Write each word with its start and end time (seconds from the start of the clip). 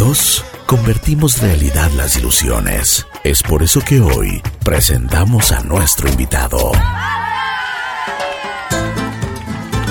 Juntos 0.00 0.42
convertimos 0.64 1.42
realidad 1.42 1.90
las 1.94 2.16
ilusiones. 2.16 3.06
Es 3.22 3.42
por 3.42 3.62
eso 3.62 3.82
que 3.82 4.00
hoy 4.00 4.40
presentamos 4.64 5.52
a 5.52 5.62
nuestro 5.62 6.08
invitado. 6.08 6.72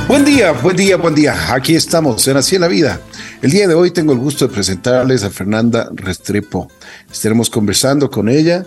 Buen 0.07 0.25
día, 0.25 0.51
buen 0.53 0.75
día, 0.75 0.97
buen 0.97 1.13
día. 1.13 1.53
Aquí 1.53 1.75
estamos 1.75 2.27
en 2.27 2.37
Así 2.37 2.55
en 2.55 2.61
la 2.61 2.67
Vida. 2.67 2.99
El 3.43 3.51
día 3.51 3.67
de 3.67 3.75
hoy 3.75 3.91
tengo 3.91 4.11
el 4.13 4.17
gusto 4.17 4.47
de 4.47 4.53
presentarles 4.55 5.23
a 5.23 5.29
Fernanda 5.29 5.91
Restrepo. 5.93 6.71
Estaremos 7.11 7.47
conversando 7.51 8.09
con 8.09 8.29
ella. 8.29 8.65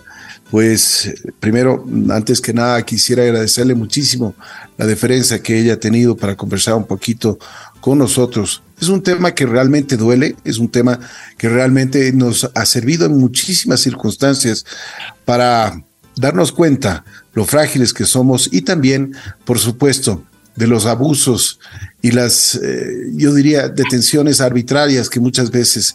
Pues 0.49 1.13
primero, 1.41 1.85
antes 2.11 2.41
que 2.41 2.53
nada, 2.53 2.81
quisiera 2.83 3.25
agradecerle 3.25 3.75
muchísimo 3.75 4.37
la 4.77 4.87
deferencia 4.87 5.43
que 5.43 5.59
ella 5.59 5.75
ha 5.75 5.81
tenido 5.81 6.17
para 6.17 6.37
conversar 6.37 6.75
un 6.75 6.87
poquito 6.87 7.37
con 7.81 7.99
nosotros. 7.99 8.63
Es 8.83 8.89
un 8.89 9.05
tema 9.05 9.33
que 9.33 9.47
realmente 9.47 9.97
duele, 9.97 10.35
es 10.43 10.59
un 10.59 10.69
tema 10.69 10.99
que 11.39 11.49
realmente 11.49 12.13
nos 12.13 12.51
ha 12.53 12.67
servido 12.67 13.07
en 13.07 13.17
muchísimas 13.17 13.79
circunstancias 13.79 14.67
para 15.25 15.81
darnos 16.17 16.51
cuenta 16.51 17.05
lo 17.33 17.45
frágiles 17.45 17.93
que 17.93 18.05
somos 18.05 18.49
y 18.51 18.63
también, 18.63 19.15
por 19.45 19.61
supuesto, 19.61 20.25
de 20.57 20.67
los 20.67 20.87
abusos 20.87 21.61
y 22.03 22.11
las, 22.11 22.57
eh, 22.57 23.13
yo 23.13 23.33
diría, 23.33 23.69
detenciones 23.69 24.41
arbitrarias 24.41 25.09
que 25.09 25.21
muchas 25.21 25.53
veces 25.53 25.95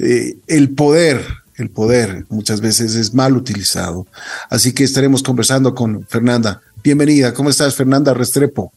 eh, 0.00 0.36
el 0.48 0.70
poder, 0.70 1.24
el 1.54 1.70
poder 1.70 2.26
muchas 2.30 2.60
veces 2.60 2.96
es 2.96 3.14
mal 3.14 3.36
utilizado. 3.36 4.08
Así 4.50 4.72
que 4.72 4.82
estaremos 4.82 5.22
conversando 5.22 5.72
con 5.72 6.04
Fernanda. 6.08 6.62
Bienvenida, 6.82 7.32
¿cómo 7.32 7.48
estás, 7.48 7.76
Fernanda 7.76 8.12
Restrepo? 8.12 8.72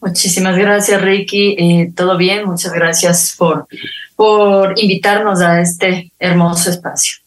Muchísimas 0.00 0.56
gracias, 0.56 1.00
Ricky. 1.02 1.56
Eh, 1.58 1.92
Todo 1.94 2.16
bien, 2.16 2.44
muchas 2.44 2.72
gracias 2.72 3.34
por, 3.36 3.66
por 4.16 4.78
invitarnos 4.78 5.40
a 5.40 5.60
este 5.60 6.12
hermoso 6.18 6.70
espacio. 6.70 7.18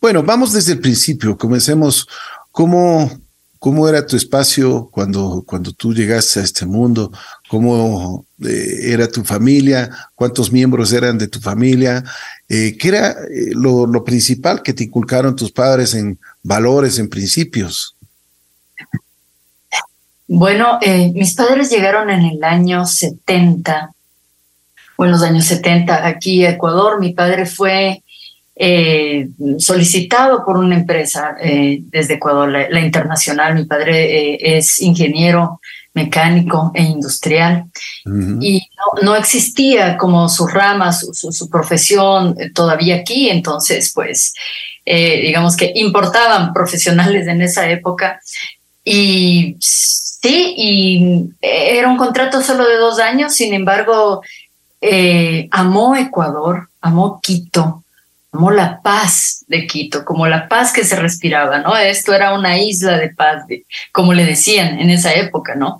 Bueno, 0.00 0.22
vamos 0.22 0.52
desde 0.52 0.72
el 0.72 0.80
principio. 0.80 1.36
Comencemos. 1.36 2.06
¿Cómo, 2.52 3.10
cómo 3.58 3.88
era 3.88 4.06
tu 4.06 4.16
espacio 4.16 4.88
cuando, 4.90 5.42
cuando 5.46 5.72
tú 5.72 5.92
llegaste 5.92 6.40
a 6.40 6.44
este 6.44 6.64
mundo? 6.64 7.12
¿Cómo 7.48 8.24
eh, 8.42 8.92
era 8.92 9.08
tu 9.08 9.24
familia? 9.24 9.90
¿Cuántos 10.14 10.52
miembros 10.52 10.92
eran 10.92 11.18
de 11.18 11.28
tu 11.28 11.40
familia? 11.40 12.04
Eh, 12.48 12.76
¿Qué 12.78 12.88
era 12.88 13.10
eh, 13.10 13.50
lo, 13.52 13.86
lo 13.86 14.04
principal 14.04 14.62
que 14.62 14.72
te 14.72 14.84
inculcaron 14.84 15.34
tus 15.34 15.50
padres 15.50 15.94
en 15.94 16.18
valores, 16.42 16.98
en 16.98 17.08
principios? 17.08 17.95
Bueno, 20.28 20.78
eh, 20.82 21.12
mis 21.14 21.34
padres 21.34 21.70
llegaron 21.70 22.10
en 22.10 22.24
el 22.24 22.42
año 22.42 22.84
70, 22.84 23.92
o 24.96 25.04
en 25.04 25.10
los 25.10 25.22
años 25.22 25.44
70, 25.44 26.06
aquí 26.06 26.44
a 26.44 26.50
Ecuador. 26.50 27.00
Mi 27.00 27.12
padre 27.12 27.46
fue 27.46 28.02
eh, 28.56 29.28
solicitado 29.58 30.44
por 30.44 30.56
una 30.56 30.76
empresa 30.76 31.36
eh, 31.40 31.80
desde 31.82 32.14
Ecuador, 32.14 32.50
la, 32.50 32.68
la 32.70 32.80
internacional. 32.80 33.54
Mi 33.54 33.64
padre 33.64 34.32
eh, 34.32 34.58
es 34.58 34.80
ingeniero 34.80 35.60
mecánico 35.96 36.72
e 36.74 36.82
industrial 36.82 37.64
y 38.04 38.68
no, 38.76 39.02
no 39.02 39.16
existía 39.16 39.96
como 39.96 40.28
su 40.28 40.46
rama, 40.46 40.92
su, 40.92 41.14
su, 41.14 41.32
su 41.32 41.48
profesión 41.48 42.36
todavía 42.54 42.96
aquí, 42.96 43.30
entonces 43.30 43.92
pues 43.94 44.34
eh, 44.84 45.22
digamos 45.22 45.56
que 45.56 45.72
importaban 45.74 46.52
profesionales 46.54 47.26
en 47.26 47.40
esa 47.40 47.70
época 47.70 48.20
y 48.84 49.56
sí, 50.26 50.54
y 50.56 51.30
era 51.40 51.88
un 51.88 51.96
contrato 51.96 52.42
solo 52.42 52.66
de 52.66 52.76
dos 52.76 52.98
años, 52.98 53.34
sin 53.34 53.54
embargo, 53.54 54.22
eh, 54.80 55.48
amó 55.50 55.96
Ecuador, 55.96 56.68
amó 56.80 57.20
Quito, 57.22 57.82
amó 58.32 58.50
la 58.50 58.80
paz 58.82 59.44
de 59.48 59.66
Quito, 59.66 60.04
como 60.04 60.26
la 60.26 60.48
paz 60.48 60.72
que 60.72 60.84
se 60.84 60.96
respiraba, 60.96 61.58
¿no? 61.60 61.74
Esto 61.76 62.12
era 62.14 62.34
una 62.34 62.58
isla 62.58 62.98
de 62.98 63.08
paz, 63.08 63.46
de- 63.46 63.64
como 63.92 64.12
le 64.12 64.24
decían 64.24 64.78
en 64.78 64.90
esa 64.90 65.14
época, 65.14 65.54
¿no? 65.54 65.78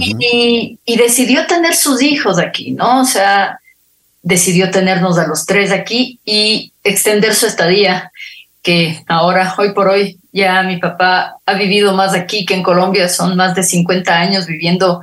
Y, 0.00 0.78
y 0.84 0.96
decidió 0.96 1.46
tener 1.46 1.74
sus 1.74 2.02
hijos 2.02 2.38
aquí, 2.38 2.72
¿no? 2.72 3.00
O 3.02 3.04
sea, 3.04 3.60
decidió 4.22 4.70
tenernos 4.70 5.18
a 5.18 5.26
los 5.26 5.46
tres 5.46 5.70
aquí 5.70 6.18
y 6.24 6.72
extender 6.82 7.34
su 7.34 7.46
estadía, 7.46 8.10
que 8.68 9.02
ahora, 9.06 9.54
hoy 9.56 9.72
por 9.72 9.88
hoy, 9.88 10.18
ya 10.30 10.62
mi 10.62 10.76
papá 10.76 11.36
ha 11.46 11.54
vivido 11.54 11.94
más 11.94 12.12
aquí 12.12 12.44
que 12.44 12.52
en 12.52 12.62
Colombia, 12.62 13.08
son 13.08 13.34
más 13.34 13.54
de 13.54 13.62
50 13.62 14.14
años 14.14 14.46
viviendo 14.46 15.00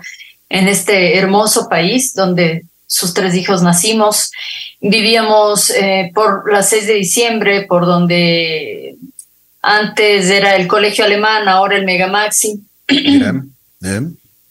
en 0.49 0.67
este 0.67 1.17
hermoso 1.17 1.67
país 1.67 2.13
donde 2.13 2.65
sus 2.85 3.15
tres 3.15 3.33
hijos 3.33 3.63
nacimos. 3.63 4.29
Vivíamos 4.79 5.71
eh, 5.71 6.11
por 6.13 6.53
la 6.53 6.61
6 6.61 6.85
de 6.85 6.93
diciembre, 6.93 7.63
por 7.63 7.87
donde 7.87 8.97
antes 9.63 10.29
era 10.29 10.55
el 10.55 10.67
colegio 10.67 11.03
alemán, 11.03 11.47
ahora 11.47 11.75
el 11.75 11.85
Megamaxi 11.85 12.59
Mira, 12.87 13.33
¿eh? 13.81 14.01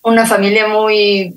una 0.02 0.26
familia 0.26 0.66
muy, 0.66 1.32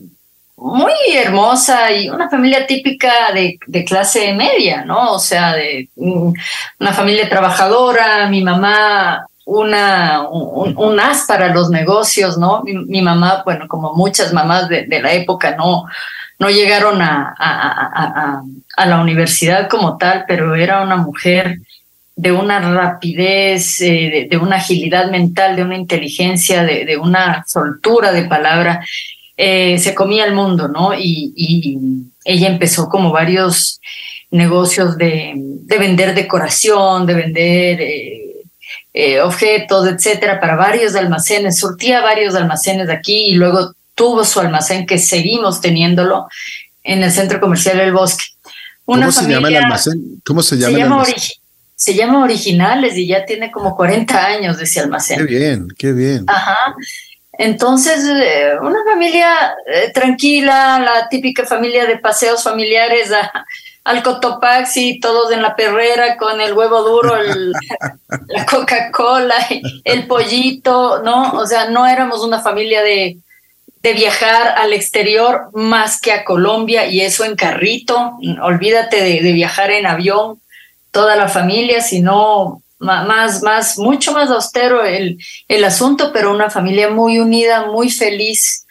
muy 0.58 0.92
hermosa 1.14 1.92
y 1.92 2.10
una 2.10 2.30
familia 2.30 2.66
típica 2.66 3.32
de, 3.34 3.60
de 3.68 3.86
clase 3.86 4.34
media, 4.34 4.84
¿no? 4.84 5.14
O 5.14 5.20
sea, 5.20 5.54
de 5.54 5.90
mm, 5.96 6.34
una 6.80 6.94
familia 6.94 7.30
trabajadora, 7.30 8.28
mi 8.28 8.44
mamá 8.44 9.26
una, 9.48 10.28
un, 10.30 11.00
as 11.00 11.24
para 11.26 11.54
los 11.54 11.70
negocios, 11.70 12.38
¿no? 12.38 12.64
Mi, 12.64 13.02
mamá, 13.02 13.44
bueno, 13.46 13.66
como 13.70 13.94
muchas 13.94 14.34
mamás 14.34 14.68
de, 14.68 14.86
de 14.88 15.02
la 15.02 15.14
época, 15.14 15.56
no, 15.56 15.86
no 16.38 16.50
llegaron 16.50 17.02
a, 17.02 17.34
a, 17.38 17.68
a, 17.70 18.04
a, 18.04 18.42
a 18.76 18.86
la 18.86 19.00
universidad 19.00 19.70
como 19.70 19.98
tal, 19.98 20.26
pero 20.28 20.54
era 20.54 20.82
una 20.82 20.98
mujer 20.98 21.60
de 22.18 22.32
una 22.34 22.60
rapidez, 22.60 23.80
eh, 23.80 24.10
de, 24.12 24.28
de, 24.30 24.38
una 24.38 24.58
agilidad 24.58 25.10
mental, 25.12 25.56
de 25.56 25.64
una 25.64 25.78
inteligencia, 25.78 26.64
de, 26.64 26.84
de 26.84 26.98
una 26.98 27.46
soltura 27.48 28.12
de 28.12 28.26
palabra, 28.26 28.84
eh, 29.38 29.78
se 29.78 29.94
comía 29.94 30.26
el 30.26 30.34
mundo, 30.34 30.68
¿no? 30.68 30.94
Y, 30.96 31.32
y, 31.36 31.78
ella 32.26 32.50
empezó 32.50 32.90
como 32.90 33.12
varios 33.12 33.80
negocios 34.32 34.98
de, 34.98 35.32
de 35.36 35.78
vender 35.78 36.14
decoración, 36.14 37.06
de 37.06 37.14
vender 37.14 37.82
eh, 37.82 38.28
eh, 38.94 39.22
objetos, 39.22 39.88
etcétera, 39.88 40.40
para 40.40 40.56
varios 40.56 40.96
almacenes, 40.96 41.60
surtía 41.60 42.02
varios 42.02 42.36
almacenes 42.36 42.90
aquí 42.90 43.28
y 43.28 43.36
luego 43.36 43.74
tuvo 43.96 44.26
su 44.26 44.40
almacén 44.40 44.86
que 44.86 44.98
seguimos 44.98 45.62
teniéndolo 45.62 46.28
en 46.84 47.04
el 47.04 47.12
centro 47.12 47.40
comercial 47.40 47.80
El 47.80 47.94
Bosque. 47.94 48.26
Una 48.86 49.06
¿Cómo 49.06 49.12
familia, 49.14 49.36
se 49.36 49.42
llama 49.42 49.48
el 49.50 49.56
almacén? 49.58 50.22
¿Cómo 50.26 50.44
se 50.44 50.56
llama 50.56 50.68
se 50.68 50.74
el 50.74 50.80
llama 50.80 50.96
almacén? 50.96 51.34
Se 51.76 51.94
llama 51.94 52.24
Originales 52.24 52.98
y 52.98 53.08
ya 53.08 53.24
tiene 53.24 53.52
como 53.52 53.76
40 53.76 54.26
años 54.26 54.58
de 54.58 54.64
ese 54.64 54.80
almacén. 54.80 55.20
Qué 55.20 55.24
bien, 55.26 55.68
qué 55.78 55.94
bien. 55.94 56.24
Ajá. 56.28 56.76
Entonces, 57.38 58.04
eh, 58.06 58.54
una 58.62 58.84
familia 58.84 59.56
eh, 59.66 59.92
tranquila, 59.94 60.80
la 60.80 61.08
típica 61.10 61.46
familia 61.46 61.86
de 61.86 61.98
paseos 61.98 62.44
familiares 62.44 63.12
a, 63.12 63.46
al 63.84 64.04
Cotopaxi, 64.04 65.00
todos 65.00 65.32
en 65.32 65.42
la 65.42 65.56
perrera 65.56 66.18
con 66.18 66.42
el 66.42 66.54
huevo 66.54 66.82
duro, 66.82 67.16
el, 67.16 67.54
la 68.28 68.46
Coca-Cola, 68.46 69.36
el 69.84 70.08
pollito, 70.08 71.02
¿no? 71.04 71.34
O 71.34 71.46
sea, 71.46 71.70
no 71.70 71.88
éramos 71.88 72.24
una 72.24 72.42
familia 72.42 72.82
de, 72.82 73.18
de 73.82 73.94
viajar 73.94 74.56
al 74.58 74.74
exterior 74.74 75.50
más 75.54 76.02
que 76.02 76.12
a 76.12 76.26
Colombia 76.26 76.88
y 76.88 77.02
eso 77.02 77.24
en 77.24 77.36
carrito. 77.36 78.18
Olvídate 78.42 79.02
de, 79.02 79.22
de 79.22 79.32
viajar 79.32 79.72
en 79.72 79.86
avión 79.86 80.42
toda 80.92 81.16
la 81.16 81.30
familia, 81.30 81.82
sino 81.82 82.62
más, 82.80 83.42
más, 83.44 83.78
mucho 83.78 84.12
más 84.12 84.30
austero 84.30 84.84
el, 84.84 85.18
el 85.48 85.64
asunto, 85.64 86.12
pero 86.14 86.34
una 86.34 86.50
familia 86.50 86.90
muy 86.90 87.20
unida, 87.20 87.68
muy 87.72 87.90
feliz 87.90 88.66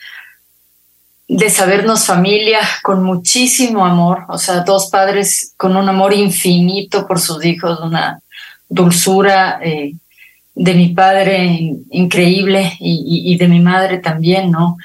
de 1.28 1.50
sabernos 1.50 2.06
familia 2.06 2.61
con 2.83 3.03
muchísimo 3.03 3.84
amor, 3.84 4.25
o 4.28 4.39
sea, 4.39 4.61
dos 4.61 4.91
padres 4.91 5.54
con 5.57 5.77
un 5.77 5.89
amor 5.89 6.15
infinito 6.15 7.07
por 7.07 7.21
sus 7.21 7.45
hijos, 7.45 7.81
una 7.81 8.21
dulzura 8.69 9.59
eh, 9.63 9.95
de 10.54 10.75
mi 10.75 10.91
padre 10.91 11.75
increíble 11.91 12.72
y, 12.78 13.36
de 13.36 13.48
mi 13.48 13.60
madre 13.60 13.98
también, 13.98 14.51
¿no? 14.51 14.77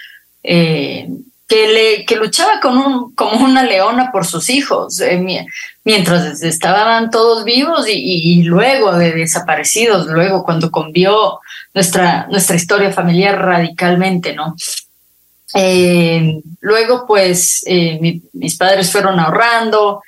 Eh, 0.44 1.08
que, 1.52 1.68
le, 1.68 2.06
que 2.06 2.16
luchaba 2.16 2.62
con 2.62 2.78
un, 2.78 3.14
como 3.14 3.44
una 3.44 3.64
leona 3.64 4.10
por 4.10 4.26
sus 4.26 4.50
hijos, 4.50 5.02
eh, 5.02 5.46
mientras 5.84 6.42
estaban 6.42 7.10
todos 7.10 7.44
vivos 7.44 7.88
y, 7.90 8.42
luego 8.44 8.94
de 8.94 9.12
desaparecidos, 9.12 10.08
luego 10.08 10.46
cuando 10.46 10.72
cambió 10.72 11.42
nuestra, 11.74 12.26
nuestra 12.28 12.56
historia 12.56 12.94
familiar 12.94 13.38
radicalmente, 13.38 14.34
¿no? 14.34 14.56
Eh, 15.54 16.40
luego, 16.62 17.06
pues, 17.06 17.64
eh, 17.66 18.00
mi, 18.00 18.22
mis 18.32 18.56
padres 18.56 18.90
fueron 18.90 19.20
ahorrando 19.20 20.02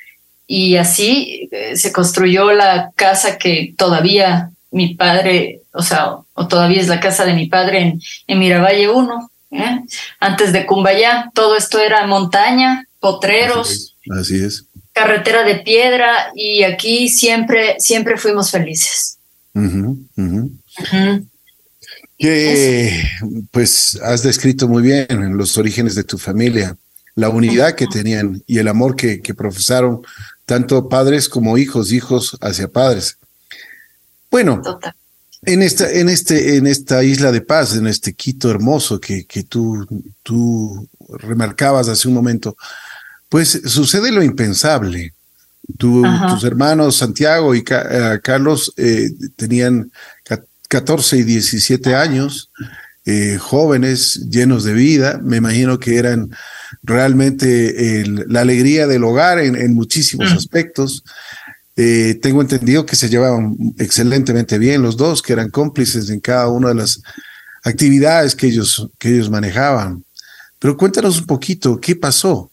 y 0.47 0.77
así 0.77 1.49
se 1.75 1.91
construyó 1.91 2.53
la 2.53 2.91
casa 2.95 3.37
que 3.37 3.73
todavía 3.77 4.49
mi 4.71 4.95
padre, 4.95 5.59
o 5.73 5.81
sea, 5.81 6.19
o 6.35 6.47
todavía 6.47 6.79
es 6.79 6.87
la 6.87 7.01
casa 7.01 7.25
de 7.25 7.33
mi 7.33 7.47
padre 7.47 7.81
en, 7.81 8.01
en 8.27 8.39
Miravalle 8.39 8.87
1. 8.87 9.29
¿Eh? 9.53 9.83
Antes 10.19 10.51
de 10.53 10.65
Cumbayá, 10.65 11.31
todo 11.33 11.55
esto 11.55 11.79
era 11.79 12.05
montaña, 12.07 12.87
potreros. 12.99 13.69
Así 13.69 13.83
es. 14.05 14.19
Así 14.19 14.43
es. 14.43 14.65
carretera 14.93 15.43
de 15.43 15.55
piedra 15.55 16.31
y 16.35 16.63
aquí 16.63 17.09
siempre, 17.09 17.75
siempre 17.79 18.17
fuimos 18.17 18.51
felices. 18.51 19.17
Que 22.17 23.03
pues 23.51 23.99
has 24.01 24.23
descrito 24.23 24.67
muy 24.67 24.83
bien 24.83 25.37
los 25.37 25.57
orígenes 25.57 25.95
de 25.95 26.03
tu 26.03 26.17
familia, 26.17 26.77
la 27.15 27.29
unidad 27.29 27.75
que 27.75 27.87
tenían 27.87 28.41
y 28.47 28.59
el 28.59 28.67
amor 28.67 28.95
que, 28.95 29.21
que 29.21 29.33
profesaron 29.33 30.01
tanto 30.45 30.89
padres 30.89 31.29
como 31.29 31.57
hijos, 31.57 31.91
hijos 31.91 32.37
hacia 32.41 32.67
padres. 32.67 33.17
Bueno, 34.29 34.61
en 35.45 35.61
esta, 35.61 35.91
en 35.91 36.09
este, 36.09 36.57
en 36.57 36.67
esta 36.67 37.03
isla 37.03 37.31
de 37.31 37.41
paz, 37.41 37.75
en 37.75 37.87
este 37.87 38.13
Quito 38.13 38.49
hermoso 38.49 38.99
que, 38.99 39.25
que 39.25 39.43
tú, 39.43 39.85
tú 40.23 40.87
remarcabas 41.09 41.87
hace 41.87 42.07
un 42.07 42.13
momento, 42.13 42.55
pues 43.29 43.61
sucede 43.65 44.11
lo 44.11 44.23
impensable. 44.23 45.13
tus 45.77 46.43
hermanos 46.43 46.97
Santiago 46.97 47.55
y 47.55 47.63
eh, 47.67 48.19
Carlos 48.21 48.73
eh, 48.77 49.09
tenían 49.35 49.91
14 50.67 51.17
y 51.17 51.23
17 51.23 51.95
años, 51.95 52.51
eh, 53.05 53.37
jóvenes, 53.39 54.27
llenos 54.29 54.63
de 54.63 54.73
vida. 54.73 55.19
Me 55.23 55.37
imagino 55.37 55.79
que 55.79 55.97
eran 55.97 56.29
realmente 56.83 58.03
la 58.27 58.41
alegría 58.41 58.87
del 58.87 59.03
hogar 59.03 59.39
en, 59.39 59.73
muchísimos 59.73 60.31
aspectos. 60.31 61.03
Eh, 61.75 62.19
tengo 62.21 62.41
entendido 62.41 62.85
que 62.85 62.95
se 62.95 63.09
llevaban 63.09 63.55
excelentemente 63.79 64.59
bien 64.59 64.83
los 64.83 64.95
dos, 64.95 65.21
que 65.21 65.33
eran 65.33 65.49
cómplices 65.49 66.09
en 66.09 66.19
cada 66.19 66.47
una 66.49 66.69
de 66.69 66.75
las 66.75 67.01
actividades 67.63 68.35
que 68.35 68.47
ellos, 68.47 68.89
que 68.99 69.09
ellos 69.09 69.29
manejaban. 69.29 70.03
Pero 70.59 70.77
cuéntanos 70.77 71.19
un 71.19 71.25
poquito, 71.25 71.79
¿qué 71.79 71.95
pasó? 71.95 72.51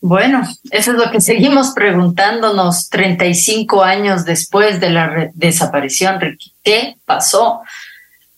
Bueno, 0.00 0.42
eso 0.70 0.92
es 0.92 0.96
lo 0.96 1.10
que 1.10 1.20
seguimos 1.20 1.70
preguntándonos 1.70 2.88
35 2.90 3.82
años 3.82 4.24
después 4.24 4.80
de 4.80 4.90
la 4.90 5.30
desaparición, 5.34 6.20
Ricky. 6.20 6.52
¿Qué 6.62 6.96
pasó? 7.04 7.60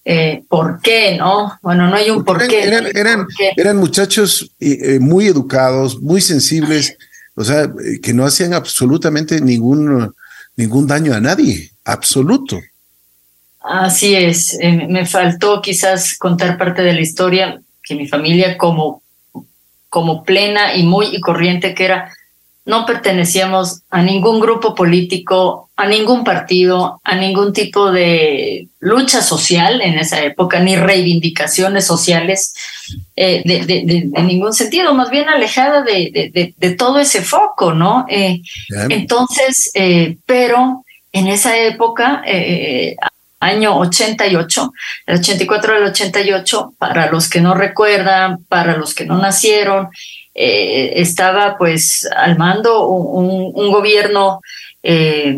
Eh, 0.05 0.45
¿Por 0.49 0.81
qué? 0.81 1.17
¿No? 1.19 1.59
Bueno, 1.61 1.89
no 1.89 1.97
hay 1.97 2.11
un 2.11 2.25
por 2.25 2.47
qué. 2.47 2.65
Eran, 2.65 2.87
eran, 2.95 3.27
eran 3.57 3.77
muchachos 3.77 4.51
eh, 4.59 4.99
muy 4.99 5.27
educados, 5.27 6.01
muy 6.01 6.23
sensibles, 6.23 6.97
o 7.39 7.45
sea, 7.45 7.65
eh, 7.65 8.01
que 8.03 8.13
no 8.13 8.25
hacían 8.25 8.53
absolutamente 8.53 9.41
ningún, 9.41 10.13
ningún 10.57 10.87
daño 10.87 11.15
a 11.15 11.21
nadie, 11.21 11.71
absoluto. 11.85 12.59
Así 13.61 14.15
es, 14.15 14.59
me 14.63 15.07
faltó 15.07 15.61
quizás 15.63 16.17
contar 16.19 16.59
parte 16.59 16.83
de 16.83 16.95
la 16.95 17.01
historia 17.01 17.61
que 17.83 17.95
mi 17.95 18.09
familia 18.09 18.57
como 18.57 19.03
como 19.89 20.23
plena 20.23 20.75
y 20.75 20.83
muy 20.83 21.07
y 21.07 21.21
corriente 21.21 21.75
que 21.75 21.85
era, 21.85 22.13
no 22.69 22.85
pertenecíamos 22.85 23.81
a 23.89 24.03
ningún 24.03 24.41
grupo 24.41 24.75
político, 24.75 25.71
a 25.75 25.87
ningún 25.87 26.23
partido, 26.23 27.01
a 27.03 27.17
ningún 27.17 27.55
tipo 27.55 27.91
de 27.91 28.69
lucha 28.81 29.23
social 29.23 29.81
en 29.81 29.99
esa 29.99 30.23
época, 30.23 30.61
ni 30.61 30.77
reivindicaciones 30.77 31.87
sociales 31.87 32.53
eh, 33.17 33.41
de, 33.43 34.23
ningún 34.23 34.53
sentido, 34.53 34.93
más 34.93 35.09
bien 35.09 35.31
alejada 35.31 35.81
de, 35.81 36.53
de 36.55 36.71
todo 36.75 36.99
ese 36.99 37.23
foco, 37.23 37.73
¿no? 37.73 38.05
Eh, 38.07 38.43
entonces, 38.91 39.71
eh, 39.73 40.19
pero 40.27 40.85
en 41.11 41.29
esa 41.29 41.57
época, 41.57 42.23
año 43.41 43.79
88, 43.79 44.73
el 45.07 45.19
84 45.21 45.75
al 45.75 45.85
88, 45.85 46.75
para 46.77 47.11
los 47.11 47.31
que 47.31 47.41
no 47.41 47.55
recuerdan, 47.55 48.45
para 48.45 48.77
los 48.77 48.95
que 48.95 49.07
no 49.07 49.17
nacieron, 49.17 49.89
eh, 50.41 51.01
estaba 51.01 51.59
pues 51.59 52.09
al 52.17 52.39
mando 52.39 52.87
un, 52.87 53.73
gobierno 53.73 54.41
eh, 54.85 55.37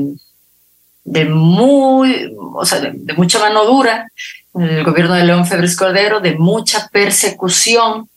de 1.05 1.25
muy, 1.25 2.37
o 2.37 2.67
sea, 2.67 2.81
de, 2.81 3.14
mucha 3.14 3.38
mano 3.38 3.64
dura, 3.64 4.06
el 4.55 4.85
gobierno 4.85 5.14
de 5.14 5.25
León 5.25 5.47
Febres 5.47 5.75
Cordero, 5.75 6.20
de 6.20 6.35
mucha 6.37 6.88
persecución, 6.88 8.11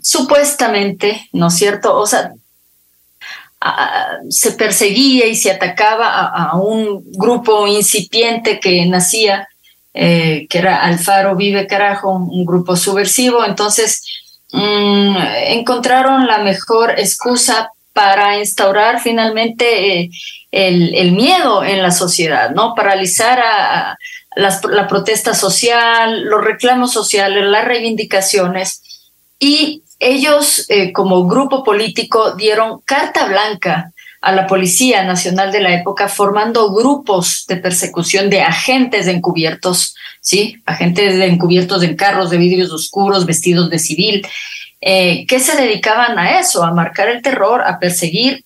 supuestamente, 0.00 1.28
¿no 1.32 1.48
es 1.48 1.54
cierto? 1.54 1.96
O 1.96 2.06
sea, 2.06 2.32
se 4.28 4.52
perseguía 4.52 5.26
y 5.26 5.34
se 5.34 5.50
atacaba 5.50 6.28
a, 6.28 6.56
un 6.56 7.02
grupo 7.12 7.66
incipiente 7.66 8.60
que 8.60 8.86
nacía, 8.86 9.48
eh, 9.92 10.46
que 10.48 10.58
era 10.58 10.82
Alfaro 10.82 11.34
Vive 11.34 11.66
Carajo, 11.66 12.12
un, 12.12 12.44
grupo 12.44 12.76
subversivo. 12.76 13.44
Entonces, 13.44 14.02
mm, 14.52 15.16
encontraron 15.48 16.26
la 16.26 16.38
mejor 16.38 16.98
excusa 16.98 17.70
para 17.92 18.38
instaurar 18.38 19.00
finalmente 19.00 20.00
eh, 20.00 20.10
el, 20.52 21.12
miedo 21.12 21.64
en 21.64 21.82
la 21.82 21.90
sociedad, 21.90 22.50
¿no? 22.50 22.74
Paralizar 22.74 23.40
a, 23.40 23.98
la 24.36 24.86
protesta 24.86 25.34
social, 25.34 26.22
los 26.22 26.44
reclamos 26.44 26.92
sociales, 26.92 27.44
las 27.44 27.64
reivindicaciones 27.64 28.82
y 29.40 29.82
ellos, 29.98 30.66
eh, 30.68 30.92
como 30.92 31.26
grupo 31.26 31.62
político, 31.64 32.32
dieron 32.32 32.80
carta 32.84 33.26
blanca 33.26 33.92
a 34.20 34.32
la 34.32 34.46
Policía 34.46 35.02
Nacional 35.04 35.50
de 35.50 35.60
la 35.60 35.74
época, 35.74 36.08
formando 36.08 36.72
grupos 36.72 37.46
de 37.48 37.56
persecución 37.56 38.28
de 38.28 38.42
agentes 38.42 39.06
encubiertos, 39.06 39.94
¿sí? 40.20 40.62
Agentes 40.66 41.18
encubiertos 41.20 41.82
en 41.82 41.96
carros 41.96 42.30
de 42.30 42.36
vidrios 42.36 42.70
oscuros, 42.70 43.24
vestidos 43.24 43.70
de 43.70 43.78
civil, 43.78 44.26
eh, 44.80 45.26
que 45.26 45.40
se 45.40 45.56
dedicaban 45.56 46.18
a 46.18 46.38
eso, 46.38 46.62
a 46.62 46.72
marcar 46.72 47.08
el 47.08 47.22
terror, 47.22 47.62
a 47.62 47.78
perseguir 47.78 48.44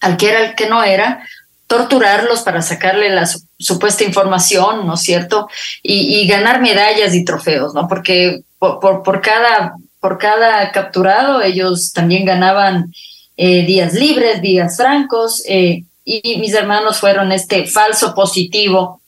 al 0.00 0.16
que 0.16 0.28
era 0.28 0.44
el 0.44 0.54
que 0.54 0.68
no 0.68 0.82
era, 0.82 1.24
torturarlos 1.66 2.42
para 2.42 2.60
sacarle 2.60 3.08
la 3.08 3.26
supuesta 3.58 4.04
información, 4.04 4.86
¿no 4.86 4.94
es 4.94 5.00
cierto? 5.00 5.48
Y, 5.82 6.26
ganar 6.26 6.60
medallas 6.60 7.14
y 7.14 7.24
trofeos, 7.24 7.74
¿no? 7.74 7.88
Porque 7.88 8.42
por, 8.58 9.02
por 9.02 9.20
cada 9.20 9.74
por 10.02 10.18
cada 10.18 10.72
capturado 10.72 11.42
ellos 11.42 11.92
también 11.92 12.24
ganaban 12.24 12.92
eh, 13.36 13.64
días 13.64 13.94
libres, 13.94 14.42
días 14.42 14.76
francos, 14.76 15.42
eh, 15.46 15.84
y 16.04 16.36
mis 16.38 16.54
hermanos 16.54 16.98
fueron 16.98 17.32
este 17.32 17.66
falso 17.66 18.14
positivo 18.14 19.00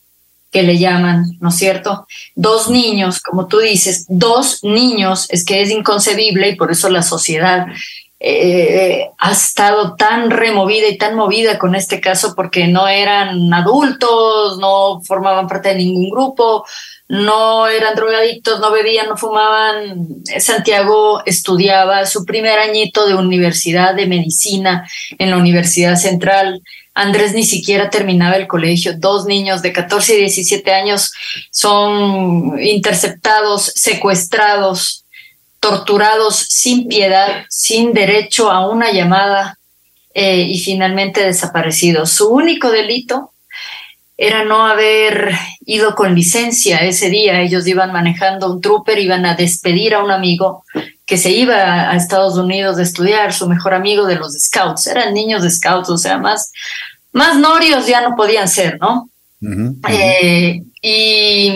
que 0.50 0.62
le 0.62 0.78
llaman, 0.78 1.24
¿no 1.40 1.48
es 1.48 1.56
cierto? 1.56 2.06
Dos 2.36 2.70
niños, 2.70 3.18
como 3.18 3.48
tú 3.48 3.58
dices, 3.58 4.06
dos 4.08 4.62
niños, 4.62 5.26
es 5.30 5.44
que 5.44 5.60
es 5.60 5.70
inconcebible 5.70 6.50
y 6.50 6.54
por 6.54 6.70
eso 6.70 6.88
la 6.88 7.02
sociedad 7.02 7.66
eh, 8.26 9.10
ha 9.18 9.32
estado 9.32 9.96
tan 9.96 10.31
removida 10.31 10.88
y 10.88 10.96
tan 10.96 11.14
movida 11.14 11.58
con 11.58 11.74
este 11.74 12.00
caso 12.00 12.32
porque 12.34 12.66
no 12.66 12.88
eran 12.88 13.52
adultos, 13.52 14.56
no 14.58 15.02
formaban 15.02 15.46
parte 15.46 15.69
de 15.69 15.74
ningún 15.74 16.08
grupo, 16.08 16.64
no 17.06 17.69
eran 17.69 17.94
drogadictos, 17.94 18.60
no 18.60 18.70
bebían, 18.72 19.08
no 19.08 19.19
fumaban. 19.19 20.22
Santiago 20.38 21.22
estudiaba 21.26 22.06
su 22.06 22.24
primer 22.24 22.58
añito 22.58 23.06
de 23.06 23.14
universidad 23.14 23.94
de 23.94 24.06
medicina 24.06 24.88
en 25.19 25.31
la 25.31 25.36
Universidad 25.36 25.96
Central. 25.96 26.62
Andrés 26.94 27.34
ni 27.34 27.44
siquiera 27.44 27.90
terminaba 27.90 28.36
el 28.36 28.46
colegio. 28.46 28.96
Dos 28.96 29.26
niños 29.26 29.60
de 29.60 29.74
14 29.74 30.14
y 30.14 30.20
17 30.20 30.72
años 30.72 31.12
son 31.50 32.58
interceptados, 32.58 33.70
secuestrados, 33.74 35.04
torturados 35.64 36.36
sin 36.50 36.88
piedad, 36.88 37.46
sin 37.48 37.94
derecho 37.94 38.50
a 38.50 38.68
una 38.68 38.92
llamada 38.92 39.58
eh, 40.12 40.42
y 40.42 40.58
finalmente 40.58 41.22
desaparecidos. 41.22 42.10
Su 42.10 42.28
único 42.28 42.70
delito 42.70 43.32
era 44.18 44.44
no 44.44 44.66
haber 44.66 45.32
ido 45.64 45.94
con 45.94 46.14
licencia 46.14 46.80
ese 46.80 47.08
día. 47.08 47.40
Ellos 47.40 47.66
iban 47.66 47.92
manejando 47.92 48.52
un 48.52 48.60
trooper, 48.60 48.98
iban 48.98 49.24
a 49.24 49.36
despedir 49.36 49.94
a 49.94 50.04
un 50.04 50.10
amigo 50.10 50.64
que 51.06 51.16
se 51.16 51.30
iba 51.30 51.90
a 51.90 51.96
Estados 51.96 52.36
Unidos 52.36 52.76
a 52.76 52.82
estudiar, 52.82 53.32
su 53.32 53.48
mejor 53.48 53.72
amigo 53.72 54.04
de 54.04 54.16
los 54.16 54.34
scouts. 54.34 54.86
Eran 54.86 55.14
niños 55.14 55.42
de 55.42 55.50
scouts, 55.50 55.88
o 55.88 55.96
sea, 55.96 56.18
más, 56.18 56.52
más 57.10 57.38
norios 57.38 57.86
ya 57.86 58.02
no 58.02 58.14
podían 58.16 58.48
ser, 58.48 58.78
¿no? 58.78 59.08
Eh, 59.88 60.62
y, 60.82 61.52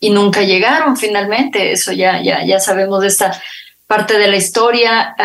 y, 0.00 0.10
nunca 0.10 0.42
llegaron 0.42 0.96
finalmente, 0.96 1.72
eso 1.72 1.92
ya, 1.92 2.22
ya, 2.22 2.44
ya 2.44 2.60
sabemos 2.60 3.00
de 3.02 3.08
esta 3.08 3.40
parte 3.88 4.18
de 4.18 4.28
la 4.28 4.36
historia. 4.36 5.16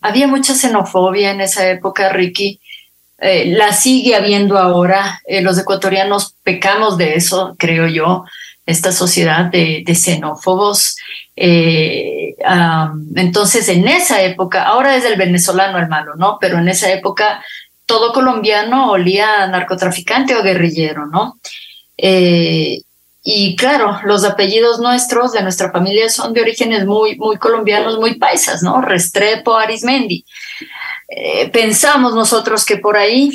había 0.00 0.28
mucha 0.28 0.54
xenofobia 0.54 1.32
en 1.32 1.40
esa 1.40 1.68
época, 1.68 2.10
Ricky. 2.10 2.60
Eh, 3.18 3.46
la 3.46 3.72
sigue 3.72 4.14
habiendo 4.14 4.58
ahora. 4.58 5.20
Eh, 5.26 5.40
los 5.42 5.58
ecuatorianos 5.58 6.36
pecamos 6.42 6.96
de 6.96 7.14
eso, 7.14 7.56
creo 7.58 7.86
yo, 7.88 8.24
esta 8.66 8.92
sociedad 8.92 9.46
de, 9.46 9.84
xenófobos. 9.94 10.96
Eh, 11.34 12.34
entonces, 13.16 13.68
en 13.68 13.88
esa 13.88 14.22
época, 14.22 14.64
ahora 14.64 14.96
es 14.96 15.04
el 15.04 15.16
venezolano 15.16 15.78
el 15.78 15.88
malo, 15.88 16.14
¿no? 16.16 16.38
Pero 16.40 16.58
en 16.58 16.68
esa 16.68 16.90
época 16.92 17.42
todo 17.86 18.12
colombiano 18.12 18.90
olía 18.90 19.42
a 19.42 19.46
narcotraficante 19.48 20.36
o 20.36 20.42
guerrillero, 20.42 21.06
¿no? 21.06 21.40
Y 23.22 23.54
claro, 23.56 24.00
los 24.04 24.24
apellidos 24.24 24.80
nuestros 24.80 25.32
de 25.32 25.42
nuestra 25.42 25.70
familia 25.70 26.08
son 26.08 26.32
de 26.32 26.40
orígenes 26.40 26.86
muy, 26.86 27.16
muy 27.16 27.36
colombianos, 27.36 27.98
muy 27.98 28.14
paisas, 28.14 28.62
¿no? 28.62 28.80
Restrepo, 28.80 29.56
Arismendi. 29.56 30.24
Eh, 31.08 31.50
pensamos 31.50 32.14
nosotros 32.14 32.64
que 32.64 32.78
por 32.78 32.96
ahí 32.96 33.30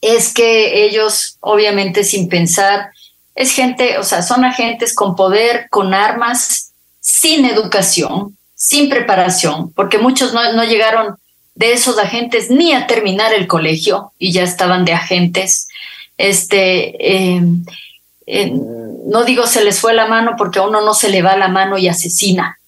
es 0.00 0.32
que 0.32 0.84
ellos, 0.84 1.36
obviamente 1.40 2.02
sin 2.02 2.28
pensar, 2.28 2.90
es 3.36 3.52
gente, 3.52 3.98
o 3.98 4.02
sea, 4.02 4.22
son 4.22 4.44
agentes 4.44 4.94
con 4.94 5.14
poder, 5.14 5.68
con 5.70 5.94
armas, 5.94 6.72
sin 6.98 7.44
educación, 7.44 8.36
sin 8.54 8.88
preparación, 8.88 9.72
porque 9.74 9.98
muchos 9.98 10.34
no, 10.34 10.52
no 10.54 10.64
llegaron 10.64 11.16
de 11.54 11.72
esos 11.72 11.98
agentes 11.98 12.50
ni 12.50 12.72
a 12.72 12.88
terminar 12.88 13.32
el 13.32 13.46
colegio 13.46 14.12
y 14.18 14.32
ya 14.32 14.42
estaban 14.42 14.84
de 14.84 14.92
agentes. 14.92 15.68
Este, 16.16 16.96
eh, 16.98 17.40
no 19.06 19.24
digo 19.24 19.46
se 19.46 19.64
les 19.64 19.80
fue 19.80 19.94
la 19.94 20.06
mano 20.06 20.34
porque 20.36 20.58
a 20.58 20.62
uno 20.62 20.82
no 20.82 20.94
se 20.94 21.08
le 21.08 21.22
va 21.22 21.36
la 21.36 21.48
mano 21.48 21.78
y 21.78 21.88
asesina. 21.88 22.58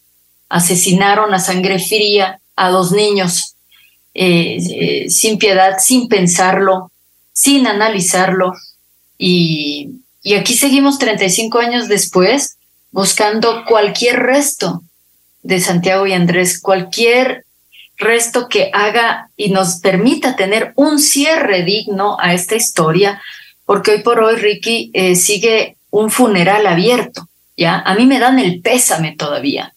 Asesinaron 0.48 1.32
a 1.34 1.38
sangre 1.38 1.78
fría 1.78 2.40
a 2.56 2.70
dos 2.70 2.92
niños 2.92 3.56
eh, 4.14 4.56
eh, 4.58 5.10
sin 5.10 5.38
piedad, 5.38 5.76
sin 5.78 6.08
pensarlo, 6.08 6.90
sin 7.32 7.66
analizarlo. 7.66 8.54
Y, 9.18 10.00
y 10.22 10.34
aquí 10.34 10.54
seguimos 10.54 10.98
35 10.98 11.58
años 11.58 11.88
después 11.88 12.56
buscando 12.90 13.64
cualquier 13.66 14.18
resto 14.20 14.82
de 15.42 15.60
Santiago 15.60 16.06
y 16.06 16.12
Andrés, 16.12 16.60
cualquier 16.60 17.44
resto 17.96 18.48
que 18.48 18.70
haga 18.72 19.30
y 19.36 19.50
nos 19.50 19.76
permita 19.76 20.34
tener 20.34 20.72
un 20.74 20.98
cierre 20.98 21.62
digno 21.62 22.16
a 22.18 22.34
esta 22.34 22.56
historia, 22.56 23.20
porque 23.70 23.92
hoy 23.92 24.02
por 24.02 24.18
hoy 24.18 24.34
Ricky 24.34 24.90
eh, 24.94 25.14
sigue 25.14 25.76
un 25.90 26.10
funeral 26.10 26.66
abierto, 26.66 27.28
¿ya? 27.56 27.78
A 27.78 27.94
mí 27.94 28.04
me 28.04 28.18
dan 28.18 28.40
el 28.40 28.60
pésame 28.60 29.14
todavía. 29.16 29.76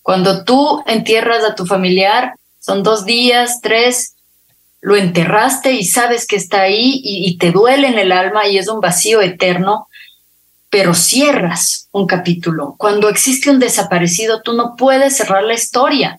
Cuando 0.00 0.44
tú 0.44 0.82
entierras 0.86 1.44
a 1.44 1.54
tu 1.54 1.66
familiar, 1.66 2.36
son 2.58 2.82
dos 2.82 3.04
días, 3.04 3.60
tres, 3.60 4.14
lo 4.80 4.96
enterraste 4.96 5.72
y 5.72 5.84
sabes 5.84 6.26
que 6.26 6.36
está 6.36 6.62
ahí 6.62 7.02
y, 7.04 7.28
y 7.28 7.36
te 7.36 7.50
duele 7.50 7.88
en 7.88 7.98
el 7.98 8.12
alma 8.12 8.48
y 8.48 8.56
es 8.56 8.66
un 8.66 8.80
vacío 8.80 9.20
eterno, 9.20 9.88
pero 10.70 10.94
cierras 10.94 11.90
un 11.92 12.06
capítulo. 12.06 12.76
Cuando 12.78 13.10
existe 13.10 13.50
un 13.50 13.58
desaparecido, 13.58 14.40
tú 14.40 14.54
no 14.54 14.74
puedes 14.74 15.18
cerrar 15.18 15.44
la 15.44 15.52
historia 15.52 16.18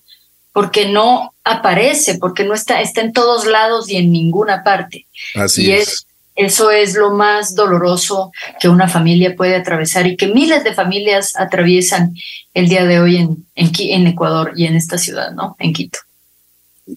porque 0.54 0.90
no 0.90 1.34
aparece, 1.44 2.20
porque 2.20 2.44
no 2.44 2.54
está, 2.54 2.82
está 2.82 3.02
en 3.02 3.14
todos 3.14 3.48
lados 3.48 3.90
y 3.90 3.96
en 3.96 4.12
ninguna 4.12 4.64
parte. 4.64 5.08
Así 5.34 5.66
y 5.66 5.72
es. 5.72 5.88
es 5.88 6.05
eso 6.36 6.70
es 6.70 6.96
lo 6.96 7.12
más 7.12 7.56
doloroso 7.56 8.32
que 8.60 8.68
una 8.68 8.88
familia 8.88 9.36
puede 9.36 9.56
atravesar 9.56 10.06
y 10.06 10.18
que 10.18 10.28
miles 10.28 10.64
de 10.64 10.74
familias 10.74 11.34
atraviesan 11.38 12.14
el 12.54 12.68
día 12.68 12.86
de 12.86 13.00
hoy 13.00 13.18
en, 13.18 13.46
en, 13.56 13.72
en, 13.78 14.08
Ecuador 14.08 14.52
y 14.56 14.66
en 14.66 14.76
esta 14.76 14.98
ciudad, 14.98 15.32
¿no? 15.32 15.56
En 15.60 15.74
Quito. 15.74 16.00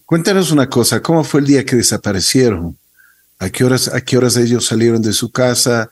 Cuéntanos 0.05 0.51
una 0.51 0.69
cosa, 0.69 1.01
¿cómo 1.01 1.23
fue 1.23 1.39
el 1.39 1.47
día 1.47 1.65
que 1.65 1.75
desaparecieron? 1.75 2.77
¿A 3.39 3.49
qué 3.49 3.63
horas, 3.63 3.87
a 3.87 4.01
qué 4.01 4.17
horas 4.17 4.35
ellos 4.35 4.65
salieron 4.65 5.01
de 5.01 5.13
su 5.13 5.31
casa? 5.31 5.89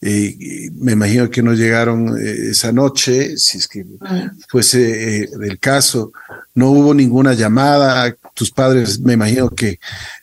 Eh, 0.00 0.70
me 0.74 0.92
imagino 0.92 1.30
que 1.30 1.42
no 1.42 1.52
llegaron 1.52 2.18
eh, 2.18 2.50
esa 2.50 2.70
noche, 2.70 3.36
si 3.38 3.58
es 3.58 3.66
que 3.66 3.84
mm. 3.84 4.40
fuese 4.48 5.22
eh, 5.22 5.28
del 5.38 5.58
caso. 5.58 6.12
No 6.54 6.70
hubo 6.70 6.94
ninguna 6.94 7.34
llamada. 7.34 8.14
Tus 8.34 8.50
padres, 8.50 9.00
me 9.00 9.14
imagino 9.14 9.48
que 9.50 9.78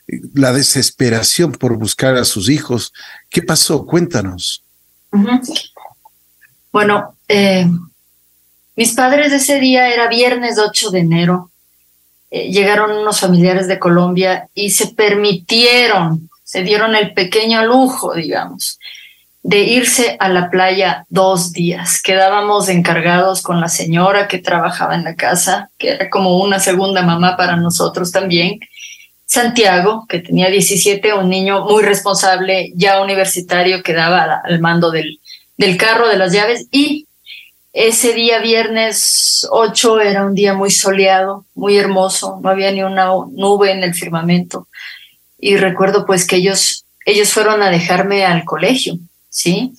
la 0.06 0.52
desesperación 0.52 1.52
por 1.52 1.76
buscar 1.78 2.16
a 2.16 2.24
sus 2.24 2.48
hijos. 2.48 2.92
¿Qué 3.30 3.42
pasó? 3.42 3.86
Cuéntanos. 3.86 4.62
Bueno, 6.72 7.16
eh, 7.28 7.66
mis 8.76 8.92
padres 8.92 9.32
ese 9.32 9.60
día 9.60 9.92
era 9.92 10.08
viernes 10.08 10.58
8 10.58 10.90
de 10.90 10.98
enero. 11.00 11.50
Eh, 12.30 12.50
llegaron 12.50 12.90
unos 12.90 13.20
familiares 13.20 13.68
de 13.68 13.78
Colombia 13.78 14.48
y 14.54 14.70
se 14.70 14.88
permitieron, 14.88 16.28
se 16.42 16.62
dieron 16.62 16.96
el 16.96 17.14
pequeño 17.14 17.64
lujo, 17.64 18.14
digamos, 18.14 18.78
de 19.42 19.60
irse 19.60 20.16
a 20.18 20.28
la 20.28 20.50
playa 20.50 21.06
dos 21.08 21.52
días. 21.52 22.02
Quedábamos 22.02 22.68
encargados 22.68 23.42
con 23.42 23.60
la 23.60 23.68
señora 23.68 24.26
que 24.26 24.38
trabajaba 24.38 24.94
en 24.94 25.04
la 25.04 25.14
casa, 25.14 25.70
que 25.78 25.90
era 25.90 26.10
como 26.10 26.40
una 26.40 26.58
segunda 26.58 27.02
mamá 27.02 27.36
para 27.36 27.56
nosotros 27.56 28.10
también 28.10 28.58
Santiago, 29.34 30.06
que 30.08 30.20
tenía 30.20 30.48
17, 30.48 31.12
un 31.14 31.28
niño 31.28 31.64
muy 31.64 31.82
responsable, 31.82 32.72
ya 32.74 33.02
universitario, 33.02 33.82
que 33.82 33.92
daba 33.92 34.40
al 34.44 34.60
mando 34.60 34.90
del, 34.90 35.20
del 35.56 35.76
carro, 35.76 36.08
de 36.08 36.16
las 36.16 36.32
llaves, 36.32 36.66
y 36.70 37.06
ese 37.72 38.14
día, 38.14 38.38
viernes 38.38 39.48
8, 39.50 40.00
era 40.00 40.24
un 40.24 40.34
día 40.36 40.54
muy 40.54 40.70
soleado, 40.70 41.44
muy 41.56 41.76
hermoso, 41.76 42.38
no 42.40 42.48
había 42.48 42.70
ni 42.70 42.84
una 42.84 43.06
nube 43.32 43.72
en 43.72 43.82
el 43.82 43.94
firmamento. 43.94 44.68
Y 45.40 45.56
recuerdo 45.56 46.06
pues 46.06 46.24
que 46.24 46.36
ellos, 46.36 46.84
ellos 47.04 47.32
fueron 47.32 47.62
a 47.62 47.70
dejarme 47.70 48.24
al 48.24 48.44
colegio, 48.44 48.98
¿sí? 49.28 49.72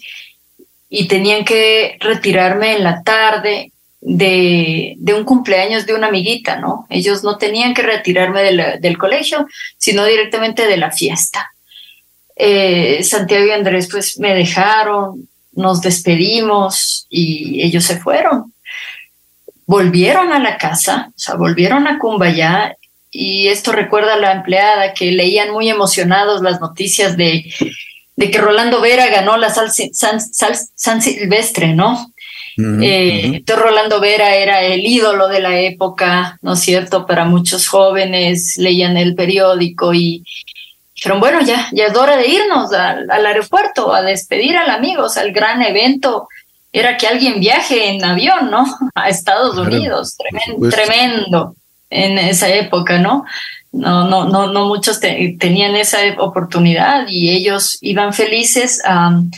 Y 0.89 1.07
tenían 1.07 1.45
que 1.45 1.97
retirarme 2.01 2.75
en 2.75 2.83
la 2.83 3.01
tarde, 3.01 3.71
de, 4.07 4.93
de, 4.99 5.13
un 5.15 5.23
cumpleaños 5.23 5.87
de 5.87 5.95
una 5.95 6.07
amiguita, 6.07 6.57
¿no? 6.57 6.85
Ellos 6.91 7.23
no 7.23 7.39
tenían 7.39 7.73
que 7.73 7.81
retirarme 7.81 8.43
del 8.79 8.97
colegio, 8.99 9.47
sino 9.79 10.05
directamente 10.05 10.67
de 10.67 10.77
la 10.77 10.91
fiesta. 10.91 11.51
Eh, 12.35 13.03
Santiago 13.03 13.47
y 13.47 13.51
Andrés 13.51 13.89
pues 13.91 14.19
me 14.19 14.35
dejaron, 14.35 15.27
nos 15.53 15.81
despedimos 15.81 17.07
y 17.09 17.63
ellos 17.63 17.83
se 17.83 17.97
fueron. 17.97 18.53
Volvieron 19.65 20.31
a 20.31 20.39
la 20.39 20.59
casa, 20.59 21.07
o 21.09 21.19
sea, 21.19 21.33
volvieron 21.33 21.87
a 21.87 21.97
Cumbayá 21.97 22.77
y 23.09 23.47
esto 23.47 23.71
recuerda 23.71 24.13
a 24.13 24.19
la 24.19 24.33
empleada 24.33 24.93
que 24.93 25.11
leían 25.13 25.51
muy 25.51 25.67
emocionados 25.67 26.43
las 26.43 26.61
noticias 26.61 27.17
de, 27.17 27.51
de 28.15 28.29
que 28.29 28.37
Rolando 28.37 28.81
Vera 28.81 29.07
ganó 29.07 29.35
la 29.37 29.49
San, 29.49 29.71
San 29.71 31.01
Silvestre, 31.01 31.73
¿no? 31.73 32.11
Uh 32.57 32.61
-huh, 32.61 32.83
eh, 32.83 33.29
uh 33.29 33.33
-huh. 33.43 33.55
Rolando 33.55 33.99
Vera 33.99 34.35
era 34.35 34.61
el 34.61 34.85
ídolo 34.85 35.27
de 35.27 35.41
la 35.41 35.59
época, 35.59 36.37
¿no 36.41 36.53
es 36.53 36.59
cierto? 36.59 37.05
Para 37.05 37.25
muchos 37.25 37.67
jóvenes 37.67 38.55
leían 38.57 38.97
el 38.97 39.13
periódico 39.13 39.93
y 39.93 40.23
dijeron, 40.95 41.19
bueno, 41.19 41.41
ya, 41.41 41.67
ya 41.73 41.87
es 41.87 41.95
hora 41.95 42.15
de 42.15 42.27
irnos 42.27 42.71
al, 42.71 43.09
al 43.11 43.25
aeropuerto 43.25 43.93
a 43.93 44.01
despedir 44.01 44.55
al 44.55 44.69
amigo, 44.69 45.03
o 45.03 45.09
sea, 45.09 45.23
el 45.23 45.33
gran 45.33 45.61
evento 45.61 46.27
era 46.75 46.97
que 46.97 47.07
alguien 47.07 47.39
viaje 47.39 47.89
en 47.89 48.03
avión, 48.03 48.51
¿no? 48.51 48.65
A 48.95 49.09
Estados 49.09 49.55
claro, 49.55 49.69
Unidos, 49.69 50.17
tremendo, 50.17 50.69
tremendo, 50.69 51.55
en 51.89 52.17
esa 52.17 52.49
época, 52.49 52.99
¿no? 52.99 53.25
No, 53.71 54.07
no, 54.07 54.25
no, 54.27 54.47
no 54.47 54.67
muchos 54.67 54.99
te, 54.99 55.37
tenían 55.39 55.75
esa 55.75 55.99
oportunidad 56.17 57.07
y 57.07 57.31
ellos 57.31 57.77
iban 57.81 58.13
felices 58.13 58.81
a... 58.85 59.09
Um, 59.09 59.31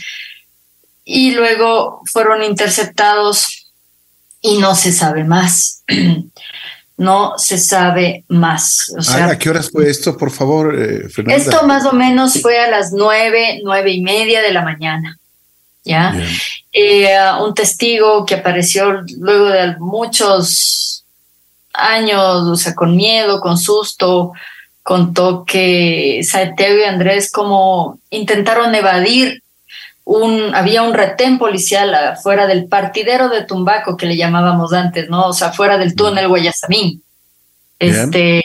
y 1.10 1.30
luego 1.30 2.02
fueron 2.04 2.42
interceptados 2.42 3.72
y 4.42 4.58
no 4.58 4.74
se 4.74 4.92
sabe 4.92 5.24
más. 5.24 5.82
no 6.98 7.38
se 7.38 7.56
sabe 7.56 8.24
más. 8.28 8.92
O 8.94 9.00
sea, 9.00 9.30
¿A 9.30 9.38
qué 9.38 9.48
horas 9.48 9.70
fue 9.70 9.88
esto, 9.88 10.18
por 10.18 10.30
favor, 10.30 10.78
eh, 10.78 11.08
Fernanda? 11.08 11.42
Esto 11.42 11.66
más 11.66 11.86
o 11.86 11.92
menos 11.92 12.42
fue 12.42 12.60
a 12.60 12.68
las 12.68 12.92
nueve, 12.92 13.60
nueve 13.64 13.90
y 13.90 14.02
media 14.02 14.42
de 14.42 14.52
la 14.52 14.60
mañana. 14.60 15.18
¿Ya? 15.82 16.14
Eh, 16.70 17.08
un 17.40 17.54
testigo 17.54 18.26
que 18.26 18.34
apareció 18.34 19.00
luego 19.18 19.46
de 19.46 19.76
muchos 19.78 21.06
años, 21.72 22.42
o 22.42 22.56
sea, 22.56 22.74
con 22.74 22.94
miedo, 22.94 23.40
con 23.40 23.56
susto, 23.56 24.32
contó 24.82 25.46
que 25.46 26.20
Santiago 26.22 26.80
y 26.80 26.84
Andrés 26.84 27.32
como 27.32 27.98
intentaron 28.10 28.74
evadir 28.74 29.42
un, 30.08 30.54
había 30.54 30.82
un 30.84 30.94
retén 30.94 31.38
policial 31.38 31.94
afuera 31.94 32.46
del 32.46 32.66
partidero 32.66 33.28
de 33.28 33.44
Tumbaco 33.44 33.94
que 33.94 34.06
le 34.06 34.16
llamábamos 34.16 34.72
antes, 34.72 35.10
¿no? 35.10 35.26
O 35.26 35.32
sea, 35.34 35.52
fuera 35.52 35.76
del 35.76 35.94
túnel 35.94 36.28
Guayasamín. 36.28 37.02
Este, 37.78 38.42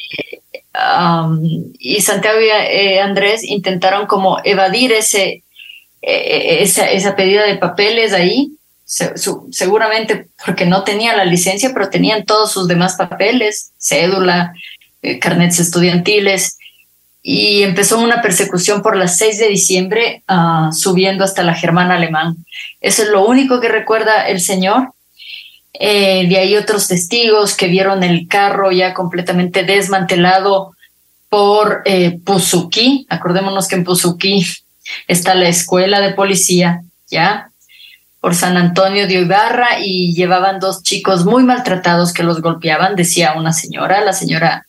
um, 0.76 1.40
y 1.80 2.02
Santiago 2.02 2.42
y 2.42 2.50
eh, 2.50 3.00
Andrés 3.00 3.46
intentaron 3.46 4.08
como 4.08 4.40
evadir 4.44 4.92
ese, 4.92 5.44
eh, 6.02 6.58
esa, 6.60 6.92
esa 6.92 7.16
pedida 7.16 7.46
de 7.46 7.56
papeles 7.56 8.12
ahí, 8.12 8.52
se, 8.84 9.18
su, 9.18 9.48
seguramente 9.54 10.28
porque 10.46 10.66
no 10.66 10.84
tenían 10.84 11.16
la 11.16 11.24
licencia, 11.24 11.72
pero 11.74 11.90
tenían 11.90 12.26
todos 12.26 12.52
sus 12.52 12.68
demás 12.68 12.96
papeles, 12.96 13.72
cédula, 13.78 14.54
eh, 15.02 15.18
carnets 15.18 15.62
estudiantiles 15.62 16.58
y 17.26 17.64
empezó 17.64 18.00
una 18.00 18.22
persecución 18.22 18.82
por 18.82 18.98
las 18.98 19.18
6 19.18 19.40
de 19.40 19.48
diciembre, 19.48 20.24
uh, 20.28 20.74
subiendo 20.74 21.24
hasta 21.24 21.42
la 21.42 21.56
Germana 21.56 21.96
Alemán. 21.96 22.36
Eso 22.82 23.04
es 23.04 23.10
lo 23.10 23.26
único 23.26 23.62
que 23.62 23.70
recuerda 23.70 24.28
el 24.28 24.42
señor. 24.42 24.94
Eh, 25.74 26.28
de 26.28 26.38
ahí 26.38 26.56
otros 26.58 26.90
testigos 26.90 27.56
que 27.56 27.68
vieron 27.68 28.04
el 28.04 28.28
carro 28.28 28.72
ya 28.72 28.94
completamente 28.94 29.64
desmantelado 29.64 30.76
por 31.30 31.82
eh, 31.86 32.20
Puzuki. 32.24 33.08
Acordémonos 33.10 33.70
que 33.70 33.76
en 33.76 33.86
Puzuki 33.86 34.46
está 35.08 35.34
la 35.34 35.48
escuela 35.48 36.02
de 36.02 36.14
policía, 36.14 36.84
¿ya? 37.10 37.50
por 38.24 38.36
San 38.36 38.56
Antonio 38.56 39.06
de 39.06 39.16
Ibarra 39.16 39.80
y 39.84 40.14
llevaban 40.14 40.62
dos 40.62 40.82
chicos 40.82 41.26
muy 41.26 41.44
maltratados 41.44 42.14
que 42.14 42.24
los 42.24 42.42
golpeaban, 42.42 42.96
decía 42.96 43.34
una 43.34 43.52
señora, 43.52 44.00
la 44.00 44.14
señora 44.14 44.66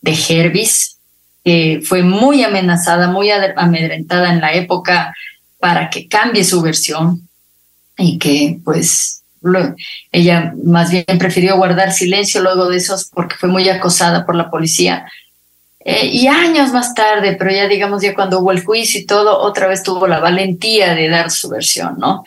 de 0.00 0.12
Hervis, 0.12 0.97
que 1.48 1.80
fue 1.82 2.02
muy 2.02 2.44
amenazada, 2.44 3.08
muy 3.08 3.30
amedrentada 3.30 4.30
en 4.30 4.42
la 4.42 4.52
época 4.52 5.14
para 5.58 5.88
que 5.88 6.06
cambie 6.06 6.44
su 6.44 6.60
versión 6.60 7.26
y 7.96 8.18
que 8.18 8.58
pues 8.62 9.22
ella 10.12 10.52
más 10.62 10.90
bien 10.90 11.06
prefirió 11.18 11.56
guardar 11.56 11.94
silencio 11.94 12.42
luego 12.42 12.68
de 12.68 12.76
esos 12.76 13.06
porque 13.06 13.36
fue 13.36 13.48
muy 13.48 13.66
acosada 13.70 14.26
por 14.26 14.34
la 14.34 14.50
policía. 14.50 15.06
Eh, 15.80 16.04
y 16.08 16.26
años 16.26 16.70
más 16.70 16.92
tarde, 16.92 17.34
pero 17.38 17.50
ya 17.50 17.66
digamos 17.66 18.02
ya 18.02 18.14
cuando 18.14 18.40
hubo 18.40 18.52
el 18.52 18.62
juicio 18.62 19.00
y 19.00 19.06
todo, 19.06 19.38
otra 19.38 19.68
vez 19.68 19.82
tuvo 19.82 20.06
la 20.06 20.20
valentía 20.20 20.94
de 20.94 21.08
dar 21.08 21.30
su 21.30 21.48
versión, 21.48 21.96
¿no? 21.98 22.24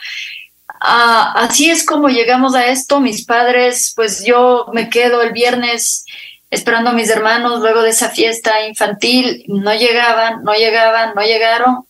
Ah, 0.79 1.33
así 1.35 1.69
es 1.69 1.85
como 1.85 2.09
llegamos 2.09 2.55
a 2.55 2.65
esto. 2.69 2.99
Mis 2.99 3.23
padres, 3.23 3.93
pues 3.95 4.25
yo 4.25 4.65
me 4.73 4.89
quedo 4.89 5.21
el 5.21 5.31
viernes 5.31 6.05
esperando 6.51 6.91
a 6.91 6.93
mis 6.93 7.09
hermanos 7.09 7.61
luego 7.61 7.81
de 7.81 7.89
esa 7.89 8.09
fiesta 8.09 8.67
infantil. 8.67 9.43
No 9.47 9.73
llegaban, 9.73 10.43
no 10.43 10.53
llegaban, 10.53 11.13
no 11.15 11.21
llegaron. 11.23 11.85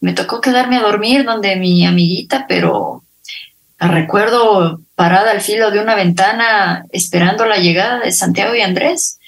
Me 0.00 0.14
tocó 0.14 0.40
quedarme 0.40 0.76
a 0.76 0.82
dormir 0.82 1.24
donde 1.24 1.56
mi 1.56 1.84
amiguita, 1.84 2.46
pero 2.48 3.02
recuerdo 3.78 4.80
parada 4.94 5.32
al 5.32 5.40
filo 5.40 5.70
de 5.70 5.80
una 5.80 5.96
ventana 5.96 6.86
esperando 6.90 7.44
la 7.44 7.56
llegada 7.56 8.00
de 8.00 8.12
Santiago 8.12 8.54
y 8.54 8.62
Andrés, 8.62 9.18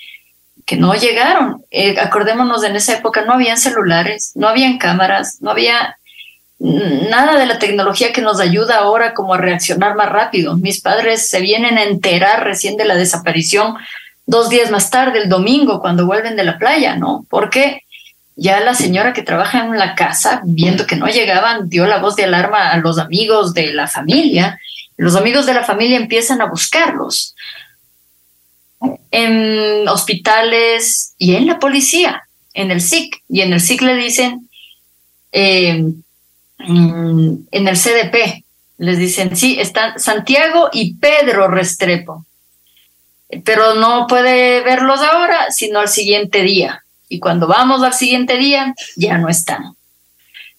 que 0.65 0.77
no 0.77 0.95
llegaron. 0.95 1.65
Eh, 1.71 1.99
acordémonos, 1.99 2.63
en 2.63 2.77
esa 2.77 2.95
época 2.95 3.23
no 3.23 3.35
habían 3.35 3.59
celulares, 3.59 4.33
no 4.37 4.49
habían 4.49 4.79
cámaras, 4.79 5.39
no 5.41 5.51
había 5.51 5.99
nada 6.59 7.39
de 7.39 7.47
la 7.47 7.59
tecnología 7.59 8.13
que 8.13 8.23
nos 8.23 8.41
ayuda 8.41 8.79
ahora 8.79 9.15
como 9.15 9.35
a 9.35 9.39
reaccionar 9.39 9.95
más 9.95 10.09
rápido. 10.09 10.57
Mis 10.57 10.81
padres 10.81 11.29
se 11.29 11.41
vienen 11.41 11.77
a 11.77 11.83
enterar 11.83 12.45
recién 12.45 12.77
de 12.77 12.87
la 12.87 12.95
desaparición 12.95 13.75
dos 14.27 14.51
días 14.51 14.71
más 14.71 14.91
tarde, 14.91 15.23
el 15.23 15.29
domingo, 15.29 15.81
cuando 15.81 16.07
vuelven 16.07 16.37
de 16.37 16.45
la 16.45 16.59
playa, 16.59 16.97
¿no? 16.97 17.25
Porque 17.31 17.85
ya 18.35 18.61
la 18.61 18.75
señora 18.75 19.13
que 19.13 19.23
trabaja 19.23 19.65
en 19.65 19.79
la 19.79 19.95
casa, 19.95 20.43
viendo 20.45 20.87
que 20.87 20.97
no 20.97 21.07
llegaban, 21.07 21.69
dio 21.69 21.87
la 21.87 21.99
voz 21.99 22.17
de 22.17 22.25
alarma 22.25 22.71
a 22.71 22.77
los 22.79 22.99
amigos 22.99 23.55
de 23.55 23.73
la 23.73 23.87
familia. 23.87 24.61
Los 24.97 25.17
amigos 25.17 25.47
de 25.47 25.55
la 25.55 25.65
familia 25.65 25.97
empiezan 25.97 26.41
a 26.43 26.47
buscarlos 26.47 27.35
en 29.11 29.89
hospitales 29.89 31.15
y 31.17 31.35
en 31.35 31.47
la 31.47 31.59
policía, 31.59 32.29
en 32.53 32.71
el 32.71 32.83
SIC. 32.83 33.23
Y 33.29 33.41
en 33.41 33.55
el 33.55 33.61
SIC 33.61 33.81
le 33.83 33.95
dicen, 33.95 34.49
eh, 35.33 35.83
en 36.59 37.69
el 37.69 37.77
CDP. 37.77 38.45
Les 38.79 38.99
dicen, 38.99 39.35
sí, 39.37 39.59
están 39.59 39.99
Santiago 39.99 40.69
y 40.73 40.95
Pedro 40.95 41.49
Restrepo, 41.49 42.27
pero 43.45 43.75
no 43.75 44.07
puede 44.07 44.63
verlos 44.63 45.01
ahora, 45.01 45.51
sino 45.51 45.81
al 45.81 45.89
siguiente 45.89 46.43
día. 46.43 46.85
Y 47.09 47.19
cuando 47.19 47.47
vamos 47.47 47.83
al 47.83 47.95
siguiente 47.95 48.37
día, 48.37 48.75
ya 48.97 49.19
no 49.19 49.29
están, 49.29 49.75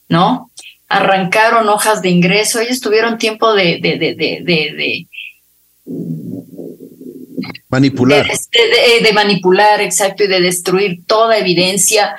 ¿no? 0.09 0.51
Arrancaron 0.87 1.67
hojas 1.67 2.01
de 2.01 2.09
ingreso, 2.09 2.59
ellos 2.59 2.79
tuvieron 2.79 3.17
tiempo 3.17 3.53
de, 3.53 3.79
de, 3.81 3.97
de, 3.97 4.15
de 4.15 5.07
manipular. 7.69 8.25
De, 9.01 9.13
manipular, 9.13 9.81
exacto, 9.81 10.23
y 10.23 10.27
de 10.27 10.41
destruir 10.41 11.05
toda 11.05 11.37
evidencia. 11.37 12.15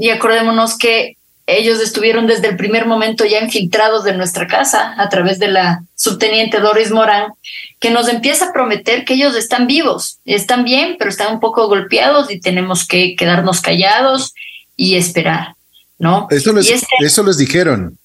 y 0.00 0.10
acordémonos 0.10 0.78
que 0.78 1.16
ellos 1.56 1.80
estuvieron 1.80 2.26
desde 2.26 2.48
el 2.48 2.56
primer 2.56 2.86
momento 2.86 3.24
ya 3.24 3.40
infiltrados 3.40 4.04
de 4.04 4.14
nuestra 4.14 4.46
casa 4.46 4.94
a 4.96 5.08
través 5.08 5.38
de 5.38 5.48
la 5.48 5.84
subteniente 5.94 6.60
Doris 6.60 6.90
Morán, 6.90 7.32
que 7.78 7.90
nos 7.90 8.08
empieza 8.08 8.46
a 8.46 8.52
prometer 8.52 9.04
que 9.04 9.14
ellos 9.14 9.36
están 9.36 9.66
vivos, 9.66 10.18
están 10.24 10.64
bien, 10.64 10.96
pero 10.98 11.10
están 11.10 11.34
un 11.34 11.40
poco 11.40 11.68
golpeados 11.68 12.30
y 12.30 12.40
tenemos 12.40 12.86
que 12.86 13.16
quedarnos 13.16 13.60
callados 13.60 14.34
y 14.76 14.96
esperar, 14.96 15.54
¿no? 15.98 16.26
Eso 16.30 16.52
les, 16.52 16.70
este 16.70 16.86
eso 17.00 17.22
les 17.22 17.38
dijeron. 17.38 17.98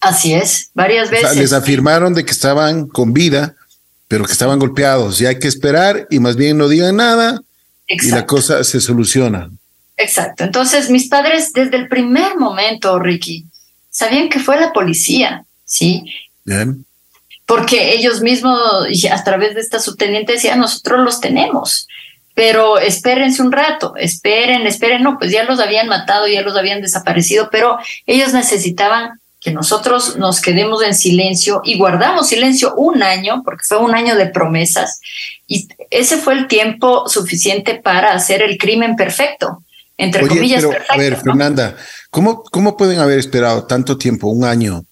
Así 0.00 0.34
es, 0.34 0.70
varias 0.74 1.10
veces. 1.10 1.36
les 1.36 1.52
afirmaron 1.52 2.14
de 2.14 2.24
que 2.24 2.32
estaban 2.32 2.88
con 2.88 3.12
vida, 3.12 3.54
pero 4.08 4.24
que 4.24 4.32
estaban 4.32 4.58
golpeados 4.58 5.20
y 5.20 5.26
hay 5.26 5.38
que 5.38 5.48
esperar 5.48 6.06
y 6.10 6.18
más 6.18 6.36
bien 6.36 6.58
no 6.58 6.68
digan 6.68 6.96
nada 6.96 7.40
y 7.86 8.10
la 8.10 8.26
cosa 8.26 8.64
se 8.64 8.80
soluciona. 8.80 9.50
Exacto. 10.02 10.42
Entonces, 10.42 10.90
mis 10.90 11.08
padres 11.08 11.52
desde 11.52 11.76
el 11.76 11.88
primer 11.88 12.36
momento, 12.36 12.98
Ricky, 12.98 13.46
sabían 13.88 14.28
que 14.28 14.40
fue 14.40 14.60
la 14.60 14.72
policía, 14.72 15.44
¿sí? 15.64 16.04
Bien. 16.44 16.84
Porque 17.46 17.94
ellos 17.94 18.20
mismos, 18.20 18.58
a 19.10 19.24
través 19.24 19.54
de 19.54 19.60
esta 19.60 19.78
subteniente, 19.78 20.32
decían, 20.32 20.58
nosotros 20.58 21.00
los 21.00 21.20
tenemos, 21.20 21.86
pero 22.34 22.78
espérense 22.78 23.42
un 23.42 23.52
rato, 23.52 23.94
esperen, 23.96 24.66
esperen, 24.66 25.02
no, 25.02 25.18
pues 25.18 25.30
ya 25.30 25.44
los 25.44 25.60
habían 25.60 25.86
matado, 25.86 26.26
ya 26.26 26.42
los 26.42 26.56
habían 26.56 26.80
desaparecido, 26.80 27.48
pero 27.52 27.78
ellos 28.06 28.32
necesitaban 28.32 29.20
que 29.38 29.52
nosotros 29.52 30.16
nos 30.16 30.40
quedemos 30.40 30.82
en 30.82 30.94
silencio 30.94 31.60
y 31.64 31.78
guardamos 31.78 32.28
silencio 32.28 32.74
un 32.74 33.02
año, 33.02 33.42
porque 33.44 33.64
fue 33.64 33.78
un 33.78 33.94
año 33.94 34.16
de 34.16 34.26
promesas, 34.26 35.00
y 35.46 35.68
ese 35.90 36.16
fue 36.16 36.34
el 36.34 36.48
tiempo 36.48 37.08
suficiente 37.08 37.74
para 37.74 38.14
hacer 38.14 38.42
el 38.42 38.58
crimen 38.58 38.96
perfecto 38.96 39.62
entre 39.96 40.26
comillas. 40.26 40.64
Pero, 40.64 40.78
a 40.88 40.96
ver, 40.96 41.16
Fernanda, 41.16 41.76
¿cómo, 42.10 42.42
¿cómo 42.44 42.76
pueden 42.76 42.98
haber 42.98 43.18
esperado 43.18 43.64
tanto 43.64 43.98
tiempo, 43.98 44.28
un 44.28 44.44
año? 44.44 44.84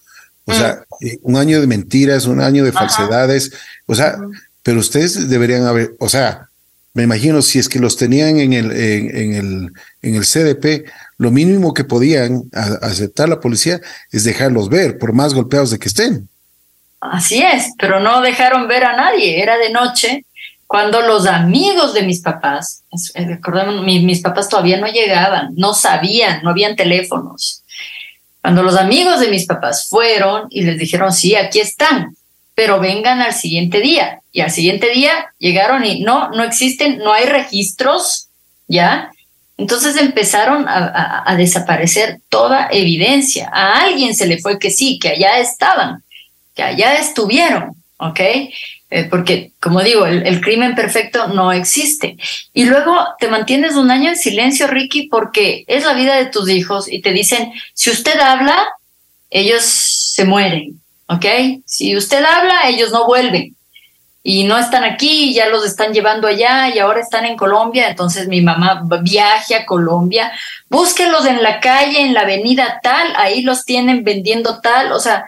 O 0.44 0.54
sea, 0.54 0.82
mm. 1.00 1.06
eh, 1.06 1.18
un 1.22 1.36
año 1.36 1.60
de 1.60 1.66
mentiras, 1.66 2.26
un 2.26 2.40
año 2.40 2.64
de 2.64 2.72
falsedades, 2.72 3.52
o 3.86 3.94
sea, 3.94 4.16
pero 4.62 4.80
ustedes 4.80 5.28
deberían 5.28 5.66
haber, 5.66 5.94
o 5.98 6.08
sea, 6.08 6.48
me 6.92 7.04
imagino 7.04 7.40
si 7.40 7.58
es 7.58 7.68
que 7.68 7.78
los 7.78 7.96
tenían 7.96 8.40
en 8.40 8.52
el, 8.52 8.72
en, 8.72 9.34
el, 9.34 9.72
en 10.02 10.14
el 10.14 10.24
CDP, 10.24 10.90
lo 11.18 11.30
mínimo 11.30 11.72
que 11.72 11.84
podían 11.84 12.42
aceptar 12.52 13.28
la 13.28 13.40
policía 13.40 13.80
es 14.10 14.24
dejarlos 14.24 14.68
ver, 14.68 14.98
por 14.98 15.12
más 15.12 15.34
golpeados 15.34 15.70
de 15.70 15.78
que 15.78 15.88
estén. 15.88 16.28
Así 17.00 17.42
es, 17.42 17.72
pero 17.78 18.00
no 18.00 18.20
dejaron 18.20 18.68
ver 18.68 18.84
a 18.84 18.96
nadie, 18.96 19.40
era 19.42 19.56
de 19.56 19.70
noche, 19.70 20.26
cuando 20.70 21.00
los 21.00 21.26
amigos 21.26 21.94
de 21.94 22.04
mis 22.04 22.20
papás, 22.20 22.85
recordemos, 23.12 23.83
mis, 23.83 24.20
papás 24.20 24.48
todavía 24.48 24.76
no 24.76 24.87
llegaban, 24.87 25.48
no 25.56 25.74
sabían, 25.74 26.44
no 26.44 26.50
habían 26.50 26.76
teléfonos. 26.76 27.64
Cuando 28.40 28.62
los 28.62 28.76
amigos 28.76 29.18
de 29.18 29.30
mis 29.30 29.46
papás 29.46 29.88
fueron 29.88 30.46
y 30.48 30.62
les 30.62 30.78
dijeron, 30.78 31.12
sí, 31.12 31.35
aquí 31.35 31.59
están, 31.59 32.16
pero 32.54 32.78
vengan 32.78 33.20
al 33.20 33.35
siguiente 33.35 33.80
día. 33.80 34.20
Y 34.30 34.42
al 34.42 34.52
siguiente 34.52 34.90
día 34.90 35.35
llegaron 35.40 35.85
y 35.85 36.04
no, 36.04 36.30
no 36.30 36.44
existen, 36.44 36.98
no 36.98 37.12
hay 37.12 37.26
registros, 37.26 38.28
¿ya? 38.68 39.11
Entonces 39.56 39.96
empezaron 39.96 40.68
a, 40.68 41.24
a, 41.26 41.35
desaparecer 41.35 42.20
toda 42.28 42.68
evidencia. 42.70 43.50
A 43.52 43.83
alguien 43.83 44.14
se 44.14 44.28
le 44.28 44.38
fue 44.38 44.61
que 44.61 44.70
sí, 44.70 45.00
que 45.00 45.09
allá 45.09 45.40
estaban, 45.40 46.04
que 46.54 46.62
allá 46.62 46.94
estuvieron, 46.94 47.74
¿ok? 47.98 48.20
Porque, 49.09 49.53
como 49.61 49.83
digo, 49.83 50.05
el, 50.05 50.40
crimen 50.40 50.74
perfecto 50.74 51.29
no 51.29 51.53
existe. 51.53 52.16
Y 52.53 52.64
luego 52.64 53.07
te 53.20 53.29
mantienes 53.29 53.76
un 53.76 53.90
año 53.90 54.11
en 54.11 54.16
silencio, 54.16 54.66
Ricky, 54.66 55.07
porque 55.09 55.64
es 55.68 55.85
la 55.85 55.92
vida 55.92 56.16
de 56.16 56.26
tus 56.26 56.48
hijos 56.50 56.90
y 56.90 57.00
te 57.00 57.12
dicen, 57.12 57.53
si 57.72 57.90
usted 57.90 58.18
habla, 58.18 58.68
ellos 59.31 59.62
se 59.62 60.24
mueren, 60.24 60.81
¿ok? 61.07 61.24
Si 61.64 61.96
usted 61.96 62.24
habla, 62.24 62.68
ellos 62.68 62.90
no 62.90 63.07
vuelven. 63.07 63.55
Y 64.22 64.44
no 64.44 64.59
están 64.59 64.85
aquí, 64.85 65.33
ya 65.33 65.48
los 65.48 65.64
están 65.64 65.94
llevando 65.94 66.26
allá 66.26 66.68
y 66.74 66.79
ahora 66.79 67.00
están 67.00 67.24
en 67.24 67.37
Colombia, 67.37 67.88
entonces 67.88 68.29
mi 68.29 68.42
mamá 68.42 68.83
viaje 69.03 69.55
a 69.55 69.64
Colombia, 69.64 70.31
búsquelos 70.68 71.24
en 71.24 71.42
la 71.42 71.59
calle, 71.61 72.00
en 72.03 72.12
la 72.12 72.22
avenida 72.22 72.81
tal, 72.83 73.14
ahí 73.16 73.42
los 73.42 73.64
tienen 73.64 74.05
vendiendo 74.05 74.61
tal, 74.61 74.92
o 74.92 75.00
sea, 75.00 75.24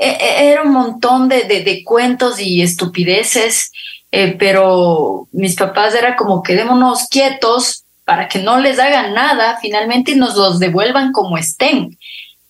era 0.00 0.62
un 0.62 0.72
montón 0.72 1.28
de, 1.28 1.44
de, 1.44 1.84
cuentos 1.84 2.40
y 2.40 2.62
estupideces, 2.62 3.70
eh, 4.10 4.34
pero 4.38 5.28
mis 5.32 5.54
papás 5.54 5.94
era 5.94 6.16
como 6.16 6.42
quedémonos 6.42 7.06
quietos 7.08 7.84
para 8.04 8.26
que 8.26 8.38
no 8.38 8.58
les 8.58 8.78
hagan 8.78 9.12
nada 9.12 9.58
finalmente 9.60 10.12
y 10.12 10.16
nos 10.16 10.36
los 10.36 10.58
devuelvan 10.58 11.12
como 11.12 11.36
estén. 11.36 11.98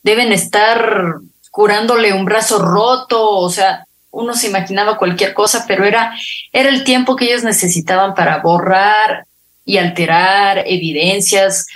Deben 0.03 0.33
estar 0.33 1.17
curándole 1.51 2.13
un 2.13 2.25
brazo 2.25 2.61
roto, 2.61 3.29
o 3.29 3.51
sea, 3.51 3.85
uno 4.13 4.35
se 4.35 4.47
imaginaba 4.47 4.97
cualquier 4.97 5.35
cosa, 5.35 5.65
pero 5.67 5.85
era, 5.85 6.15
era 6.53 6.69
el 6.69 6.85
tiempo 6.85 7.17
que 7.17 7.27
ellos 7.27 7.43
necesitaban 7.43 8.15
para 8.15 8.39
borrar 8.39 9.27
y 9.65 9.79
alterar 9.79 10.63
evidencias, 10.67 11.67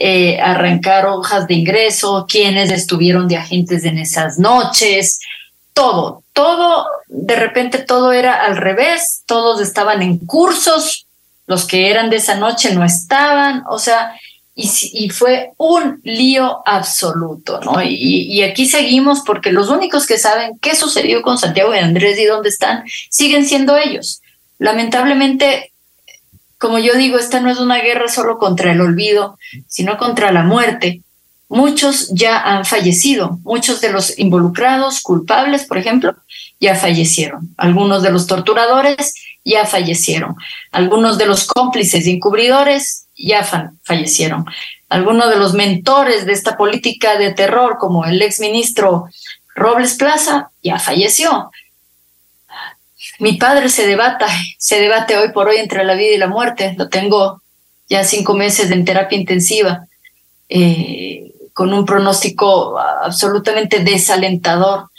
eh, 0.00 0.40
arrancar 0.40 1.06
hojas 1.06 1.46
de 1.46 1.54
ingreso, 1.54 2.26
quienes 2.28 2.70
estuvieron 2.70 3.28
de 3.28 3.36
agentes 3.36 3.84
en 3.84 3.98
esas 3.98 4.38
noches, 4.38 5.18
todo, 5.72 6.22
todo, 6.32 6.86
de 7.06 7.36
repente 7.36 7.78
todo 7.78 8.12
era 8.12 8.44
al 8.44 8.56
revés, 8.56 9.22
todos 9.26 9.60
estaban 9.60 10.02
en 10.02 10.18
cursos, 10.18 11.06
los 11.46 11.66
que 11.66 11.90
eran 11.90 12.10
de 12.10 12.16
esa 12.16 12.36
noche 12.36 12.74
no 12.74 12.84
estaban, 12.84 13.64
o 13.68 13.78
sea, 13.78 14.12
y, 14.60 15.08
fue 15.10 15.52
un 15.56 16.00
lío 16.02 16.62
absoluto, 16.66 17.60
¿no? 17.60 17.80
Y, 17.80 18.42
aquí 18.42 18.68
seguimos 18.68 19.20
porque 19.24 19.52
los 19.52 19.68
únicos 19.68 20.04
que 20.04 20.18
saben 20.18 20.58
qué 20.60 20.74
sucedió 20.74 21.22
con 21.22 21.38
Santiago 21.38 21.72
y 21.72 21.78
Andrés 21.78 22.18
y 22.18 22.24
dónde 22.24 22.48
están 22.48 22.84
siguen 23.08 23.46
siendo 23.46 23.76
ellos. 23.76 24.20
Lamentablemente, 24.58 25.67
como 26.58 26.78
yo 26.78 26.94
digo, 26.94 27.18
esta 27.18 27.40
no 27.40 27.50
es 27.50 27.58
una 27.58 27.78
guerra 27.78 28.08
solo 28.08 28.38
contra 28.38 28.72
el 28.72 28.80
olvido, 28.80 29.38
sino 29.68 29.96
contra 29.96 30.32
la 30.32 30.42
muerte. 30.42 31.02
Muchos 31.48 32.10
ya 32.12 32.40
han 32.40 32.64
fallecido, 32.64 33.38
muchos 33.42 33.80
de 33.80 33.90
los 33.90 34.18
involucrados, 34.18 35.00
culpables, 35.00 35.64
por 35.64 35.78
ejemplo, 35.78 36.14
ya 36.60 36.74
fallecieron. 36.74 37.54
Algunos 37.56 38.02
de 38.02 38.10
los 38.10 38.26
torturadores 38.26 39.14
ya 39.44 39.64
fallecieron. 39.66 40.36
Algunos 40.72 41.16
de 41.16 41.26
los 41.26 41.46
cómplices 41.46 42.06
y 42.06 42.10
encubridores 42.10 43.06
ya 43.16 43.44
fallecieron. 43.84 44.44
Algunos 44.88 45.30
de 45.30 45.36
los 45.36 45.54
mentores 45.54 46.26
de 46.26 46.32
esta 46.32 46.56
política 46.56 47.16
de 47.18 47.32
terror, 47.32 47.78
como 47.78 48.04
el 48.04 48.20
exministro 48.20 49.06
Robles 49.54 49.94
Plaza, 49.94 50.50
ya 50.62 50.78
falleció. 50.78 51.50
Mi 53.18 53.34
padre 53.34 53.68
se 53.68 53.86
debata, 53.86 54.28
se 54.58 54.80
debate 54.80 55.16
hoy 55.16 55.32
por 55.32 55.48
hoy 55.48 55.56
entre 55.56 55.84
la 55.84 55.94
vida 55.94 56.14
y 56.14 56.18
la 56.18 56.28
muerte. 56.28 56.74
Lo 56.78 56.88
tengo 56.88 57.42
ya 57.88 58.04
cinco 58.04 58.34
meses 58.34 58.70
en 58.70 58.84
terapia 58.84 59.18
intensiva, 59.18 59.86
eh, 60.48 61.32
con 61.52 61.72
un 61.72 61.84
pronóstico 61.84 62.78
absolutamente 62.78 63.80
desalentador. 63.80 64.90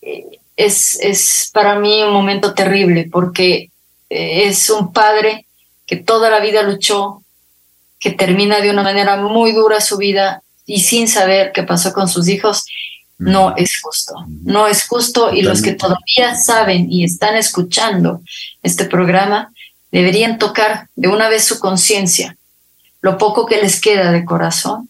Eh, 0.00 0.38
es, 0.56 1.00
es 1.00 1.50
para 1.52 1.78
mí 1.78 2.02
un 2.02 2.12
momento 2.12 2.54
terrible 2.54 3.08
porque 3.10 3.70
eh, 4.10 4.44
es 4.44 4.70
un 4.70 4.92
padre 4.92 5.46
que 5.86 5.96
toda 5.96 6.30
la 6.30 6.40
vida 6.40 6.62
luchó, 6.62 7.22
que 7.98 8.10
termina 8.10 8.60
de 8.60 8.70
una 8.70 8.82
manera 8.82 9.16
muy 9.16 9.52
dura 9.52 9.80
su 9.80 9.96
vida 9.96 10.42
y 10.66 10.80
sin 10.80 11.08
saber 11.08 11.52
qué 11.52 11.62
pasó 11.62 11.92
con 11.92 12.08
sus 12.08 12.28
hijos, 12.28 12.64
no 13.22 13.54
es 13.56 13.80
justo. 13.80 14.14
No 14.42 14.66
es 14.66 14.86
justo 14.86 15.32
y 15.32 15.42
los 15.42 15.62
que 15.62 15.72
todavía 15.72 16.34
saben 16.34 16.90
y 16.90 17.04
están 17.04 17.36
escuchando 17.36 18.22
este 18.62 18.84
programa 18.84 19.52
deberían 19.90 20.38
tocar 20.38 20.88
de 20.96 21.08
una 21.08 21.28
vez 21.28 21.44
su 21.44 21.58
conciencia, 21.58 22.36
lo 23.00 23.18
poco 23.18 23.46
que 23.46 23.60
les 23.60 23.80
queda 23.80 24.10
de 24.10 24.24
corazón 24.24 24.88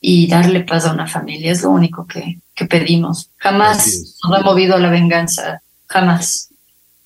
y 0.00 0.28
darle 0.28 0.60
paz 0.60 0.86
a 0.86 0.92
una 0.92 1.06
familia. 1.06 1.52
Es 1.52 1.62
lo 1.62 1.70
único 1.70 2.06
que, 2.06 2.38
que 2.54 2.64
pedimos. 2.64 3.28
Jamás 3.36 4.16
nos 4.24 4.38
ha 4.38 4.42
movido 4.42 4.76
a 4.76 4.80
la 4.80 4.90
venganza, 4.90 5.60
jamás. 5.86 6.48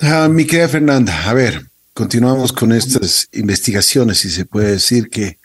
Ah, 0.00 0.28
mi 0.30 0.46
querida 0.46 0.68
Fernanda, 0.68 1.28
a 1.28 1.32
ver, 1.32 1.66
continuamos 1.94 2.52
con 2.52 2.72
estas 2.72 3.28
investigaciones, 3.32 4.18
si 4.18 4.30
se 4.30 4.44
puede 4.44 4.72
decir 4.72 5.08
que, 5.08 5.38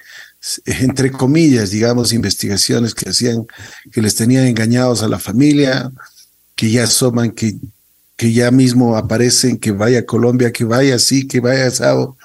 entre 0.65 1.11
comillas, 1.11 1.71
digamos, 1.71 2.13
investigaciones 2.13 2.95
que 2.95 3.09
hacían, 3.09 3.45
que 3.91 4.01
les 4.01 4.15
tenían 4.15 4.45
engañados 4.45 5.03
a 5.03 5.09
la 5.09 5.19
familia, 5.19 5.91
que 6.55 6.71
ya 6.71 6.83
asoman, 6.83 7.31
que, 7.31 7.55
que 8.15 8.31
ya 8.31 8.51
mismo 8.51 8.95
aparecen, 8.95 9.57
que 9.57 9.71
vaya 9.71 9.99
a 9.99 10.05
Colombia, 10.05 10.51
que 10.51 10.63
vaya 10.63 10.95
así, 10.95 11.27
que 11.27 11.39
vaya 11.39 11.67
asado. 11.67 12.17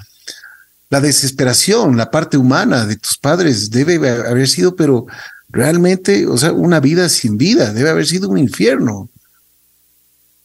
La 0.90 1.00
desesperación, 1.00 1.96
la 1.96 2.10
parte 2.10 2.36
humana 2.36 2.86
de 2.86 2.96
tus 2.96 3.18
padres 3.18 3.70
debe 3.70 4.08
haber 4.08 4.48
sido, 4.48 4.76
pero 4.76 5.06
realmente, 5.48 6.26
o 6.26 6.36
sea, 6.36 6.52
una 6.52 6.78
vida 6.78 7.08
sin 7.08 7.36
vida, 7.36 7.72
debe 7.72 7.90
haber 7.90 8.06
sido 8.06 8.28
un 8.28 8.38
infierno. 8.38 9.08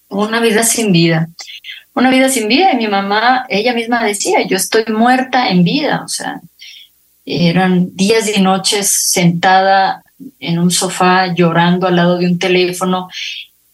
Una 0.10 0.40
vida 0.40 0.64
sin 0.64 0.92
vida 0.92 1.30
una 2.00 2.10
vida 2.10 2.30
sin 2.30 2.48
vida. 2.48 2.74
Y 2.74 2.78
mi 2.78 2.88
mamá, 2.88 3.46
ella 3.50 3.74
misma 3.74 4.04
decía, 4.04 4.46
yo 4.48 4.58
estoy 4.58 4.86
muerta 4.88 5.50
en 5.50 5.64
vida. 5.64 6.02
O 6.04 6.08
sea, 6.08 6.42
eran 7.30 7.96
días 7.96 8.28
y 8.36 8.42
noches 8.42 8.92
sentada 9.12 10.04
en 10.40 10.58
un 10.58 10.72
sofá 10.72 11.34
llorando 11.34 11.88
al 11.88 11.96
lado 11.96 12.18
de 12.18 12.26
un 12.26 12.40
teléfono. 12.40 13.08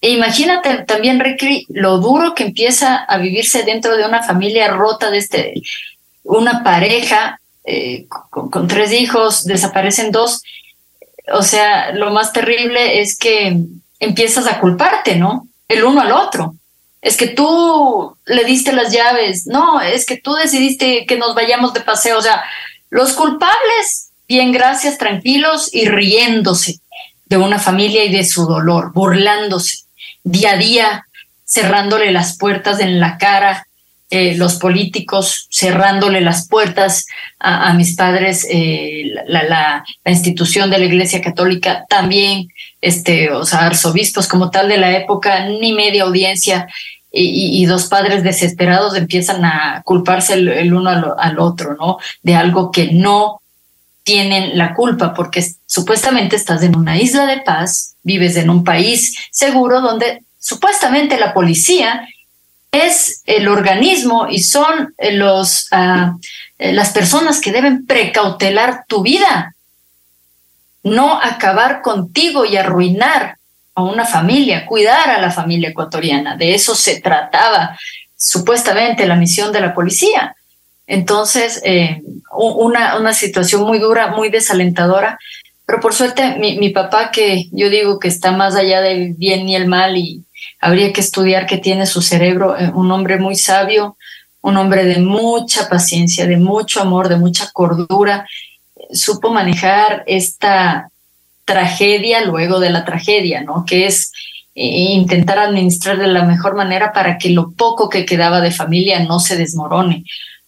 E 0.02 0.12
imagínate 0.12 0.84
también, 0.84 1.20
Ricky, 1.20 1.66
lo 1.70 1.98
duro 2.00 2.36
que 2.36 2.44
empieza 2.44 2.98
a 2.98 3.18
vivirse 3.18 3.64
dentro 3.64 3.96
de 3.96 4.06
una 4.06 4.22
familia 4.24 4.68
rota 4.68 5.10
de 5.10 5.18
este, 5.18 5.54
una 6.24 6.64
pareja 6.64 7.40
eh, 7.64 8.08
con, 8.30 8.68
tres 8.68 8.92
hijos, 8.92 9.46
desaparecen 9.46 10.12
dos. 10.12 10.44
O 11.34 11.42
sea, 11.42 11.92
lo 11.94 12.12
más 12.12 12.34
terrible 12.34 13.02
es 13.02 13.18
que 13.18 13.58
empiezas 14.00 14.48
a 14.48 14.60
culparte, 14.60 15.16
¿no? 15.16 15.48
El 15.68 15.84
uno 15.84 16.02
al 16.02 16.12
otro 16.12 16.56
es 17.02 17.18
que 17.18 17.28
tú 17.28 18.18
le 18.26 18.44
diste 18.46 18.74
las 18.74 18.92
llaves, 18.92 19.46
no, 19.46 19.80
es 19.80 20.08
que 20.08 20.18
tú 20.18 20.34
decidiste 20.34 21.06
que 21.06 21.18
nos 21.18 21.36
vayamos 21.36 21.72
de 21.72 21.82
paseo, 21.82 22.18
o 22.18 22.22
sea, 22.22 22.44
los 22.96 23.12
culpables, 23.12 24.12
bien, 24.26 24.54
gracias, 24.54 24.98
tranquilos 24.98 25.70
y 25.74 25.86
riéndose 25.90 26.80
de 27.26 27.36
una 27.36 27.60
familia 27.60 28.06
y 28.06 28.10
de 28.10 28.24
su 28.24 28.46
dolor, 28.46 28.94
burlándose 28.94 29.80
día 30.24 30.52
a 30.52 30.58
día, 30.58 31.08
cerrándole 31.46 32.14
las 32.14 32.38
puertas 32.38 32.80
en 32.80 33.02
la 33.02 33.18
cara, 33.18 33.68
eh, 34.10 34.36
los 34.38 34.56
políticos 34.56 35.48
cerrándole 35.52 36.22
las 36.22 36.48
puertas 36.48 37.06
a, 37.38 37.74
mis 37.74 37.98
padres, 37.98 38.48
eh, 38.50 39.12
la, 39.28 39.44
la, 39.44 39.86
institución 40.06 40.70
de 40.70 40.78
la 40.78 40.86
Iglesia 40.86 41.20
Católica 41.20 41.84
también, 41.90 42.48
este, 42.80 43.30
o 43.30 43.44
sea, 43.44 43.66
arzobispos 43.66 44.30
como 44.30 44.52
tal 44.52 44.70
de 44.70 44.78
la 44.78 44.96
época, 44.96 45.50
ni 45.50 45.74
media 45.74 46.04
audiencia, 46.04 46.68
y, 47.18 47.66
dos 47.66 47.86
padres 47.86 48.24
desesperados 48.24 48.96
empiezan 48.96 49.46
a 49.46 49.82
culparse 49.86 50.34
el, 50.34 50.74
uno 50.74 51.16
al, 51.18 51.40
otro, 51.40 51.76
¿no? 51.76 51.98
De 52.24 52.36
algo 52.36 52.72
que 52.72 52.92
no 52.92 53.42
tienen 54.04 54.58
la 54.58 54.74
culpa, 54.74 55.14
porque 55.14 55.46
supuestamente 55.66 56.36
estás 56.36 56.62
en 56.62 56.76
una 56.76 56.98
isla 56.98 57.26
de 57.26 57.42
paz, 57.42 57.96
vives 58.04 58.36
en 58.36 58.50
un 58.50 58.64
país 58.64 59.16
seguro 59.32 59.82
donde 59.82 60.24
supuestamente 60.38 61.18
la 61.18 61.34
policía 61.34 62.08
es 62.72 63.22
el 63.26 63.48
organismo 63.48 64.28
y 64.30 64.44
son 64.44 64.94
los, 65.14 65.68
ah, 65.72 66.18
las 66.60 66.90
personas 66.90 67.40
que 67.40 67.54
deben 67.54 67.86
precautelar 67.86 68.84
tu 68.88 69.02
vida, 69.02 69.56
no 70.84 71.20
acabar 71.20 71.82
contigo 71.82 72.46
y 72.46 72.58
arruinar 72.58 73.38
a 73.76 73.84
una 73.84 74.06
familia, 74.06 74.66
cuidar 74.66 75.10
a 75.10 75.22
la 75.22 75.32
familia 75.32 75.70
ecuatoriana. 75.70 76.38
De 76.38 76.56
eso 76.56 76.76
se 76.76 77.02
trataba 77.02 77.78
supuestamente 78.16 79.06
la 79.06 79.16
misión 79.16 79.52
de 79.52 79.62
la 79.62 79.74
policía. 79.74 80.36
Entonces, 80.88 81.62
eh, 81.66 82.02
una, 82.32 82.98
una 82.98 83.14
situación 83.14 83.64
muy 83.64 83.80
dura, 83.80 84.08
muy 84.08 84.30
desalentadora, 84.30 85.20
pero 85.66 85.80
por 85.80 85.94
suerte 85.94 86.38
mi, 86.38 86.58
mi, 86.58 86.70
papá, 86.70 87.12
que 87.12 87.46
yo 87.52 87.70
digo 87.70 88.00
que 88.00 88.08
está 88.08 88.32
más 88.32 88.56
allá 88.56 88.82
del 88.82 89.14
bien 89.14 89.50
y 89.50 89.56
el 89.56 89.68
mal 89.68 89.98
y 89.98 90.24
habría 90.60 90.94
que 90.94 91.02
estudiar 91.02 91.46
que 91.46 91.58
tiene 91.58 91.86
su 91.86 92.02
cerebro, 92.02 92.58
eh, 92.58 92.72
un 92.74 92.92
hombre 92.92 93.18
muy 93.18 93.36
sabio, 93.36 93.98
un 94.42 94.58
hombre 94.58 94.86
de 94.86 95.00
mucha 95.00 95.68
paciencia, 95.68 96.28
de 96.28 96.38
mucho 96.38 96.80
amor, 96.80 97.10
de 97.10 97.18
mucha 97.18 97.50
cordura, 97.52 98.28
supo 98.92 99.32
manejar 99.32 100.04
esta, 100.06 100.92
tragedia 101.46 102.26
luego 102.26 102.60
de 102.60 102.72
la 102.72 102.84
tragedia, 102.84 103.42
¿no? 103.42 103.64
Que 103.66 103.86
es 103.86 104.12
eh, 104.56 104.66
intentar 104.66 105.40
administrar 105.40 105.98
de 105.98 106.08
la 106.08 106.24
mejor 106.24 106.56
manera 106.56 106.92
para 106.92 107.18
que 107.18 107.30
lo 107.30 107.52
poco 107.52 107.88
que 107.88 108.06
quedaba 108.06 108.42
de 108.42 108.52
familia 108.52 109.00
no 109.00 109.20
se 109.20 109.38
desmorone, 109.38 110.04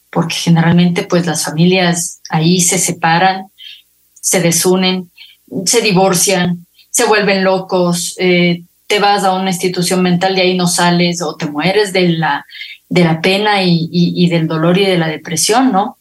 porque 0.10 0.36
generalmente 0.36 1.04
pues 1.04 1.26
las 1.26 1.44
familias 1.44 2.20
ahí 2.30 2.60
se 2.60 2.80
separan, 2.80 3.46
se 4.14 4.42
desunen, 4.42 5.12
se 5.66 5.82
divorcian, 5.82 6.66
se 6.90 7.06
vuelven 7.06 7.44
locos, 7.44 8.16
eh, 8.18 8.64
te 8.88 9.00
vas 9.00 9.24
a 9.24 9.34
una 9.34 9.52
institución 9.52 10.02
mental 10.02 10.38
y 10.38 10.42
ahí 10.42 10.58
no 10.58 10.68
sales 10.68 11.22
o 11.22 11.36
te 11.36 11.46
mueres 11.46 11.94
de 11.94 12.10
la, 12.10 12.46
de 12.90 13.04
la 13.04 13.22
pena 13.22 13.62
y, 13.62 13.90
y 13.92 14.30
del 14.30 14.48
dolor 14.48 14.78
y 14.78 14.86
de 14.86 14.98
la 14.98 15.08
depresión, 15.08 15.72
¿no? 15.72 15.98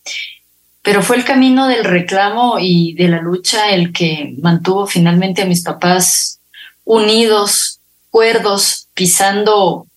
Pero 0.87 1.03
fue 1.03 1.17
el 1.17 1.25
camino 1.25 1.67
del 1.67 1.85
reclamo 1.85 2.59
y 2.61 2.95
de 2.95 3.09
la 3.09 3.21
lucha 3.21 3.71
el 3.71 3.93
que 3.93 4.37
mantuvo 4.41 4.87
finalmente 4.87 5.43
a 5.43 5.47
mis 5.47 5.65
papás 5.65 6.39
unidos, 6.85 7.81
cuerdos, 8.09 8.87
pisando 8.95 9.89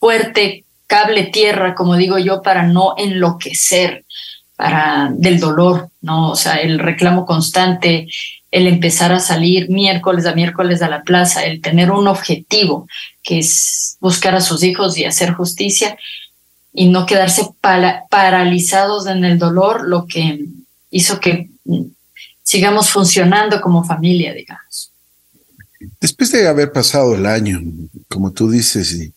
fuerte 0.00 0.64
cable 0.86 1.24
tierra, 1.24 1.74
como 1.74 1.96
digo 1.96 2.16
yo, 2.16 2.40
para 2.40 2.62
no 2.62 2.94
enloquecer 2.96 4.06
para 4.56 5.10
del 5.12 5.38
dolor, 5.38 5.90
¿no? 6.00 6.30
O 6.30 6.34
sea, 6.34 6.54
el 6.54 6.78
reclamo 6.78 7.26
constante, 7.26 8.08
el 8.50 8.68
empezar 8.68 9.12
a 9.12 9.20
salir 9.20 9.68
miércoles 9.68 10.24
a 10.24 10.34
miércoles 10.34 10.80
a 10.80 10.88
la 10.88 11.02
plaza, 11.02 11.44
el 11.44 11.60
tener 11.60 11.90
un 11.90 12.08
objetivo 12.08 12.88
que 13.22 13.40
es 13.40 13.98
buscar 14.00 14.34
a 14.34 14.40
sus 14.40 14.62
hijos 14.62 14.96
y 14.96 15.04
hacer 15.04 15.32
justicia, 15.32 15.98
y 16.76 16.90
no 16.90 17.06
quedarse 17.06 17.48
paralizados 18.10 19.06
en 19.06 19.24
el 19.24 19.38
dolor, 19.38 19.88
lo 19.88 20.06
que 20.06 20.44
hizo 20.90 21.18
que 21.18 21.48
sigamos 22.42 22.90
funcionando 22.90 23.62
como 23.62 23.82
familia, 23.82 24.34
digamos. 24.34 24.92
Después 26.00 26.30
de 26.32 26.46
haber 26.46 26.72
pasado 26.72 27.14
el 27.14 27.24
año, 27.24 27.60
como 28.08 28.32
tú 28.32 28.50
dices, 28.50 28.92
y 28.92 29.12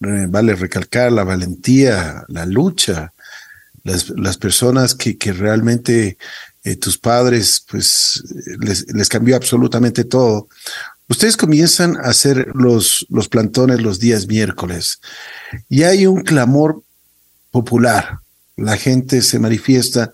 vale 0.00 0.56
recalcar 0.56 1.12
la 1.12 1.22
valentía, 1.22 2.24
la 2.26 2.46
lucha, 2.46 3.12
las, 3.84 4.10
las 4.10 4.36
personas 4.36 4.94
que, 4.94 5.16
que 5.16 5.32
realmente 5.32 6.18
eh, 6.64 6.76
tus 6.76 6.98
padres, 6.98 7.64
pues 7.70 8.24
les, 8.60 8.92
les, 8.92 9.08
cambió 9.08 9.36
absolutamente 9.36 10.02
todo. 10.02 10.48
Ustedes 11.08 11.36
comienzan 11.36 11.96
a 11.98 12.08
hacer 12.08 12.48
los, 12.54 13.06
los 13.10 13.28
plantones 13.28 13.82
los 13.82 14.00
días 14.00 14.26
miércoles 14.26 15.00
y 15.68 15.82
hay 15.82 16.06
un 16.06 16.22
clamor 16.22 16.82
popular. 17.54 18.18
La 18.56 18.76
gente 18.76 19.22
se 19.22 19.38
manifiesta 19.38 20.12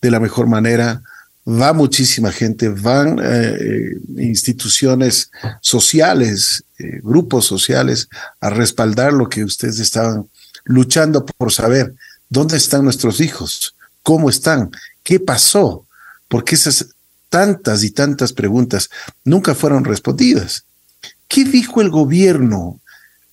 de 0.00 0.08
la 0.08 0.20
mejor 0.20 0.46
manera, 0.46 1.02
va 1.44 1.72
muchísima 1.72 2.30
gente, 2.30 2.68
van 2.68 3.18
eh, 3.20 3.96
instituciones 4.18 5.32
sociales, 5.60 6.62
eh, 6.78 7.00
grupos 7.02 7.44
sociales 7.44 8.08
a 8.40 8.50
respaldar 8.50 9.12
lo 9.12 9.28
que 9.28 9.42
ustedes 9.42 9.80
estaban 9.80 10.28
luchando 10.64 11.26
por 11.26 11.52
saber. 11.52 11.92
Dónde 12.28 12.56
están 12.56 12.84
nuestros 12.84 13.20
hijos, 13.20 13.74
cómo 14.04 14.30
están, 14.30 14.70
qué 15.02 15.18
pasó, 15.18 15.84
porque 16.28 16.54
esas 16.54 16.86
tantas 17.28 17.82
y 17.82 17.90
tantas 17.90 18.32
preguntas 18.32 18.90
nunca 19.24 19.56
fueron 19.56 19.84
respondidas. 19.84 20.62
¿Qué 21.26 21.42
dijo 21.44 21.80
el 21.80 21.90
gobierno 21.90 22.80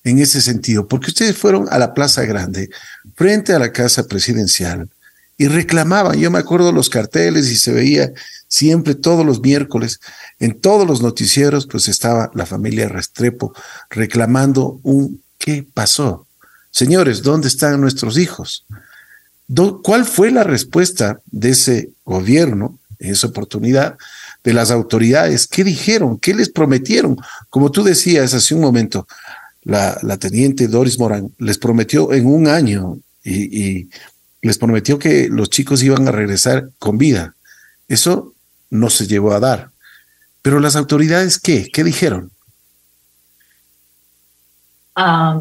en 0.03 0.19
ese 0.19 0.41
sentido? 0.41 0.87
Porque 0.87 1.07
ustedes 1.07 1.37
fueron 1.37 1.67
a 1.69 1.77
la 1.77 1.93
Plaza 1.93 2.23
Grande, 2.23 2.69
frente 3.15 3.53
a 3.53 3.59
la 3.59 3.71
Casa 3.71 4.03
Presidencial, 4.07 4.89
y 5.37 5.47
reclamaban. 5.47 6.19
Yo 6.19 6.29
me 6.29 6.39
acuerdo 6.39 6.71
los 6.71 6.89
carteles 6.89 7.51
y 7.51 7.55
se 7.55 7.71
veía 7.71 8.11
siempre 8.47 8.93
todos 8.95 9.25
los 9.25 9.41
miércoles 9.41 9.99
en 10.39 10.59
todos 10.59 10.87
los 10.87 11.01
noticieros, 11.01 11.65
pues 11.65 11.87
estaba 11.87 12.29
la 12.35 12.45
familia 12.45 12.87
Restrepo 12.87 13.53
reclamando 13.89 14.79
un 14.83 15.21
¿qué 15.39 15.65
pasó? 15.73 16.27
Señores, 16.69 17.23
¿dónde 17.23 17.47
están 17.47 17.81
nuestros 17.81 18.17
hijos? 18.17 18.65
¿Cuál 19.83 20.05
fue 20.05 20.31
la 20.31 20.43
respuesta 20.43 21.19
de 21.31 21.49
ese 21.49 21.89
gobierno 22.05 22.79
en 22.99 23.11
esa 23.11 23.27
oportunidad? 23.27 23.97
de 24.43 24.53
las 24.53 24.71
autoridades, 24.71 25.47
¿qué 25.47 25.63
dijeron? 25.63 26.19
¿Qué 26.19 26.33
les 26.33 26.49
prometieron? 26.49 27.17
Como 27.49 27.71
tú 27.71 27.83
decías 27.83 28.33
hace 28.33 28.53
un 28.53 28.61
momento, 28.61 29.07
la, 29.63 29.97
la 30.02 30.17
teniente 30.17 30.67
Doris 30.67 30.99
Morán 30.99 31.34
les 31.39 31.58
prometió 31.58 32.13
en 32.13 32.26
un 32.26 32.47
año 32.47 32.99
y, 33.23 33.89
les 34.41 34.58
prometió 34.58 34.99
que 34.99 35.30
los 35.30 35.49
chicos 35.49 35.82
iban 35.84 36.06
a 36.06 36.12
regresar 36.12 36.67
con 36.78 36.97
vida. 36.97 37.34
Eso 37.88 38.34
no 38.69 38.89
se 38.89 39.08
llevó 39.08 39.32
a 39.32 39.39
dar. 39.39 39.69
Pero 40.41 40.60
las 40.60 40.76
autoridades, 40.76 41.39
¿qué? 41.39 41.69
¿Qué 41.71 41.86
dijeron? 41.86 42.30
Ah, 44.95 45.39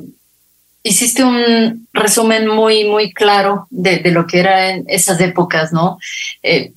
hiciste 0.84 1.24
un 1.24 1.88
resumen 1.92 2.46
muy, 2.46 2.84
muy 2.84 3.12
claro 3.12 3.66
de, 3.70 3.98
de, 3.98 4.12
lo 4.12 4.26
que 4.26 4.38
era 4.38 4.70
en 4.70 4.84
esas 4.86 5.20
épocas, 5.20 5.72
¿no? 5.72 5.98
Eh, 6.42 6.72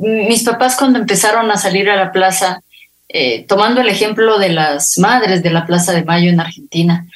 mis 0.00 0.42
papás 0.42 0.76
cuando 0.76 0.98
empezaron 0.98 1.50
a 1.50 1.58
salir 1.58 1.90
a 1.90 1.96
la 1.96 2.10
plaza, 2.10 2.62
eh, 3.12 3.44
tomando 3.48 3.80
el 3.80 3.88
ejemplo 3.88 4.38
de 4.38 4.50
las 4.50 4.96
madres 4.98 5.42
de 5.42 5.50
la 5.50 5.66
Plaza 5.66 5.92
de 5.92 6.04
Mayo 6.04 6.30
en 6.30 6.38
Argentina, 6.38 7.06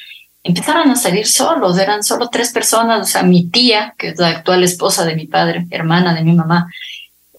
empezaron 0.43 0.91
a 0.91 0.97
salir 0.97 1.25
solos, 1.25 1.79
eran 1.79 2.03
solo 2.03 2.29
tres 2.29 2.51
personas, 2.51 2.99
o 2.99 3.09
sea, 3.09 3.23
mi 3.23 3.45
tía, 3.45 3.95
que 3.97 4.09
es 4.09 4.19
la 4.19 4.27
actual 4.27 4.63
esposa 4.65 5.05
de 5.05 5.15
mi 5.15 5.25
padre, 5.25 5.65
hermana 5.71 6.13
de 6.13 6.21
mi 6.21 6.33
mamá, 6.33 6.69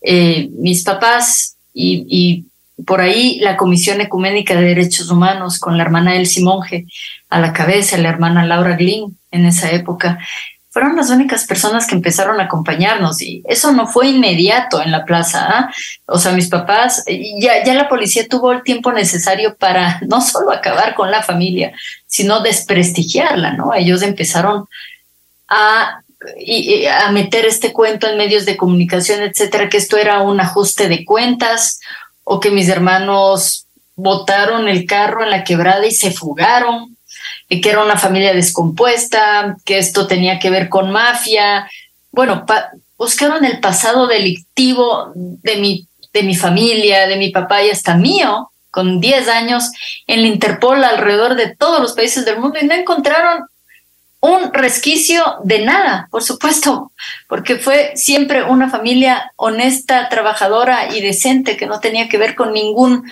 eh, 0.00 0.48
mis 0.58 0.84
papás 0.84 1.56
y, 1.74 2.06
y, 2.08 2.44
por 2.84 3.00
ahí 3.00 3.38
la 3.40 3.56
Comisión 3.56 4.00
Ecuménica 4.00 4.54
de 4.54 4.62
Derechos 4.62 5.10
Humanos 5.10 5.58
con 5.58 5.76
la 5.76 5.82
hermana 5.82 6.16
Elsie 6.16 6.42
Monge 6.42 6.86
a 7.28 7.40
la 7.40 7.52
cabeza, 7.52 7.98
la 7.98 8.08
hermana 8.08 8.46
Laura 8.46 8.76
Glynn 8.76 9.16
en 9.30 9.46
esa 9.46 9.70
época, 9.70 10.18
fueron 10.76 10.94
las 10.94 11.08
únicas 11.08 11.46
personas 11.46 11.86
que 11.86 11.94
empezaron 11.94 12.38
a 12.38 12.42
acompañarnos 12.44 13.22
y 13.22 13.42
eso 13.46 13.72
no 13.72 13.86
fue 13.86 14.08
inmediato 14.08 14.82
en 14.82 14.92
la 14.92 15.06
plaza. 15.06 15.46
¿ah? 15.48 15.70
O 16.04 16.18
sea, 16.18 16.32
mis 16.32 16.48
papás, 16.48 17.02
ya, 17.40 17.64
ya 17.64 17.72
la 17.72 17.88
policía 17.88 18.28
tuvo 18.28 18.52
el 18.52 18.62
tiempo 18.62 18.92
necesario 18.92 19.56
para 19.56 20.00
no 20.06 20.20
solo 20.20 20.52
acabar 20.52 20.94
con 20.94 21.10
la 21.10 21.22
familia, 21.22 21.72
sino 22.06 22.40
desprestigiarla, 22.40 23.54
¿no? 23.54 23.72
Ellos 23.72 24.02
empezaron 24.02 24.66
a, 25.48 26.02
a 27.00 27.10
meter 27.10 27.46
este 27.46 27.72
cuento 27.72 28.06
en 28.06 28.18
medios 28.18 28.44
de 28.44 28.58
comunicación, 28.58 29.22
etcétera, 29.22 29.70
que 29.70 29.78
esto 29.78 29.96
era 29.96 30.20
un 30.20 30.40
ajuste 30.40 30.90
de 30.90 31.06
cuentas 31.06 31.80
o 32.22 32.38
que 32.38 32.50
mis 32.50 32.68
hermanos 32.68 33.66
botaron 33.94 34.68
el 34.68 34.84
carro 34.84 35.24
en 35.24 35.30
la 35.30 35.42
quebrada 35.42 35.86
y 35.86 35.92
se 35.92 36.10
fugaron 36.10 36.95
que 37.48 37.70
era 37.70 37.84
una 37.84 37.96
familia 37.96 38.34
descompuesta, 38.34 39.56
que 39.64 39.78
esto 39.78 40.06
tenía 40.06 40.38
que 40.38 40.50
ver 40.50 40.68
con 40.68 40.90
mafia. 40.90 41.68
Bueno, 42.10 42.44
buscaron 42.98 43.44
el 43.44 43.60
pasado 43.60 44.06
delictivo 44.06 45.12
de 45.14 45.56
mi, 45.56 45.86
de 46.12 46.22
mi 46.22 46.34
familia, 46.34 47.06
de 47.06 47.16
mi 47.16 47.30
papá 47.30 47.62
y 47.62 47.70
hasta 47.70 47.94
mío, 47.94 48.50
con 48.70 49.00
10 49.00 49.28
años, 49.28 49.70
en 50.06 50.22
la 50.22 50.28
Interpol 50.28 50.82
alrededor 50.84 51.34
de 51.36 51.54
todos 51.54 51.80
los 51.80 51.92
países 51.92 52.24
del 52.24 52.40
mundo 52.40 52.58
y 52.60 52.66
no 52.66 52.74
encontraron 52.74 53.44
un 54.20 54.52
resquicio 54.52 55.22
de 55.44 55.60
nada, 55.60 56.08
por 56.10 56.22
supuesto, 56.22 56.90
porque 57.28 57.56
fue 57.56 57.92
siempre 57.94 58.42
una 58.42 58.68
familia 58.68 59.32
honesta, 59.36 60.08
trabajadora 60.08 60.94
y 60.94 61.00
decente 61.00 61.56
que 61.56 61.66
no 61.66 61.80
tenía 61.80 62.08
que 62.08 62.18
ver 62.18 62.34
con 62.34 62.52
ningún 62.52 63.04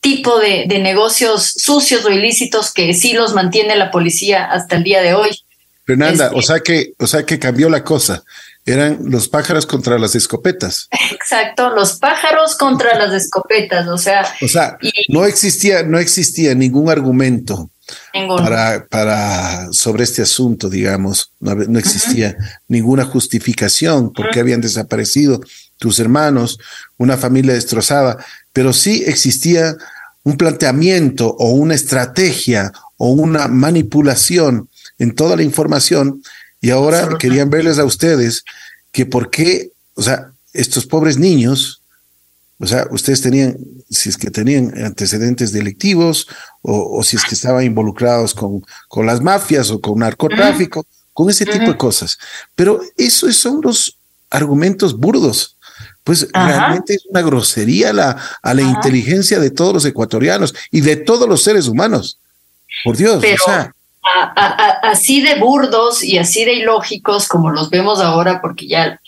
tipo 0.00 0.38
de, 0.38 0.64
de, 0.66 0.78
negocios 0.78 1.52
sucios 1.56 2.04
o 2.04 2.10
ilícitos 2.10 2.72
que 2.72 2.94
sí 2.94 3.12
los 3.12 3.34
mantiene 3.34 3.76
la 3.76 3.90
policía 3.90 4.44
hasta 4.44 4.76
el 4.76 4.84
día 4.84 5.02
de 5.02 5.14
hoy. 5.14 5.30
Fernanda, 5.84 6.26
este, 6.26 6.38
o 6.38 6.42
sea 6.42 6.60
que, 6.60 6.92
o 6.98 7.06
sea 7.06 7.24
que 7.24 7.38
cambió 7.38 7.68
la 7.68 7.84
cosa. 7.84 8.22
Eran 8.66 8.98
los 9.06 9.28
pájaros 9.28 9.66
contra 9.66 9.98
las 9.98 10.14
escopetas. 10.14 10.88
Exacto, 11.12 11.70
los 11.70 11.94
pájaros 11.94 12.56
contra 12.56 12.96
las 12.98 13.12
escopetas, 13.12 13.88
o 13.88 13.98
sea. 13.98 14.26
O 14.42 14.48
sea, 14.48 14.76
y, 14.80 14.90
no 15.12 15.24
existía, 15.24 15.82
no 15.82 15.98
existía 15.98 16.54
ningún 16.54 16.90
argumento 16.90 17.70
para, 18.12 18.86
para 18.86 19.72
sobre 19.72 20.04
este 20.04 20.22
asunto, 20.22 20.68
digamos. 20.68 21.32
No, 21.40 21.54
no 21.54 21.78
existía 21.78 22.36
uh 22.38 22.42
-huh. 22.42 22.58
ninguna 22.68 23.04
justificación 23.04 24.12
por 24.12 24.26
qué 24.26 24.30
uh 24.30 24.34
-huh. 24.34 24.40
habían 24.42 24.60
desaparecido 24.60 25.40
tus 25.78 25.98
hermanos, 25.98 26.58
una 26.98 27.16
familia 27.16 27.54
destrozada 27.54 28.18
pero 28.52 28.72
sí 28.72 29.04
existía 29.06 29.76
un 30.22 30.36
planteamiento 30.36 31.34
o 31.38 31.50
una 31.50 31.74
estrategia 31.74 32.72
o 32.96 33.10
una 33.10 33.48
manipulación 33.48 34.68
en 34.98 35.14
toda 35.14 35.36
la 35.36 35.42
información 35.42 36.22
y 36.60 36.70
ahora 36.70 37.16
querían 37.18 37.48
verles 37.48 37.78
a 37.78 37.84
ustedes 37.84 38.44
que 38.92 39.06
por 39.06 39.30
qué, 39.30 39.70
o 39.94 40.02
sea, 40.02 40.32
estos 40.52 40.84
pobres 40.86 41.16
niños, 41.16 41.82
o 42.58 42.66
sea, 42.66 42.86
ustedes 42.90 43.22
tenían, 43.22 43.56
si 43.88 44.10
es 44.10 44.18
que 44.18 44.30
tenían 44.30 44.74
antecedentes 44.84 45.52
delictivos 45.52 46.26
o, 46.60 46.98
o 46.98 47.02
si 47.02 47.16
es 47.16 47.24
que 47.24 47.34
estaban 47.34 47.64
involucrados 47.64 48.34
con, 48.34 48.62
con 48.88 49.06
las 49.06 49.22
mafias 49.22 49.70
o 49.70 49.80
con 49.80 50.00
narcotráfico, 50.00 50.80
uh 50.80 50.82
-huh. 50.82 51.08
con 51.14 51.30
ese 51.30 51.46
tipo 51.46 51.64
uh 51.64 51.68
-huh. 51.68 51.72
de 51.72 51.76
cosas. 51.78 52.18
Pero 52.54 52.80
esos 52.98 53.34
son 53.36 53.60
los 53.62 53.96
argumentos 54.28 54.98
burdos 54.98 55.56
pues 56.10 56.26
Ajá. 56.32 56.48
realmente 56.48 56.94
es 56.94 57.06
una 57.06 57.22
grosería 57.22 57.92
la, 57.92 58.16
a 58.42 58.52
la 58.52 58.62
Ajá. 58.62 58.70
inteligencia 58.72 59.38
de 59.38 59.52
todos 59.52 59.72
los 59.72 59.84
ecuatorianos 59.84 60.52
y 60.72 60.80
de 60.80 60.96
todos 60.96 61.28
los 61.28 61.44
seres 61.44 61.68
humanos. 61.68 62.18
Por 62.82 62.96
Dios, 62.96 63.18
Pero, 63.20 63.40
o 63.44 63.48
sea. 63.48 63.72
A, 64.02 64.22
a, 64.34 64.90
así 64.90 65.20
de 65.20 65.36
burdos 65.36 66.02
y 66.02 66.18
así 66.18 66.44
de 66.44 66.54
ilógicos 66.54 67.28
como 67.28 67.50
los 67.50 67.70
vemos 67.70 68.00
ahora, 68.00 68.40
porque 68.40 68.66
ya, 68.66 68.98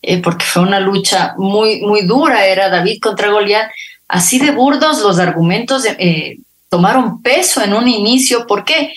eh, 0.00 0.22
porque 0.22 0.46
fue 0.46 0.62
una 0.62 0.80
lucha 0.80 1.34
muy, 1.36 1.82
muy 1.82 2.06
dura, 2.06 2.46
era 2.46 2.70
David 2.70 3.00
contra 3.02 3.28
Goliat, 3.28 3.68
así 4.08 4.38
de 4.38 4.52
burdos 4.52 5.02
los 5.02 5.18
argumentos 5.18 5.84
eh, 5.84 6.38
tomaron 6.70 7.20
peso 7.20 7.62
en 7.62 7.74
un 7.74 7.86
inicio, 7.86 8.46
¿por 8.46 8.64
qué? 8.64 8.94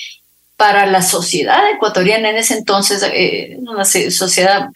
Para 0.56 0.86
la 0.86 1.02
sociedad 1.02 1.70
ecuatoriana 1.76 2.30
en 2.30 2.38
ese 2.38 2.54
entonces, 2.54 3.04
eh, 3.14 3.58
una 3.60 3.84
sociedad 3.84 4.70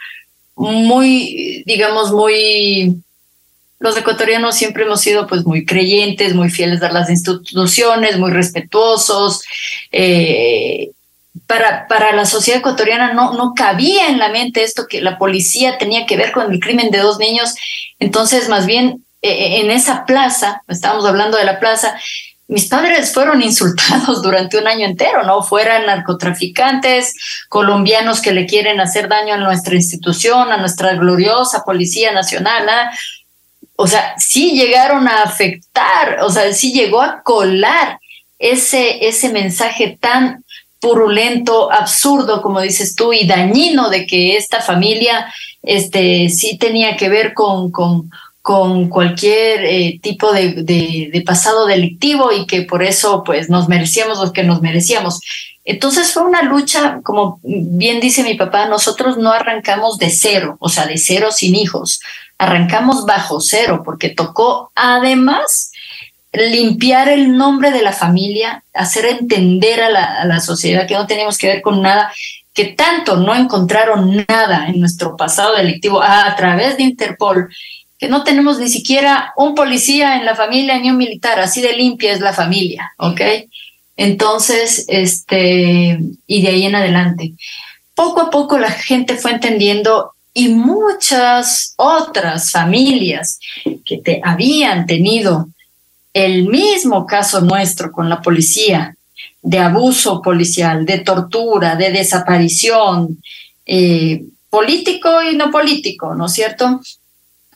muy, 0.55 1.63
digamos, 1.65 2.11
muy, 2.11 3.01
los 3.79 3.97
ecuatorianos 3.97 4.55
siempre 4.55 4.83
hemos 4.83 5.01
sido 5.01 5.27
pues 5.27 5.45
muy 5.45 5.65
creyentes, 5.65 6.35
muy 6.35 6.49
fieles 6.49 6.81
a 6.81 6.91
las 6.91 7.09
instituciones, 7.09 8.17
muy 8.17 8.31
respetuosos. 8.31 9.43
Eh, 9.91 10.91
para, 11.47 11.87
para 11.87 12.15
la 12.15 12.25
sociedad 12.25 12.59
ecuatoriana 12.59 13.13
no, 13.13 13.33
no 13.33 13.53
cabía 13.55 14.07
en 14.07 14.19
la 14.19 14.29
mente 14.29 14.63
esto 14.63 14.87
que 14.87 15.01
la 15.01 15.17
policía 15.17 15.77
tenía 15.77 16.05
que 16.05 16.15
ver 16.15 16.31
con 16.31 16.51
el 16.51 16.59
crimen 16.59 16.91
de 16.91 16.99
dos 16.99 17.17
niños. 17.17 17.55
Entonces, 17.99 18.49
más 18.49 18.65
bien, 18.65 19.03
eh, 19.21 19.61
en 19.61 19.71
esa 19.71 20.05
plaza, 20.05 20.63
estábamos 20.67 21.05
hablando 21.05 21.37
de 21.37 21.45
la 21.45 21.59
plaza, 21.59 21.95
mis 22.53 22.67
padres 22.67 23.11
fueron 23.11 23.41
insultados 23.41 24.21
durante 24.23 24.59
un 24.59 24.67
año 24.67 24.85
entero, 24.85 25.23
¿no? 25.23 25.41
Fueran 25.41 25.87
narcotraficantes, 25.87 27.15
colombianos 27.49 28.21
que 28.21 28.31
le 28.31 28.45
quieren 28.45 28.79
hacer 28.79 29.07
daño 29.09 29.33
a 29.33 29.37
nuestra 29.37 29.73
institución, 29.73 30.51
a 30.51 30.57
nuestra 30.57 30.93
gloriosa 30.93 31.63
Policía 31.65 32.11
Nacional, 32.11 32.69
¿ah? 32.69 32.91
O 33.75 33.87
sea, 33.87 34.13
sí 34.19 34.51
llegaron 34.51 35.07
a 35.07 35.23
afectar, 35.23 36.19
o 36.21 36.29
sea, 36.29 36.53
sí 36.53 36.73
llegó 36.73 37.01
a 37.01 37.23
colar 37.23 37.99
ese, 38.37 39.07
ese 39.07 39.29
mensaje 39.29 39.97
tan 39.99 40.45
purulento, 40.79 41.71
absurdo, 41.71 42.43
como 42.43 42.61
dices 42.61 42.93
tú, 42.93 43.13
y 43.13 43.25
dañino 43.25 43.89
de 43.89 44.05
que 44.05 44.37
esta 44.37 44.61
familia 44.61 45.33
este, 45.63 46.29
sí 46.29 46.57
tenía 46.57 46.97
que 46.97 47.09
ver 47.09 47.33
con, 47.33 47.71
con, 47.71 48.11
con 48.43 48.89
cualquier 48.89 49.63
eh, 49.63 49.99
tipo 50.01 50.34
de, 50.34 51.23
pasado 51.25 51.65
delictivo 51.65 52.34
y 52.34 52.45
que 52.45 52.63
por 52.63 52.84
eso 52.84 53.23
pues 53.23 53.49
nos 53.49 53.69
merecíamos 53.69 54.19
lo 54.19 54.34
que 54.34 54.43
nos 54.43 54.62
merecíamos. 54.62 55.21
Entonces 55.63 56.12
fue 56.12 56.23
una 56.23 56.43
lucha, 56.43 56.99
como 57.03 57.39
bien 57.41 58.01
dice 58.01 58.21
mi 58.21 58.34
papá, 58.34 58.67
nosotros 58.67 59.17
no 59.17 59.32
arrancamos 59.32 59.97
de 59.97 60.10
cero, 60.10 60.58
o 60.60 60.67
sea, 60.67 60.86
de 60.86 60.97
cero 60.97 61.29
sin 61.32 61.56
hijos, 61.56 62.01
arrancamos 62.38 63.06
bajo 63.06 63.39
cero 63.39 63.82
porque 63.86 64.10
tocó 64.10 64.73
además 64.75 65.71
limpiar 66.34 67.08
el 67.08 67.38
nombre 67.38 67.71
de 67.71 67.82
la 67.82 67.93
familia, 67.93 68.62
hacer 68.73 69.06
entender 69.06 69.82
a 69.82 69.89
la, 69.89 70.03
a 70.03 70.25
la 70.25 70.41
sociedad 70.41 70.86
que 70.86 70.95
no 70.95 71.08
teníamos 71.08 71.38
que 71.38 71.47
ver 71.47 71.62
con 71.62 71.82
nada 71.82 72.12
que 72.53 72.65
tanto 72.65 73.15
no 73.17 73.34
encontraron 73.36 74.25
nada 74.27 74.67
en 74.67 74.79
nuestro 74.79 75.17
pasado 75.17 75.56
delictivo 75.56 76.01
a, 76.01 76.36
través 76.36 76.77
de 76.77 76.84
Interpol, 76.84 77.49
que 78.03 78.09
no 78.09 78.25
tenemos 78.25 78.59
ni 78.59 78.67
siquiera 78.67 79.31
un 79.37 79.55
policía 79.55 80.17
en 80.17 80.25
la 80.25 80.35
familia 80.35 80.77
ni 80.77 80.89
un 80.89 80.97
militar, 80.97 81.39
así 81.39 81.61
de 81.61 81.71
limpia 81.71 82.11
es 82.11 82.19
la 82.19 82.33
familia, 82.33 82.91
¿ok? 82.97 83.21
Entonces, 83.95 84.83
este, 84.89 85.99
y 86.27 86.41
de 86.41 86.47
ahí 86.49 86.65
en 86.65 86.75
adelante. 86.75 87.31
Poco 87.95 88.19
a 88.19 88.29
poco 88.29 88.59
la 88.59 88.71
gente 88.71 89.15
fue 89.15 89.31
entendiendo 89.31 90.11
y 90.33 90.49
muchas 90.49 91.75
otras 91.77 92.51
familias 92.51 93.39
que 93.85 93.99
te 93.99 94.19
habían 94.21 94.85
tenido 94.85 95.47
el 96.13 96.49
mismo 96.49 97.05
caso 97.05 97.39
nuestro 97.39 97.93
con 97.93 98.09
la 98.09 98.21
policía, 98.21 98.97
de 99.41 99.59
abuso 99.59 100.21
policial, 100.21 100.85
de 100.85 100.99
tortura, 100.99 101.77
de 101.77 101.89
desaparición, 101.89 103.23
eh, 103.65 104.25
político 104.49 105.23
y 105.23 105.37
no 105.37 105.49
político, 105.51 106.15
¿no 106.15 106.25
es 106.25 106.33
cierto? 106.33 106.81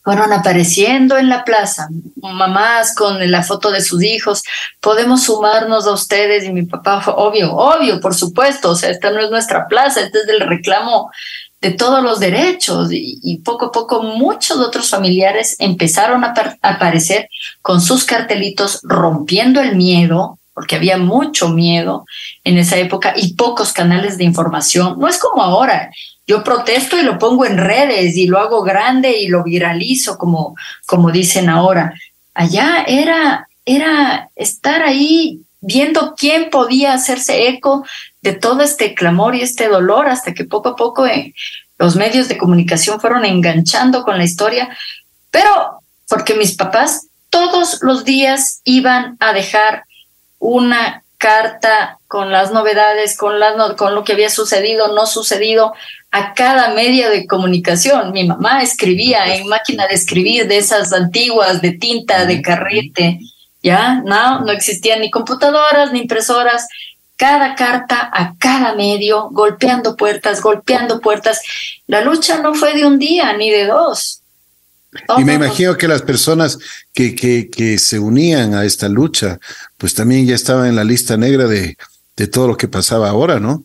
Fueron 0.08 0.32
apareciendo 0.32 1.17
en 1.17 1.28
la 1.28 1.43
plaza, 1.43 1.89
mamás 2.22 2.96
con 2.96 3.30
la 3.30 3.43
foto 3.43 3.72
de 3.72 3.82
sus 3.82 4.02
hijos, 4.04 4.41
podemos 4.80 5.24
sumarnos 5.24 5.86
a 5.86 5.91
ustedes 5.91 6.46
y 6.46 6.54
mi 6.54 6.63
papá, 6.63 7.04
obvio, 7.17 7.54
obvio, 7.54 8.00
por 8.00 8.15
supuesto, 8.15 8.70
o 8.70 8.76
sea, 8.78 8.89
esta 8.89 9.12
no 9.12 9.20
es 9.20 9.30
nuestra 9.30 9.67
plaza, 9.67 10.00
este 10.00 10.20
es 10.20 10.30
el 10.30 10.48
reclamo 10.48 11.12
de 11.60 11.72
todos 11.72 12.02
los 12.02 12.22
derechos 12.22 12.88
y, 12.89 13.41
poco 13.43 13.65
a 13.65 13.72
poco 13.74 14.02
muchos 14.02 14.60
otros 14.60 14.89
familiares 14.89 15.58
empezaron 15.60 16.24
a, 16.24 16.34
a 16.62 16.70
aparecer 16.70 17.28
con 17.62 17.82
sus 17.82 18.06
cartelitos 18.06 18.80
rompiendo 18.84 19.60
el 19.60 19.76
miedo, 19.76 20.39
porque 20.54 20.78
había 20.78 20.98
mucho 20.98 21.50
miedo 21.50 22.06
en 22.46 22.58
esa 22.58 22.78
época 22.78 23.13
y 23.13 23.34
pocos 23.34 23.74
canales 23.74 24.17
de 24.17 24.24
información. 24.24 24.98
No 24.98 25.10
es 25.10 25.17
como 25.17 25.43
ahora. 25.43 25.91
Yo 26.27 26.43
protesto 26.43 26.99
y 26.99 27.03
lo 27.03 27.17
pongo 27.17 27.45
en 27.45 27.57
redes 27.57 28.17
y 28.17 28.27
lo 28.27 28.37
hago 28.37 28.61
grande 28.61 29.17
y 29.17 29.29
lo 29.29 29.43
viralizo, 29.43 30.17
como, 30.17 30.55
como 30.85 31.09
dicen 31.09 31.49
ahora. 31.49 31.93
Allá 32.33 32.83
era, 32.85 33.47
era 33.65 34.29
estar 34.35 34.83
ahí 34.83 35.41
viendo 35.61 36.15
quién 36.15 36.49
podía 36.49 36.93
hacerse 36.93 37.47
eco 37.47 37.85
de 38.21 38.33
todo 38.33 38.61
este 38.61 38.93
clamor 38.93 39.35
y 39.35 39.41
este 39.41 39.69
dolor 39.69 40.07
hasta 40.07 40.33
que 40.33 40.43
poco 40.43 40.69
a 40.69 40.75
poco 40.75 41.07
eh, 41.07 41.33
los 41.77 41.95
medios 41.95 42.27
de 42.27 42.37
comunicación 42.37 42.99
fueron 42.99 43.25
enganchando 43.25 44.03
con 44.03 44.17
la 44.17 44.25
historia, 44.25 44.69
pero 45.31 45.79
porque 46.07 46.35
mis 46.35 46.55
papás 46.55 47.07
todos 47.29 47.79
los 47.81 48.03
días 48.03 48.61
iban 48.63 49.17
a 49.19 49.33
dejar 49.33 49.85
una 50.39 51.03
carta 51.17 51.99
con 52.07 52.31
las 52.31 52.51
novedades, 52.51 53.17
con, 53.17 53.39
las, 53.39 53.73
con 53.73 53.95
lo 53.95 54.03
que 54.03 54.13
había 54.13 54.29
sucedido, 54.29 54.93
no 54.93 55.05
sucedido, 55.05 55.73
a 56.12 56.34
cada 56.34 56.74
medio 56.74 57.10
de 57.10 57.28
comunicación. 57.28 58.12
Mi 58.12 58.26
mamá 58.26 58.63
escribía 58.63 59.36
en 59.36 59.48
máquina 59.48 59.88
de 59.88 59.96
escribir 59.96 60.48
de 60.48 60.58
esas 60.58 60.93
antiguas, 60.93 61.62
de 61.62 61.72
tinta, 61.72 62.26
de 62.26 62.41
carrete, 62.41 63.20
¿ya? 63.62 64.02
No, 64.06 64.41
no 64.41 64.52
existían 64.52 65.02
ni 65.02 65.12
computadoras 65.12 65.91
ni 65.91 66.00
impresoras. 66.00 66.67
Cada 67.15 67.56
carta 67.56 68.10
a 68.13 68.36
cada 68.38 68.76
medio, 68.76 69.30
golpeando 69.32 69.96
puertas, 69.96 70.39
golpeando 70.41 71.02
puertas. 71.02 71.41
La 71.88 72.02
lucha 72.02 72.39
no 72.41 72.54
fue 72.54 72.76
de 72.76 72.86
un 72.86 73.00
día 73.00 73.36
ni 73.36 73.50
de 73.50 73.65
dos. 73.65 74.22
Y 75.17 75.24
me 75.24 75.34
imagino 75.34 75.78
que 75.78 75.88
las 75.88 76.02
personas 76.02 76.58
que, 76.93 77.15
que, 77.15 77.50
que, 77.50 77.78
se 77.78 78.00
unían 78.00 78.54
a 78.54 78.65
esta 78.65 78.88
lucha, 78.88 79.39
pues 79.78 79.93
también 79.93 80.26
ya 80.26 80.36
estaban 80.36 80.67
en 80.67 80.76
la 80.76 80.84
lista 80.84 81.17
negra 81.17 81.46
de, 81.46 81.78
de 82.15 82.28
todo 82.28 82.48
lo 82.48 82.58
que 82.58 82.67
pasaba 82.67 83.10
ahora, 83.10 83.39
¿no? 83.39 83.63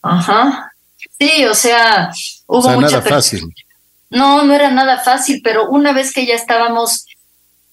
Ajá. 0.00 0.71
Sí, 1.18 1.44
o 1.44 1.54
sea, 1.54 2.10
hubo 2.46 2.58
o 2.58 2.62
sea, 2.62 2.76
nada 2.76 3.02
fácil. 3.02 3.54
No, 4.10 4.44
no 4.44 4.54
era 4.54 4.70
nada 4.70 4.98
fácil, 5.00 5.40
pero 5.42 5.68
una 5.68 5.92
vez 5.92 6.12
que 6.12 6.26
ya 6.26 6.34
estábamos 6.34 7.06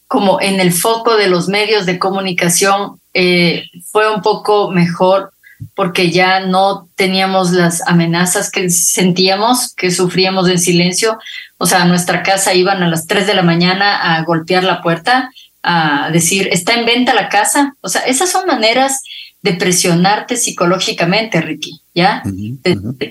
como 0.07 0.41
en 0.41 0.59
el 0.59 0.73
foco 0.73 1.17
de 1.17 1.27
los 1.27 1.47
medios 1.47 1.85
de 1.85 1.99
comunicación, 1.99 2.99
eh, 3.13 3.65
fue 3.91 4.13
un 4.13 4.21
poco 4.21 4.71
mejor 4.71 5.31
porque 5.75 6.09
ya 6.09 6.39
no 6.39 6.87
teníamos 6.95 7.51
las 7.51 7.85
amenazas 7.87 8.49
que 8.49 8.69
sentíamos, 8.69 9.73
que 9.75 9.91
sufríamos 9.91 10.47
en 10.49 10.59
silencio. 10.59 11.19
O 11.57 11.65
sea, 11.65 11.83
a 11.83 11.85
nuestra 11.85 12.23
casa 12.23 12.53
iban 12.53 12.81
a 12.81 12.87
las 12.87 13.07
3 13.07 13.27
de 13.27 13.33
la 13.33 13.43
mañana 13.43 14.15
a 14.15 14.23
golpear 14.23 14.63
la 14.63 14.81
puerta, 14.81 15.29
a 15.61 16.09
decir, 16.11 16.47
está 16.51 16.73
en 16.75 16.85
venta 16.85 17.13
la 17.13 17.29
casa. 17.29 17.75
O 17.81 17.89
sea, 17.89 18.01
esas 18.01 18.31
son 18.31 18.47
maneras 18.47 19.01
de 19.41 19.53
presionarte 19.53 20.35
psicológicamente, 20.35 21.41
Ricky, 21.41 21.79
¿ya? 21.95 22.23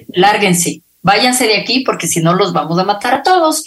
lárguense, 0.09 0.83
váyanse 1.03 1.47
de 1.47 1.57
aquí 1.57 1.81
porque 1.81 2.07
si 2.07 2.21
no 2.21 2.35
los 2.35 2.53
vamos 2.53 2.79
a 2.79 2.85
matar 2.85 3.15
a 3.15 3.23
todos. 3.23 3.65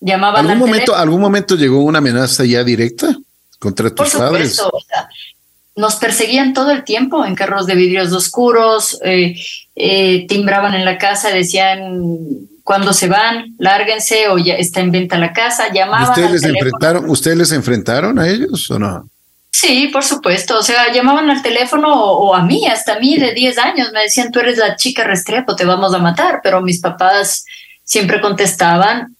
llamaban 0.00 0.46
¿Algún 0.46 0.58
momento, 0.58 0.96
¿Algún 0.96 1.20
momento 1.20 1.56
llegó 1.56 1.82
una 1.82 1.98
amenaza 1.98 2.44
ya 2.44 2.64
directa 2.64 3.16
contra 3.58 3.90
tus 3.90 4.10
Por 4.10 4.18
padres? 4.18 4.60
O 4.60 4.80
sea, 4.80 5.08
nos 5.76 5.96
perseguían 5.96 6.54
todo 6.54 6.70
el 6.70 6.84
tiempo 6.84 7.24
en 7.24 7.34
carros 7.34 7.66
de 7.66 7.74
vidrios 7.74 8.12
oscuros, 8.12 8.98
eh, 9.04 9.36
eh, 9.74 10.26
timbraban 10.28 10.74
en 10.74 10.84
la 10.84 10.98
casa, 10.98 11.30
decían 11.30 12.48
cuando 12.62 12.92
se 12.92 13.08
van, 13.08 13.54
lárguense 13.58 14.28
o 14.28 14.38
ya 14.38 14.54
está 14.54 14.80
en 14.80 14.90
venta 14.90 15.18
la 15.18 15.32
casa, 15.32 15.70
llamaban. 15.72 16.08
¿Ustedes 16.08 16.30
les 16.30 16.44
enfrentaron, 16.44 17.10
ustedes 17.10 17.36
les 17.36 17.52
enfrentaron 17.52 18.18
a 18.18 18.28
ellos 18.28 18.70
o 18.70 18.78
no? 18.78 19.08
Sí, 19.56 19.88
por 19.92 20.02
supuesto. 20.02 20.58
O 20.58 20.62
sea, 20.62 20.92
llamaban 20.92 21.30
al 21.30 21.42
teléfono 21.42 21.92
o, 21.94 22.34
a 22.34 22.42
mí, 22.42 22.66
hasta 22.66 22.94
a 22.94 22.98
mí 22.98 23.16
de 23.16 23.32
10 23.32 23.58
años, 23.58 23.92
me 23.92 24.02
decían, 24.02 24.32
tú 24.32 24.40
eres 24.40 24.58
la 24.58 24.74
chica 24.74 25.04
Restrepo, 25.04 25.54
te 25.54 25.64
vamos 25.64 25.94
a 25.94 25.98
matar. 25.98 26.40
Pero 26.42 26.60
mis 26.60 26.80
papás 26.80 27.44
siempre 27.84 28.20
contestaban, 28.20 29.14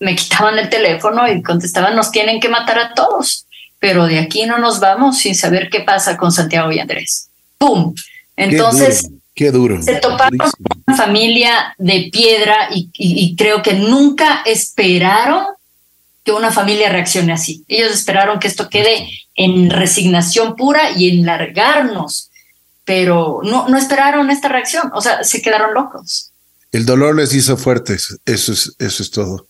me 0.00 0.16
quitaban 0.16 0.58
el 0.58 0.68
teléfono 0.68 1.28
y 1.28 1.42
contestaban, 1.42 1.94
nos 1.94 2.10
tienen 2.10 2.40
que 2.40 2.48
matar 2.48 2.78
a 2.78 2.94
todos 2.94 3.46
pero 3.78 4.06
de 4.06 4.18
aquí 4.18 4.44
no 4.46 4.58
nos 4.58 4.80
vamos 4.80 5.18
sin 5.18 5.34
saber 5.34 5.68
qué 5.70 5.80
pasa 5.80 6.16
con 6.16 6.32
Santiago 6.32 6.72
y 6.72 6.78
Andrés. 6.78 7.28
¡Pum! 7.58 7.94
Entonces, 8.36 9.08
qué 9.34 9.50
duro, 9.50 9.80
se 9.82 9.96
toparon 9.96 10.38
con 10.38 10.50
una 10.86 10.96
familia 10.96 11.74
de 11.78 12.08
piedra 12.12 12.68
y, 12.70 13.36
creo 13.36 13.62
que 13.62 13.74
nunca 13.74 14.42
esperaron 14.44 15.44
que 16.28 16.32
una 16.32 16.52
familia 16.52 16.90
reaccione 16.90 17.32
así. 17.32 17.64
Ellos 17.68 17.90
esperaron 17.90 18.38
que 18.38 18.48
esto 18.48 18.68
quede 18.68 19.08
en 19.34 19.70
resignación 19.70 20.56
pura 20.56 20.90
y 20.90 21.08
en 21.08 21.24
largarnos, 21.24 22.30
pero 22.84 23.40
no, 23.42 23.66
no 23.68 23.78
esperaron 23.78 24.30
esta 24.30 24.48
reacción, 24.48 24.90
o 24.94 25.00
sea, 25.00 25.24
se 25.24 25.40
quedaron 25.40 25.72
locos. 25.72 26.30
El 26.70 26.84
dolor 26.84 27.16
les 27.16 27.32
hizo 27.32 27.56
fuertes, 27.56 28.18
eso 28.26 28.52
es, 28.52 28.74
eso 28.78 29.02
es 29.02 29.10
todo. 29.10 29.46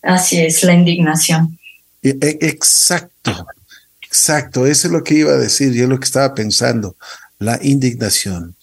Así 0.00 0.38
es, 0.38 0.62
la 0.62 0.74
indignación. 0.74 1.58
E, 2.02 2.16
e, 2.20 2.38
exacto, 2.40 3.46
exacto, 4.00 4.64
eso 4.64 4.86
es 4.86 4.92
lo 4.92 5.02
que 5.02 5.14
iba 5.14 5.32
a 5.32 5.38
decir, 5.38 5.72
yo 5.72 5.88
lo 5.88 5.98
que 5.98 6.04
estaba 6.04 6.34
pensando, 6.34 6.94
la 7.40 7.58
indignación. 7.62 8.54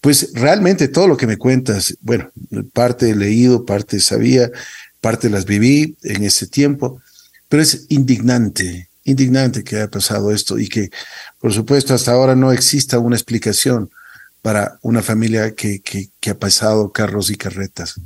Pues 0.00 0.32
realmente 0.34 0.88
todo 0.88 1.06
lo 1.06 1.16
que 1.16 1.28
me 1.28 1.36
cuentas, 1.36 1.96
bueno, 2.00 2.28
parte 2.72 3.10
he 3.10 3.14
leído, 3.14 3.64
parte 3.64 4.00
sabía, 4.00 4.50
parte 5.00 5.30
las 5.30 5.44
viví 5.44 5.96
en 6.02 6.24
ese 6.24 6.46
tiempo, 6.46 7.00
pero 7.48 7.62
es 7.62 7.86
indignante, 7.88 8.90
indignante 9.04 9.64
que 9.64 9.76
haya 9.76 9.90
pasado 9.90 10.32
esto 10.32 10.58
y 10.58 10.68
que, 10.68 10.90
por 11.40 11.52
supuesto, 11.52 11.94
hasta 11.94 12.12
ahora 12.12 12.34
no 12.34 12.52
exista 12.52 12.98
una 12.98 13.16
explicación 13.16 13.90
para 14.42 14.78
una 14.82 15.02
familia 15.02 15.54
que, 15.54 15.80
que, 15.80 16.30
ha 16.30 16.38
pasado 16.38 16.92
carros 16.92 17.30
y 17.30 17.36
carretas. 17.36 18.00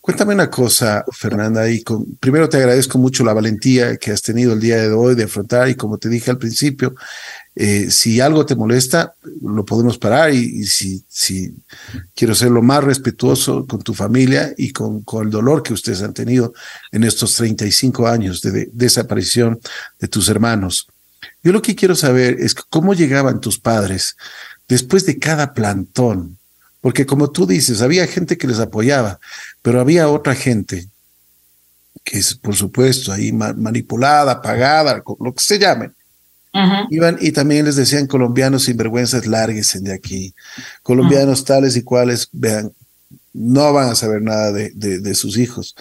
Cuéntame 0.00 0.34
una 0.34 0.50
cosa, 0.50 1.04
Fernanda, 1.12 1.68
y 1.68 1.82
con, 1.82 2.16
primero 2.16 2.48
te 2.48 2.58
agradezco 2.58 2.98
mucho 2.98 3.24
la 3.24 3.32
valentía 3.32 3.96
que 3.96 4.12
has 4.12 4.22
tenido 4.22 4.52
el 4.52 4.60
día 4.60 4.76
de 4.76 4.92
hoy 4.92 5.16
de 5.16 5.24
afrontar 5.24 5.68
y 5.68 5.74
como 5.74 5.98
te 5.98 6.08
dije 6.08 6.30
al 6.30 6.38
principio, 6.38 6.94
eh, 7.58 7.90
si 7.90 8.20
algo 8.20 8.44
te 8.44 8.54
molesta, 8.54 9.14
lo 9.40 9.64
podemos 9.64 9.96
parar 9.96 10.30
y, 10.30 10.66
si, 10.66 11.02
quiero 12.14 12.34
ser 12.34 12.50
lo 12.50 12.60
más 12.60 12.84
respetuoso 12.84 13.66
con 13.66 13.80
tu 13.80 13.94
familia 13.94 14.52
y 14.58 14.72
con, 14.72 15.02
con 15.02 15.24
el 15.24 15.30
dolor 15.30 15.62
que 15.62 15.72
ustedes 15.72 16.02
han 16.02 16.12
tenido 16.12 16.52
en 16.92 17.02
estos 17.02 17.34
35 17.34 18.06
años 18.06 18.42
de, 18.42 18.50
de 18.50 18.70
desaparición 18.72 19.58
de 19.98 20.06
tus 20.06 20.28
hermanos. 20.28 20.86
Yo 21.42 21.50
lo 21.50 21.62
que 21.62 21.74
quiero 21.74 21.94
saber 21.94 22.36
es 22.40 22.54
cómo 22.54 22.92
llegaban 22.92 23.40
tus 23.40 23.58
padres 23.58 24.18
después 24.68 25.06
de 25.06 25.18
cada 25.18 25.54
plantón, 25.54 26.36
porque 26.82 27.06
como 27.06 27.30
tú 27.30 27.46
dices, 27.46 27.80
había 27.80 28.06
gente 28.06 28.36
que 28.36 28.48
les 28.48 28.60
apoyaba, 28.60 29.18
pero 29.62 29.80
había 29.80 30.10
otra 30.10 30.34
gente 30.34 30.88
que 32.04 32.18
es 32.18 32.34
por 32.34 32.54
supuesto 32.54 33.12
ahí 33.12 33.32
manipulada, 33.32 34.40
pagada, 34.42 35.02
lo 35.18 35.34
que 35.34 35.42
se 35.42 35.58
llame. 35.58 35.90
Iban 36.90 37.18
y 37.20 37.32
también 37.32 37.64
les 37.66 37.76
decían 37.76 38.06
colombianos 38.06 38.64
sinvergüenzas, 38.64 39.26
lárguense 39.26 39.80
de 39.80 39.92
aquí. 39.92 40.34
Colombianos 40.82 41.44
tales 41.44 41.76
y 41.76 41.82
cuales, 41.82 42.28
vean, 42.32 42.72
no 43.32 43.72
van 43.72 43.90
a 43.90 43.94
saber 43.94 44.22
nada 44.22 44.52
de, 44.52 44.70
de, 44.74 45.14
sus 45.14 45.36
hijos. 45.36 45.74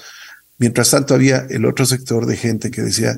Mientras 0.57 0.91
tanto 0.91 1.13
había 1.13 1.45
el 1.49 1.65
otro 1.65 1.85
sector 1.85 2.25
de 2.25 2.37
gente 2.37 2.71
que 2.71 2.81
decía, 2.81 3.17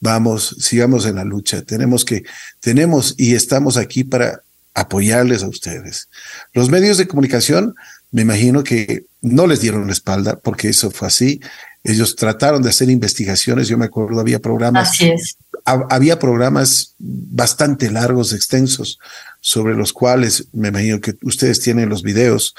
vamos, 0.00 0.56
sigamos 0.60 1.06
en 1.06 1.16
la 1.16 1.24
lucha, 1.24 1.62
tenemos 1.62 2.04
que, 2.04 2.24
tenemos 2.60 3.14
y 3.16 3.34
estamos 3.34 3.76
aquí 3.76 4.04
para 4.04 4.42
apoyarles 4.74 5.42
a 5.42 5.48
ustedes. 5.48 6.08
Los 6.52 6.70
medios 6.70 6.98
de 6.98 7.08
comunicación, 7.08 7.74
me 8.10 8.22
imagino 8.22 8.62
que 8.62 9.06
no 9.20 9.46
les 9.46 9.60
dieron 9.60 9.86
la 9.86 9.92
espalda 9.92 10.38
porque 10.38 10.68
eso 10.68 10.90
fue 10.90 11.08
así. 11.08 11.40
Ellos 11.88 12.16
trataron 12.16 12.62
de 12.62 12.68
hacer 12.68 12.90
investigaciones, 12.90 13.66
yo 13.66 13.78
me 13.78 13.86
acuerdo, 13.86 14.20
había 14.20 14.40
programas. 14.40 14.90
Así 14.90 15.08
es. 15.08 15.38
Había 15.64 16.18
programas 16.18 16.94
bastante 16.98 17.90
largos, 17.90 18.34
extensos, 18.34 18.98
sobre 19.40 19.74
los 19.74 19.94
cuales 19.94 20.48
me 20.52 20.68
imagino 20.68 21.00
que 21.00 21.14
ustedes 21.22 21.60
tienen 21.60 21.88
los 21.88 22.02
videos, 22.02 22.54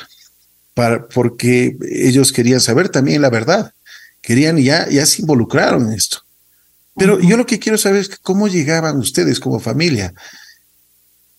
para, 0.73 1.07
porque 1.07 1.77
ellos 1.91 2.31
querían 2.31 2.59
saber 2.59 2.89
también 2.89 3.21
la 3.21 3.29
verdad. 3.29 3.71
Querían 4.21 4.57
y 4.57 4.63
ya, 4.63 4.89
ya 4.89 5.05
se 5.05 5.21
involucraron 5.21 5.85
en 5.87 5.93
esto. 5.93 6.23
Pero 6.97 7.19
yo 7.19 7.37
lo 7.37 7.45
que 7.45 7.59
quiero 7.59 7.77
saber 7.77 8.01
es 8.01 8.09
cómo 8.09 8.47
llegaban 8.47 8.97
ustedes 8.97 9.39
como 9.39 9.59
familia. 9.59 10.15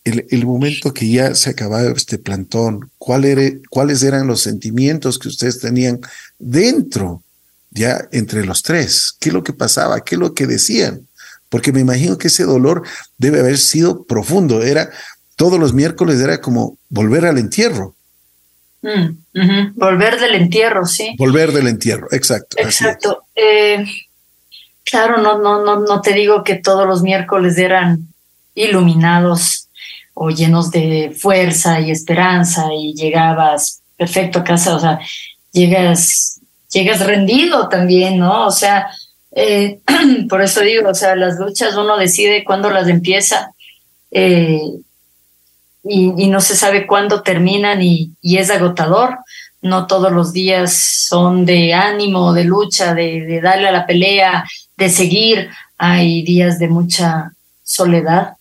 El, 0.05 0.26
el, 0.30 0.47
momento 0.47 0.95
que 0.95 1.11
ya 1.11 1.34
se 1.34 1.51
acababa 1.51 1.91
este 1.91 2.18
plantón, 2.18 2.88
¿cuál 2.99 3.24
era, 3.24 3.43
cuáles 3.68 4.05
eran 4.05 4.28
los 4.28 4.43
sentimientos 4.43 5.18
que 5.18 5.26
ustedes 5.26 5.59
tenían 5.59 6.01
dentro 6.38 7.24
ya 7.70 8.08
entre 8.12 8.44
los 8.44 8.62
tres. 8.62 9.14
¿Qué 9.18 9.30
es 9.30 9.34
lo 9.34 9.42
que 9.42 9.52
pasaba? 9.52 10.00
¿Qué 10.00 10.14
es 10.16 10.18
lo 10.18 10.34
que 10.34 10.46
decían? 10.46 11.06
Porque 11.48 11.72
me 11.72 11.80
imagino 11.80 12.18
que 12.18 12.28
ese 12.28 12.44
dolor 12.44 12.82
debe 13.18 13.40
haber 13.40 13.58
sido 13.58 14.04
profundo. 14.04 14.62
Era 14.62 14.90
todos 15.36 15.58
los 15.58 15.72
miércoles 15.72 16.20
era 16.20 16.40
como 16.40 16.76
volver 16.88 17.24
al 17.24 17.38
entierro. 17.38 17.94
Mm, 18.82 19.74
volver 19.74 20.18
del 20.20 20.34
entierro, 20.34 20.86
sí. 20.86 21.14
Volver 21.18 21.52
del 21.52 21.66
entierro, 21.66 22.08
exacto. 22.12 22.56
Exacto. 22.58 23.22
Eh, 23.34 23.84
claro, 24.84 25.18
no, 25.18 25.38
no, 25.38 25.64
no, 25.64 25.80
no 25.80 26.00
te 26.00 26.12
digo 26.12 26.44
que 26.44 26.56
todos 26.56 26.86
los 26.86 27.02
miércoles 27.02 27.58
eran 27.58 28.08
iluminados 28.54 29.68
o 30.14 30.30
llenos 30.30 30.70
de 30.70 31.14
fuerza 31.18 31.80
y 31.80 31.90
esperanza 31.90 32.66
y 32.74 32.94
llegabas 32.94 33.80
perfecto 33.96 34.40
a 34.40 34.44
casa, 34.44 34.76
o 34.76 34.80
sea, 34.80 34.98
llegas 35.52 36.39
llegas 36.70 37.04
rendido 37.04 37.68
también, 37.68 38.18
¿no? 38.18 38.46
O 38.46 38.50
sea, 38.50 38.88
eh, 39.32 39.80
por 40.28 40.42
eso 40.42 40.60
digo, 40.60 40.90
o 40.90 40.94
sea, 40.94 41.16
las 41.16 41.38
luchas 41.38 41.76
uno 41.76 41.96
decide 41.96 42.44
cuándo 42.44 42.70
las 42.70 42.88
empieza 42.88 43.52
eh, 44.10 44.60
y, 45.84 46.28
no 46.28 46.40
se 46.40 46.56
sabe 46.56 46.86
cuándo 46.86 47.22
terminan 47.22 47.82
y, 47.82 48.12
es 48.22 48.50
agotador. 48.50 49.18
No 49.62 49.86
todos 49.86 50.10
los 50.10 50.32
días 50.32 50.74
son 50.74 51.44
de 51.44 51.74
ánimo, 51.74 52.32
de 52.32 52.44
lucha, 52.44 52.94
de, 52.94 53.40
darle 53.42 53.68
a 53.68 53.72
la 53.72 53.86
pelea, 53.86 54.44
de 54.76 54.88
seguir. 54.88 55.50
Hay 55.76 56.22
días 56.22 56.58
de 56.58 56.68
mucha 56.68 57.32
soledad, 57.62 58.34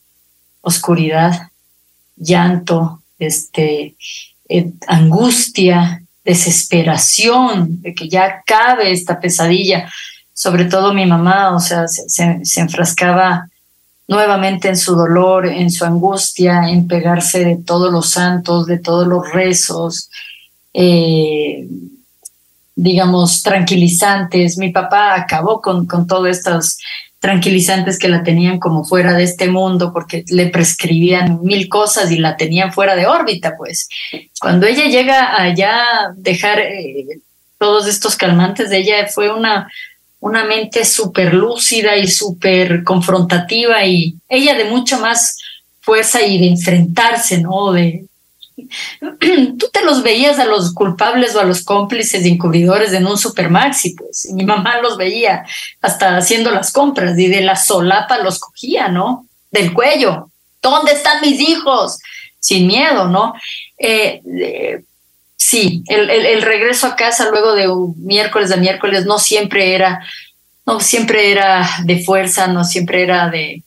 oscuridad, 0.62 1.50
llanto, 2.16 3.02
este, 3.18 3.96
eh, 4.48 4.72
angustia, 4.88 5.99
desesperación 6.24 7.82
de 7.82 7.94
que 7.94 8.10
ya 8.10 8.42
cabe 8.46 8.92
esta 8.92 9.20
pesadilla. 9.20 9.90
Sobre 10.34 10.66
todo 10.66 10.94
mi 10.94 11.06
mamá, 11.06 11.56
o 11.56 11.60
sea, 11.60 11.88
se, 11.88 12.42
enfrascaba 12.58 13.50
nuevamente 14.08 14.70
en 14.70 14.78
su 14.78 14.96
dolor, 14.96 15.46
en 15.46 15.70
su 15.70 15.86
angustia, 15.86 16.70
en 16.70 16.88
pegarse 16.88 17.44
de 17.44 17.58
todos 17.58 17.92
los 17.92 18.10
santos, 18.10 18.66
de 18.66 18.80
todos 18.80 19.08
los 19.08 19.32
rezos, 19.32 20.10
eh, 20.74 21.68
digamos, 22.76 23.44
tranquilizantes. 23.44 24.58
Mi 24.58 24.72
papá 24.72 25.16
acabó 25.16 25.62
con, 25.62 25.86
con 25.86 26.08
todas 26.08 26.38
estas 26.38 26.78
tranquilizantes 27.20 28.00
que 28.00 28.08
la 28.08 28.24
tenían 28.24 28.60
como 28.60 28.86
fuera 28.86 29.14
de 29.14 29.24
este 29.24 29.50
mundo 29.50 29.92
porque 29.94 30.24
le 30.30 30.48
prescribían 30.48 31.42
mil 31.44 31.68
cosas 31.68 32.12
y 32.12 32.18
la 32.18 32.38
tenían 32.38 32.72
fuera 32.72 32.96
de 32.96 33.08
órbita, 33.08 33.56
pues. 33.58 33.90
Cuando 34.40 34.66
ella 34.66 34.86
llega 34.86 35.42
allá 35.42 35.82
a 35.82 36.14
dejar 36.16 36.60
eh, 36.60 37.06
todos 37.58 37.88
estos 37.88 38.16
calmantes 38.16 38.70
de 38.70 38.78
ella, 38.78 39.08
fue 39.08 39.34
una, 39.34 39.70
una 40.22 40.46
mente 40.46 40.86
súper 40.86 41.34
lúcida 41.34 41.98
y 41.98 42.08
súper 42.08 42.84
confrontativa 42.84 43.86
y 43.86 44.16
ella 44.30 44.56
de 44.56 44.66
mucho 44.66 45.00
más 45.00 45.38
fuerza 45.82 46.22
y 46.26 46.40
de 46.40 46.48
enfrentarse, 46.48 47.40
¿no? 47.40 47.74
De, 47.74 48.06
tú 49.00 49.70
te 49.72 49.84
los 49.84 50.04
veías 50.04 50.40
a 50.40 50.46
los 50.46 50.74
culpables 50.74 51.36
o 51.36 51.40
a 51.40 51.46
los 51.46 51.64
cómplices 51.64 52.26
encubridores 52.26 52.94
en 52.94 53.06
un 53.06 53.18
supermaxi, 53.18 53.96
pues. 53.96 54.28
mi 54.34 54.44
mamá 54.44 54.80
los 54.82 54.98
veía 54.98 55.46
hasta 55.82 56.18
haciendo 56.18 56.52
las 56.52 56.72
compras 56.72 57.18
y 57.18 57.28
de 57.28 57.42
la 57.42 57.56
solapa 57.56 58.18
los 58.20 58.40
cogía, 58.40 58.88
¿no? 58.88 59.28
Del 59.52 59.74
cuello. 59.74 60.30
¿Dónde 60.62 60.92
están 60.94 61.22
mis 61.22 61.40
hijos? 61.40 62.00
Sin 62.40 62.68
miedo, 62.68 63.08
¿no? 63.08 63.34
Eh, 63.78 64.22
eh, 64.26 64.84
sí, 65.36 65.84
el, 65.88 66.10
el, 66.10 66.42
regreso 66.42 66.88
a 66.88 66.96
casa 66.96 67.30
luego 67.30 67.54
de 67.54 67.68
un 67.68 67.96
miércoles 68.06 68.52
a 68.52 68.58
miércoles 68.58 69.06
no 69.06 69.20
siempre 69.20 69.76
era, 69.76 70.06
no 70.66 70.80
siempre 70.80 71.32
era 71.32 71.68
de 71.84 72.04
fuerza, 72.04 72.48
no 72.48 72.64
siempre 72.64 73.04
era 73.04 73.30
de, 73.30 73.64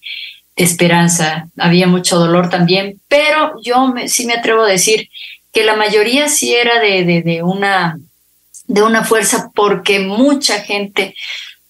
esperanza. 0.57 1.48
Había 1.59 1.86
mucho 1.86 2.18
dolor 2.18 2.48
también, 2.50 3.00
pero 3.09 3.55
yo 3.62 3.94
sí 4.07 4.26
me 4.26 4.34
atrevo 4.34 4.62
a 4.62 4.68
decir 4.68 5.09
que 5.53 5.64
la 5.64 5.76
mayoría 5.76 6.28
sí 6.28 6.55
era 6.55 6.80
de, 6.80 7.22
de, 7.22 7.42
una, 7.42 7.98
de 8.66 8.82
una 8.82 9.05
fuerza 9.05 9.50
porque 9.55 10.00
mucha 10.00 10.61
gente 10.61 11.14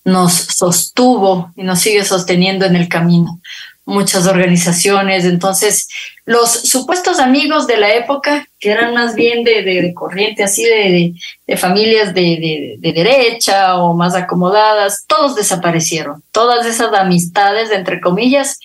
nos 0.04 0.32
sostuvo 0.32 1.52
y 1.56 1.62
nos 1.62 1.80
sigue 1.80 2.04
sosteniendo 2.04 2.64
en 2.64 2.76
el 2.76 2.88
camino. 2.88 3.40
Muchas 3.84 4.26
organizaciones, 4.26 5.24
entonces 5.24 5.88
los 6.24 6.50
supuestos 6.50 7.18
amigos 7.18 7.66
de 7.66 7.78
la 7.78 7.94
época, 7.94 8.46
que 8.60 8.70
eran 8.70 8.94
más 8.94 9.16
bien 9.16 9.42
de, 9.42 9.62
de, 9.62 9.92
corriente 9.92 10.44
así 10.44 10.62
de, 10.62 11.14
de 11.46 11.56
familias 11.56 12.14
de, 12.14 12.78
derecha 12.80 13.76
o 13.76 13.92
más 13.94 14.14
acomodadas, 14.14 15.04
todos 15.08 15.34
desaparecieron. 15.34 16.22
Todas 16.30 16.64
esas 16.66 16.94
amistades, 16.94 17.72
entre 17.72 18.00
comillas, 18.00 18.60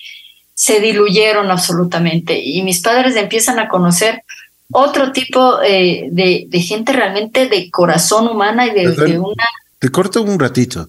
se 0.54 0.80
diluyeron 0.80 1.50
absolutamente 1.50 2.40
y 2.40 2.62
mis 2.62 2.80
padres 2.80 3.16
empiezan 3.16 3.58
a 3.58 3.68
conocer 3.68 4.22
otro 4.70 5.12
tipo 5.12 5.60
eh, 5.62 6.08
de, 6.10 6.60
gente 6.60 6.92
realmente 6.92 7.48
de 7.48 7.70
corazón 7.70 8.28
humana 8.28 8.66
y 8.66 8.72
de, 8.72 9.18
una... 9.18 9.44
Te 9.78 9.88
corto 9.90 10.22
un 10.22 10.38
ratito. 10.38 10.88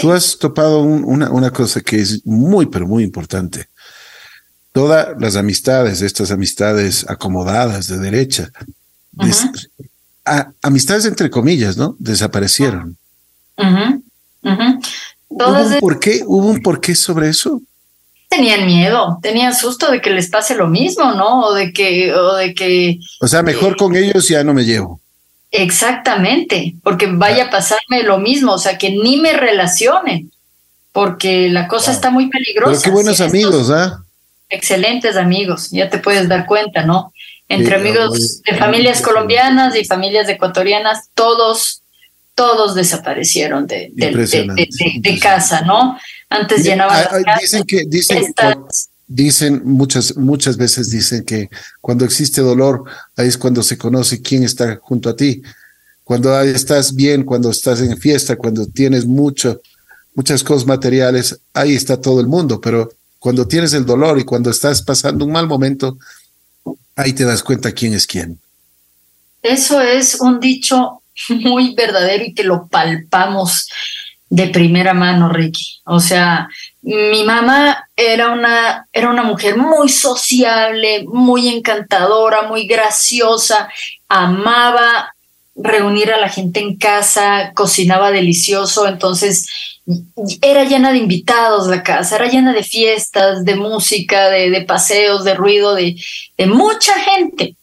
Tú 0.00 0.12
has 0.12 0.38
topado 0.38 0.80
una, 0.80 1.30
una 1.30 1.50
cosa 1.50 1.80
que 1.80 2.00
es 2.00 2.24
muy, 2.26 2.66
pero 2.66 2.86
muy 2.86 3.04
importante. 3.04 3.68
Todas 4.72 5.08
las 5.18 5.36
amistades, 5.36 6.02
estas 6.02 6.30
amistades 6.30 7.06
acomodadas 7.08 7.88
de 7.88 7.98
derecha, 7.98 8.50
amistades 10.60 11.06
entre 11.06 11.30
comillas, 11.30 11.76
¿no? 11.76 11.96
Desaparecieron. 11.98 12.96
¿Hubo, 15.28 15.78
por 15.80 15.98
qué, 15.98 16.22
¿Hubo 16.26 16.46
un 16.46 16.62
porqué 16.62 16.94
sobre 16.94 17.30
eso? 17.30 17.62
tenían 18.28 18.66
miedo, 18.66 19.18
tenían 19.22 19.54
susto 19.54 19.90
de 19.90 20.00
que 20.00 20.10
les 20.10 20.28
pase 20.28 20.54
lo 20.54 20.68
mismo, 20.68 21.12
¿no? 21.12 21.46
O 21.46 21.54
de 21.54 21.72
que, 21.72 22.12
o 22.14 22.34
de 22.34 22.54
que. 22.54 22.98
O 23.20 23.28
sea, 23.28 23.42
mejor 23.42 23.72
eh, 23.72 23.76
con 23.76 23.96
ellos 23.96 24.28
ya 24.28 24.44
no 24.44 24.54
me 24.54 24.64
llevo. 24.64 25.00
Exactamente, 25.58 26.74
porque 26.82 27.06
vaya 27.06 27.44
a 27.44 27.50
pasarme 27.50 28.02
lo 28.02 28.18
mismo, 28.18 28.52
o 28.52 28.58
sea, 28.58 28.76
que 28.76 28.90
ni 28.90 29.16
me 29.16 29.32
relacionen, 29.32 30.30
porque 30.92 31.48
la 31.48 31.66
cosa 31.66 31.92
está 31.92 32.10
muy 32.10 32.28
peligrosa. 32.28 32.72
Pero 32.72 32.82
qué 32.82 32.90
buenos 32.90 33.20
amigos, 33.20 33.70
¿ah? 33.70 34.02
Excelentes 34.50 35.16
amigos, 35.16 35.70
ya 35.70 35.88
te 35.88 35.98
puedes 35.98 36.28
dar 36.28 36.46
cuenta, 36.46 36.84
¿no? 36.84 37.12
Entre 37.48 37.76
amigos 37.76 38.42
de 38.42 38.56
familias 38.56 39.00
colombianas 39.00 39.74
y 39.76 39.84
familias 39.84 40.28
ecuatorianas, 40.28 41.08
todos, 41.14 41.82
todos 42.34 42.74
desaparecieron 42.74 43.66
de, 43.66 43.90
de 43.94 45.18
casa, 45.18 45.62
¿no? 45.62 45.96
Antes 46.28 46.64
llenaba. 46.64 47.08
dicen 47.40 47.62
que 47.66 47.84
dicen, 47.86 48.34
dicen 49.06 49.62
muchas 49.64 50.16
muchas 50.16 50.56
veces 50.56 50.90
dicen 50.90 51.24
que 51.24 51.48
cuando 51.80 52.04
existe 52.04 52.40
dolor 52.40 52.84
ahí 53.16 53.28
es 53.28 53.38
cuando 53.38 53.62
se 53.62 53.78
conoce 53.78 54.20
quién 54.20 54.42
está 54.42 54.78
junto 54.82 55.08
a 55.08 55.16
ti. 55.16 55.42
Cuando 56.04 56.40
estás 56.40 56.94
bien, 56.94 57.24
cuando 57.24 57.50
estás 57.50 57.80
en 57.80 57.98
fiesta, 57.98 58.36
cuando 58.36 58.66
tienes 58.66 59.06
mucho 59.06 59.60
muchas 60.14 60.42
cosas 60.42 60.66
materiales, 60.66 61.38
ahí 61.52 61.74
está 61.74 62.00
todo 62.00 62.20
el 62.20 62.26
mundo, 62.26 62.60
pero 62.60 62.90
cuando 63.18 63.46
tienes 63.46 63.74
el 63.74 63.84
dolor 63.84 64.18
y 64.18 64.24
cuando 64.24 64.50
estás 64.50 64.82
pasando 64.82 65.24
un 65.24 65.32
mal 65.32 65.46
momento, 65.46 65.98
ahí 66.96 67.12
te 67.12 67.24
das 67.24 67.42
cuenta 67.42 67.72
quién 67.72 67.92
es 67.92 68.06
quién. 68.06 68.38
Eso 69.42 69.80
es 69.80 70.20
un 70.20 70.40
dicho 70.40 71.02
muy 71.28 71.74
verdadero 71.74 72.24
y 72.24 72.34
que 72.34 72.44
lo 72.44 72.66
palpamos 72.66 73.68
de 74.28 74.48
primera 74.48 74.92
mano, 74.92 75.28
Ricky. 75.28 75.80
O 75.84 76.00
sea, 76.00 76.48
mi 76.82 77.24
mamá 77.24 77.88
era 77.96 78.30
una, 78.32 78.86
era 78.92 79.10
una 79.10 79.22
mujer 79.22 79.56
muy 79.56 79.88
sociable, 79.88 81.04
muy 81.06 81.48
encantadora, 81.48 82.42
muy 82.42 82.66
graciosa, 82.66 83.68
amaba 84.08 85.12
reunir 85.54 86.12
a 86.12 86.18
la 86.18 86.28
gente 86.28 86.60
en 86.60 86.76
casa, 86.76 87.52
cocinaba 87.54 88.10
delicioso, 88.10 88.86
entonces 88.86 89.48
era 90.42 90.64
llena 90.64 90.92
de 90.92 90.98
invitados 90.98 91.68
la 91.68 91.82
casa, 91.82 92.16
era 92.16 92.28
llena 92.28 92.52
de 92.52 92.62
fiestas, 92.62 93.44
de 93.44 93.56
música, 93.56 94.28
de, 94.28 94.60
paseos, 94.62 95.24
de 95.24 95.34
ruido, 95.34 95.74
de, 95.74 95.96
de 96.36 96.46
mucha 96.46 96.92
gente, 96.94 97.56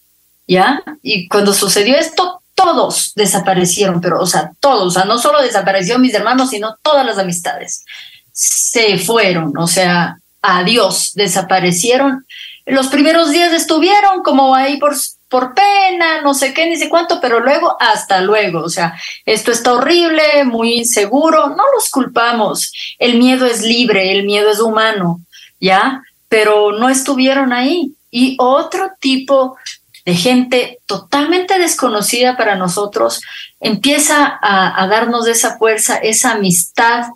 ¿ya? 0.48 0.82
Y 1.02 1.28
cuando 1.28 1.52
sucedió 1.52 1.96
esto, 1.96 2.40
todos 2.54 3.12
desaparecieron, 3.14 4.00
pero, 4.00 4.20
o 4.20 4.26
sea, 4.26 4.52
todos, 4.60 4.88
o 4.88 4.90
sea, 4.90 5.04
no 5.04 5.18
solo 5.18 5.42
desaparecieron 5.42 6.02
mis 6.02 6.14
hermanos, 6.14 6.50
sino 6.50 6.76
todas 6.82 7.04
las 7.04 7.18
amistades. 7.18 7.84
Se 8.32 8.98
fueron, 8.98 9.52
o 9.58 9.66
sea, 9.66 10.18
adiós, 10.40 11.12
desaparecieron. 11.14 12.26
Los 12.66 12.88
primeros 12.88 13.30
días 13.30 13.52
estuvieron 13.52 14.22
como 14.22 14.54
ahí 14.54 14.78
por, 14.78 14.94
por 15.28 15.54
pena, 15.54 16.22
no 16.22 16.32
sé 16.32 16.54
qué, 16.54 16.66
ni 16.66 16.76
sé 16.76 16.88
cuánto, 16.88 17.20
pero 17.20 17.40
luego, 17.40 17.76
hasta 17.80 18.20
luego, 18.20 18.60
o 18.60 18.68
sea, 18.68 18.94
esto 19.26 19.50
está 19.50 19.72
horrible, 19.72 20.44
muy 20.44 20.74
inseguro, 20.74 21.48
no 21.48 21.64
los 21.74 21.90
culpamos. 21.90 22.72
El 22.98 23.18
miedo 23.18 23.46
es 23.46 23.62
libre, 23.62 24.12
el 24.12 24.24
miedo 24.24 24.50
es 24.50 24.60
humano, 24.60 25.20
¿ya? 25.60 26.02
Pero 26.28 26.72
no 26.72 26.88
estuvieron 26.88 27.52
ahí. 27.52 27.94
Y 28.10 28.36
otro 28.38 28.92
tipo 29.00 29.56
de 30.04 30.14
gente 30.14 30.78
totalmente 30.86 31.58
desconocida 31.58 32.36
para 32.36 32.56
nosotros, 32.56 33.20
empieza 33.60 34.38
a, 34.42 34.86
darnos 34.86 35.26
esa 35.26 35.56
fuerza, 35.56 35.96
esa 35.96 36.32
amistad 36.32 37.06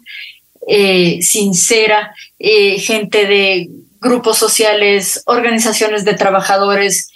eh, 0.67 1.21
sincera, 1.23 2.15
eh, 2.39 2.79
gente 2.79 3.27
de 3.27 3.69
grupos 4.01 4.39
sociales, 4.39 5.23
organizaciones 5.27 6.05
de 6.05 6.15
trabajadores, 6.15 7.11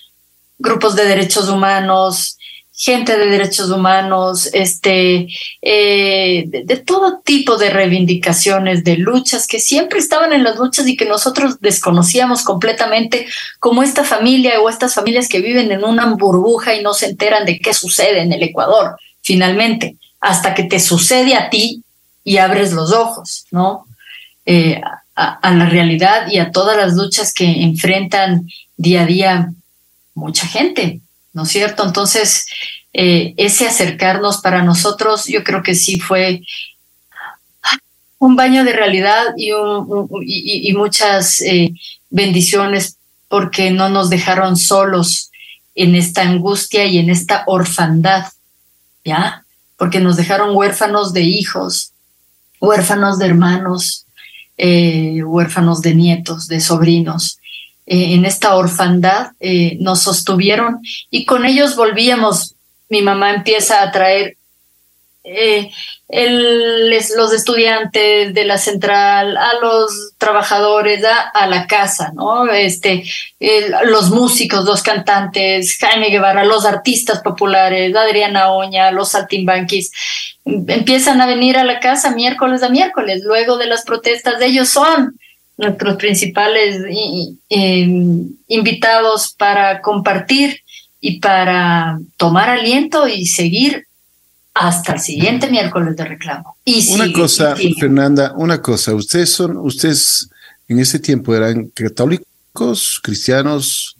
grupos 0.58 0.94
de 0.94 1.04
derechos 1.04 1.48
humanos, 1.48 2.36
gente 2.82 3.16
de 3.16 3.26
derechos 3.26 3.70
humanos, 3.70 4.50
este, 4.52 5.28
eh, 5.62 6.44
de, 6.48 6.76
todo 6.78 7.20
tipo 7.24 7.56
de 7.56 7.70
reivindicaciones, 7.70 8.82
de 8.82 8.96
luchas 8.96 9.46
que 9.46 9.60
siempre 9.60 10.00
estaban 10.00 10.32
en 10.32 10.42
las 10.42 10.56
luchas 10.56 10.88
y 10.88 10.96
que 10.96 11.04
nosotros 11.04 11.60
desconocíamos 11.60 12.42
completamente, 12.42 13.28
como 13.60 13.84
esta 13.84 14.02
familia 14.02 14.60
o 14.60 14.68
estas 14.68 14.94
familias 14.94 15.28
que 15.28 15.40
viven 15.40 15.70
en 15.70 15.84
una 15.84 16.06
burbuja 16.06 16.74
y 16.74 16.82
no 16.82 16.92
se 16.92 17.06
enteran 17.06 17.46
de 17.46 17.60
qué 17.60 17.72
sucede 17.72 18.20
en 18.20 18.32
el 18.32 18.42
Ecuador, 18.42 18.96
finalmente, 19.22 19.94
hasta 20.18 20.52
que 20.52 20.64
te 20.64 20.80
sucede 20.80 21.36
a 21.36 21.50
ti 21.50 21.84
y 22.24 22.38
abres 22.38 22.72
los 22.72 22.92
ojos, 22.92 23.44
¿no? 23.52 23.86
Eh, 24.44 24.80
a, 25.14 25.34
a 25.34 25.54
la 25.54 25.66
realidad 25.68 26.26
y 26.28 26.40
a 26.40 26.50
todas 26.50 26.76
las 26.76 26.94
luchas 26.94 27.32
que 27.32 27.44
enfrentan 27.44 28.48
día 28.76 29.02
a 29.02 29.06
día 29.06 29.52
mucha 30.14 30.48
gente. 30.48 31.00
¿No 31.32 31.44
es 31.44 31.48
cierto? 31.48 31.84
Entonces, 31.84 32.46
eh, 32.92 33.34
ese 33.36 33.66
acercarnos 33.66 34.38
para 34.38 34.62
nosotros, 34.62 35.26
yo 35.26 35.42
creo 35.44 35.62
que 35.62 35.74
sí 35.74 35.98
fue 35.98 36.42
un 38.18 38.36
baño 38.36 38.64
de 38.64 38.72
realidad 38.72 39.34
y, 39.36 40.72
muchas 40.74 41.40
eh, 41.40 41.72
bendiciones 42.10 42.96
porque 43.28 43.70
no 43.70 43.88
nos 43.88 44.10
dejaron 44.10 44.56
solos 44.56 45.30
en 45.74 45.96
esta 45.96 46.22
angustia 46.22 46.84
y 46.84 46.98
en 46.98 47.10
esta 47.10 47.44
orfandad, 47.46 48.26
¿ya? 49.04 49.44
Porque 49.76 50.00
nos 50.00 50.16
dejaron 50.16 50.54
huérfanos 50.54 51.12
de 51.12 51.22
hijos, 51.22 51.92
huérfanos 52.60 53.18
de 53.18 53.26
hermanos, 53.26 54.06
eh, 54.56 55.22
huérfanos 55.24 55.80
de 55.80 55.94
nietos, 55.94 56.46
de 56.46 56.60
sobrinos. 56.60 57.38
Eh, 57.84 58.14
en 58.14 58.24
esta 58.24 58.54
orfandad, 58.54 59.32
eh, 59.40 59.76
nos 59.80 60.02
sostuvieron 60.02 60.80
y 61.10 61.24
con 61.24 61.44
ellos 61.44 61.74
volvíamos. 61.74 62.54
Mi 62.88 63.02
mamá 63.02 63.34
empieza 63.34 63.82
a 63.82 63.90
traer 63.90 64.36
eh, 65.24 65.70
los 66.08 67.32
estudiantes 67.32 68.34
de 68.34 68.44
la 68.44 68.58
central, 68.58 69.36
a 69.36 69.54
los 69.60 70.12
trabajadores, 70.16 71.02
a, 71.04 71.46
la 71.46 71.66
casa, 71.66 72.12
¿no? 72.14 72.46
Este, 72.52 73.02
los 73.84 74.10
músicos, 74.10 74.64
los 74.64 74.82
cantantes, 74.82 75.78
Jaime 75.78 76.10
Guevara, 76.10 76.44
los 76.44 76.64
artistas 76.64 77.20
populares, 77.22 77.94
Adriana 77.96 78.52
Oña, 78.52 78.90
los 78.90 79.10
saltimbanquis, 79.10 79.90
empiezan 80.44 81.20
a 81.20 81.26
venir 81.26 81.56
a 81.56 81.64
la 81.64 81.80
casa 81.80 82.10
miércoles 82.10 82.62
a 82.62 82.68
miércoles, 82.68 83.22
luego 83.24 83.56
de 83.56 83.66
las 83.66 83.84
protestas 83.84 84.40
ellos 84.42 84.68
son 84.68 85.18
nuestros 85.56 85.96
principales 85.96 86.82
invitados 88.48 89.34
para 89.36 89.80
compartir 89.80 90.60
y 91.00 91.20
para 91.20 91.98
tomar 92.16 92.48
aliento 92.48 93.08
y 93.08 93.26
seguir 93.26 93.86
hasta 94.54 94.94
el 94.94 95.00
siguiente 95.00 95.50
miércoles 95.50 95.96
de 95.96 96.04
reclamo. 96.04 96.56
Y 96.64 96.92
una 96.92 97.12
cosa, 97.12 97.56
Fernanda, 97.78 98.32
una 98.36 98.60
cosa, 98.60 98.94
ustedes 98.94 99.32
son, 99.32 99.56
ustedes 99.56 100.28
en 100.68 100.78
ese 100.78 100.98
tiempo 100.98 101.34
eran 101.34 101.68
católicos, 101.68 103.00
cristianos, 103.02 103.96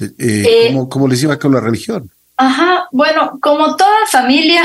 eh, 0.00 0.12
eh, 0.18 0.86
¿cómo, 0.88 1.06
les 1.06 1.22
iba 1.22 1.38
con 1.38 1.52
la 1.52 1.60
religión? 1.60 2.10
Ajá, 2.36 2.88
bueno, 2.90 3.38
como 3.40 3.76
toda 3.76 4.06
familia, 4.10 4.62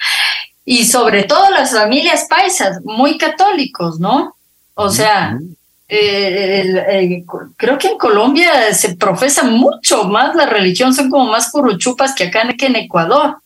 y 0.64 0.84
sobre 0.84 1.24
todo 1.24 1.50
las 1.50 1.72
familias 1.72 2.26
paisas, 2.28 2.80
muy 2.84 3.16
católicos, 3.16 3.98
¿no? 3.98 4.36
O 4.74 4.90
sea, 4.90 5.38
eh, 5.88 7.24
creo 7.56 7.78
que 7.78 7.88
en 7.88 7.98
Colombia 7.98 8.74
se 8.74 8.96
profesa 8.96 9.44
mucho 9.44 10.04
más 10.04 10.34
la 10.36 10.46
religión, 10.46 10.94
son 10.94 11.08
como 11.08 11.30
más 11.30 11.50
curuchupas 11.50 12.14
que 12.14 12.24
acá 12.24 12.46
que 12.56 12.66
en 12.66 12.76
Ecuador. 12.76 13.38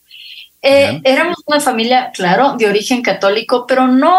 Eh, 0.61 1.01
éramos 1.03 1.39
una 1.45 1.59
familia, 1.59 2.11
claro, 2.13 2.55
de 2.57 2.67
origen 2.67 3.01
católico, 3.01 3.65
pero 3.67 3.87
no, 3.87 4.17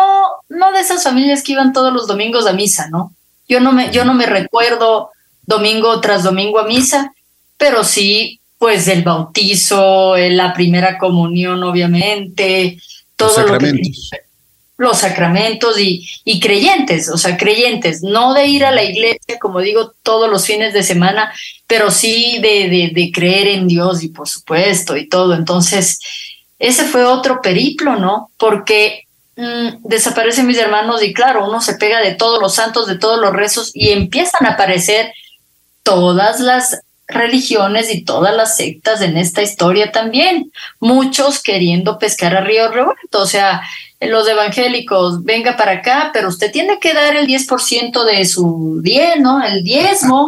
no 0.48 0.72
de 0.72 0.80
esas 0.80 1.02
familias 1.02 1.42
que 1.42 1.52
iban 1.52 1.72
todos 1.72 1.92
los 1.92 2.06
domingos 2.06 2.46
a 2.46 2.52
misa, 2.52 2.88
¿no? 2.90 3.12
Yo 3.48 3.60
no 3.60 3.72
me, 3.72 3.90
yo 3.90 4.04
no 4.04 4.14
me 4.14 4.26
recuerdo 4.26 5.10
domingo 5.46 6.00
tras 6.00 6.22
domingo 6.22 6.58
a 6.58 6.66
misa, 6.66 7.14
pero 7.56 7.84
sí, 7.84 8.40
pues 8.58 8.88
el 8.88 9.02
bautizo, 9.02 10.16
eh, 10.16 10.30
la 10.30 10.52
primera 10.52 10.98
comunión, 10.98 11.62
obviamente, 11.62 12.78
todo 13.16 13.46
lo 13.46 13.58
que 13.58 13.72
los 14.76 14.98
sacramentos 14.98 15.78
y, 15.78 16.08
y, 16.24 16.40
creyentes, 16.40 17.08
o 17.08 17.16
sea, 17.16 17.36
creyentes, 17.36 18.02
no 18.02 18.34
de 18.34 18.46
ir 18.46 18.64
a 18.64 18.72
la 18.72 18.82
iglesia, 18.82 19.38
como 19.40 19.60
digo, 19.60 19.94
todos 20.02 20.28
los 20.28 20.46
fines 20.46 20.72
de 20.72 20.82
semana, 20.82 21.32
pero 21.66 21.90
sí 21.90 22.38
de, 22.40 22.92
de, 22.92 23.12
creer 23.12 23.48
en 23.48 23.68
Dios 23.68 24.02
y 24.02 24.08
por 24.08 24.28
supuesto 24.28 24.96
y 24.96 25.08
todo. 25.08 25.34
Entonces, 25.34 26.00
ese 26.58 26.84
fue 26.84 27.04
otro 27.04 27.40
periplo, 27.40 27.96
¿no? 27.96 28.30
Porque 28.36 29.04
mm, 29.36 29.84
desaparecen 29.84 30.46
mis 30.46 30.58
hermanos 30.58 31.02
y 31.02 31.14
claro, 31.14 31.46
uno 31.46 31.60
se 31.60 31.74
pega 31.74 32.00
de 32.00 32.14
todos 32.14 32.40
los 32.40 32.54
santos, 32.54 32.88
de 32.88 32.98
todos 32.98 33.20
los 33.20 33.32
rezos 33.32 33.70
y 33.74 33.90
empiezan 33.90 34.46
a 34.46 34.52
aparecer 34.52 35.12
todas 35.84 36.40
las 36.40 36.80
religiones 37.06 37.94
y 37.94 38.02
todas 38.02 38.34
las 38.34 38.56
sectas 38.56 39.02
en 39.02 39.16
esta 39.18 39.42
historia 39.42 39.92
también, 39.92 40.50
muchos 40.80 41.42
queriendo 41.42 41.98
pescar 41.98 42.34
a 42.34 42.40
río 42.40 42.70
revuelto, 42.70 43.20
o 43.20 43.26
sea, 43.26 43.62
los 44.06 44.28
evangélicos, 44.28 45.24
venga 45.24 45.56
para 45.56 45.72
acá, 45.72 46.10
pero 46.12 46.28
usted 46.28 46.50
tiene 46.52 46.78
que 46.78 46.94
dar 46.94 47.16
el 47.16 47.26
10% 47.26 48.04
de 48.04 48.24
su 48.24 48.80
diez, 48.82 49.18
¿no? 49.20 49.42
El 49.42 49.62
diezmo 49.62 50.26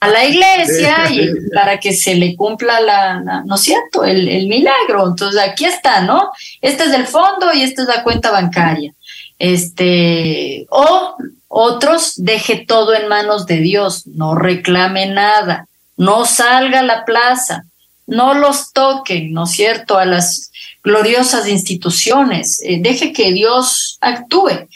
a 0.00 0.08
la 0.08 0.24
iglesia 0.24 0.96
y 1.10 1.30
para 1.54 1.78
que 1.78 1.92
se 1.92 2.14
le 2.14 2.36
cumpla 2.36 2.80
la, 2.80 3.42
¿no 3.44 3.54
es 3.54 3.60
cierto? 3.60 4.04
El, 4.04 4.28
el, 4.28 4.48
milagro. 4.48 5.06
Entonces 5.08 5.40
aquí 5.40 5.64
está, 5.64 6.02
¿no? 6.02 6.30
Este 6.60 6.84
es 6.84 6.92
el 6.92 7.06
fondo 7.06 7.52
y 7.52 7.62
esta 7.62 7.82
es 7.82 7.88
la 7.88 8.02
cuenta 8.02 8.30
bancaria. 8.30 8.92
Este, 9.38 10.66
o 10.70 11.16
otros, 11.48 12.14
deje 12.16 12.64
todo 12.66 12.94
en 12.94 13.08
manos 13.08 13.46
de 13.46 13.58
Dios, 13.58 14.06
no 14.06 14.34
reclame 14.34 15.06
nada, 15.06 15.68
no 15.96 16.26
salga 16.26 16.80
a 16.80 16.84
la 16.84 17.04
plaza, 17.04 17.64
no 18.06 18.34
los 18.34 18.72
toquen, 18.72 19.32
¿no 19.32 19.44
es 19.44 19.50
cierto? 19.50 19.96
A 19.96 20.04
las 20.04 20.50
gloriosas 20.84 21.48
instituciones, 21.48 22.60
eh, 22.62 22.78
deje 22.80 23.12
que 23.14 23.32
Dios 23.32 23.96
actúe, 24.02 24.68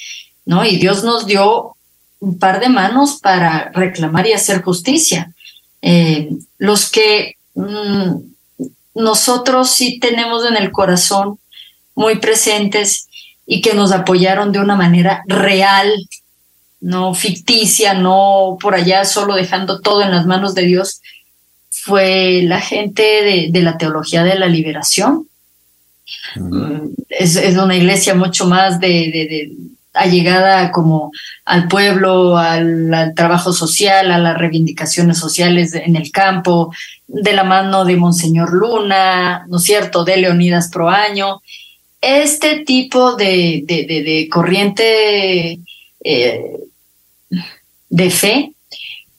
¿no? 0.47 0.65
Y 0.65 0.77
Dios 0.79 1.05
nos 1.05 1.27
dio 1.27 1.77
un 2.21 2.39
par 2.39 2.61
de 2.61 2.71
manos 2.71 3.21
para 3.21 3.71
reclamar 3.75 4.27
y 4.27 4.33
hacer 4.33 4.63
justicia. 4.63 5.33
Eh, 5.83 6.31
los 6.57 6.91
que 6.91 7.37
mm, 7.55 8.17
nosotros 8.95 9.71
sí 9.71 10.01
tenemos 10.01 10.47
en 10.47 10.57
el 10.57 10.73
corazón 10.73 11.39
muy 11.95 12.17
presentes 12.19 13.07
y 13.47 13.61
que 13.61 13.75
nos 13.75 13.93
apoyaron 13.93 14.51
de 14.51 14.61
una 14.61 14.77
manera 14.77 15.23
real, 15.27 15.93
no 16.81 17.13
ficticia, 17.13 17.93
no 17.93 18.57
por 18.61 18.75
allá 18.75 19.05
solo 19.05 19.35
dejando 19.35 19.81
todo 19.81 20.03
en 20.03 20.11
las 20.11 20.27
manos 20.27 20.55
de 20.55 20.63
Dios, 20.63 21.03
fue 21.71 22.41
la 22.45 22.61
gente 22.61 23.03
de, 23.03 23.49
de 23.51 23.63
la 23.63 23.77
teología 23.77 24.25
de 24.25 24.39
la 24.39 24.47
liberación, 24.47 25.29
mm, 26.37 26.91
es, 27.09 27.37
una 27.57 27.77
iglesia 27.77 28.15
mucho 28.15 28.47
más 28.47 28.81
de, 28.81 29.53
allegada 29.95 30.71
como 30.71 31.11
al 31.45 31.67
pueblo, 31.69 32.37
al, 32.37 33.13
trabajo 33.17 33.53
social, 33.53 34.13
a 34.13 34.19
las 34.19 34.39
reivindicaciones 34.39 35.19
sociales 35.19 35.75
en 35.75 35.97
el 35.97 36.11
campo, 36.11 36.73
de 37.07 37.33
la 37.33 37.45
mano 37.45 37.85
de 37.85 37.97
Monseñor 37.97 38.53
Luna, 38.53 39.45
¿no 39.49 39.57
es 39.57 39.65
cierto?, 39.65 40.05
de 40.05 40.19
Leonidas 40.19 40.69
Proaño. 40.71 41.41
Este 42.01 42.61
tipo 42.61 43.17
de, 43.17 44.29
corriente 44.31 45.59
eh, 46.05 46.43
de 47.89 48.11
fe 48.11 48.53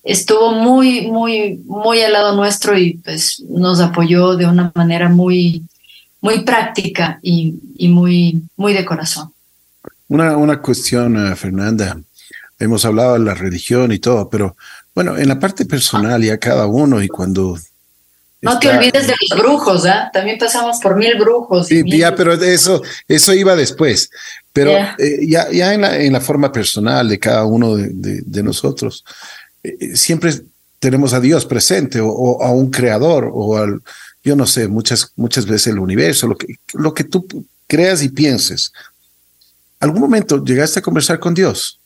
estuvo 0.03 0.53
muy, 0.53 1.07
muy, 1.07 1.61
muy 1.65 2.01
al 2.01 2.13
lado 2.13 2.35
nuestro 2.35 2.77
y 2.77 2.93
pues 2.95 3.43
nos 3.49 3.79
apoyó 3.79 4.35
de 4.35 4.47
una 4.47 4.71
manera 4.73 5.09
muy, 5.09 5.63
muy 6.21 6.41
práctica 6.41 7.19
y, 7.21 7.53
muy, 7.89 8.41
muy 8.55 8.73
de 8.73 8.85
corazón. 8.85 9.31
Una, 10.07 10.37
una 10.37 10.61
cuestión, 10.61 11.15
eh, 11.17 11.35
Fernanda. 11.35 11.99
Hemos 12.57 12.83
hablado 12.83 13.13
de 13.13 13.19
la 13.19 13.33
religión 13.33 13.91
y 13.91 13.99
todo, 13.99 14.29
pero 14.29 14.55
bueno, 14.93 15.17
en 15.17 15.27
la 15.29 15.39
parte 15.39 15.65
personal 15.65 16.23
y 16.23 16.29
a 16.29 16.37
cada 16.37 16.65
uno 16.65 17.01
y 17.01 17.07
cuando... 17.07 17.57
No 18.41 18.57
te 18.57 18.69
olvides 18.69 19.07
de 19.07 19.13
los 19.29 19.39
brujos, 19.39 19.85
¿ah? 19.85 20.09
También 20.13 20.37
pasamos 20.37 20.79
por 20.79 20.95
mil 20.95 21.17
brujos. 21.17 21.67
Sí, 21.67 21.83
ya, 21.85 22.15
pero 22.15 22.33
eso, 22.33 22.81
eso 23.07 23.33
iba 23.33 23.55
después. 23.55 24.09
Pero 24.53 24.71
eh, 24.97 25.27
ya, 25.27 25.51
ya 25.51 25.73
en, 25.73 25.81
la, 25.81 25.97
en 25.97 26.13
la 26.13 26.21
forma 26.21 26.51
personal 26.51 27.09
de 27.09 27.19
cada 27.19 27.45
uno 27.45 27.75
de, 27.75 28.21
de 28.25 28.43
nosotros, 28.43 29.03
eh, 29.61 29.95
siempre 29.95 30.33
tenemos 30.79 31.13
a 31.13 31.19
Dios 31.19 31.45
presente 31.45 31.99
o, 32.01 32.41
a 32.41 32.51
un 32.51 32.71
creador 32.71 33.29
o 33.31 33.57
al, 33.57 33.81
yo 34.23 34.35
no 34.35 34.45
sé, 34.45 34.67
muchas, 34.67 35.11
muchas 35.15 35.45
veces 35.45 35.67
el 35.67 35.79
universo, 35.79 36.27
lo 36.27 36.37
que, 36.37 36.55
lo 36.73 36.93
que 36.93 37.03
tú 37.03 37.25
creas 37.67 38.03
y 38.03 38.09
pienses. 38.09 38.73
¿Algún 39.79 40.01
momento 40.01 40.43
llegaste 40.43 40.79
a 40.79 40.83
conversar 40.83 41.19
con 41.19 41.33
Dios? 41.33 41.79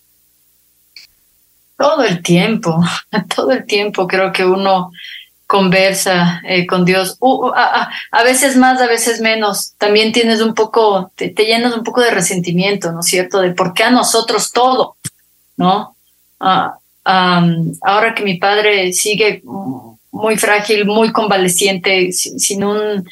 Todo 1.77 2.03
el 2.03 2.23
tiempo, 2.23 2.81
todo 3.35 3.51
el 3.51 3.65
tiempo 3.65 4.07
creo 4.07 4.31
que 4.31 4.45
uno 4.45 4.91
conversa 5.45 6.41
eh, 6.47 6.65
con 6.65 6.83
Dios. 6.83 7.19
a, 7.53 8.23
veces 8.23 8.57
más, 8.57 8.81
a 8.81 8.87
veces 8.87 9.21
menos. 9.21 9.73
También 9.77 10.11
tienes 10.11 10.41
un 10.41 10.55
poco, 10.55 11.11
te, 11.15 11.29
llenas 11.29 11.75
un 11.75 11.83
poco 11.83 12.01
de 12.01 12.09
resentimiento, 12.09 12.91
¿no 12.91 13.01
es 13.01 13.05
cierto? 13.05 13.39
De 13.39 13.51
por 13.51 13.73
qué 13.73 13.83
a 13.83 13.91
nosotros 13.91 14.51
todo, 14.51 14.95
¿no? 15.57 15.95
Ah, 16.39 16.77
ahora 17.03 18.15
que 18.15 18.23
mi 18.23 18.37
padre 18.37 18.93
sigue 18.93 19.43
muy 20.13 20.37
frágil, 20.37 20.85
muy 20.85 21.11
convaleciente, 21.11 22.11
sin, 22.13 22.63
un 22.63 23.03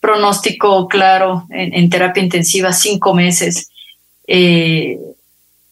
pronóstico 0.00 0.86
claro 0.86 1.46
en, 1.50 1.90
terapia 1.90 2.22
intensiva, 2.22 2.72
cinco 2.72 3.12
meses. 3.12 3.68
Eh, 4.26 4.96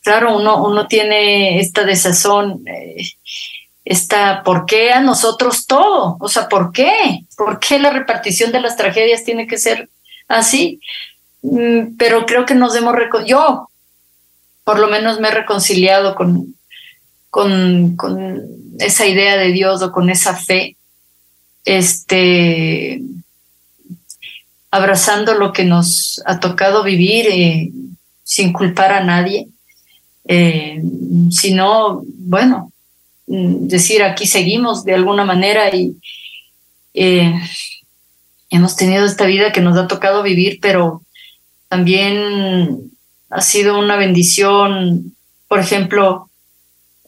claro, 0.02 0.36
uno, 0.36 0.66
uno 0.66 0.88
tiene 0.88 1.60
esta 1.60 1.84
desazón, 1.84 2.64
eh, 2.66 3.06
esta, 3.84 4.42
¿por 4.42 4.66
qué 4.66 4.90
a 4.90 5.00
nosotros 5.00 5.66
todo? 5.66 6.16
O 6.18 6.28
sea, 6.28 6.48
¿por 6.48 6.72
qué? 6.72 7.20
¿Por 7.36 7.60
qué 7.60 7.78
la 7.78 7.90
repartición 7.90 8.50
de 8.50 8.60
las 8.60 8.76
tragedias 8.76 9.22
tiene 9.22 9.46
que 9.46 9.58
ser 9.58 9.88
así? 10.26 10.80
Mm, 11.42 11.96
pero 11.96 12.26
creo 12.26 12.44
que 12.44 12.56
nos 12.56 12.74
hemos, 12.74 12.96
yo 13.24 13.68
por 14.64 14.80
lo 14.80 14.88
menos 14.88 15.20
me 15.20 15.28
he 15.28 15.30
reconciliado 15.30 16.16
con, 16.16 16.56
con, 17.30 17.96
esa 18.78 19.06
idea 19.06 19.36
de 19.36 19.52
Dios 19.52 19.82
o 19.82 19.92
con 19.92 20.10
esa 20.10 20.36
fe, 20.36 20.76
este, 21.64 23.00
abrazando 24.70 25.34
lo 25.34 25.52
que 25.52 25.64
nos 25.64 26.22
ha 26.26 26.40
tocado 26.40 26.82
vivir 26.82 27.26
eh, 27.28 27.70
sin 28.22 28.52
culpar 28.52 28.92
a 28.92 29.04
nadie, 29.04 29.48
eh, 30.28 30.82
sino, 31.30 32.02
bueno, 32.18 32.72
mm, 33.26 33.68
decir 33.68 34.02
aquí 34.02 34.26
seguimos 34.26 34.84
de 34.84 34.94
alguna 34.94 35.24
manera 35.24 35.74
y 35.74 35.96
eh, 36.94 37.34
hemos 38.50 38.76
tenido 38.76 39.06
esta 39.06 39.26
vida 39.26 39.52
que 39.52 39.60
nos 39.60 39.76
ha 39.78 39.86
tocado 39.86 40.22
vivir, 40.22 40.58
pero 40.60 41.02
también 41.68 42.90
ha 43.30 43.40
sido 43.40 43.78
una 43.78 43.96
bendición, 43.96 45.14
por 45.48 45.60
ejemplo, 45.60 46.28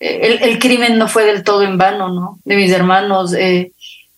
el, 0.01 0.59
crimen 0.59 0.99
no 0.99 1.09
fue 1.09 1.25
del 1.25 1.43
todo 1.43 1.63
en 1.63 1.79
vano, 1.79 2.09
¿no? 2.11 2.39
De 2.45 2.57
mis 2.57 2.71
hermanos, 2.71 3.35
eh, 3.35 3.73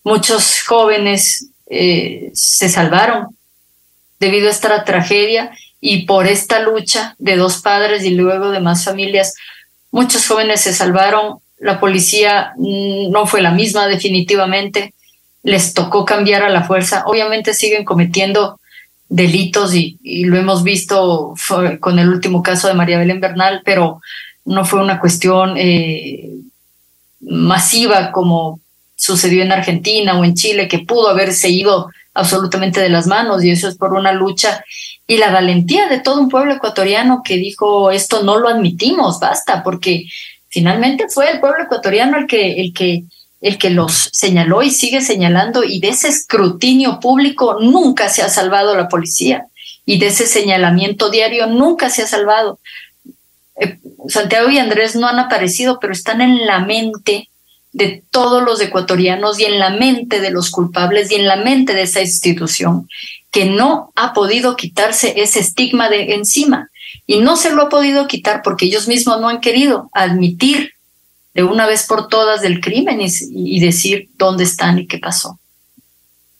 muchos 0.04 0.62
jóvenes 0.62 1.48
eh, 1.68 2.30
se 2.34 2.68
salvaron 2.68 3.28
debido 4.18 4.48
a 4.48 4.50
esta 4.50 4.84
tragedia 4.84 5.50
y 5.80 6.04
por 6.04 6.26
esta 6.26 6.60
lucha 6.60 7.14
de 7.18 7.36
dos 7.36 7.58
padres 7.62 8.04
y 8.04 8.10
luego 8.10 8.50
de 8.50 8.60
más 8.60 8.84
familias, 8.84 9.34
muchos 9.90 10.26
jóvenes 10.26 10.60
se 10.60 10.74
salvaron. 10.74 11.38
La 11.58 11.80
policía 11.80 12.52
mm, 12.56 13.10
no 13.10 13.26
fue 13.26 13.40
la 13.40 13.50
misma 13.50 13.86
definitivamente, 13.86 14.94
les 15.42 15.72
tocó 15.72 16.04
cambiar 16.04 16.42
a 16.42 16.50
la 16.50 16.64
fuerza. 16.64 17.04
Obviamente 17.06 17.54
siguen 17.54 17.84
cometiendo 17.84 18.60
delitos 19.08 19.74
y, 19.74 19.98
y 20.02 20.24
lo 20.24 20.36
hemos 20.36 20.62
visto 20.62 21.34
con 21.80 21.98
el 21.98 22.08
último 22.10 22.42
caso 22.42 22.68
de 22.68 22.74
María 22.74 22.98
Belén 22.98 23.20
Bernal, 23.20 23.62
pero 23.64 24.00
no 24.44 24.64
fue 24.64 24.82
una 24.82 25.00
cuestión 25.00 25.54
eh, 25.56 26.30
masiva 27.20 28.12
como 28.12 28.60
sucedió 28.96 29.42
en 29.42 29.52
Argentina 29.52 30.18
o 30.18 30.24
en 30.24 30.34
Chile, 30.34 30.68
que 30.68 30.80
pudo 30.80 31.08
haberse 31.08 31.48
ido 31.48 31.90
absolutamente 32.12 32.80
de 32.80 32.88
las 32.88 33.06
manos, 33.06 33.42
y 33.42 33.50
eso 33.50 33.68
es 33.68 33.76
por 33.76 33.94
una 33.94 34.12
lucha 34.12 34.64
y 35.06 35.16
la 35.16 35.32
valentía 35.32 35.88
de 35.88 35.98
todo 35.98 36.20
un 36.20 36.28
pueblo 36.28 36.54
ecuatoriano 36.54 37.22
que 37.24 37.36
dijo 37.36 37.90
esto 37.90 38.22
no 38.22 38.38
lo 38.38 38.48
admitimos, 38.48 39.18
basta, 39.18 39.62
porque 39.64 40.04
finalmente 40.48 41.08
fue 41.08 41.30
el 41.30 41.40
pueblo 41.40 41.64
ecuatoriano 41.64 42.16
el 42.16 42.28
que, 42.28 42.60
el 42.60 42.72
que, 42.72 43.04
el 43.40 43.58
que 43.58 43.70
los 43.70 44.10
señaló 44.12 44.62
y 44.62 44.70
sigue 44.70 45.00
señalando, 45.00 45.64
y 45.64 45.80
de 45.80 45.88
ese 45.88 46.06
escrutinio 46.08 47.00
público 47.00 47.58
nunca 47.60 48.08
se 48.08 48.22
ha 48.22 48.28
salvado 48.28 48.76
la 48.76 48.88
policía, 48.88 49.46
y 49.84 49.98
de 49.98 50.08
ese 50.08 50.26
señalamiento 50.26 51.10
diario 51.10 51.48
nunca 51.48 51.90
se 51.90 52.02
ha 52.02 52.06
salvado. 52.06 52.60
Eh, 53.60 53.78
Santiago 54.08 54.50
y 54.50 54.58
Andrés 54.58 54.96
no 54.96 55.06
han 55.06 55.18
aparecido, 55.18 55.78
pero 55.80 55.92
están 55.92 56.20
en 56.20 56.46
la 56.46 56.60
mente 56.60 57.28
de 57.72 58.02
todos 58.10 58.42
los 58.42 58.60
ecuatorianos 58.60 59.38
y 59.38 59.44
en 59.44 59.58
la 59.58 59.70
mente 59.70 60.20
de 60.20 60.30
los 60.30 60.50
culpables 60.50 61.10
y 61.10 61.14
en 61.14 61.26
la 61.26 61.36
mente 61.36 61.74
de 61.74 61.82
esa 61.82 62.00
institución 62.00 62.88
que 63.30 63.44
no 63.44 63.92
ha 63.94 64.12
podido 64.12 64.56
quitarse 64.56 65.20
ese 65.20 65.38
estigma 65.38 65.88
de 65.88 66.14
encima 66.14 66.68
y 67.06 67.20
no 67.20 67.36
se 67.36 67.52
lo 67.52 67.62
ha 67.62 67.68
podido 67.68 68.08
quitar 68.08 68.42
porque 68.42 68.66
ellos 68.66 68.88
mismos 68.88 69.20
no 69.20 69.28
han 69.28 69.40
querido 69.40 69.88
admitir 69.92 70.72
de 71.34 71.44
una 71.44 71.66
vez 71.66 71.86
por 71.86 72.08
todas 72.08 72.42
del 72.42 72.60
crimen 72.60 73.00
y, 73.00 73.08
y 73.30 73.60
decir 73.60 74.08
dónde 74.16 74.42
están 74.42 74.80
y 74.80 74.88
qué 74.88 74.98
pasó. 74.98 75.38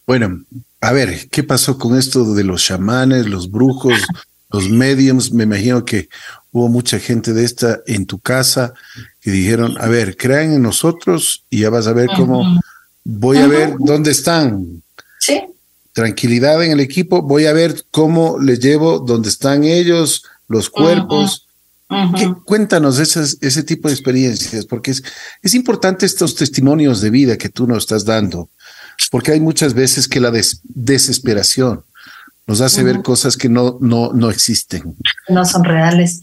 Bueno, 0.06 0.42
a 0.80 0.92
ver, 0.92 1.28
¿qué 1.30 1.44
pasó 1.44 1.78
con 1.78 1.96
esto 1.96 2.34
de 2.34 2.42
los 2.42 2.64
chamanes, 2.64 3.26
los 3.26 3.50
brujos, 3.50 3.94
los 4.50 4.68
mediums? 4.68 5.30
Me 5.32 5.44
imagino 5.44 5.84
que 5.84 6.08
hubo 6.52 6.68
mucha 6.68 6.98
gente 6.98 7.32
de 7.32 7.44
esta 7.44 7.80
en 7.86 8.06
tu 8.06 8.18
casa 8.18 8.74
que 9.20 9.30
dijeron, 9.30 9.76
a 9.80 9.86
ver, 9.86 10.16
crean 10.16 10.52
en 10.52 10.62
nosotros 10.62 11.44
y 11.50 11.60
ya 11.60 11.70
vas 11.70 11.86
a 11.86 11.92
ver 11.92 12.08
cómo 12.16 12.60
voy 13.04 13.38
a 13.38 13.46
ver 13.46 13.74
dónde 13.78 14.10
están. 14.10 14.82
Sí. 15.18 15.42
Tranquilidad 15.92 16.62
en 16.64 16.72
el 16.72 16.80
equipo, 16.80 17.22
voy 17.22 17.46
a 17.46 17.52
ver 17.52 17.84
cómo 17.90 18.38
les 18.38 18.60
llevo 18.60 19.00
dónde 19.00 19.28
están 19.28 19.64
ellos, 19.64 20.24
los 20.48 20.70
cuerpos. 20.70 21.46
cuéntanos 22.44 22.98
esas, 22.98 23.36
ese 23.40 23.62
tipo 23.62 23.88
de 23.88 23.94
experiencias, 23.94 24.64
porque 24.64 24.92
es, 24.92 25.02
es 25.42 25.54
importante 25.54 26.06
estos 26.06 26.34
testimonios 26.34 27.00
de 27.00 27.10
vida 27.10 27.36
que 27.36 27.48
tú 27.48 27.66
nos 27.66 27.78
estás 27.78 28.04
dando, 28.04 28.48
porque 29.10 29.32
hay 29.32 29.40
muchas 29.40 29.74
veces 29.74 30.06
que 30.06 30.20
la 30.20 30.32
desesperación 30.62 31.84
nos 32.50 32.62
hace 32.62 32.82
ver 32.82 33.00
cosas 33.02 33.36
que 33.36 33.48
no, 33.48 33.78
no, 33.80 34.12
no 34.12 34.28
existen. 34.28 34.96
No 35.28 35.44
son 35.44 35.62
reales. 35.62 36.20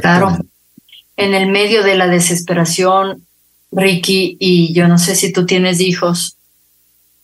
Claro, 0.00 0.36
en 1.16 1.32
el 1.32 1.48
medio 1.48 1.84
de 1.84 1.94
la 1.94 2.08
desesperación, 2.08 3.24
Ricky, 3.70 4.36
y 4.40 4.74
yo 4.74 4.88
no 4.88 4.98
sé 4.98 5.14
si 5.14 5.32
tú 5.32 5.46
tienes 5.46 5.78
hijos, 5.78 6.36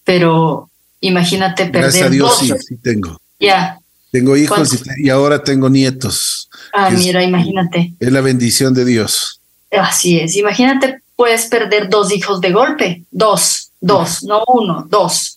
pero 0.04 0.70
imagínate 1.00 1.64
perder. 1.64 1.90
Gracias 1.90 2.06
a 2.06 2.10
Dios, 2.10 2.38
sí, 2.38 2.52
sí 2.60 2.76
tengo. 2.76 3.20
Ya. 3.40 3.80
Tengo 4.12 4.36
hijos 4.36 4.80
y, 4.96 5.10
ahora 5.10 5.42
tengo 5.42 5.68
nietos. 5.68 6.48
Ah, 6.72 6.90
mira, 6.90 7.24
imagínate. 7.24 7.94
Es 7.98 8.12
la 8.12 8.20
bendición 8.20 8.74
de 8.74 8.84
Dios. 8.84 9.40
Así 9.72 10.20
es. 10.20 10.36
Imagínate, 10.36 11.00
puedes 11.16 11.46
perder 11.46 11.88
dos 11.88 12.12
hijos 12.12 12.40
de 12.40 12.52
golpe. 12.52 13.02
Dos, 13.10 13.72
dos, 13.80 14.22
no 14.22 14.44
uno, 14.46 14.86
dos. 14.88 15.35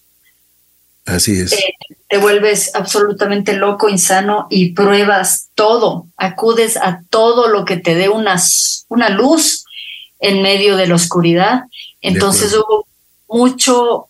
Así 1.09 1.39
es. 1.39 1.53
Eh, 1.53 1.75
te 2.07 2.17
vuelves 2.17 2.73
absolutamente 2.75 3.53
loco, 3.53 3.89
insano 3.89 4.47
y 4.49 4.73
pruebas 4.73 5.49
todo, 5.55 6.07
acudes 6.17 6.77
a 6.77 7.01
todo 7.09 7.47
lo 7.47 7.65
que 7.65 7.77
te 7.77 7.95
dé 7.95 8.09
una, 8.09 8.41
una 8.87 9.09
luz 9.09 9.65
en 10.19 10.41
medio 10.41 10.75
de 10.75 10.87
la 10.87 10.95
oscuridad. 10.95 11.63
Entonces 12.01 12.55
hubo 12.55 12.87
mucho, 13.27 14.07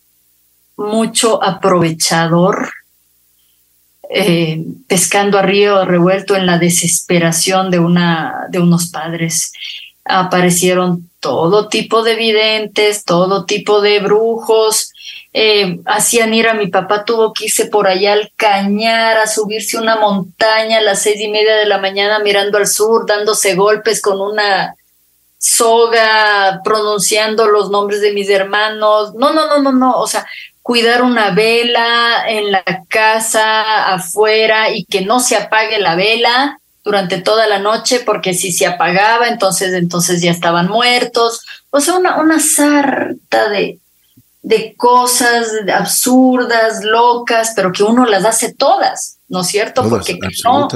mucho 0.77 1.43
aprovechador 1.43 2.71
eh, 4.09 4.63
pescando 4.87 5.37
a 5.37 5.43
río 5.43 5.85
revuelto 5.85 6.35
en 6.35 6.45
la 6.45 6.57
desesperación 6.57 7.69
de, 7.69 7.79
una, 7.79 8.47
de 8.49 8.59
unos 8.59 8.89
padres. 8.89 9.51
Aparecieron 10.05 11.09
todo 11.19 11.67
tipo 11.67 12.01
de 12.01 12.15
videntes, 12.15 13.03
todo 13.03 13.45
tipo 13.45 13.81
de 13.81 13.99
brujos, 13.99 14.91
eh, 15.31 15.79
hacían 15.85 16.33
ir 16.33 16.47
a 16.47 16.55
mi 16.55 16.67
papá, 16.67 17.05
tuvo 17.05 17.33
que 17.33 17.45
irse 17.45 17.65
por 17.65 17.87
allá 17.87 18.13
al 18.13 18.31
cañar, 18.35 19.17
a 19.17 19.27
subirse 19.27 19.77
una 19.77 19.97
montaña 19.97 20.79
a 20.79 20.81
las 20.81 21.03
seis 21.03 21.21
y 21.21 21.27
media 21.27 21.55
de 21.55 21.67
la 21.67 21.77
mañana 21.77 22.19
mirando 22.19 22.57
al 22.57 22.67
sur, 22.67 23.05
dándose 23.05 23.55
golpes 23.55 24.01
con 24.01 24.19
una 24.19 24.75
soga, 25.37 26.61
pronunciando 26.63 27.47
los 27.47 27.69
nombres 27.69 28.01
de 28.01 28.13
mis 28.13 28.29
hermanos. 28.29 29.13
No, 29.15 29.33
no, 29.33 29.47
no, 29.47 29.59
no, 29.61 29.71
no. 29.71 29.99
O 29.99 30.07
sea, 30.07 30.25
cuidar 30.63 31.03
una 31.03 31.31
vela 31.31 32.25
en 32.27 32.51
la 32.51 32.63
casa, 32.87 33.93
afuera, 33.93 34.71
y 34.71 34.85
que 34.85 35.01
no 35.01 35.19
se 35.19 35.35
apague 35.35 35.79
la 35.79 35.95
vela 35.95 36.59
durante 36.83 37.21
toda 37.21 37.45
la 37.45 37.59
noche, 37.59 37.99
porque 37.99 38.33
si 38.33 38.51
se 38.51 38.65
apagaba, 38.65 39.27
entonces, 39.27 39.73
entonces 39.73 40.21
ya 40.21 40.31
estaban 40.31 40.67
muertos. 40.67 41.41
O 41.69 41.79
sea, 41.81 41.95
una, 41.95 42.19
una 42.19 42.39
sarta 42.39 43.49
de, 43.49 43.79
de 44.41 44.73
cosas 44.75 45.47
absurdas, 45.73 46.83
locas, 46.83 47.53
pero 47.55 47.71
que 47.71 47.83
uno 47.83 48.05
las 48.05 48.25
hace 48.25 48.53
todas, 48.53 49.17
¿no 49.27 49.41
es 49.41 49.47
cierto? 49.47 49.87
Porque 49.87 50.17
que 50.17 50.29
no, 50.43 50.67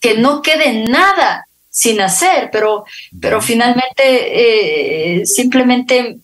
que 0.00 0.18
no 0.18 0.42
quede 0.42 0.84
nada 0.84 1.46
sin 1.68 2.00
hacer, 2.00 2.50
pero, 2.52 2.84
pero 3.20 3.40
finalmente 3.40 4.02
eh, 5.20 5.26
simplemente 5.26 6.18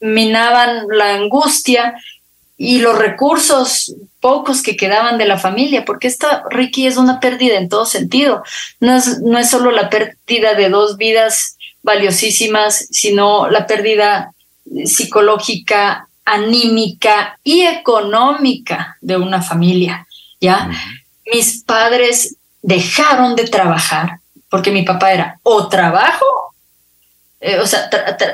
minaban 0.00 0.86
la 0.88 1.14
angustia 1.14 1.94
y 2.56 2.78
los 2.78 2.98
recursos 2.98 3.94
pocos 4.20 4.62
que 4.62 4.76
quedaban 4.76 5.16
de 5.16 5.26
la 5.26 5.38
familia, 5.38 5.84
porque 5.84 6.08
esta 6.08 6.42
Ricky 6.50 6.86
es 6.86 6.96
una 6.96 7.20
pérdida 7.20 7.56
en 7.56 7.68
todo 7.68 7.86
sentido. 7.86 8.42
No 8.80 8.96
es, 8.96 9.20
no 9.20 9.38
es 9.38 9.48
solo 9.48 9.70
la 9.70 9.88
pérdida 9.88 10.54
de 10.54 10.68
dos 10.68 10.96
vidas 10.96 11.56
valiosísimas, 11.82 12.86
sino 12.90 13.48
la 13.48 13.66
pérdida 13.66 14.34
psicológica, 14.84 16.08
anímica 16.24 17.38
y 17.42 17.62
económica 17.62 18.96
de 19.00 19.16
una 19.16 19.42
familia, 19.42 20.06
¿ya? 20.40 20.70
Mis 21.32 21.62
padres 21.64 22.36
dejaron 22.62 23.34
de 23.36 23.44
trabajar 23.44 24.20
porque 24.48 24.70
mi 24.70 24.82
papá 24.82 25.12
era 25.12 25.40
o 25.42 25.68
trabajo, 25.68 26.26
eh, 27.40 27.58
o 27.58 27.66
sea, 27.66 27.88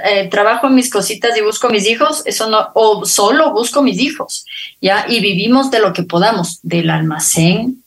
eh, 0.04 0.28
trabajo 0.28 0.66
en 0.66 0.74
mis 0.74 0.90
cositas 0.90 1.36
y 1.36 1.42
busco 1.42 1.68
mis 1.68 1.86
hijos, 1.86 2.22
eso 2.26 2.48
no, 2.48 2.70
o 2.74 3.04
solo 3.04 3.52
busco 3.52 3.82
mis 3.82 4.00
hijos, 4.00 4.44
¿ya? 4.80 5.04
Y 5.08 5.20
vivimos 5.20 5.70
de 5.70 5.78
lo 5.78 5.92
que 5.92 6.02
podamos, 6.02 6.58
del 6.62 6.90
almacén, 6.90 7.84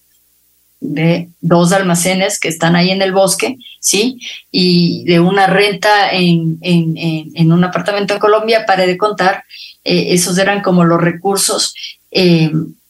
de 0.80 1.30
dos 1.42 1.72
almacenes 1.72 2.40
que 2.40 2.48
están 2.48 2.76
ahí 2.76 2.92
en 2.92 3.02
el 3.02 3.12
bosque, 3.12 3.58
¿sí? 3.80 4.20
Y 4.52 5.04
de 5.06 5.20
una 5.20 5.48
renta 5.48 6.12
en, 6.12 6.58
en, 6.62 6.96
en, 6.98 7.52
un 7.52 7.64
apartamento 7.64 8.14
en 8.14 8.20
Colombia, 8.20 8.66
para 8.66 8.86
de 8.86 8.98
contar, 8.98 9.44
eh, 9.84 10.14
esos 10.14 10.38
eran 10.38 10.62
como 10.62 10.86
los 10.86 11.02
recursos, 11.02 11.74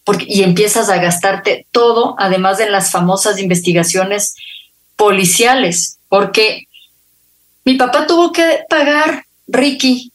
porque, 0.03 0.25
y 0.27 0.43
empiezas 0.43 0.89
a 0.89 0.97
gastarte 0.97 1.65
todo, 1.71 2.15
además 2.19 2.57
de 2.57 2.69
las 2.69 2.91
famosas 2.91 3.39
investigaciones 3.39 4.35
policiales, 4.95 5.97
porque 6.09 6.67
mi 7.65 7.75
papá 7.75 8.07
tuvo 8.07 8.31
que 8.31 8.61
pagar, 8.69 9.25
Ricky, 9.47 10.11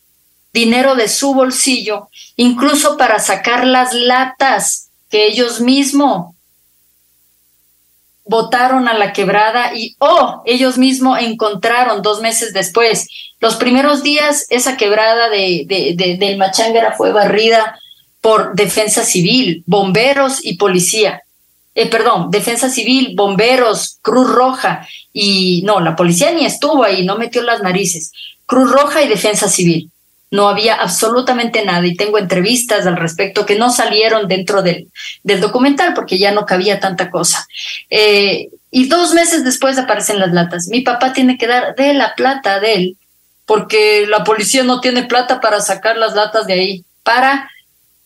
dinero 0.53 0.95
de 0.95 1.09
su 1.09 1.35
bolsillo, 1.35 2.09
incluso 2.37 2.97
para 2.97 3.19
sacar 3.19 3.67
las 3.67 3.93
latas 3.93 4.91
que 5.11 5.27
ellos 5.27 5.61
mismos 5.61 6.34
votaron 8.25 8.89
a 8.89 8.95
la 8.95 9.13
quebrada 9.13 9.73
y, 9.75 9.97
oh, 9.99 10.43
ellos 10.47 10.79
mismos 10.79 11.19
encontraron 11.21 12.03
dos 12.03 12.21
meses 12.21 12.53
después. 12.53 13.07
Los 13.41 13.57
primeros 13.57 14.03
días 14.03 14.47
esa 14.51 14.77
quebrada 14.77 15.29
de, 15.29 15.65
de, 15.67 15.95
de, 15.97 16.17
del 16.17 16.39
Machángara 16.39 16.93
fue 16.93 17.13
barrida 17.13 17.79
por 18.21 18.55
defensa 18.55 19.05
civil, 19.05 19.63
bomberos 19.67 20.45
y 20.45 20.57
policía 20.57 21.25
eh, 21.75 21.89
perdón, 21.89 22.31
Defensa 22.31 22.69
Civil, 22.69 23.15
Bomberos, 23.17 23.99
Cruz 24.01 24.31
Roja 24.31 24.87
y 25.13 25.63
no, 25.65 25.81
la 25.81 25.97
policía 25.97 26.31
ni 26.31 26.45
estuvo 26.45 26.85
ahí, 26.85 27.05
no 27.05 27.19
metió 27.19 27.43
las 27.43 27.63
narices. 27.63 28.13
Cruz 28.47 28.71
Roja 28.71 29.03
y 29.03 29.09
Defensa 29.09 29.49
Civil. 29.49 29.91
No 30.35 30.49
había 30.49 30.75
absolutamente 30.75 31.65
nada 31.65 31.87
y 31.87 31.97
tengo 31.97 32.19
entrevistas 32.19 32.87
al 32.87 32.97
respecto 32.97 33.47
que 33.47 33.57
no 33.57 33.71
salieron 33.71 34.27
dentro 34.29 34.63
del, 34.63 34.89
del 35.23 35.41
documental 35.41 35.95
porque 35.95 36.19
ya 36.19 36.33
no 36.33 36.45
cabía 36.45 36.81
tanta 36.81 37.11
cosa. 37.11 37.47
Eh, 37.91 38.49
y 38.71 38.89
dos 38.89 39.15
meses 39.15 39.45
después 39.45 39.79
aparecen 39.79 40.19
las 40.19 40.33
latas. 40.33 40.67
Mi 40.69 40.81
papá 40.81 41.13
tiene 41.13 41.39
que 41.39 41.47
dar 41.47 41.75
de 41.77 41.95
la 41.95 42.15
plata 42.15 42.61
de 42.61 42.75
él 42.75 42.97
porque 43.47 44.07
la 44.09 44.25
policía 44.25 44.65
no 44.65 44.81
tiene 44.81 45.05
plata 45.05 45.41
para 45.41 45.61
sacar 45.61 45.97
las 45.97 46.15
latas 46.15 46.47
de 46.47 46.55
ahí, 46.55 46.85
para 47.03 47.51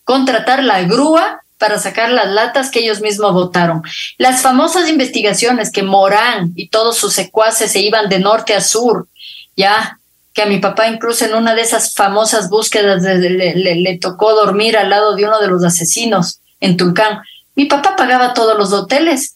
contratar 0.05 0.63
la 0.65 0.83
grúa 0.83 1.43
para 1.59 1.79
sacar 1.79 2.11
las 2.11 2.29
latas 2.29 2.71
que 2.71 2.79
ellos 2.79 3.01
mismos 3.01 3.33
votaron. 3.35 3.83
Las 4.17 4.43
famosas 4.43 4.89
investigaciones 4.89 5.71
que 5.71 5.83
Morán 5.83 6.53
y 6.55 6.69
todos 6.69 6.97
sus 6.97 7.13
secuaces 7.13 7.73
se 7.73 7.81
iban 7.81 8.09
de 8.09 8.21
norte 8.21 8.55
a 8.55 8.61
sur, 8.61 9.09
ya 9.57 9.99
que 10.39 10.43
a 10.43 10.47
mi 10.47 10.61
papá 10.61 10.87
incluso 10.87 11.25
en 11.25 11.35
una 11.35 11.53
de 11.57 11.63
esas 11.63 11.95
famosas 11.95 12.49
búsquedas 12.49 13.03
le, 13.03 13.99
tocó 14.01 14.37
dormir 14.37 14.77
al 14.77 14.89
lado 14.89 15.17
de 15.17 15.25
uno 15.25 15.41
de 15.41 15.49
los 15.49 15.65
asesinos 15.65 16.39
en 16.61 16.77
Tulcán. 16.77 17.23
Mi 17.57 17.65
papá 17.65 17.97
pagaba 17.97 18.35
todos 18.35 18.57
los 18.57 18.73
hoteles, 18.73 19.35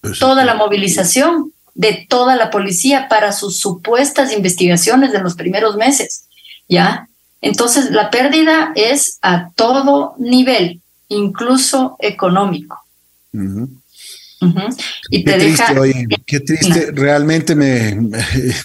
pues 0.00 0.18
toda 0.18 0.44
la 0.44 0.54
movilización 0.54 1.52
de 1.74 2.04
toda 2.08 2.34
la 2.34 2.50
policía 2.50 3.06
para 3.08 3.30
sus 3.30 3.60
supuestas 3.60 4.32
investigaciones 4.32 5.12
de 5.12 5.20
los 5.20 5.36
primeros 5.36 5.76
meses, 5.76 6.24
¿ya? 6.68 7.08
Entonces, 7.40 7.92
la 7.92 8.10
pérdida 8.10 8.72
es 8.74 9.20
a 9.22 9.50
todo 9.54 10.16
nivel 10.18 10.80
incluso 11.06 11.94
económico. 12.00 12.76
Y 15.10 15.22
qué 15.22 15.32
triste, 15.34 15.78
oye, 15.78 16.06
qué 16.26 16.40
triste. 16.40 16.92
Realmente 16.92 17.54
me, 17.54 18.10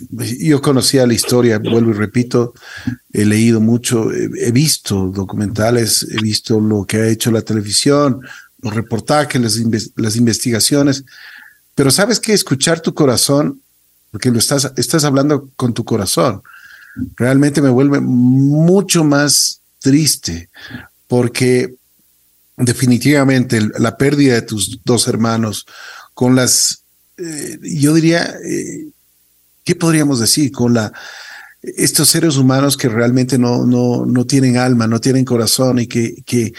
yo 0.39 0.61
conocía 0.61 1.05
la 1.05 1.13
historia, 1.13 1.59
vuelvo 1.59 1.91
y 1.91 1.93
repito, 1.93 2.53
he 3.11 3.25
leído 3.25 3.59
mucho, 3.59 4.11
he, 4.11 4.51
visto 4.51 5.07
documentales, 5.07 6.07
he 6.11 6.21
visto 6.21 6.59
lo 6.59 6.85
que 6.85 6.97
ha 6.97 7.07
hecho 7.07 7.31
la 7.31 7.41
televisión, 7.41 8.21
los 8.61 8.73
reportajes, 8.73 9.41
las, 9.41 9.91
las 9.95 10.15
investigaciones, 10.15 11.03
pero 11.75 11.91
sabes 11.91 12.21
que 12.21 12.33
escuchar 12.33 12.79
tu 12.79 12.93
corazón, 12.93 13.61
porque 14.11 14.31
lo 14.31 14.39
estás, 14.39 14.71
estás 14.77 15.03
hablando 15.03 15.49
con 15.57 15.73
tu 15.73 15.83
corazón, 15.83 16.41
realmente 17.17 17.61
me 17.61 17.69
vuelve 17.69 17.99
mucho 17.99 19.03
más 19.03 19.59
triste, 19.79 20.49
porque 21.07 21.75
definitivamente 22.57 23.59
la 23.77 23.97
pérdida 23.97 24.35
de 24.35 24.41
tus 24.41 24.79
dos 24.83 25.07
hermanos, 25.07 25.65
con 26.13 26.35
las, 26.35 26.83
eh, 27.17 27.59
yo 27.61 27.93
diría, 27.93 28.35
eh, 28.43 28.87
¿qué 29.63 29.75
podríamos 29.75 30.19
decir? 30.19 30.51
Con 30.51 30.73
la, 30.73 30.93
estos 31.61 32.09
seres 32.09 32.37
humanos 32.37 32.77
que 32.77 32.89
realmente 32.89 33.37
no, 33.37 33.65
no, 33.65 34.05
no 34.05 34.25
tienen 34.25 34.57
alma, 34.57 34.87
no 34.87 35.01
tienen 35.01 35.25
corazón 35.25 35.79
y 35.79 35.87
que, 35.87 36.15
que, 36.25 36.53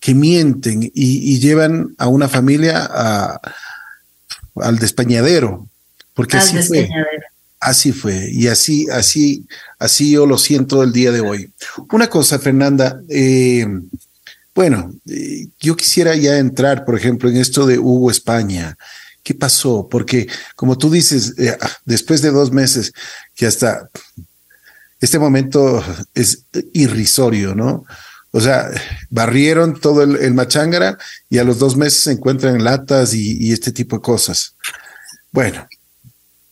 que 0.00 0.14
mienten 0.14 0.90
y, 0.94 1.38
llevan 1.38 1.94
a 1.98 2.08
una 2.08 2.28
familia 2.28 2.88
a, 2.90 3.40
al 4.56 4.78
despeñadero, 4.78 5.68
porque 6.14 6.36
así 6.36 6.58
fue. 6.62 6.88
Así 7.60 7.90
fue, 7.90 8.30
y 8.30 8.46
así, 8.46 8.86
así, 8.88 9.44
así 9.80 10.12
yo 10.12 10.26
lo 10.26 10.38
siento 10.38 10.84
el 10.84 10.92
día 10.92 11.10
de 11.10 11.20
hoy. 11.20 11.50
Una 11.90 12.08
cosa, 12.08 12.38
Fernanda, 12.38 13.00
eh, 13.08 13.66
bueno, 14.58 14.92
eh, 15.08 15.46
yo 15.60 15.76
quisiera 15.76 16.16
ya 16.16 16.36
entrar, 16.36 16.84
por 16.84 16.96
ejemplo, 16.96 17.30
en 17.30 17.36
esto 17.36 17.64
de 17.64 17.78
Hugo 17.78 18.10
España. 18.10 18.76
¿Qué 19.22 19.32
pasó? 19.32 19.86
Porque, 19.88 20.26
como 20.56 20.76
tú 20.76 20.90
dices, 20.90 21.34
eh, 21.38 21.56
después 21.84 22.22
de 22.22 22.32
dos 22.32 22.50
meses, 22.50 22.92
que 23.36 23.46
hasta 23.46 23.88
este 25.00 25.20
momento 25.20 25.80
es 26.12 26.42
irrisorio, 26.72 27.54
¿no? 27.54 27.84
O 28.32 28.40
sea, 28.40 28.68
barrieron 29.10 29.78
todo 29.78 30.02
el, 30.02 30.16
el 30.16 30.34
y 31.30 31.38
a 31.38 31.44
los 31.44 31.60
dos 31.60 31.76
meses 31.76 32.02
se 32.02 32.10
encuentran 32.10 32.64
latas 32.64 33.14
y, 33.14 33.38
y 33.38 33.52
este 33.52 33.70
tipo 33.70 33.94
de 33.94 34.02
cosas. 34.02 34.56
Bueno, 35.30 35.68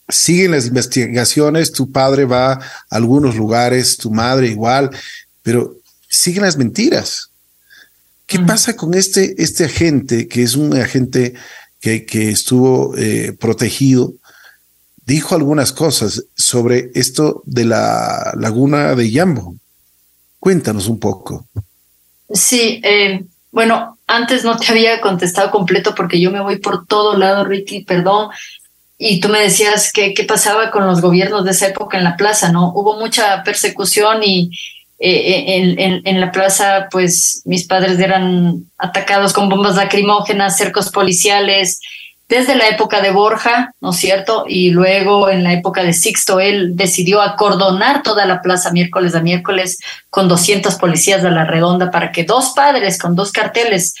siguen 0.07 0.51
las 0.51 0.65
investigaciones, 0.65 1.73
tu 1.73 1.91
padre 1.91 2.23
va 2.23 2.53
a 2.53 2.61
algunos 2.89 3.35
lugares, 3.35 3.97
tu 3.97 4.11
madre 4.11 4.47
igual, 4.47 4.91
pero 5.43 5.75
siguen 6.07 6.43
las 6.43 6.55
mentiras. 6.55 7.31
¿Qué 8.27 8.39
pasa 8.39 8.75
con 8.75 8.93
este, 8.93 9.41
este 9.41 9.63
agente, 9.63 10.27
que 10.27 10.43
es 10.43 10.55
un 10.55 10.77
agente 10.77 11.33
que, 11.79 12.05
que 12.05 12.29
estuvo 12.29 12.93
eh, 12.97 13.31
protegido? 13.39 14.15
Dijo 15.05 15.33
algunas 15.33 15.71
cosas 15.71 16.25
sobre 16.35 16.91
esto 16.93 17.41
de 17.45 17.63
la 17.63 18.33
laguna 18.37 18.95
de 18.95 19.09
Yambo. 19.09 19.55
Cuéntanos 20.39 20.89
un 20.89 20.99
poco. 20.99 21.47
Sí, 22.29 22.81
eh, 22.83 23.23
bueno, 23.51 23.97
antes 24.07 24.43
no 24.43 24.57
te 24.57 24.73
había 24.73 24.99
contestado 24.99 25.49
completo 25.49 25.95
porque 25.95 26.19
yo 26.19 26.29
me 26.29 26.41
voy 26.41 26.57
por 26.57 26.85
todo 26.85 27.17
lado, 27.17 27.45
Ricky, 27.45 27.85
perdón. 27.85 28.29
Y 28.97 29.21
tú 29.21 29.29
me 29.29 29.39
decías 29.39 29.93
que 29.93 30.13
qué 30.13 30.25
pasaba 30.25 30.69
con 30.69 30.85
los 30.85 30.99
gobiernos 30.99 31.45
de 31.45 31.51
esa 31.51 31.67
época 31.67 31.97
en 31.97 32.03
la 32.03 32.17
plaza, 32.17 32.51
¿no? 32.51 32.73
Hubo 32.73 32.99
mucha 32.99 33.41
persecución 33.43 34.21
y 34.21 34.51
eh, 34.99 35.43
en, 35.47 35.79
en, 35.79 36.01
en, 36.05 36.19
la 36.19 36.31
plaza, 36.31 36.87
pues 36.89 37.41
mis 37.45 37.67
padres 37.67 37.99
eran 37.99 38.65
atacados 38.77 39.33
con 39.33 39.49
bombas 39.49 39.75
lacrimógenas, 39.75 40.57
cercos 40.57 40.89
policiales, 40.89 41.79
desde 42.29 42.55
la 42.55 42.67
época 42.67 42.99
de 43.01 43.11
Borja, 43.11 43.73
¿no 43.79 43.91
es 43.91 43.97
cierto? 43.97 44.45
Y 44.47 44.71
luego 44.71 45.29
en 45.29 45.43
la 45.43 45.53
época 45.53 45.83
de 45.83 45.93
Sixto, 45.93 46.41
él 46.41 46.75
decidió 46.75 47.21
acordonar 47.21 48.03
toda 48.03 48.25
la 48.25 48.41
plaza 48.41 48.71
miércoles 48.71 49.15
a 49.15 49.21
miércoles 49.21 49.79
con 50.09 50.27
200 50.27 50.75
policías 50.75 51.23
de 51.23 51.31
la 51.31 51.45
redonda 51.45 51.89
para 51.89 52.11
que 52.11 52.25
dos 52.25 52.51
padres 52.53 52.99
con 52.99 53.15
dos 53.15 53.31
carteles, 53.31 53.95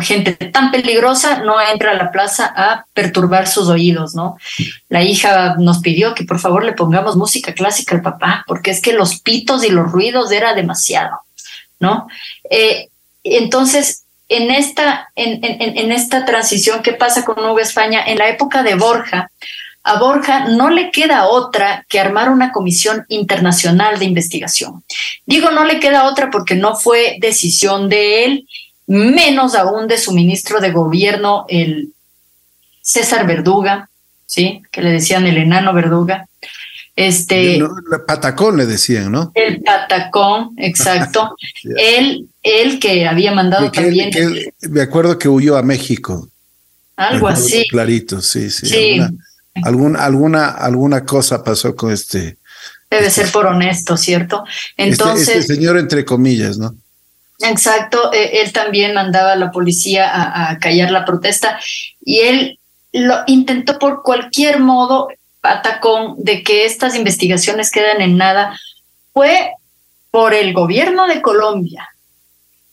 gente 0.00 0.32
tan 0.32 0.70
peligrosa, 0.70 1.38
no 1.40 1.60
entre 1.60 1.90
a 1.90 1.94
la 1.94 2.10
plaza 2.10 2.52
a 2.54 2.86
perturbar 2.92 3.46
sus 3.46 3.68
oídos, 3.68 4.14
¿no? 4.14 4.36
La 4.88 5.02
hija 5.02 5.56
nos 5.58 5.78
pidió 5.78 6.14
que 6.14 6.24
por 6.24 6.38
favor 6.38 6.64
le 6.64 6.72
pongamos 6.72 7.16
música 7.16 7.54
clásica 7.54 7.94
al 7.94 8.02
papá, 8.02 8.44
porque 8.46 8.70
es 8.70 8.80
que 8.80 8.92
los 8.92 9.20
pitos 9.20 9.64
y 9.64 9.70
los 9.70 9.90
ruidos 9.90 10.32
era 10.32 10.54
demasiado, 10.54 11.20
¿no? 11.78 12.08
Eh, 12.50 12.88
entonces, 13.24 14.04
en 14.28 14.50
esta, 14.50 15.10
en, 15.14 15.44
en, 15.44 15.78
en, 15.78 15.92
esta 15.92 16.24
transición, 16.24 16.82
¿qué 16.82 16.92
pasa 16.92 17.24
con 17.24 17.36
Nueva 17.36 17.62
España? 17.62 18.02
En 18.06 18.18
la 18.18 18.28
época 18.28 18.62
de 18.62 18.74
Borja, 18.74 19.30
a 19.86 20.00
Borja 20.00 20.48
no 20.48 20.68
le 20.68 20.90
queda 20.90 21.28
otra 21.28 21.86
que 21.88 22.00
armar 22.00 22.28
una 22.28 22.50
comisión 22.50 23.06
internacional 23.08 24.00
de 24.00 24.04
investigación. 24.04 24.82
Digo, 25.26 25.52
no 25.52 25.64
le 25.64 25.78
queda 25.78 26.06
otra 26.06 26.28
porque 26.30 26.56
no 26.56 26.74
fue 26.74 27.18
decisión 27.20 27.88
de 27.88 28.24
él, 28.24 28.48
menos 28.86 29.54
aún 29.54 29.88
de 29.88 29.98
su 29.98 30.12
ministro 30.12 30.60
de 30.60 30.70
gobierno, 30.70 31.44
el 31.48 31.92
César 32.80 33.26
Verduga, 33.26 33.88
¿sí? 34.26 34.62
Que 34.70 34.82
le 34.82 34.90
decían 34.92 35.26
el 35.26 35.38
enano 35.38 35.72
Verduga. 35.72 36.28
Este, 36.94 37.58
no, 37.58 37.70
patacón 38.06 38.56
le 38.56 38.64
decían, 38.64 39.12
¿no? 39.12 39.30
El 39.34 39.60
patacón, 39.60 40.54
exacto. 40.56 41.36
él, 41.76 42.28
él 42.42 42.78
que 42.78 43.06
había 43.06 43.32
mandado 43.32 43.70
que 43.70 43.82
también. 43.82 44.10
que 44.10 44.18
él, 44.18 44.54
me 44.70 44.80
acuerdo 44.80 45.18
que 45.18 45.28
huyó 45.28 45.56
a 45.56 45.62
México. 45.62 46.28
Algo 46.96 47.28
así. 47.28 47.66
Clarito, 47.68 48.22
sí, 48.22 48.50
sí. 48.50 48.66
sí. 48.66 49.00
Alguna, 49.62 50.04
alguna, 50.04 50.48
alguna 50.48 51.04
cosa 51.04 51.44
pasó 51.44 51.76
con 51.76 51.92
este. 51.92 52.38
Debe 52.90 53.06
este, 53.06 53.22
ser 53.22 53.32
por 53.32 53.46
honesto, 53.46 53.96
¿cierto? 53.96 54.44
Entonces. 54.76 55.28
Este, 55.28 55.38
este 55.40 55.54
señor, 55.56 55.76
entre 55.78 56.04
comillas, 56.04 56.56
¿no? 56.56 56.74
Exacto, 57.40 58.12
eh, 58.12 58.40
él 58.42 58.52
también 58.52 58.94
mandaba 58.94 59.32
a 59.32 59.36
la 59.36 59.50
policía 59.50 60.08
a, 60.08 60.50
a 60.50 60.58
callar 60.58 60.90
la 60.90 61.04
protesta 61.04 61.58
y 62.04 62.20
él 62.20 62.58
lo 62.92 63.16
intentó 63.26 63.78
por 63.78 64.02
cualquier 64.02 64.58
modo 64.58 65.08
atacón 65.42 66.14
de 66.18 66.42
que 66.42 66.64
estas 66.64 66.96
investigaciones 66.96 67.70
quedan 67.70 68.00
en 68.00 68.16
nada 68.16 68.58
fue 69.12 69.52
por 70.10 70.34
el 70.34 70.52
gobierno 70.54 71.06
de 71.06 71.20
Colombia, 71.20 71.88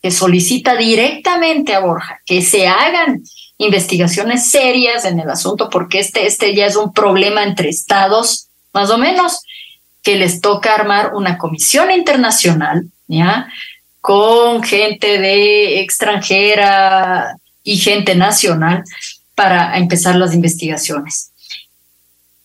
que 0.01 0.11
solicita 0.11 0.75
directamente 0.75 1.73
a 1.73 1.79
Borja 1.79 2.21
que 2.25 2.41
se 2.41 2.67
hagan 2.67 3.23
investigaciones 3.57 4.49
serias 4.49 5.05
en 5.05 5.19
el 5.19 5.29
asunto, 5.29 5.69
porque 5.69 5.99
este, 5.99 6.25
este 6.25 6.55
ya 6.55 6.65
es 6.65 6.75
un 6.75 6.93
problema 6.93 7.43
entre 7.43 7.69
estados, 7.69 8.47
más 8.73 8.89
o 8.89 8.97
menos, 8.97 9.41
que 10.01 10.15
les 10.15 10.41
toca 10.41 10.73
armar 10.73 11.13
una 11.13 11.37
comisión 11.37 11.91
internacional, 11.91 12.85
¿ya? 13.07 13.47
Con 14.03 14.61
gente 14.63 15.17
de 15.17 15.79
extranjera 15.79 17.37
y 17.63 17.77
gente 17.77 18.15
nacional 18.15 18.83
para 19.33 19.77
empezar 19.77 20.15
las 20.15 20.33
investigaciones 20.33 21.31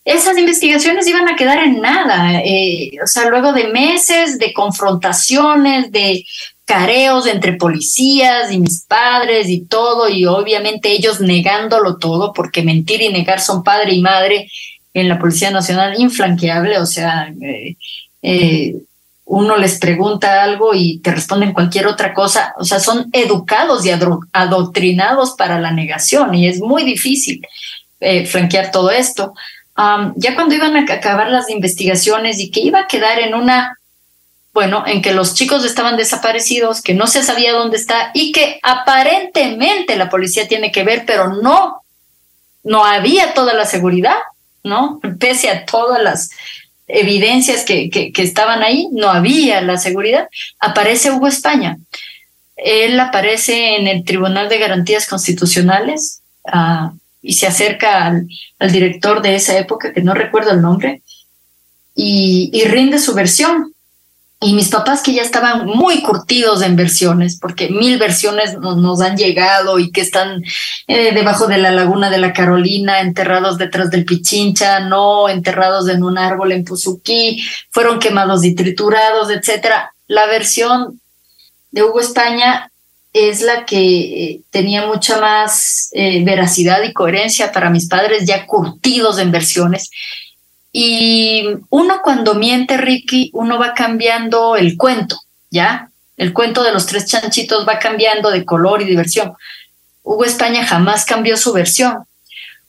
esas 0.09 0.39
investigaciones 0.39 1.07
iban 1.07 1.27
a 1.27 1.35
quedar 1.35 1.59
en 1.59 1.81
nada. 1.81 2.41
Eh, 2.43 2.91
o 3.03 3.05
sea, 3.05 3.29
luego 3.29 3.53
de 3.53 3.67
meses 3.67 4.39
de 4.39 4.53
confrontaciones, 4.53 5.91
de 5.91 6.25
careos 6.65 7.27
entre 7.27 7.53
policías 7.53 8.51
y 8.51 8.59
mis 8.59 8.85
padres 8.85 9.49
y 9.49 9.61
todo, 9.61 10.09
y 10.09 10.25
obviamente 10.25 10.91
ellos 10.91 11.19
negándolo 11.21 11.97
todo, 11.97 12.33
porque 12.33 12.63
mentir 12.63 13.01
y 13.01 13.09
negar 13.09 13.39
son 13.39 13.63
padre 13.63 13.93
y 13.93 14.01
madre 14.01 14.49
en 14.93 15.09
la 15.09 15.19
Policía 15.19 15.51
Nacional 15.51 15.99
inflanqueable, 15.99 16.79
o 16.79 16.85
sea, 16.87 17.31
eh, 17.41 17.75
eh, 18.23 18.75
uno 19.31 19.57
les 19.57 19.79
pregunta 19.79 20.43
algo 20.43 20.73
y 20.73 20.99
te 20.99 21.11
responden 21.11 21.53
cualquier 21.53 21.87
otra 21.87 22.13
cosa, 22.13 22.53
o 22.57 22.65
sea, 22.65 22.79
son 22.79 23.09
educados 23.13 23.85
y 23.85 23.91
adoctrinados 23.91 25.31
para 25.31 25.59
la 25.59 25.71
negación 25.71 26.33
y 26.35 26.47
es 26.47 26.59
muy 26.59 26.83
difícil 26.83 27.45
eh, 27.99 28.25
flanquear 28.25 28.71
todo 28.71 28.89
esto 28.91 29.33
ya 30.15 30.35
cuando 30.35 30.55
iban 30.55 30.75
a 30.75 30.93
acabar 30.93 31.29
las 31.29 31.49
investigaciones 31.49 32.39
y 32.39 32.51
que 32.51 32.59
iba 32.59 32.81
a 32.81 32.87
quedar 32.87 33.19
en 33.19 33.33
una, 33.33 33.77
bueno, 34.53 34.83
en 34.85 35.01
que 35.01 35.13
los 35.13 35.35
chicos 35.35 35.63
estaban 35.63 35.95
desaparecidos, 35.95 36.81
que 36.81 36.93
no 36.93 37.07
se 37.07 37.23
sabía 37.23 37.53
dónde 37.53 37.77
está 37.77 38.11
y 38.13 38.31
que 38.31 38.59
aparentemente 38.61 39.95
la 39.95 40.09
policía 40.09 40.47
tiene 40.47 40.71
que 40.71 40.83
ver, 40.83 41.05
pero 41.05 41.33
no, 41.41 41.81
no 42.63 42.83
había 42.83 43.33
toda 43.33 43.53
la 43.53 43.65
seguridad, 43.65 44.17
¿no? 44.63 44.99
Pese 45.17 45.49
a 45.49 45.65
todas 45.65 46.01
las 46.01 46.31
evidencias 46.89 47.63
que, 47.63 47.89
que, 47.89 48.11
estaban 48.21 48.63
ahí, 48.63 48.89
no 48.91 49.09
había 49.09 49.61
la 49.61 49.77
seguridad. 49.77 50.27
Aparece 50.59 51.11
Hugo 51.11 51.27
España. 51.27 51.77
Él 52.57 52.99
aparece 52.99 53.77
en 53.77 53.87
el 53.87 54.03
Tribunal 54.03 54.49
de 54.49 54.57
Garantías 54.57 55.07
Constitucionales. 55.07 56.21
Uh, 56.43 56.97
y 57.21 57.33
se 57.33 57.47
acerca 57.47 58.05
al, 58.05 58.27
al, 58.59 58.71
director 58.71 59.21
de 59.21 59.35
esa 59.35 59.57
época, 59.57 59.93
que 59.93 60.01
no 60.01 60.13
recuerdo 60.13 60.51
el 60.51 60.61
nombre, 60.61 61.01
y, 61.93 62.49
y, 62.53 62.63
rinde 62.63 62.97
su 62.97 63.13
versión. 63.13 63.73
Y 64.41 64.53
mis 64.53 64.69
papás 64.69 65.03
que 65.03 65.13
ya 65.13 65.21
estaban 65.21 65.65
muy 65.65 66.01
curtidos 66.01 66.61
en 66.61 66.77
versiones, 66.77 67.37
porque 67.37 67.69
mil 67.69 67.97
versiones 67.97 68.57
nos, 68.57 69.01
han 69.01 69.17
llegado 69.17 69.79
y 69.79 69.91
que 69.91 69.99
están 69.99 70.41
eh, 70.87 71.13
debajo 71.13 71.47
de 71.47 71.57
la 71.57 71.71
laguna 71.71 72.09
de 72.09 72.19
la 72.19 72.31
Carolina, 72.31 73.01
enterrados 73.01 73.57
detrás 73.57 73.91
del 73.91 74.05
Pichincha, 74.05 74.79
no 74.79 75.27
enterrados 75.27 75.89
en 75.89 76.03
un 76.03 76.17
árbol 76.17 76.53
en 76.53 76.63
Puzuquí, 76.63 77.43
fueron 77.69 77.99
quemados 77.99 78.45
y 78.45 78.55
triturados, 78.55 79.29
etcétera. 79.29 79.91
La 80.07 80.25
versión 80.27 81.01
de 81.71 81.83
Hugo 81.83 81.99
España 81.99 82.71
es 83.11 83.41
la 83.41 83.65
que 83.65 84.41
tenía 84.51 84.85
mucha 84.85 85.19
más 85.19 85.89
eh, 85.91 86.23
veracidad 86.23 86.81
y 86.83 86.93
coherencia 86.93 87.51
para 87.51 87.69
mis 87.69 87.87
padres 87.87 88.25
ya 88.25 88.45
curtidos 88.45 89.19
en 89.19 89.31
versiones. 89.31 89.89
Y 90.71 91.45
uno 91.69 92.01
cuando 92.03 92.35
miente, 92.35 92.77
Ricky, 92.77 93.31
uno 93.33 93.57
va 93.57 93.73
cambiando 93.73 94.55
el 94.55 94.77
cuento, 94.77 95.17
¿ya? 95.49 95.89
El 96.15 96.33
cuento 96.33 96.63
de 96.63 96.71
los 96.71 96.85
tres 96.85 97.05
chanchitos 97.05 97.67
va 97.67 97.79
cambiando 97.79 98.29
de 98.29 98.45
color 98.45 98.81
y 98.81 98.85
diversión. 98.85 99.33
Hugo 100.03 100.25
España 100.25 100.65
jamás 100.65 101.05
cambió 101.05 101.37
su 101.37 101.53
versión. 101.53 102.03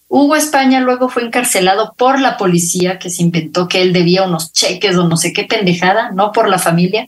Hugo 0.08 0.34
España 0.34 0.80
luego 0.80 1.08
fue 1.08 1.22
encarcelado 1.22 1.94
por 1.96 2.20
la 2.20 2.36
policía 2.36 2.98
que 2.98 3.10
se 3.10 3.22
inventó 3.22 3.68
que 3.68 3.82
él 3.82 3.92
debía 3.92 4.24
unos 4.24 4.52
cheques 4.52 4.96
o 4.96 5.06
no 5.06 5.16
sé 5.16 5.32
qué 5.32 5.44
pendejada, 5.44 6.10
no 6.12 6.32
por 6.32 6.48
la 6.48 6.58
familia 6.58 7.06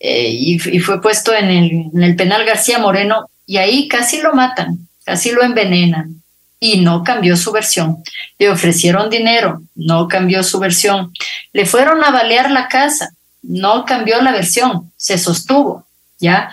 eh, 0.00 0.30
y, 0.30 0.58
fue 0.58 1.00
puesto 1.00 1.32
en 1.32 1.48
el, 1.48 1.70
en 1.94 2.02
el 2.02 2.16
penal 2.16 2.44
García 2.44 2.78
Moreno 2.78 3.30
y 3.46 3.58
ahí 3.58 3.86
casi 3.86 4.20
lo 4.20 4.34
matan, 4.34 4.88
casi 5.04 5.30
lo 5.30 5.42
envenenan 5.42 6.23
y 6.60 6.80
no 6.80 7.04
cambió 7.04 7.36
su 7.36 7.52
versión. 7.52 8.02
Le 8.38 8.50
ofrecieron 8.50 9.10
dinero, 9.10 9.62
no 9.74 10.08
cambió 10.08 10.42
su 10.42 10.58
versión. 10.58 11.12
Le 11.52 11.66
fueron 11.66 12.02
a 12.04 12.10
balear 12.10 12.50
la 12.50 12.68
casa, 12.68 13.14
no 13.42 13.84
cambió 13.84 14.20
la 14.22 14.32
versión, 14.32 14.92
se 14.96 15.18
sostuvo, 15.18 15.86
¿ya? 16.18 16.50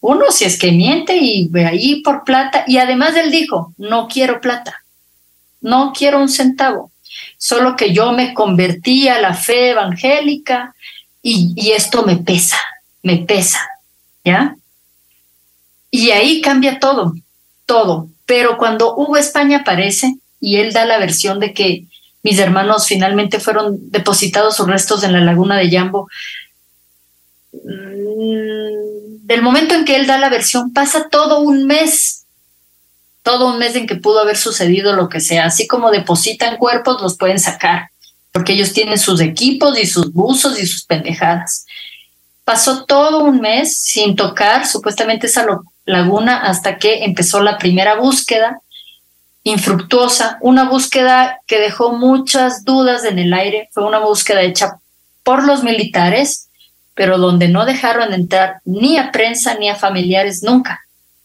Uno 0.00 0.30
si 0.30 0.44
es 0.44 0.58
que 0.58 0.72
miente 0.72 1.16
y 1.16 1.46
ve 1.48 1.66
ahí 1.66 2.02
por 2.02 2.24
plata 2.24 2.64
y 2.66 2.78
además 2.78 3.16
él 3.16 3.30
dijo, 3.30 3.72
no 3.78 4.08
quiero 4.08 4.40
plata, 4.40 4.82
no 5.60 5.92
quiero 5.96 6.18
un 6.18 6.28
centavo, 6.28 6.90
solo 7.38 7.76
que 7.76 7.92
yo 7.92 8.12
me 8.12 8.34
convertí 8.34 9.06
a 9.06 9.20
la 9.20 9.34
fe 9.34 9.70
evangélica 9.70 10.74
y, 11.22 11.52
y 11.54 11.70
esto 11.70 12.04
me 12.04 12.16
pesa, 12.16 12.58
me 13.02 13.18
pesa, 13.18 13.60
¿ya? 14.24 14.56
Y 15.92 16.10
ahí 16.10 16.40
cambia 16.40 16.80
todo, 16.80 17.14
todo. 17.66 18.08
Pero 18.32 18.56
cuando 18.56 18.96
Hugo 18.96 19.18
España 19.18 19.58
aparece 19.58 20.14
y 20.40 20.56
él 20.56 20.72
da 20.72 20.86
la 20.86 20.96
versión 20.96 21.38
de 21.38 21.52
que 21.52 21.84
mis 22.22 22.38
hermanos 22.38 22.86
finalmente 22.86 23.38
fueron 23.40 23.90
depositados 23.90 24.56
sus 24.56 24.66
restos 24.66 25.04
en 25.04 25.12
la 25.12 25.20
laguna 25.20 25.58
de 25.58 25.68
Yambo, 25.68 26.08
mm, 27.52 29.26
del 29.26 29.42
momento 29.42 29.74
en 29.74 29.84
que 29.84 29.96
él 29.96 30.06
da 30.06 30.16
la 30.16 30.30
versión 30.30 30.72
pasa 30.72 31.10
todo 31.10 31.40
un 31.40 31.66
mes, 31.66 32.24
todo 33.22 33.52
un 33.52 33.58
mes 33.58 33.76
en 33.76 33.86
que 33.86 33.96
pudo 33.96 34.20
haber 34.20 34.38
sucedido 34.38 34.94
lo 34.94 35.10
que 35.10 35.20
sea, 35.20 35.44
así 35.44 35.66
como 35.66 35.90
depositan 35.90 36.56
cuerpos, 36.56 37.02
los 37.02 37.18
pueden 37.18 37.38
sacar, 37.38 37.90
porque 38.32 38.54
ellos 38.54 38.72
tienen 38.72 38.98
sus 38.98 39.20
equipos 39.20 39.78
y 39.78 39.84
sus 39.84 40.10
buzos 40.10 40.58
y 40.58 40.66
sus 40.66 40.86
pendejadas. 40.86 41.66
Pasó 42.44 42.86
todo 42.86 43.24
un 43.24 43.42
mes 43.42 43.76
sin 43.76 44.16
tocar 44.16 44.66
supuestamente 44.66 45.26
esa 45.26 45.44
laguna 45.84 46.38
hasta 46.38 46.78
que 46.78 47.04
empezó 47.04 47.40
la 47.40 47.58
primera 47.58 47.96
búsqueda 47.96 48.60
infructuosa, 49.44 50.38
una 50.40 50.68
búsqueda 50.68 51.40
que 51.46 51.58
dejó 51.58 51.92
muchas 51.92 52.64
dudas 52.64 53.04
en 53.04 53.18
el 53.18 53.34
aire, 53.34 53.68
fue 53.72 53.84
una 53.84 53.98
búsqueda 53.98 54.42
hecha 54.42 54.78
por 55.24 55.44
los 55.44 55.64
militares, 55.64 56.48
pero 56.94 57.18
donde 57.18 57.48
no 57.48 57.64
dejaron 57.64 58.12
entrar 58.12 58.60
ni 58.64 58.98
a 58.98 59.10
prensa 59.10 59.54
ni 59.54 59.68
a 59.68 59.74
familiares 59.74 60.42
nunca. 60.42 60.80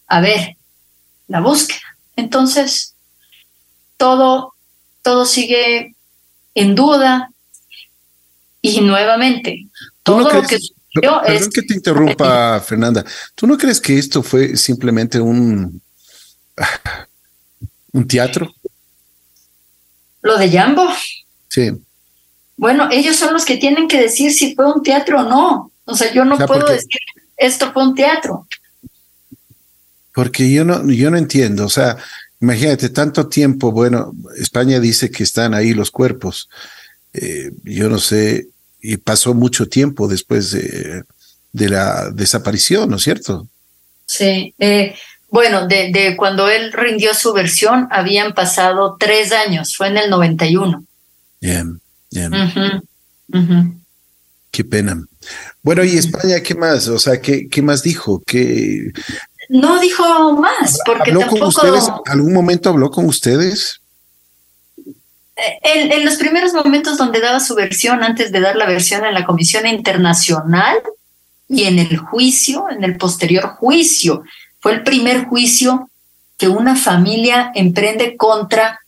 A 0.06 0.20
ver, 0.20 0.56
la 1.28 1.40
búsqueda. 1.40 1.80
Entonces, 2.16 2.94
todo, 3.96 4.54
todo 5.02 5.24
sigue 5.24 5.94
en 6.54 6.74
duda 6.74 7.30
y 8.60 8.80
nuevamente, 8.80 9.66
todo 10.02 10.30
lo 10.32 10.42
que 10.42 10.58
Perdón 10.92 11.50
que 11.52 11.62
te 11.62 11.74
interrumpa, 11.74 12.60
Fernanda. 12.66 13.04
¿Tú 13.34 13.46
no 13.46 13.56
crees 13.56 13.80
que 13.80 13.98
esto 13.98 14.22
fue 14.22 14.56
simplemente 14.56 15.20
un, 15.20 15.80
un 17.92 18.08
teatro? 18.08 18.52
¿Lo 20.22 20.36
de 20.38 20.50
Jambo? 20.50 20.88
Sí. 21.48 21.70
Bueno, 22.56 22.88
ellos 22.90 23.16
son 23.16 23.32
los 23.32 23.44
que 23.44 23.56
tienen 23.56 23.86
que 23.86 24.00
decir 24.00 24.32
si 24.32 24.54
fue 24.54 24.72
un 24.72 24.82
teatro 24.82 25.20
o 25.20 25.28
no. 25.28 25.72
O 25.84 25.94
sea, 25.94 26.12
yo 26.12 26.24
no 26.24 26.36
puedo 26.38 26.66
decir 26.66 27.00
esto 27.38 27.72
fue 27.72 27.84
un 27.84 27.94
teatro. 27.94 28.46
Porque 30.12 30.50
yo 30.52 30.64
no, 30.64 30.90
yo 30.90 31.10
no 31.10 31.16
entiendo. 31.16 31.64
O 31.64 31.70
sea, 31.70 31.96
imagínate, 32.40 32.88
tanto 32.88 33.28
tiempo, 33.28 33.70
bueno, 33.70 34.12
España 34.36 34.80
dice 34.80 35.10
que 35.10 35.22
están 35.22 35.54
ahí 35.54 35.72
los 35.72 35.90
cuerpos. 35.90 36.50
Eh, 37.12 37.52
yo 37.62 37.88
no 37.88 37.98
sé, 37.98 38.48
y 38.80 38.96
pasó 38.96 39.34
mucho 39.34 39.68
tiempo 39.68 40.08
después 40.08 40.52
de, 40.52 41.04
de 41.52 41.68
la 41.68 42.10
desaparición, 42.10 42.90
¿no 42.90 42.96
es 42.96 43.02
cierto? 43.02 43.48
Sí, 44.06 44.54
eh, 44.58 44.94
bueno, 45.30 45.66
de, 45.66 45.90
de, 45.92 46.16
cuando 46.16 46.48
él 46.48 46.72
rindió 46.72 47.14
su 47.14 47.32
versión 47.32 47.88
habían 47.90 48.32
pasado 48.34 48.96
tres 48.98 49.32
años, 49.32 49.76
fue 49.76 49.88
en 49.88 49.98
el 49.98 50.10
91. 50.10 50.84
Bien, 51.40 51.80
bien. 52.10 52.32
Qué 54.50 54.64
pena. 54.64 55.04
Bueno, 55.62 55.84
¿y 55.84 55.98
España 55.98 56.40
qué 56.40 56.54
más? 56.54 56.88
O 56.88 56.98
sea, 56.98 57.20
¿qué, 57.20 57.48
qué 57.48 57.60
más 57.60 57.82
dijo? 57.82 58.22
¿Qué... 58.26 58.90
No 59.50 59.78
dijo 59.80 60.32
más, 60.40 60.78
porque 60.84 61.10
¿Habló 61.10 61.20
tampoco... 61.20 61.40
con 61.40 61.48
ustedes? 61.48 61.90
¿Algún 62.06 62.32
momento 62.32 62.70
habló 62.70 62.90
con 62.90 63.04
ustedes? 63.06 63.80
En, 65.62 66.04
los 66.04 66.16
primeros 66.16 66.52
momentos 66.52 66.98
donde 66.98 67.20
daba 67.20 67.38
su 67.38 67.54
versión, 67.54 68.02
antes 68.02 68.32
de 68.32 68.40
dar 68.40 68.56
la 68.56 68.66
versión 68.66 69.04
en 69.04 69.14
la 69.14 69.24
Comisión 69.24 69.66
Internacional 69.66 70.78
y 71.48 71.64
en 71.64 71.78
el 71.78 71.96
juicio, 71.96 72.66
en 72.70 72.82
el 72.82 72.96
posterior 72.96 73.56
juicio, 73.58 74.24
fue 74.60 74.72
el 74.72 74.82
primer 74.82 75.26
juicio 75.26 75.90
que 76.36 76.48
una 76.48 76.74
familia 76.74 77.52
emprende 77.54 78.16
contra 78.16 78.80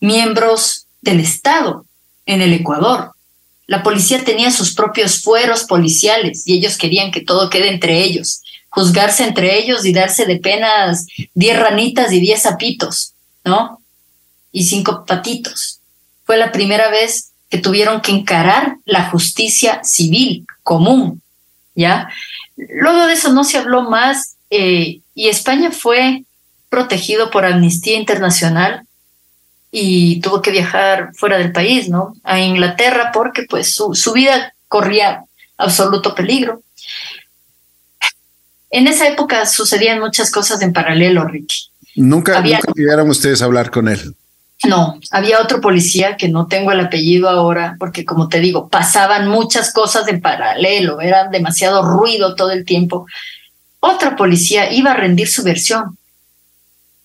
miembros 0.00 0.86
del 1.00 1.20
Estado 1.20 1.86
en 2.26 2.42
el 2.42 2.52
Ecuador. 2.52 3.12
La 3.66 3.82
policía 3.82 4.22
tenía 4.24 4.50
sus 4.50 4.74
propios 4.74 5.22
fueros 5.22 5.64
policiales 5.64 6.46
y 6.46 6.54
ellos 6.58 6.76
querían 6.76 7.10
que 7.10 7.22
todo 7.22 7.48
quede 7.48 7.68
entre 7.68 8.02
ellos, 8.02 8.42
juzgarse 8.68 9.24
entre 9.24 9.58
ellos 9.58 9.86
y 9.86 9.92
darse 9.94 10.26
de 10.26 10.36
penas 10.36 11.06
diez 11.32 11.58
ranitas 11.58 12.12
y 12.12 12.20
diez 12.20 12.42
sapitos, 12.42 13.14
¿no? 13.44 13.80
Y 14.52 14.64
cinco 14.64 15.04
patitos. 15.06 15.77
Fue 16.28 16.36
la 16.36 16.52
primera 16.52 16.90
vez 16.90 17.32
que 17.48 17.56
tuvieron 17.56 18.02
que 18.02 18.12
encarar 18.12 18.76
la 18.84 19.08
justicia 19.08 19.82
civil 19.82 20.44
común, 20.62 21.22
¿ya? 21.74 22.10
Luego 22.54 23.06
de 23.06 23.14
eso 23.14 23.32
no 23.32 23.44
se 23.44 23.56
habló 23.56 23.88
más 23.88 24.36
eh, 24.50 25.00
y 25.14 25.28
España 25.28 25.70
fue 25.70 26.24
protegido 26.68 27.30
por 27.30 27.46
Amnistía 27.46 27.96
Internacional 27.96 28.82
y 29.70 30.20
tuvo 30.20 30.42
que 30.42 30.50
viajar 30.50 31.12
fuera 31.14 31.38
del 31.38 31.50
país, 31.50 31.88
¿no? 31.88 32.12
A 32.24 32.38
Inglaterra 32.40 33.10
porque 33.14 33.44
pues 33.48 33.72
su, 33.72 33.94
su 33.94 34.12
vida 34.12 34.52
corría 34.68 35.24
absoluto 35.56 36.14
peligro. 36.14 36.60
En 38.68 38.86
esa 38.86 39.08
época 39.08 39.46
sucedían 39.46 39.98
muchas 39.98 40.30
cosas 40.30 40.60
en 40.60 40.74
paralelo, 40.74 41.24
Ricky. 41.24 41.70
Nunca, 41.96 42.36
había, 42.36 42.58
nunca 42.58 42.72
llegaron 42.76 43.08
ustedes 43.08 43.40
a 43.40 43.46
hablar 43.46 43.70
con 43.70 43.88
él. 43.88 44.14
No, 44.64 44.98
había 45.12 45.40
otro 45.40 45.60
policía 45.60 46.16
que 46.16 46.28
no 46.28 46.46
tengo 46.48 46.72
el 46.72 46.80
apellido 46.80 47.28
ahora, 47.28 47.76
porque 47.78 48.04
como 48.04 48.28
te 48.28 48.40
digo, 48.40 48.68
pasaban 48.68 49.28
muchas 49.28 49.72
cosas 49.72 50.08
en 50.08 50.20
paralelo, 50.20 51.00
era 51.00 51.28
demasiado 51.28 51.82
ruido 51.82 52.34
todo 52.34 52.50
el 52.50 52.64
tiempo. 52.64 53.06
Otra 53.78 54.16
policía 54.16 54.72
iba 54.72 54.90
a 54.90 54.96
rendir 54.96 55.28
su 55.28 55.44
versión 55.44 55.96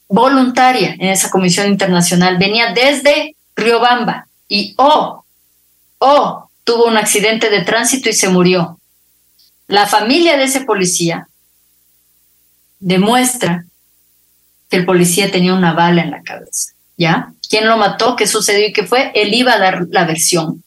voluntaria 0.07 0.95
en 0.99 1.09
esa 1.09 1.29
comisión 1.29 1.67
internacional, 1.67 2.37
venía 2.37 2.73
desde 2.73 3.35
Riobamba 3.55 4.27
y 4.47 4.73
oh, 4.77 5.23
oh, 5.99 6.49
tuvo 6.63 6.85
un 6.85 6.97
accidente 6.97 7.49
de 7.49 7.61
tránsito 7.61 8.09
y 8.09 8.13
se 8.13 8.29
murió. 8.29 8.79
La 9.67 9.87
familia 9.87 10.37
de 10.37 10.43
ese 10.43 10.61
policía 10.61 11.27
demuestra 12.79 13.65
que 14.69 14.77
el 14.77 14.85
policía 14.85 15.31
tenía 15.31 15.53
una 15.53 15.73
bala 15.73 16.01
en 16.01 16.11
la 16.11 16.21
cabeza, 16.21 16.72
¿ya? 16.97 17.33
¿Quién 17.49 17.67
lo 17.67 17.77
mató? 17.77 18.15
¿Qué 18.15 18.27
sucedió 18.27 18.67
y 18.67 18.73
qué 18.73 18.83
fue? 18.85 19.11
Él 19.15 19.33
iba 19.33 19.53
a 19.53 19.59
dar 19.59 19.87
la 19.91 20.05
versión, 20.05 20.63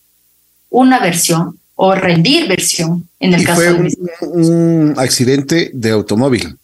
una 0.70 0.98
versión 1.00 1.58
o 1.74 1.94
rendir 1.94 2.48
versión 2.48 3.08
en 3.20 3.34
el 3.34 3.42
y 3.42 3.44
caso 3.44 3.56
fue 3.60 3.72
de 3.72 3.72
un, 3.74 3.92
un 4.90 4.94
accidente 4.98 5.70
de 5.74 5.90
automóvil. 5.90 6.56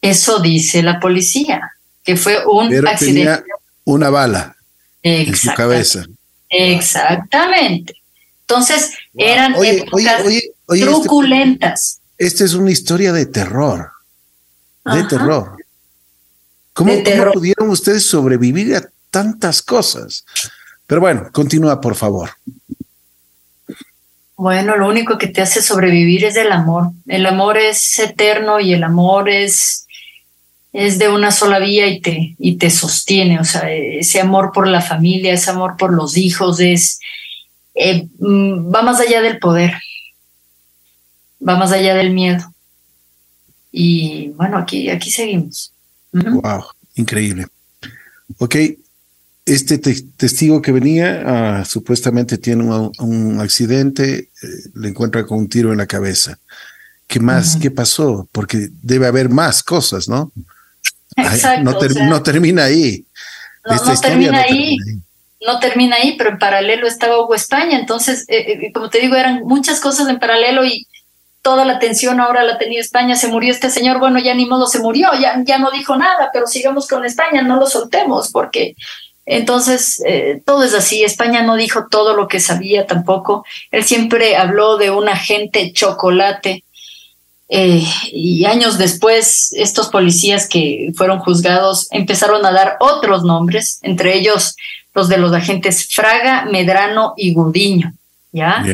Eso 0.00 0.38
dice 0.40 0.82
la 0.82 0.98
policía, 1.00 1.72
que 2.04 2.16
fue 2.16 2.38
un 2.46 2.68
Pero 2.70 2.88
accidente. 2.88 3.18
tenía 3.20 3.44
una 3.84 4.08
bala 4.10 4.56
en 5.02 5.34
su 5.36 5.52
cabeza. 5.54 6.04
Exactamente. 6.48 7.94
Entonces 8.42 8.90
Wow. 9.12 9.26
eran 9.26 9.54
Oye, 9.54 9.78
épocas 9.80 10.22
oye, 10.24 10.42
oye, 10.66 10.80
este- 10.82 10.92
truculentas. 10.92 12.00
Esta 12.18 12.44
es 12.44 12.54
una 12.54 12.70
historia 12.70 13.12
de 13.12 13.26
terror. 13.26 13.90
De 14.84 14.90
Ajá. 15.00 15.08
terror. 15.08 15.56
¿Cómo, 16.72 16.92
pudieron 17.32 17.70
ustedes 17.70 18.06
sobrevivir 18.06 18.74
a 18.76 18.88
tantas 19.10 19.62
cosas? 19.62 20.24
Pero 20.86 21.00
bueno, 21.00 21.28
continúa, 21.32 21.80
por 21.80 21.94
favor. 21.94 22.30
Bueno, 24.36 24.76
lo 24.76 24.88
único 24.88 25.18
que 25.18 25.28
te 25.28 25.42
hace 25.42 25.60
sobrevivir 25.60 26.24
es 26.24 26.36
el 26.36 26.50
amor. 26.50 26.92
El 27.06 27.26
amor 27.26 27.58
es 27.58 27.98
eterno 27.98 28.58
y 28.58 28.72
el 28.72 28.82
amor 28.82 29.28
es, 29.28 29.86
es 30.72 30.98
de 30.98 31.10
una 31.10 31.30
sola 31.30 31.58
vía 31.58 31.86
y 31.88 32.00
te, 32.00 32.36
y 32.38 32.56
te 32.56 32.70
sostiene. 32.70 33.38
O 33.38 33.44
sea, 33.44 33.70
ese 33.70 34.20
amor 34.20 34.50
por 34.52 34.66
la 34.66 34.80
familia, 34.80 35.34
ese 35.34 35.50
amor 35.50 35.76
por 35.76 35.92
los 35.92 36.16
hijos, 36.16 36.58
es 36.60 37.00
eh, 37.74 38.08
mm, 38.18 38.74
va 38.74 38.82
más 38.82 39.00
allá 39.00 39.20
del 39.20 39.38
poder, 39.38 39.74
va 41.46 41.56
más 41.56 41.72
allá 41.72 41.94
del 41.94 42.10
miedo. 42.10 42.52
Y 43.70 44.30
bueno, 44.30 44.58
aquí, 44.58 44.90
aquí 44.90 45.10
seguimos. 45.10 45.72
Wow, 46.12 46.64
increíble. 46.96 47.46
Ok, 48.38 48.56
este 49.46 49.78
te- 49.78 50.02
testigo 50.16 50.60
que 50.62 50.72
venía 50.72 51.22
ah, 51.60 51.64
supuestamente 51.64 52.38
tiene 52.38 52.64
un, 52.64 52.92
un 52.98 53.40
accidente, 53.40 54.18
eh, 54.42 54.46
le 54.74 54.88
encuentra 54.88 55.24
con 55.26 55.38
un 55.38 55.48
tiro 55.48 55.72
en 55.72 55.78
la 55.78 55.86
cabeza. 55.86 56.38
¿Qué 57.06 57.18
más? 57.18 57.56
¿Qué 57.56 57.70
pasó? 57.72 58.28
Porque 58.30 58.68
debe 58.82 59.06
haber 59.08 59.28
más 59.28 59.62
cosas, 59.64 60.08
¿no? 60.08 60.30
Exacto. 61.16 61.64
no, 61.64 61.76
ter- 61.78 61.90
o 61.90 61.94
sea, 61.94 62.06
no 62.08 62.22
termina 62.22 62.64
ahí. 62.64 63.04
no- 63.66 63.74
Esta 63.74 63.86
no 63.88 63.92
historia 63.94 64.10
termina 64.30 64.32
no 64.32 64.38
ahí. 64.38 64.48
termina 64.78 64.84
ahí. 64.92 65.46
no 65.46 65.58
termina 65.60 65.96
ahí, 65.96 66.14
pero 66.16 66.30
en 66.30 66.38
paralelo 66.38 66.86
estaba 66.86 67.20
Hugo 67.20 67.34
España. 67.34 67.78
Entonces, 67.80 68.24
eh, 68.28 68.52
eh, 68.66 68.72
como 68.72 68.90
te 68.90 69.00
digo, 69.00 69.16
eran 69.16 69.42
muchas 69.44 69.80
cosas 69.80 70.08
en 70.08 70.20
paralelo 70.20 70.64
y 70.64 70.86
toda 71.42 71.64
la 71.64 71.74
atención 71.74 72.20
ahora 72.20 72.44
la 72.44 72.58
tenía 72.58 72.80
España. 72.80 73.16
Se 73.16 73.28
murió 73.28 73.52
este 73.52 73.70
señor, 73.70 73.98
bueno, 73.98 74.18
ya 74.18 74.34
ni 74.34 74.46
modo 74.46 74.66
se 74.66 74.80
murió, 74.80 75.10
ya, 75.20 75.42
ya 75.44 75.58
no 75.58 75.70
dijo 75.70 75.96
nada, 75.96 76.30
pero 76.32 76.46
sigamos 76.46 76.86
con 76.86 77.04
España, 77.04 77.42
no 77.42 77.56
lo 77.56 77.66
soltemos, 77.66 78.30
porque 78.30 78.74
entonces 79.26 80.02
eh, 80.06 80.42
todo 80.44 80.64
es 80.64 80.74
así. 80.74 81.02
España 81.02 81.42
no 81.42 81.56
dijo 81.56 81.86
todo 81.90 82.14
lo 82.14 82.28
que 82.28 82.40
sabía 82.40 82.86
tampoco. 82.86 83.44
Él 83.70 83.84
siempre 83.84 84.36
habló 84.36 84.76
de 84.76 84.90
un 84.90 85.08
agente 85.08 85.72
chocolate. 85.72 86.64
Eh, 87.48 87.84
y 88.12 88.44
años 88.44 88.78
después, 88.78 89.52
estos 89.52 89.88
policías 89.88 90.48
que 90.48 90.92
fueron 90.96 91.18
juzgados 91.18 91.88
empezaron 91.90 92.46
a 92.46 92.52
dar 92.52 92.76
otros 92.80 93.24
nombres, 93.24 93.80
entre 93.82 94.16
ellos 94.16 94.54
los 94.94 95.08
de 95.08 95.18
los 95.18 95.32
agentes 95.32 95.88
Fraga, 95.92 96.46
Medrano 96.50 97.14
y 97.16 97.32
Gudiño, 97.32 97.92
¿ya? 98.32 98.64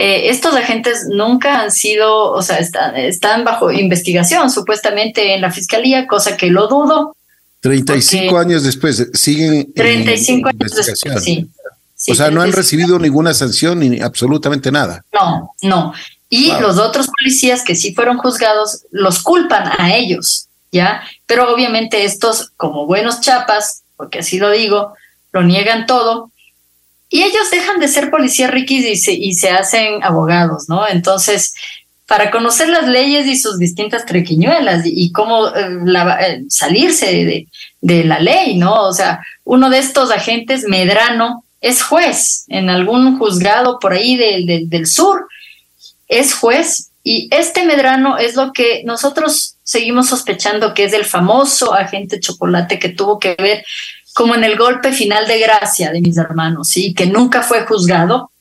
Eh, 0.00 0.30
estos 0.30 0.54
agentes 0.54 1.06
nunca 1.08 1.60
han 1.60 1.72
sido, 1.72 2.30
o 2.30 2.40
sea, 2.40 2.58
están, 2.58 2.96
están 2.96 3.42
bajo 3.44 3.72
investigación 3.72 4.48
supuestamente 4.48 5.34
en 5.34 5.40
la 5.40 5.50
fiscalía, 5.50 6.06
cosa 6.06 6.36
que 6.36 6.46
lo 6.50 6.68
dudo. 6.68 7.16
35 7.60 8.30
Porque- 8.30 8.40
años 8.46 8.62
después, 8.62 9.08
siguen 9.14 9.54
en 9.54 9.72
35 9.74 10.48
años 10.50 10.60
investigación. 10.60 11.14
después, 11.14 11.24
sí. 11.24 11.48
Sí, 11.96 12.12
o 12.12 12.14
sea, 12.14 12.30
no 12.30 12.40
han 12.42 12.52
35 12.52 12.56
recibido 12.56 12.98
ninguna 13.00 13.34
sanción 13.34 13.80
ni 13.80 14.00
absolutamente 14.00 14.70
nada. 14.70 15.04
No, 15.12 15.50
no. 15.62 15.92
Y 16.30 16.52
los 16.60 16.78
otros 16.78 17.08
policías 17.08 17.64
que 17.64 17.74
sí 17.74 17.92
fueron 17.92 18.18
juzgados 18.18 18.82
los 18.92 19.20
culpan 19.20 19.72
a 19.80 19.96
ellos, 19.96 20.46
¿ya? 20.70 21.02
Pero 21.26 21.52
obviamente 21.52 22.04
estos, 22.04 22.50
como 22.56 22.86
buenos 22.86 23.20
chapas, 23.20 23.82
porque 23.96 24.20
así 24.20 24.38
lo 24.38 24.50
digo, 24.52 24.92
lo 25.32 25.42
niegan 25.42 25.86
todo. 25.86 26.30
Y 27.10 27.22
ellos 27.22 27.50
dejan 27.50 27.80
de 27.80 27.88
ser 27.88 28.10
policías 28.10 28.50
riquis 28.50 28.84
y 28.84 28.96
se, 28.96 29.12
y 29.12 29.34
se 29.34 29.50
hacen 29.50 30.02
abogados, 30.02 30.68
¿no? 30.68 30.86
Entonces, 30.86 31.54
para 32.06 32.30
conocer 32.30 32.68
las 32.68 32.86
leyes 32.86 33.26
y 33.26 33.36
sus 33.36 33.58
distintas 33.58 34.06
trequiñuelas 34.06 34.82
y, 34.84 35.12
cómo 35.12 35.48
eh, 35.48 35.68
eh, 36.20 36.42
salirse 36.48 37.06
de, 37.06 37.46
de, 37.80 38.04
la 38.04 38.18
ley, 38.18 38.56
¿no? 38.56 38.82
O 38.84 38.92
sea, 38.92 39.20
uno 39.44 39.70
de 39.70 39.78
estos 39.78 40.10
agentes, 40.10 40.64
Medrano, 40.68 41.44
es 41.60 41.82
juez 41.82 42.44
en 42.48 42.70
algún 42.70 43.18
juzgado 43.18 43.78
por 43.78 43.92
ahí 43.92 44.16
del 44.16 44.86
sur, 44.86 45.26
es 46.06 46.34
juez 46.34 46.90
y 47.02 47.28
este 47.30 47.64
Medrano 47.64 48.18
es 48.18 48.36
lo 48.36 48.52
que 48.52 48.82
nosotros 48.84 49.56
seguimos 49.62 50.08
sospechando 50.08 50.74
que 50.74 50.84
es 50.84 50.92
el 50.92 51.04
famoso 51.04 51.74
agente 51.74 52.20
chocolate 52.20 52.78
que 52.78 52.90
tuvo 52.90 53.18
que 53.18 53.34
ver 53.38 53.64
como 54.18 54.34
en 54.34 54.42
el 54.42 54.58
golpe 54.58 54.92
final 54.92 55.28
de 55.28 55.38
gracia 55.38 55.92
de 55.92 56.00
mis 56.00 56.16
hermanos, 56.16 56.76
y 56.76 56.92
que 56.92 57.06
nunca 57.06 57.40
fue 57.40 57.64
juzgado, 57.64 58.32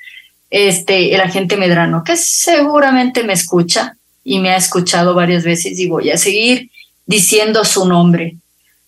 este, 0.50 1.14
el 1.14 1.22
agente 1.22 1.56
Medrano, 1.56 2.04
que 2.04 2.18
seguramente 2.18 3.24
me 3.24 3.34
escucha 3.34 3.96
y 4.24 4.40
me 4.40 4.50
ha 4.50 4.58
escuchado 4.58 5.14
varias 5.14 5.44
veces 5.44 5.78
y 5.78 5.88
voy 5.88 6.10
a 6.10 6.18
seguir 6.18 6.72
diciendo 7.06 7.64
su 7.64 7.88
nombre 7.88 8.38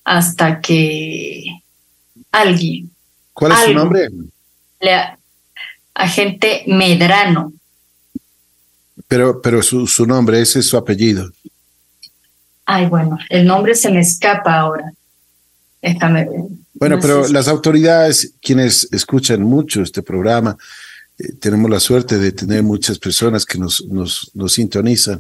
hasta 0.04 0.62
que 0.62 1.62
alguien. 2.32 2.90
¿Cuál 3.34 3.52
es 3.52 3.60
su 3.66 3.74
nombre? 3.76 4.08
agente 5.94 6.64
Medrano. 6.66 7.54
Pero, 9.08 9.44
pero 9.44 9.62
su, 9.62 9.86
su 9.86 10.08
nombre, 10.08 10.42
ese 10.42 10.58
es 10.58 10.68
su 10.68 10.76
apellido. 10.76 11.30
Ay, 12.66 12.88
bueno, 12.88 13.20
el 13.30 13.46
nombre 13.46 13.76
se 13.76 13.92
me 13.92 14.00
escapa 14.00 14.58
ahora. 14.58 14.92
Déjame 15.84 16.26
ver. 16.26 16.42
Bueno, 16.80 16.98
pero 17.02 17.28
las 17.28 17.48
autoridades, 17.48 18.34
quienes 18.42 18.88
escuchan 18.92 19.42
mucho 19.42 19.82
este 19.82 20.02
programa, 20.02 20.58
eh, 21.18 21.34
tenemos 21.40 21.70
la 21.70 21.80
suerte 21.80 22.18
de 22.18 22.32
tener 22.32 22.64
muchas 22.64 22.98
personas 22.98 23.46
que 23.46 23.58
nos, 23.58 23.86
nos, 23.86 24.32
nos 24.34 24.54
sintonizan. 24.54 25.20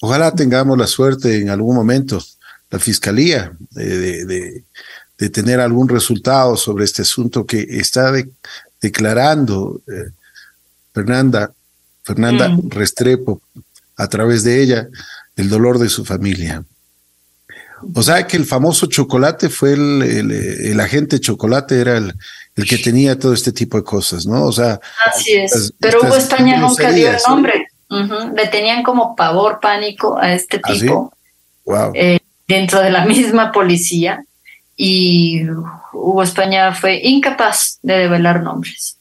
Ojalá 0.00 0.34
tengamos 0.34 0.76
la 0.76 0.86
suerte 0.86 1.40
en 1.40 1.48
algún 1.48 1.76
momento, 1.76 2.22
la 2.70 2.78
fiscalía, 2.78 3.52
de, 3.70 4.24
de, 4.24 4.64
de 5.20 5.30
tener 5.30 5.60
algún 5.60 5.88
resultado 5.88 6.56
sobre 6.56 6.84
este 6.86 7.02
asunto 7.02 7.44
que 7.44 7.60
está 7.68 8.12
declarando 8.80 9.82
eh, 9.86 10.10
Fernanda, 10.94 11.52
Fernanda 12.02 12.48
mm. 12.48 12.70
Restrepo, 12.70 13.42
a 13.96 14.08
través 14.08 14.42
de 14.44 14.62
ella, 14.62 14.88
el 15.36 15.50
dolor 15.50 15.78
de 15.78 15.90
su 15.90 16.04
familia. 16.04 16.64
O 17.94 18.02
sea 18.02 18.26
que 18.26 18.36
el 18.36 18.44
famoso 18.44 18.86
chocolate 18.86 19.48
fue 19.48 19.72
el, 19.72 20.02
el, 20.02 20.80
agente 20.80 21.20
chocolate, 21.20 21.80
era 21.80 21.96
el, 21.96 22.14
el, 22.56 22.64
que 22.66 22.78
tenía 22.78 23.18
todo 23.18 23.32
este 23.32 23.52
tipo 23.52 23.76
de 23.76 23.84
cosas, 23.84 24.26
¿no? 24.26 24.44
O 24.44 24.52
sea. 24.52 24.80
Así 25.06 25.32
es. 25.32 25.72
Pero 25.78 26.00
Hugo 26.00 26.16
España 26.16 26.58
nunca 26.58 26.90
dio 26.92 27.10
el 27.10 27.16
nombre. 27.26 27.68
Le 27.88 28.46
tenían 28.48 28.82
como 28.82 29.16
pavor, 29.16 29.58
pánico 29.60 30.16
a 30.18 30.32
este 30.32 30.60
¿Ah, 30.62 30.72
tipo. 30.72 31.12
wow. 31.64 31.92
Eh, 31.94 32.20
dentro 32.46 32.80
de 32.80 32.90
la 32.90 33.04
misma 33.06 33.52
policía. 33.52 34.24
Y 34.76 35.42
Hugo 35.92 36.22
España 36.22 36.74
fue 36.74 37.00
incapaz 37.02 37.78
de 37.82 37.94
develar 37.98 38.42
nombres. 38.42 38.96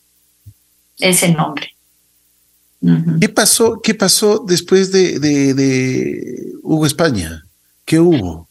Ese 0.97 1.29
nombre. 1.29 1.73
¿Qué 3.19 3.29
pasó? 3.29 3.81
¿Qué 3.81 3.93
pasó 3.93 4.39
después 4.39 4.91
de, 4.91 5.19
de, 5.19 5.53
de 5.53 6.53
Hugo 6.63 6.85
España? 6.85 7.43
¿Qué 7.85 7.99
hubo? 7.99 8.48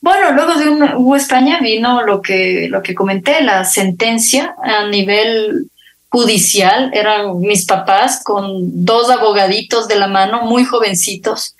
Bueno, 0.00 0.32
luego 0.32 0.54
de 0.54 0.70
un, 0.70 1.16
España 1.16 1.60
vino 1.60 2.02
lo 2.02 2.22
que, 2.22 2.68
lo 2.70 2.82
que 2.82 2.94
comenté, 2.94 3.42
la 3.42 3.64
sentencia 3.64 4.54
a 4.62 4.86
nivel 4.86 5.70
judicial. 6.08 6.90
Eran 6.94 7.38
mis 7.40 7.66
papás 7.66 8.22
con 8.24 8.84
dos 8.84 9.10
abogaditos 9.10 9.88
de 9.88 9.96
la 9.96 10.06
mano, 10.06 10.46
muy 10.46 10.64
jovencitos, 10.64 11.54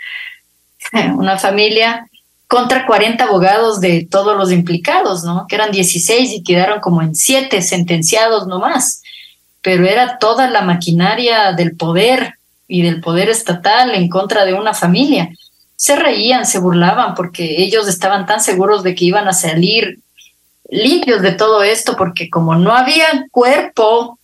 una 1.16 1.38
familia 1.38 2.06
contra 2.48 2.86
40 2.86 3.22
abogados 3.22 3.80
de 3.80 4.08
todos 4.10 4.36
los 4.36 4.50
implicados, 4.50 5.22
¿no? 5.22 5.46
Que 5.46 5.56
eran 5.56 5.70
16 5.70 6.32
y 6.32 6.42
quedaron 6.42 6.80
como 6.80 7.02
en 7.02 7.14
siete 7.14 7.60
sentenciados 7.62 8.46
nomás. 8.46 9.02
Pero 9.62 9.86
era 9.86 10.18
toda 10.18 10.48
la 10.48 10.62
maquinaria 10.62 11.52
del 11.52 11.76
poder 11.76 12.34
y 12.66 12.82
del 12.82 13.02
poder 13.02 13.28
estatal 13.28 13.94
en 13.94 14.08
contra 14.08 14.46
de 14.46 14.54
una 14.54 14.72
familia 14.72 15.30
se 15.80 15.96
reían, 15.96 16.44
se 16.44 16.58
burlaban 16.58 17.14
porque 17.14 17.62
ellos 17.62 17.88
estaban 17.88 18.26
tan 18.26 18.42
seguros 18.42 18.82
de 18.82 18.94
que 18.94 19.06
iban 19.06 19.26
a 19.28 19.32
salir 19.32 19.98
limpios 20.68 21.22
de 21.22 21.32
todo 21.32 21.62
esto, 21.62 21.96
porque 21.96 22.28
como 22.28 22.54
no 22.54 22.76
había 22.76 23.24
cuerpo 23.30 24.18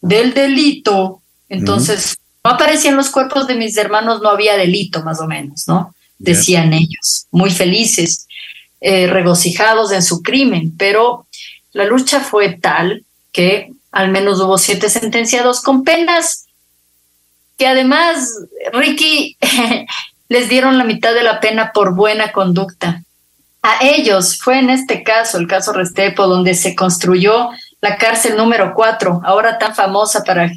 del 0.00 0.32
delito, 0.34 1.20
entonces 1.48 2.16
no 2.44 2.52
aparecían 2.52 2.94
los 2.94 3.10
cuerpos 3.10 3.48
de 3.48 3.56
mis 3.56 3.76
hermanos, 3.76 4.22
no 4.22 4.28
había 4.28 4.56
delito 4.56 5.02
más 5.02 5.20
o 5.20 5.26
menos, 5.26 5.66
¿no? 5.66 5.92
Decían 6.16 6.72
ellos, 6.72 7.26
muy 7.32 7.50
felices, 7.50 8.28
eh, 8.80 9.08
regocijados 9.08 9.90
en 9.90 10.04
su 10.04 10.22
crimen, 10.22 10.76
pero 10.78 11.26
la 11.72 11.86
lucha 11.86 12.20
fue 12.20 12.52
tal 12.52 13.04
que 13.32 13.72
al 13.90 14.12
menos 14.12 14.38
hubo 14.38 14.58
siete 14.58 14.88
sentenciados 14.88 15.60
con 15.60 15.82
penas 15.82 16.46
que 17.58 17.66
además, 17.66 18.32
Ricky, 18.72 19.36
les 20.30 20.48
dieron 20.48 20.78
la 20.78 20.84
mitad 20.84 21.12
de 21.12 21.24
la 21.24 21.40
pena 21.40 21.72
por 21.72 21.94
buena 21.94 22.30
conducta. 22.30 23.02
A 23.62 23.84
ellos 23.84 24.38
fue 24.38 24.60
en 24.60 24.70
este 24.70 25.02
caso, 25.02 25.36
el 25.36 25.48
caso 25.48 25.72
Restepo, 25.72 26.28
donde 26.28 26.54
se 26.54 26.76
construyó 26.76 27.50
la 27.80 27.96
cárcel 27.96 28.36
número 28.36 28.72
cuatro, 28.72 29.20
ahora 29.24 29.58
tan 29.58 29.74
famosa 29.74 30.22
para, 30.22 30.52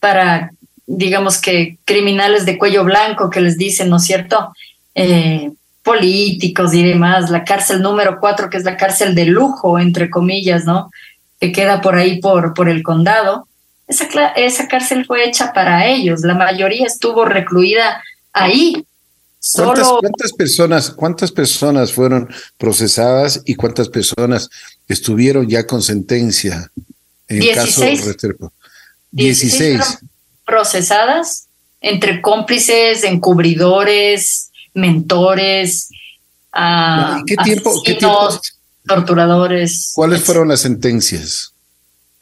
para, 0.00 0.50
digamos 0.86 1.40
que, 1.40 1.76
criminales 1.84 2.46
de 2.46 2.56
cuello 2.56 2.84
blanco 2.84 3.28
que 3.28 3.42
les 3.42 3.58
dicen, 3.58 3.90
¿no 3.90 3.98
es 3.98 4.04
cierto? 4.04 4.54
Eh, 4.94 5.50
políticos 5.82 6.72
y 6.72 6.82
demás, 6.82 7.28
la 7.28 7.44
cárcel 7.44 7.82
número 7.82 8.18
cuatro, 8.18 8.48
que 8.48 8.56
es 8.56 8.64
la 8.64 8.78
cárcel 8.78 9.14
de 9.14 9.26
lujo, 9.26 9.78
entre 9.78 10.08
comillas, 10.08 10.64
¿no? 10.64 10.90
Que 11.38 11.52
queda 11.52 11.82
por 11.82 11.96
ahí 11.96 12.18
por, 12.18 12.54
por 12.54 12.70
el 12.70 12.82
condado. 12.82 13.46
Esa, 13.86 14.06
esa 14.36 14.68
cárcel 14.68 15.04
fue 15.04 15.28
hecha 15.28 15.52
para 15.52 15.86
ellos, 15.86 16.22
la 16.22 16.34
mayoría 16.34 16.86
estuvo 16.86 17.26
recluida 17.26 18.02
ahí 18.32 18.86
¿Cuántas, 19.54 20.32
personas, 20.32 20.90
¿Cuántas 20.90 21.32
personas 21.32 21.92
fueron 21.92 22.28
procesadas 22.58 23.42
y 23.44 23.56
cuántas 23.56 23.88
personas 23.88 24.48
estuvieron 24.86 25.48
ya 25.48 25.66
con 25.66 25.82
sentencia 25.82 26.70
en 27.28 27.42
el 27.42 27.54
caso 27.54 27.82
Restrepo? 27.82 28.52
16. 29.10 29.98
procesadas 30.46 31.46
entre 31.80 32.22
cómplices, 32.22 33.02
encubridores, 33.02 34.50
mentores, 34.74 35.88
uh, 36.54 37.24
¿Qué, 37.26 37.36
tiempo, 37.36 37.82
¿Qué 37.84 37.94
tiempo? 37.94 38.40
torturadores. 38.86 39.92
¿Cuáles 39.94 40.22
fueron 40.22 40.48
las 40.48 40.60
sentencias? 40.60 41.52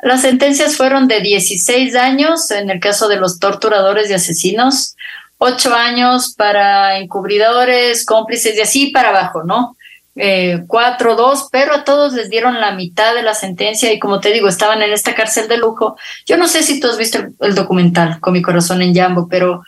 Las 0.02 0.22
sentencias 0.22 0.76
fueron 0.76 1.08
de 1.08 1.20
16 1.20 1.94
años 1.94 2.50
en 2.50 2.70
el 2.70 2.80
caso 2.80 3.08
de 3.08 3.16
los 3.16 3.38
torturadores 3.38 4.08
y 4.10 4.14
asesinos, 4.14 4.96
ocho 5.42 5.74
años 5.74 6.34
para 6.36 6.98
encubridores, 6.98 8.04
cómplices 8.04 8.56
y 8.56 8.60
así 8.60 8.86
para 8.88 9.08
abajo, 9.08 9.42
¿no? 9.42 9.74
Eh, 10.14 10.64
cuatro, 10.66 11.16
dos, 11.16 11.48
pero 11.50 11.72
a 11.74 11.84
todos 11.84 12.12
les 12.12 12.28
dieron 12.28 12.60
la 12.60 12.72
mitad 12.72 13.14
de 13.14 13.22
la 13.22 13.32
sentencia 13.32 13.90
y 13.90 13.98
como 13.98 14.20
te 14.20 14.32
digo, 14.32 14.48
estaban 14.48 14.82
en 14.82 14.92
esta 14.92 15.14
cárcel 15.14 15.48
de 15.48 15.56
lujo. 15.56 15.96
Yo 16.26 16.36
no 16.36 16.46
sé 16.46 16.62
si 16.62 16.78
tú 16.78 16.88
has 16.88 16.98
visto 16.98 17.20
el, 17.40 17.54
documental 17.54 18.20
con 18.20 18.34
mi 18.34 18.42
corazón 18.42 18.82
en 18.82 18.94
Jambo, 18.94 19.28
pero 19.28 19.62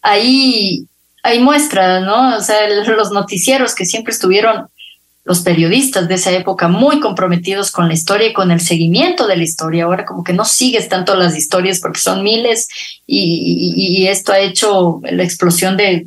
ahí 0.00 0.86
hay 1.24 1.40
muestras, 1.40 2.04
¿no? 2.04 2.36
O 2.36 2.40
sea, 2.40 2.68
los 2.68 3.10
noticieros 3.10 3.74
que 3.74 3.84
siempre 3.84 4.12
estuvieron 4.12 4.68
los 5.26 5.40
periodistas 5.40 6.06
de 6.06 6.14
esa 6.14 6.30
época 6.30 6.68
muy 6.68 7.00
comprometidos 7.00 7.72
con 7.72 7.88
la 7.88 7.94
historia 7.94 8.28
y 8.28 8.32
con 8.32 8.52
el 8.52 8.60
seguimiento 8.60 9.26
de 9.26 9.36
la 9.36 9.42
historia. 9.42 9.84
Ahora 9.84 10.06
como 10.06 10.22
que 10.22 10.32
no 10.32 10.44
sigues 10.44 10.88
tanto 10.88 11.16
las 11.16 11.36
historias 11.36 11.80
porque 11.80 11.98
son 11.98 12.22
miles 12.22 12.68
y, 13.08 14.06
esto 14.06 14.32
ha 14.32 14.38
hecho 14.38 15.00
la 15.02 15.24
explosión 15.24 15.76
de, 15.76 16.06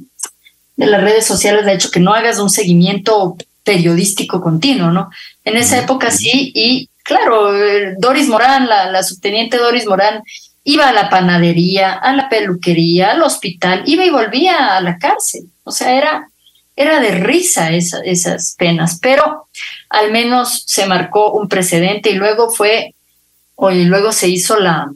de, 0.78 0.86
las 0.86 1.04
redes 1.04 1.26
sociales, 1.26 1.68
ha 1.68 1.74
hecho 1.74 1.92
que 1.92 2.00
no 2.00 2.14
hagas 2.14 2.40
un 2.40 2.50
seguimiento 2.50 3.36
periodístico 3.66 4.40
continuo, 4.40 4.90
¿no? 4.92 5.10
En 5.44 5.58
esa 5.58 5.80
época 5.80 6.12
sí, 6.12 6.54
y 6.56 6.90
claro, 7.04 7.52
Doris 7.98 8.30
Morán, 8.30 8.70
la, 8.70 8.90
la 8.90 9.04
subteniente 9.04 9.58
Doris 9.58 9.86
Morán, 9.86 10.24
iba 10.64 10.88
a 10.88 10.94
la 10.94 11.10
panadería, 11.10 11.92
a 11.92 12.14
la 12.14 12.30
peluquería, 12.30 13.12
al 13.12 13.22
hospital, 13.22 13.84
iba 13.86 14.06
y 14.06 14.12
volvía 14.12 14.78
a 14.78 14.82
la 14.82 14.98
cárcel. 14.98 15.44
O 15.66 15.72
sea, 15.72 15.98
era 15.98 16.30
era 16.80 17.02
de 17.02 17.12
risa 17.12 17.72
esas 17.72 18.56
penas, 18.58 19.00
pero 19.02 19.50
al 19.90 20.14
menos 20.14 20.64
se 20.66 20.86
marcó 20.88 21.34
un 21.34 21.50
precedente 21.50 22.10
y 22.10 22.16
luego 22.16 22.52
fue, 22.52 22.96
o 23.56 23.70
luego 23.70 24.14
se 24.14 24.30
hizo 24.30 24.58
la, 24.58 24.90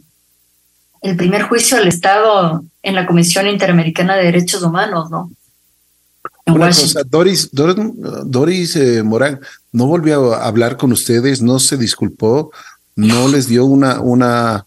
el 1.02 1.18
primer 1.18 1.42
juicio 1.42 1.76
al 1.76 1.90
Estado 1.90 2.64
en 2.84 2.96
la 2.96 3.06
Comisión 3.06 3.48
Interamericana 3.48 4.16
de 4.16 4.24
Derechos 4.24 4.64
Humanos, 4.64 5.12
¿no? 5.12 5.30
Una 6.46 6.68
cosa, 6.68 7.02
Doris, 7.06 7.50
Doris, 7.52 8.76
eh, 8.78 9.04
Morán, 9.04 9.42
¿no 9.74 9.86
volvió 9.86 10.34
a 10.36 10.48
hablar 10.48 10.78
con 10.78 10.94
ustedes? 10.94 11.42
¿No 11.42 11.60
se 11.60 11.76
disculpó? 11.76 12.52
¿No 12.96 13.28
les 13.34 13.50
dio 13.50 13.66
una, 13.66 14.00
una, 14.00 14.66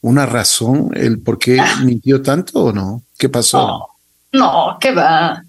una 0.00 0.26
razón 0.26 0.90
el 0.94 1.20
por 1.20 1.38
qué 1.38 1.60
ah. 1.60 1.80
mintió 1.84 2.22
tanto 2.22 2.64
o 2.64 2.72
no? 2.72 3.02
¿Qué 3.16 3.28
pasó? 3.28 3.88
No, 4.32 4.40
no, 4.40 4.78
¿qué 4.80 4.90
va? 4.90 5.45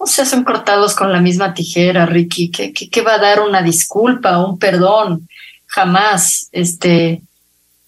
No 0.00 0.06
se 0.06 0.22
hacen 0.22 0.44
cortados 0.44 0.94
con 0.94 1.12
la 1.12 1.20
misma 1.20 1.52
tijera, 1.52 2.06
Ricky. 2.06 2.50
¿Qué, 2.50 3.02
va 3.02 3.16
a 3.16 3.18
dar 3.18 3.40
una 3.40 3.60
disculpa, 3.60 4.42
un 4.42 4.58
perdón? 4.58 5.28
Jamás. 5.66 6.48
Este, 6.52 7.20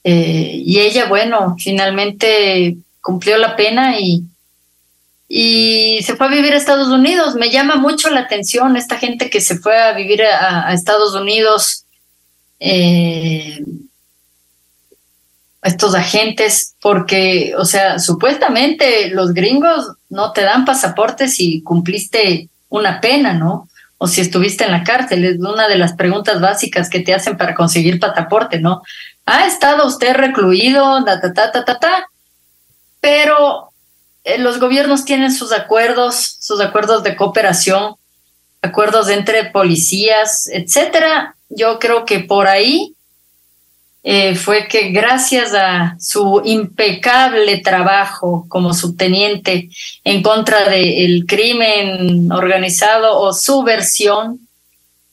eh, 0.05 0.53
y 0.63 0.79
ella, 0.79 1.07
bueno, 1.07 1.57
finalmente 1.59 2.77
cumplió 3.01 3.39
la 3.39 3.57
pena 3.57 3.99
y, 3.99 4.25
y 5.27 6.03
se 6.03 6.15
fue 6.15 6.27
a 6.27 6.31
vivir 6.31 6.53
a 6.53 6.59
Estados 6.59 6.89
Unidos. 6.89 7.35
Me 7.35 7.51
llama 7.51 7.77
mucho 7.77 8.11
la 8.11 8.21
atención 8.21 8.77
esta 8.77 8.99
gente 8.99 9.31
que 9.31 9.41
se 9.41 9.59
fue 9.59 9.81
a 9.81 9.95
vivir 9.95 10.23
a, 10.23 10.71
Estados 10.75 11.15
Unidos, 11.15 11.87
eh, 12.61 13.65
estos 15.63 15.95
agentes, 15.95 16.75
porque, 16.83 17.55
o 17.57 17.65
sea, 17.65 17.99
supuestamente 17.99 19.09
los 19.09 19.33
gringos 19.33 19.95
no 20.13 20.33
te 20.33 20.43
dan 20.43 20.67
pasaporte 20.67 21.27
si 21.27 21.63
cumpliste 21.63 22.51
una 22.69 23.01
pena, 23.01 23.33
¿no? 23.33 23.69
O 23.97 24.07
si 24.07 24.21
estuviste 24.21 24.65
en 24.65 24.71
la 24.73 24.85
cárcel, 24.85 25.25
es 25.25 25.39
una 25.39 25.69
de 25.69 25.79
las 25.79 25.95
preguntas 25.95 26.39
básicas 26.39 26.91
que 26.91 27.01
te 27.01 27.15
hacen 27.15 27.39
para 27.39 27.55
conseguir 27.55 27.99
pasaporte, 27.99 28.61
¿no? 28.61 28.83
¿Ha 29.25 29.47
estado 29.47 29.87
usted 29.87 30.15
recluido? 30.15 31.03
Ta, 31.05 31.19
ta, 31.19 31.33
ta, 31.33 31.65
ta, 31.65 31.79
ta, 31.79 32.07
Pero 33.01 33.71
eh, 34.25 34.37
los 34.37 34.61
gobiernos 34.61 35.07
tienen 35.07 35.33
sus 35.33 35.51
acuerdos, 35.51 36.37
sus 36.41 36.61
acuerdos 36.61 37.03
de 37.05 37.17
cooperación, 37.17 37.95
acuerdos 38.61 39.09
entre 39.09 39.47
policías, 39.47 40.47
etcétera. 40.49 41.37
Yo 41.49 41.79
creo 41.79 42.05
que 42.05 42.21
por 42.21 42.49
ahí 42.49 42.95
eh, 44.05 44.35
fue 44.35 44.67
que 44.67 44.91
gracias 44.91 45.55
a 45.55 45.97
su 46.01 46.43
impecable 46.45 47.59
trabajo 47.59 48.47
como 48.49 48.75
subteniente 48.75 49.71
en 50.03 50.23
contra 50.23 50.69
del 50.69 51.25
crimen 51.25 52.31
organizado 52.33 53.21
o 53.21 53.33
subversión, 53.33 54.41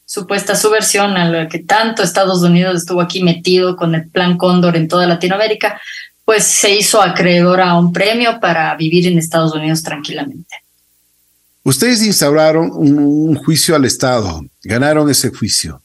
supuesta 0.05 0.55
subversión 0.55 1.17
a 1.17 1.29
la 1.29 1.47
que 1.47 1.59
tanto 1.59 2.01
Estados 2.01 2.41
Unidos 2.41 2.77
estuvo 2.77 2.99
aquí 2.99 3.21
metido 3.21 3.75
con 3.75 3.93
el 3.93 4.09
Plan 4.09 4.37
Cóndor 4.37 4.75
en 4.75 4.87
toda 4.87 5.05
Latinoamérica, 5.05 5.79
pues 6.25 6.45
se 6.45 6.75
hizo 6.75 6.99
acreedor 6.99 7.61
a 7.61 7.77
un 7.77 7.93
premio 7.93 8.39
para 8.39 8.75
vivir 8.75 9.05
en 9.05 9.19
Estados 9.19 9.53
Unidos 9.53 9.83
tranquilamente. 9.83 10.55
Ustedes 11.63 12.03
instauraron 12.03 12.71
un, 12.73 13.35
juicio 13.35 13.75
al 13.75 13.85
Estado, 13.85 14.43
ganaron 14.63 15.07
ese 15.11 15.29
juicio. 15.29 15.83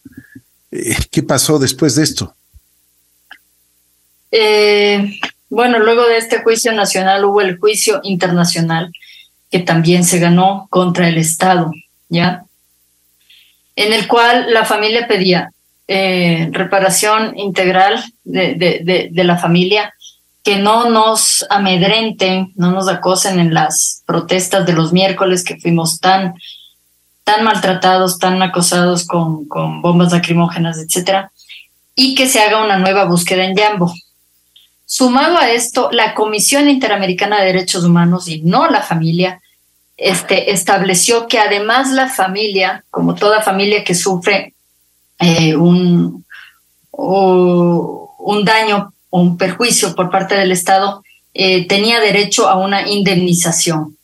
Eh, 0.71 0.97
¿Qué 1.11 1.23
pasó 1.23 1.59
después 1.59 1.95
de 1.97 2.05
esto? 2.05 2.35
Eh, 4.37 5.21
bueno, 5.49 5.79
luego 5.79 6.09
de 6.09 6.17
este 6.17 6.43
juicio 6.43 6.73
nacional 6.73 7.25
hubo 7.25 7.41
el 7.41 7.57
juicio 7.57 8.01
internacional 8.03 8.91
que 9.49 9.61
también 9.61 10.03
se 10.03 10.19
ganó 10.19 10.67
contra 10.71 11.07
el 11.07 11.19
Estado, 11.19 11.71
¿ya? 12.09 12.43
en 13.77 13.93
el 13.93 14.09
cual 14.09 14.53
la 14.53 14.65
familia 14.65 15.07
pedía 15.07 15.53
eh, 15.87 16.49
reparación 16.51 17.39
integral 17.39 18.03
de, 18.25 19.11
la 19.15 19.37
familia, 19.37 19.95
que 20.43 20.57
no 20.57 20.91
nos 20.91 21.47
amedrenten, 21.49 22.53
no 22.57 22.73
nos 22.73 22.89
acosen 22.89 23.39
en 23.39 23.55
las 23.55 24.03
protestas 24.07 24.67
de 24.67 24.73
los 24.73 24.93
miércoles 24.93 25.45
que 25.45 25.61
fuimos 25.61 26.01
tan, 26.01 26.35
tan 27.23 27.45
maltratados, 27.45 28.19
tan 28.19 28.43
acosados 28.43 29.07
con, 29.07 29.47
con 29.47 29.81
bombas 29.81 30.11
lacrimógenas, 30.11 30.79
etcétera, 30.79 31.31
y 31.95 32.17
que 32.17 32.27
se 32.27 32.41
haga 32.41 32.65
una 32.65 32.79
nueva 32.79 33.05
búsqueda 33.05 33.45
en 33.45 33.55
Yambo. 33.55 33.95
Sumado 34.87 35.39
a 35.39 35.51
esto, 35.51 35.91
la 35.93 36.15
Comisión 36.15 36.69
Interamericana 36.69 37.41
de 37.41 37.47
Derechos 37.47 37.85
Humanos 37.85 38.29
y 38.29 38.43
no 38.43 38.69
la 38.69 38.83
familia 38.83 39.41
este, 39.97 40.53
estableció 40.53 41.27
que 41.29 41.39
además 41.39 41.91
la 41.91 42.09
familia, 42.09 42.85
como 42.91 43.15
toda 43.15 43.43
familia 43.43 43.85
que 43.85 43.95
sufre 43.95 44.55
eh, 45.21 45.57
un, 45.57 46.25
un 46.91 48.45
daño 48.45 48.93
o 49.11 49.21
un 49.21 49.39
perjuicio 49.39 49.95
por 49.95 50.11
parte 50.11 50.35
del 50.35 50.53
Estado, 50.53 51.03
eh, 51.33 51.67
tenía 51.67 52.01
derecho 52.01 52.49
a 52.49 52.57
una 52.57 52.89
indemnización. 52.89 53.97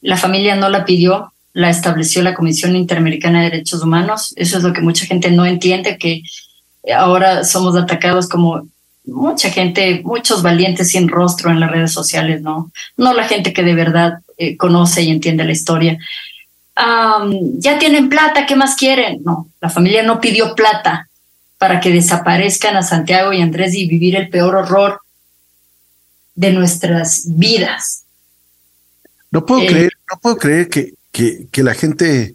La 0.00 0.16
familia 0.16 0.54
no 0.54 0.68
la 0.68 0.84
pidió, 0.84 1.32
la 1.52 1.70
estableció 1.70 2.22
la 2.22 2.34
Comisión 2.34 2.76
Interamericana 2.76 3.42
de 3.42 3.50
Derechos 3.50 3.82
Humanos. 3.82 4.32
Eso 4.36 4.58
es 4.58 4.64
lo 4.64 4.72
que 4.72 4.80
mucha 4.80 5.06
gente 5.06 5.30
no 5.30 5.46
entiende, 5.46 5.98
que 5.98 6.22
ahora 6.94 7.44
somos 7.44 7.74
atacados 7.76 8.28
como 8.28 8.68
mucha 9.08 9.50
gente, 9.50 10.02
muchos 10.04 10.42
valientes 10.42 10.90
sin 10.90 11.08
rostro 11.08 11.50
en 11.50 11.60
las 11.60 11.70
redes 11.70 11.92
sociales, 11.92 12.42
¿no? 12.42 12.70
No 12.96 13.14
la 13.14 13.24
gente 13.24 13.52
que 13.52 13.62
de 13.62 13.74
verdad 13.74 14.20
eh, 14.36 14.56
conoce 14.56 15.02
y 15.02 15.10
entiende 15.10 15.44
la 15.44 15.52
historia. 15.52 15.98
ya 16.76 17.78
tienen 17.78 18.08
plata, 18.08 18.46
¿qué 18.46 18.54
más 18.54 18.76
quieren? 18.76 19.22
No, 19.24 19.48
la 19.60 19.70
familia 19.70 20.02
no 20.02 20.20
pidió 20.20 20.54
plata 20.54 21.08
para 21.58 21.80
que 21.80 21.90
desaparezcan 21.90 22.76
a 22.76 22.82
Santiago 22.82 23.32
y 23.32 23.40
Andrés 23.40 23.74
y 23.74 23.86
vivir 23.86 24.14
el 24.14 24.28
peor 24.28 24.54
horror 24.54 25.00
de 26.36 26.52
nuestras 26.52 27.24
vidas. 27.26 28.04
No 29.32 29.44
puedo 29.44 29.62
eh, 29.62 29.66
creer, 29.66 29.92
no 30.10 30.20
puedo 30.20 30.36
creer 30.36 30.68
que, 30.68 30.94
que, 31.10 31.48
que 31.50 31.62
la 31.64 31.74
gente 31.74 32.32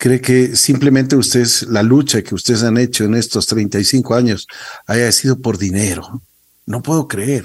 cree 0.00 0.20
que 0.20 0.56
simplemente 0.56 1.14
ustedes, 1.14 1.64
la 1.64 1.82
lucha 1.82 2.22
que 2.22 2.34
ustedes 2.34 2.62
han 2.62 2.78
hecho 2.78 3.04
en 3.04 3.14
estos 3.14 3.46
35 3.46 4.14
años 4.14 4.46
haya 4.86 5.12
sido 5.12 5.38
por 5.38 5.58
dinero. 5.58 6.22
No 6.64 6.82
puedo 6.82 7.06
creer. 7.06 7.44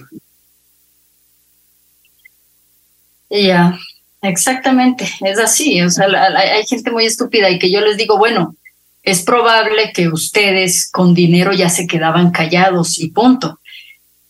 Ya, 3.30 3.78
exactamente, 4.22 5.06
es 5.20 5.38
así. 5.38 5.82
O 5.82 5.90
sea, 5.90 6.08
hay 6.08 6.66
gente 6.66 6.92
muy 6.92 7.06
estúpida 7.06 7.50
y 7.50 7.60
que 7.60 7.70
yo 7.70 7.82
les 7.82 7.98
digo, 7.98 8.18
bueno, 8.18 8.56
es 9.04 9.22
probable 9.24 9.92
que 9.94 10.08
ustedes 10.08 10.90
con 10.90 11.14
dinero 11.14 11.52
ya 11.52 11.70
se 11.70 11.86
quedaban 11.88 12.32
callados 12.32 12.98
y 13.00 13.10
punto. 13.10 13.60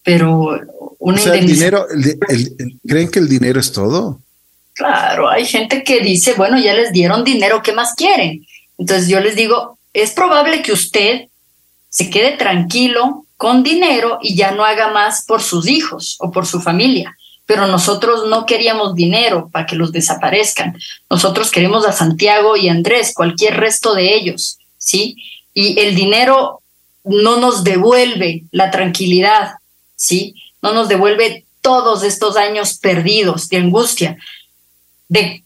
Pero 0.01 0.59
una 0.97 1.21
o 1.21 1.33
el 1.33 1.45
dinero, 1.45 1.85
¿creen 2.87 3.11
que 3.11 3.19
el 3.19 3.29
dinero 3.29 3.59
es 3.59 3.71
todo? 3.71 4.19
Claro, 4.75 5.29
hay 5.29 5.45
gente 5.45 5.85
que 5.85 6.01
dice, 6.01 6.33
bueno, 6.33 6.59
ya 6.59 6.73
les 6.73 6.91
dieron 6.91 7.23
dinero, 7.23 7.61
¿qué 7.63 7.71
más 7.71 7.93
quieren? 7.93 8.45
Entonces 8.77 9.07
yo 9.07 9.21
les 9.21 9.37
digo, 9.37 9.79
es 9.93 10.11
probable 10.11 10.61
que 10.61 10.73
usted 10.73 11.27
se 11.87 12.09
quede 12.09 12.33
tranquilo 12.33 13.25
con 13.37 13.63
dinero 13.63 14.19
y 14.21 14.35
ya 14.35 14.51
no 14.51 14.65
haga 14.65 14.91
más 14.91 15.23
por 15.25 15.41
sus 15.41 15.69
hijos 15.69 16.17
o 16.19 16.29
por 16.29 16.45
su 16.45 16.59
familia. 16.59 17.15
Pero 17.45 17.67
nosotros 17.67 18.27
no 18.27 18.45
queríamos 18.45 18.95
dinero 18.95 19.49
para 19.49 19.65
que 19.65 19.77
los 19.77 19.93
desaparezcan. 19.93 20.77
Nosotros 21.09 21.51
queremos 21.51 21.85
a 21.85 21.93
Santiago 21.93 22.57
y 22.57 22.67
Andrés, 22.67 23.13
cualquier 23.15 23.55
resto 23.55 23.93
de 23.95 24.13
ellos, 24.13 24.57
¿sí? 24.77 25.15
Y 25.53 25.79
el 25.79 25.95
dinero 25.95 26.61
no 27.05 27.37
nos 27.37 27.63
devuelve 27.63 28.43
la 28.51 28.71
tranquilidad, 28.71 29.53
¿sí? 29.95 30.35
No 30.61 30.73
nos 30.73 30.89
devuelve 30.89 31.45
todos 31.61 32.03
estos 32.03 32.35
años 32.35 32.77
perdidos 32.77 33.47
de 33.47 33.57
angustia 33.57 34.17
de, 35.07 35.43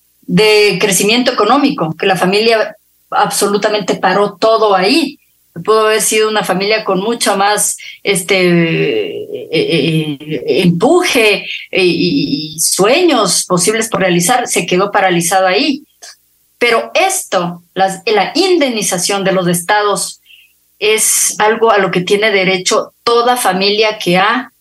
crecimiento 0.80 1.32
económico, 1.32 1.96
que 1.98 2.06
la 2.06 2.16
familia 2.16 2.76
absolutamente 3.10 3.96
paró 3.96 4.38
todo 4.40 4.76
ahí. 4.76 5.18
Pudo 5.64 5.88
haber 5.88 6.02
sido 6.02 6.30
una 6.30 6.44
familia 6.44 6.86
con 6.86 7.02
mucho 7.02 7.36
más 7.36 7.76
este 8.04 8.38
eh, 8.38 9.48
eh, 9.52 10.44
empuje 10.62 11.46
y, 11.72 12.58
sueños 12.60 13.46
posibles 13.46 13.90
por 13.90 14.02
realizar, 14.02 14.48
se 14.48 14.66
quedó 14.66 14.92
paralizado 14.92 15.48
ahí. 15.48 15.84
Pero 16.58 16.92
esto, 16.94 17.64
la 17.74 18.32
indemnización 18.36 19.24
de 19.24 19.32
los 19.32 19.48
estados, 19.48 20.20
es 20.80 21.38
algo 21.40 21.72
a 21.72 21.78
lo 21.78 21.92
que 21.92 22.02
tiene 22.02 22.32
derecho 22.32 22.94
toda 23.04 23.36
familia 23.36 24.00
que 24.00 24.18
ha 24.18 24.52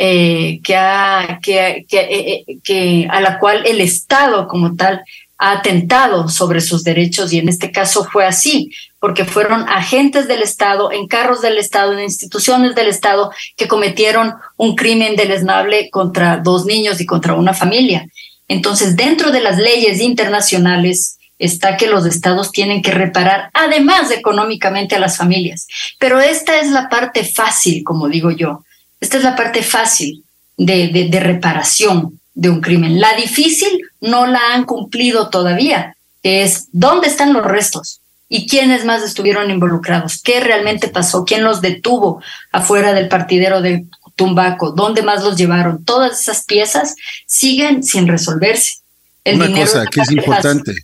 eh, 0.00 0.60
que, 0.62 0.74
eh, 0.76 1.86
eh, 1.90 2.44
que, 2.62 3.08
a 3.10 3.20
la 3.20 3.40
cual 3.40 3.66
el 3.66 3.80
Estado 3.80 4.46
como 4.46 4.76
tal 4.76 5.02
ha 5.38 5.50
atentado 5.50 6.28
sobre 6.28 6.60
sus 6.60 6.84
derechos 6.84 7.32
y 7.32 7.38
en 7.38 7.48
este 7.48 7.72
caso 7.72 8.04
fue 8.04 8.24
así, 8.24 8.70
porque 9.00 9.24
fueron 9.24 9.68
agentes 9.68 10.28
del 10.28 10.42
Estado, 10.42 10.92
en 10.92 11.08
carros 11.08 11.42
del 11.42 11.58
Estado, 11.58 11.94
en 11.94 12.04
instituciones 12.04 12.76
del 12.76 12.86
Estado 12.86 13.32
que 13.56 13.66
cometieron 13.66 14.34
un 14.56 14.76
crimen 14.76 15.16
deleznable 15.16 15.90
contra 15.90 16.36
dos 16.36 16.64
niños 16.64 17.00
y 17.00 17.06
contra 17.06 17.34
una 17.34 17.52
familia. 17.52 18.06
Entonces, 18.46 18.94
dentro 18.94 19.32
de 19.32 19.40
las 19.40 19.58
leyes 19.58 20.00
internacionales 20.00 21.18
está 21.40 21.76
que 21.76 21.88
los 21.88 22.06
estados 22.06 22.52
tienen 22.52 22.82
que 22.82 22.92
reparar, 22.92 23.50
además 23.52 24.12
económicamente, 24.12 24.94
a 24.94 25.00
las 25.00 25.16
familias. 25.16 25.66
Pero 25.98 26.20
esta 26.20 26.60
es 26.60 26.70
la 26.70 26.88
parte 26.88 27.24
fácil, 27.24 27.82
como 27.82 28.08
digo 28.08 28.30
yo. 28.30 28.62
Esta 29.00 29.18
es 29.18 29.24
la 29.24 29.36
parte 29.36 29.62
fácil. 29.62 30.24
de, 30.58 31.08
de, 31.08 31.20
reparación 31.20 32.18
de 32.34 32.50
un 32.50 32.60
crimen. 32.60 33.00
La 33.00 33.14
difícil 33.14 33.80
no 34.00 34.26
la 34.26 34.40
han 34.52 34.64
cumplido 34.64 35.28
todavía, 35.30 35.96
que 36.22 36.42
es 36.42 36.66
dónde 36.72 37.06
están 37.06 37.32
los 37.32 37.44
restos 37.44 38.00
y 38.28 38.46
quiénes 38.48 38.84
más 38.84 39.02
estuvieron 39.02 39.50
involucrados, 39.50 40.20
qué 40.22 40.40
realmente 40.40 40.88
pasó, 40.88 41.24
quién 41.24 41.44
los 41.44 41.60
detuvo 41.60 42.20
afuera 42.52 42.92
del 42.92 43.08
partidero 43.08 43.62
de 43.62 43.86
Tumbaco, 44.16 44.72
dónde 44.72 45.02
más 45.02 45.22
los 45.22 45.36
llevaron. 45.36 45.84
Todas 45.84 46.20
esas 46.20 46.44
piezas 46.44 46.96
siguen 47.24 47.84
sin 47.84 48.08
resolverse. 48.08 48.80
Una 49.24 49.50
cosa 49.52 49.84
que 49.86 50.00
es 50.00 50.10
importante, 50.10 50.74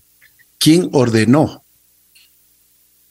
¿quién 0.58 0.88
ordenó? 0.92 1.63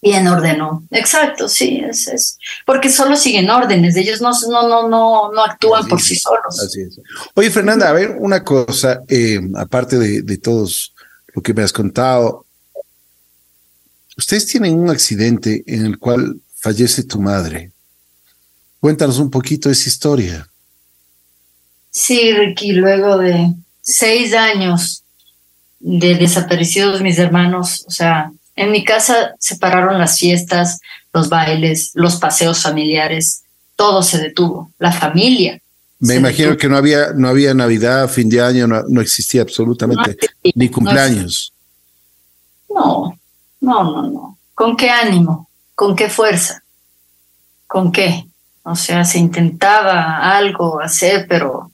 ¿Quién 0.04 0.28
ordenó? 0.28 0.84
Exacto, 0.92 1.48
sí, 1.48 1.82
es, 1.90 2.10
es 2.10 2.38
porque 2.66 2.90
solo 2.90 3.16
siguen 3.16 3.50
órdenes, 3.50 3.96
ellos 3.96 4.20
no, 4.20 4.32
no, 4.50 4.68
no, 4.68 4.90
no, 4.90 5.32
no 5.32 5.44
actúan 5.44 5.88
por 5.88 6.02
sí 6.02 6.18
solos. 6.18 6.60
Así 6.60 6.82
es. 6.82 7.00
Oye, 7.36 7.50
Fernanda, 7.50 7.88
a 7.88 7.94
ver, 7.94 8.18
una 8.20 8.44
cosa, 8.44 9.02
eh, 9.08 9.40
aparte 9.56 9.98
de, 9.98 10.22
de 10.22 10.38
todos 10.38 10.94
lo 11.34 11.42
que 11.42 11.54
me 11.54 11.64
has 11.64 11.72
contado, 11.72 12.46
ustedes 14.18 14.46
tienen 14.46 14.78
un 14.78 14.90
accidente 14.90 15.64
en 15.68 15.86
el 15.86 15.98
cual 15.98 16.42
fallece 16.54 17.04
tu 17.04 17.22
madre. 17.22 17.72
Cuéntanos 18.82 19.20
un 19.20 19.32
poquito 19.32 19.70
esa 19.70 19.88
historia. 19.88 20.50
Sí, 21.92 22.34
Ricky, 22.34 22.74
luego 22.74 23.20
de 23.20 23.54
seis 23.82 24.34
años 24.34 25.06
de 25.80 26.16
desaparecidos 26.16 27.02
mis 27.02 27.20
hermanos, 27.20 27.86
o 27.88 27.92
sea, 27.92 28.34
en 28.56 28.72
mi 28.72 28.84
casa 28.84 29.36
se 29.40 29.56
pararon 29.58 30.00
las 30.00 30.20
fiestas, 30.20 30.80
los 31.12 31.30
bailes, 31.30 31.92
los 31.94 32.18
paseos 32.18 32.62
familiares, 32.62 33.44
todo 33.76 34.04
se 34.04 34.20
detuvo, 34.20 34.72
la 34.80 34.92
familia. 34.92 35.60
Me 36.00 36.16
imagino 36.16 36.58
que 36.58 36.68
no 36.68 36.78
había, 36.78 37.14
no 37.14 37.30
había 37.30 37.54
Navidad, 37.54 38.10
fin 38.10 38.30
de 38.30 38.42
año, 38.42 38.68
no, 38.68 39.02
existía 39.02 39.42
absolutamente, 39.42 40.18
ni 40.56 40.70
cumpleaños. 40.70 41.54
No, 42.70 43.18
no, 43.62 43.84
no, 43.84 44.10
no. 44.10 44.38
¿Con 44.54 44.76
qué 44.76 44.90
ánimo? 44.90 45.50
¿Con 45.76 45.96
qué 45.96 46.10
fuerza? 46.10 46.62
¿Con 47.68 47.92
qué? 47.92 48.26
O 48.64 48.76
sea, 48.76 49.06
se 49.06 49.20
intentaba 49.20 50.36
algo 50.36 50.82
hacer, 50.82 51.26
pero 51.28 51.72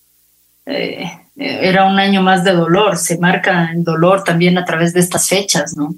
eh, 0.66 1.10
era 1.36 1.86
un 1.86 2.00
año 2.00 2.22
más 2.22 2.44
de 2.44 2.52
dolor, 2.52 2.98
se 2.98 3.18
marca 3.18 3.72
el 3.72 3.84
dolor 3.84 4.24
también 4.24 4.58
a 4.58 4.66
través 4.66 4.94
de 4.94 5.00
estas 5.00 5.28
fechas, 5.28 5.76
¿no? 5.76 5.96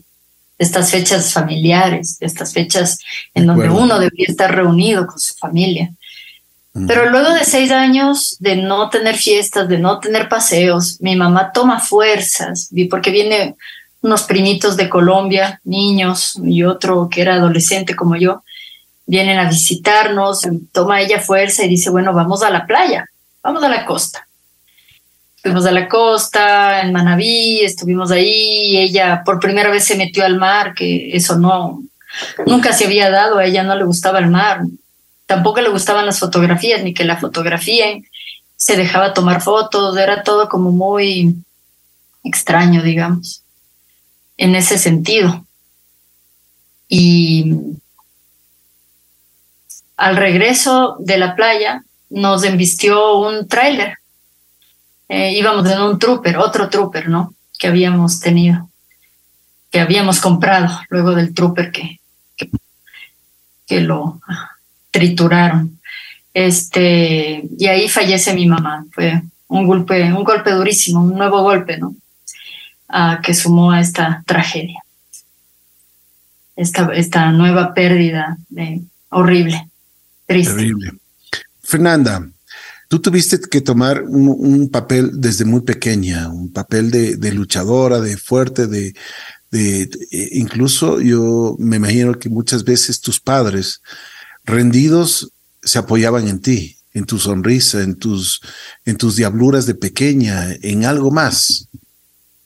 Estas 0.62 0.92
fechas 0.92 1.34
familiares, 1.34 2.18
estas 2.20 2.54
fechas 2.54 3.00
en 3.34 3.48
donde 3.48 3.70
uno 3.70 4.00
debería 4.00 4.28
estar 4.30 4.56
reunido 4.56 5.08
con 5.08 5.20
su 5.20 5.34
familia. 5.34 5.92
Pero 6.88 7.10
luego 7.10 7.34
de 7.34 7.44
seis 7.44 7.72
años 7.72 8.38
de 8.40 8.56
no 8.56 8.90
tener 8.90 9.16
fiestas, 9.16 9.68
de 9.68 9.78
no 9.78 10.00
tener 10.00 10.30
paseos, 10.30 11.02
mi 11.02 11.16
mamá 11.16 11.52
toma 11.52 11.80
fuerzas, 11.80 12.70
porque 12.90 13.12
viene 13.12 13.56
unos 14.02 14.24
primitos 14.24 14.78
de 14.78 14.88
Colombia, 14.88 15.60
niños, 15.64 16.40
y 16.44 16.64
otro 16.64 17.10
que 17.10 17.22
era 17.22 17.36
adolescente 17.36 17.96
como 17.96 18.16
yo, 18.16 18.44
vienen 19.06 19.40
a 19.40 19.50
visitarnos, 19.50 20.48
toma 20.72 21.02
ella 21.02 21.20
fuerza 21.20 21.66
y 21.66 21.70
dice, 21.70 21.90
bueno, 21.90 22.14
vamos 22.14 22.44
a 22.44 22.50
la 22.50 22.66
playa, 22.66 23.06
vamos 23.44 23.64
a 23.64 23.70
la 23.70 23.86
costa. 23.86 24.28
Fuimos 25.42 25.66
a 25.66 25.72
la 25.72 25.90
costa, 25.90 26.82
en 26.82 26.94
Manabí, 26.94 27.62
estuvimos 27.62 28.12
ahí, 28.12 28.78
ella 28.78 29.24
por 29.26 29.40
primera 29.40 29.72
vez 29.72 29.86
se 29.86 29.96
metió 29.96 30.24
al 30.24 30.38
mar, 30.38 30.76
que 30.76 31.16
eso 31.16 31.36
no, 31.38 31.82
nunca 32.46 32.74
se 32.74 32.86
había 32.86 33.10
dado, 33.10 33.40
a 33.40 33.46
ella 33.46 33.64
no 33.64 33.76
le 33.76 33.84
gustaba 33.84 34.20
el 34.20 34.28
mar, 34.28 34.62
tampoco 35.26 35.62
le 35.62 35.70
gustaban 35.70 36.06
las 36.06 36.20
fotografías, 36.20 36.84
ni 36.84 36.94
que 36.94 37.06
la 37.06 37.18
fotografíen, 37.18 38.06
se 38.56 38.78
dejaba 38.78 39.16
tomar 39.16 39.42
fotos, 39.42 39.98
era 39.98 40.22
todo 40.22 40.48
como 40.48 40.72
muy 40.72 41.36
extraño, 42.24 42.84
digamos, 42.84 43.42
en 44.38 44.54
ese 44.54 44.78
sentido. 44.78 45.44
Y 46.88 47.56
al 49.98 50.18
regreso 50.18 50.98
de 51.00 51.18
la 51.18 51.36
playa 51.36 51.84
nos 52.12 52.44
embistió 52.44 53.18
un 53.18 53.48
tráiler 53.48 54.01
eh, 55.14 55.34
íbamos 55.34 55.70
en 55.70 55.82
un 55.82 56.00
trooper, 56.00 56.38
otro 56.38 56.70
trooper, 56.70 57.10
¿no? 57.10 57.34
Que 57.60 57.68
habíamos 57.68 58.22
tenido, 58.22 58.70
que 59.70 59.82
habíamos 59.82 60.22
comprado 60.22 60.70
luego 60.90 61.14
del 61.14 61.34
trooper 61.34 61.70
que, 61.70 62.00
que, 63.68 63.82
lo 63.82 64.22
trituraron. 64.90 65.82
Este, 66.34 67.44
y 67.58 67.68
ahí 67.68 67.90
fallece 67.90 68.34
mi 68.34 68.46
mamá. 68.46 68.86
Fue 68.92 69.22
un 69.50 69.68
golpe, 69.68 70.02
un 70.14 70.24
golpe 70.24 70.52
durísimo, 70.52 71.04
un 71.04 71.18
nuevo 71.18 71.44
golpe, 71.44 71.78
¿no? 71.78 71.94
que 73.22 73.34
sumó 73.34 73.72
a 73.72 73.82
esta 73.82 74.24
tragedia. 74.26 74.80
Esta, 76.56 76.90
esta 76.94 77.32
nueva 77.32 77.74
pérdida 77.74 78.38
de, 78.48 78.82
horrible, 79.10 79.68
triste. 80.26 80.54
Terrible. 80.54 80.94
Fernanda, 81.62 82.30
Tú 82.92 83.00
tuviste 83.00 83.40
que 83.40 83.62
tomar 83.62 84.04
un, 84.04 84.70
papel 84.70 85.12
desde 85.14 85.46
muy 85.46 85.62
pequeña, 85.62 86.28
un 86.28 86.52
papel 86.52 86.92
de, 86.92 87.32
luchadora, 87.32 88.02
de 88.02 88.18
fuerte, 88.18 88.68
de, 88.68 88.94
e, 89.54 89.90
incluso 90.34 91.00
yo 91.00 91.56
me 91.58 91.78
imagino 91.78 92.20
que 92.20 92.28
muchas 92.28 92.66
veces 92.66 93.00
tus 93.00 93.22
padres 93.22 93.82
rendidos 94.44 95.32
se 95.64 95.80
apoyaban 95.80 96.28
en 96.28 96.42
ti, 96.42 96.76
en 96.94 97.06
tu 97.06 97.18
sonrisa, 97.18 97.82
en 97.82 97.98
tus, 97.98 98.42
en 98.84 98.98
tus 98.98 99.16
diabluras 99.16 99.66
de 99.66 99.76
pequeña, 99.76 100.48
en 100.62 100.84
algo 100.84 101.12
más. 101.12 101.70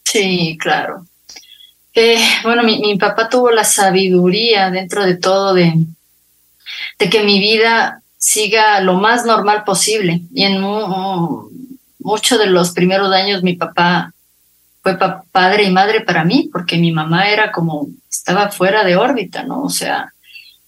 Sí, 0.04 0.60
claro. 0.62 1.08
Eh, 1.92 2.24
bueno, 2.44 2.62
mi, 2.62 2.82
mi, 2.82 3.00
papá 3.00 3.30
tuvo 3.30 3.50
la 3.50 3.64
sabiduría 3.64 4.70
dentro 4.70 5.08
de 5.08 5.16
todo 5.16 5.56
de, 5.56 5.74
de 7.00 7.10
que 7.10 7.24
mi 7.24 7.40
vida 7.40 8.04
siga 8.26 8.80
lo 8.82 8.96
más 8.96 9.24
normal 9.24 9.64
posible. 9.64 10.22
Y 10.34 10.46
en 10.46 10.60
muchos 12.00 12.40
de 12.40 12.48
los 12.48 12.72
primeros 12.72 13.14
años 13.14 13.44
mi 13.44 13.54
papá 13.54 14.12
fue 14.82 14.98
padre 15.32 15.66
y 15.66 15.70
madre 15.70 16.02
para 16.02 16.24
mí, 16.24 16.50
porque 16.52 16.80
mi 16.80 16.92
mamá 16.92 17.30
era 17.30 17.52
como, 17.52 17.88
estaba 18.10 18.50
fuera 18.50 18.84
de 18.84 18.96
órbita, 18.96 19.44
¿no? 19.44 19.62
O 19.62 19.70
sea, 19.70 20.12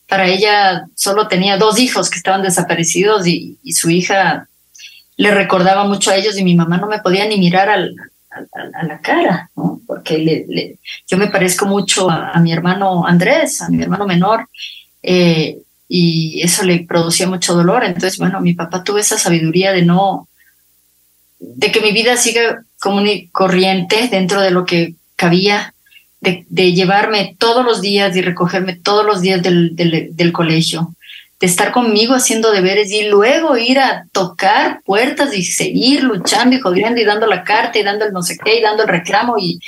para 0.07 0.27
ella 0.27 0.85
solo 0.93 1.27
tenía 1.27 1.57
dos 1.57 1.79
hijos 1.79 2.11
que 2.11 2.17
estaban 2.17 2.43
desaparecidos 2.43 3.25
y, 3.25 3.57
su 3.73 3.89
hija 3.89 4.47
le 5.15 5.31
recordaba 5.31 5.84
mucho 5.84 6.11
a 6.11 6.15
ellos 6.15 6.38
y 6.38 6.43
mi 6.43 6.53
mamá 6.53 6.77
no 6.77 6.85
me 6.85 6.99
podía 6.99 7.25
ni 7.25 7.39
mirar 7.39 7.69
al, 7.69 7.95
a 8.29 8.85
la 8.85 8.99
cara, 8.99 9.49
¿no? 9.55 9.81
Porque 9.88 10.19
le, 10.19 10.77
yo 11.07 11.17
me 11.17 11.27
parezco 11.27 11.65
mucho 11.65 12.07
a, 12.07 12.39
mi 12.39 12.53
hermano 12.53 13.03
Andrés, 13.07 13.63
a 13.63 13.69
mi 13.69 13.81
hermano 13.81 14.05
menor, 14.05 14.47
eh, 15.01 15.57
y 15.89 16.41
eso 16.41 16.64
le 16.64 16.80
producía 16.80 17.27
mucho 17.27 17.55
dolor. 17.55 17.84
Entonces, 17.84 18.18
bueno, 18.18 18.41
mi 18.41 18.53
papá 18.53 18.84
tuvo 18.84 18.97
esa 18.97 19.18
sabiduría 19.18 19.72
de 19.72 19.84
no, 19.84 20.27
de 21.39 21.72
que 21.72 21.81
mi 21.81 21.91
vida 21.91 22.18
siga 22.18 22.64
como 22.80 23.01
y 23.05 23.27
corriente 23.27 24.07
dentro 24.09 24.41
de 24.41 24.51
lo 24.51 24.65
que 24.65 24.95
cabía, 25.15 25.73
de, 26.19 26.73
llevarme 26.73 27.35
todos 27.38 27.64
los 27.64 27.81
días 27.81 28.15
y 28.15 28.22
recogerme 28.22 28.76
todos 28.76 29.05
los 29.05 29.22
días 29.22 29.41
del, 29.41 29.76
del, 29.76 30.31
colegio, 30.34 30.93
de 31.39 31.47
estar 31.47 31.72
conmigo 31.72 32.15
haciendo 32.15 32.51
deberes 32.51 32.91
y 32.91 33.03
luego 33.03 33.55
ir 33.55 33.80
a 33.80 34.05
tocar 34.11 34.81
puertas 34.84 35.34
y 35.35 35.43
seguir 35.43 36.03
luchando 36.03 36.55
y 36.55 36.59
jodiendo 36.59 36.99
y 36.99 37.05
dando 37.05 37.27
la 37.27 37.43
carta 37.43 37.80
y 37.80 37.84
dando 37.84 38.05
el 38.05 38.14
no 38.14 38.23
sé 38.23 38.38
qué 38.43 38.57
y 38.57 38.61
dando 38.61 38.84
el 38.84 38.89
reclamo 38.89 39.38
y, 39.39 39.59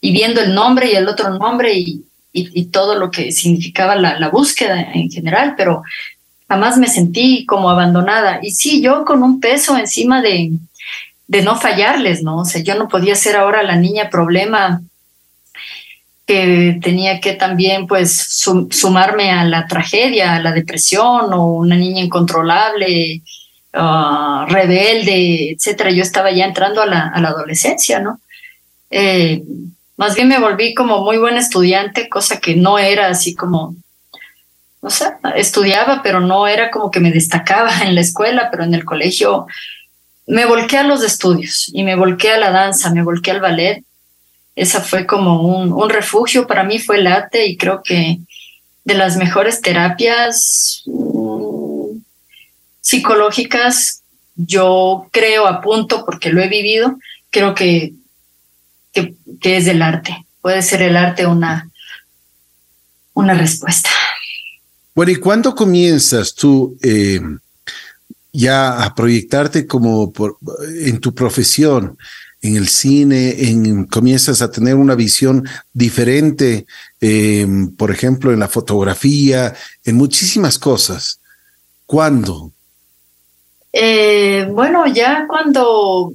y 0.00 0.12
viendo 0.12 0.40
el 0.40 0.54
nombre 0.54 0.90
y 0.90 0.94
el 0.94 1.08
otro 1.08 1.30
nombre 1.30 1.74
y, 1.74 2.02
y, 2.36 2.66
todo 2.66 2.94
lo 2.94 3.10
que 3.10 3.32
significaba 3.32 3.96
la, 3.96 4.28
búsqueda 4.28 4.80
en 4.92 5.10
general, 5.10 5.54
pero 5.56 5.82
jamás 6.48 6.76
me 6.76 6.88
sentí 6.88 7.46
como 7.46 7.70
abandonada. 7.70 8.40
Y 8.42 8.50
sí, 8.50 8.82
yo 8.82 9.04
con 9.04 9.22
un 9.22 9.40
peso 9.40 9.76
encima 9.78 10.20
de, 10.20 10.52
de 11.26 11.42
no 11.42 11.56
fallarles, 11.56 12.22
¿no? 12.22 12.38
O 12.38 12.44
sea, 12.44 12.62
yo 12.62 12.74
no 12.74 12.88
podía 12.88 13.14
ser 13.16 13.36
ahora 13.36 13.62
la 13.62 13.76
niña 13.76 14.10
problema 14.10 14.82
que 16.26 16.78
tenía 16.82 17.20
que 17.20 17.34
también 17.34 17.86
pues 17.86 18.42
sumarme 18.70 19.30
a 19.30 19.44
la 19.44 19.66
tragedia, 19.66 20.34
a 20.34 20.42
la 20.42 20.52
depresión 20.52 21.32
o 21.32 21.52
una 21.52 21.76
niña 21.76 22.02
incontrolable, 22.02 23.22
ah, 23.72 24.44
rebelde, 24.48 25.52
etcétera. 25.52 25.90
Yo 25.92 26.02
estaba 26.02 26.32
ya 26.32 26.44
entrando 26.44 26.82
a 26.82 26.86
la, 26.86 27.08
a 27.08 27.20
la 27.20 27.28
adolescencia, 27.28 28.00
¿no? 28.00 28.20
Eh, 28.90 29.42
más 29.96 30.14
bien 30.14 30.28
me 30.28 30.38
volví 30.38 30.74
como 30.74 31.02
muy 31.02 31.18
buen 31.18 31.36
estudiante, 31.36 32.08
cosa 32.08 32.38
que 32.38 32.54
no 32.54 32.78
era 32.78 33.08
así 33.08 33.34
como, 33.34 33.74
o 34.80 34.90
sea, 34.90 35.18
estudiaba, 35.36 36.02
pero 36.02 36.20
no 36.20 36.46
era 36.46 36.70
como 36.70 36.90
que 36.90 37.00
me 37.00 37.10
destacaba 37.10 37.70
en 37.82 37.94
la 37.94 38.00
escuela, 38.00 38.48
pero 38.50 38.64
en 38.64 38.74
el 38.74 38.84
colegio 38.84 39.46
me 40.26 40.44
volqué 40.44 40.78
a 40.78 40.82
los 40.82 41.02
estudios 41.02 41.70
y 41.72 41.84
me 41.84 41.94
volqué 41.94 42.30
a 42.30 42.38
la 42.38 42.50
danza, 42.50 42.92
me 42.92 43.02
volqué 43.02 43.30
al 43.30 43.40
ballet. 43.40 43.84
Esa 44.56 44.80
fue 44.80 45.06
como 45.06 45.42
un, 45.42 45.72
un 45.72 45.90
refugio 45.90 46.46
para 46.46 46.64
mí, 46.64 46.78
fue 46.78 46.98
el 46.98 47.06
arte 47.06 47.46
y 47.46 47.56
creo 47.56 47.82
que 47.82 48.18
de 48.84 48.94
las 48.94 49.16
mejores 49.16 49.60
terapias 49.60 50.82
mm, 50.86 51.98
psicológicas 52.80 54.02
yo 54.36 55.08
creo, 55.12 55.46
apunto, 55.46 56.04
porque 56.04 56.30
lo 56.30 56.42
he 56.42 56.48
vivido, 56.48 56.98
creo 57.30 57.54
que, 57.54 57.94
que, 58.96 59.14
que 59.40 59.58
es 59.58 59.66
el 59.66 59.82
arte. 59.82 60.26
Puede 60.40 60.62
ser 60.62 60.80
el 60.80 60.96
arte 60.96 61.26
una, 61.26 61.70
una 63.12 63.34
respuesta. 63.34 63.90
Bueno, 64.94 65.12
¿y 65.12 65.16
cuándo 65.16 65.54
comienzas 65.54 66.34
tú 66.34 66.78
eh, 66.82 67.20
ya 68.32 68.82
a 68.82 68.94
proyectarte 68.94 69.66
como 69.66 70.10
por, 70.10 70.38
en 70.82 71.00
tu 71.00 71.14
profesión, 71.14 71.98
en 72.40 72.56
el 72.56 72.68
cine, 72.68 73.48
en, 73.48 73.84
comienzas 73.84 74.40
a 74.40 74.50
tener 74.50 74.76
una 74.76 74.94
visión 74.94 75.46
diferente, 75.74 76.66
eh, 77.00 77.46
por 77.76 77.90
ejemplo, 77.90 78.32
en 78.32 78.40
la 78.40 78.48
fotografía, 78.48 79.54
en 79.84 79.96
muchísimas 79.96 80.58
cosas? 80.58 81.20
¿Cuándo? 81.84 82.52
Eh, 83.72 84.48
bueno, 84.50 84.86
ya 84.86 85.26
cuando 85.28 86.14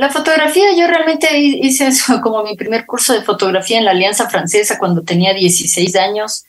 la 0.00 0.08
fotografía, 0.08 0.74
yo 0.74 0.86
realmente 0.86 1.38
hice 1.38 1.88
eso 1.88 2.20
como 2.22 2.42
mi 2.42 2.56
primer 2.56 2.86
curso 2.86 3.12
de 3.12 3.20
fotografía 3.20 3.78
en 3.78 3.84
la 3.84 3.90
Alianza 3.90 4.30
Francesa 4.30 4.78
cuando 4.78 5.02
tenía 5.02 5.34
16 5.34 5.94
años. 5.96 6.44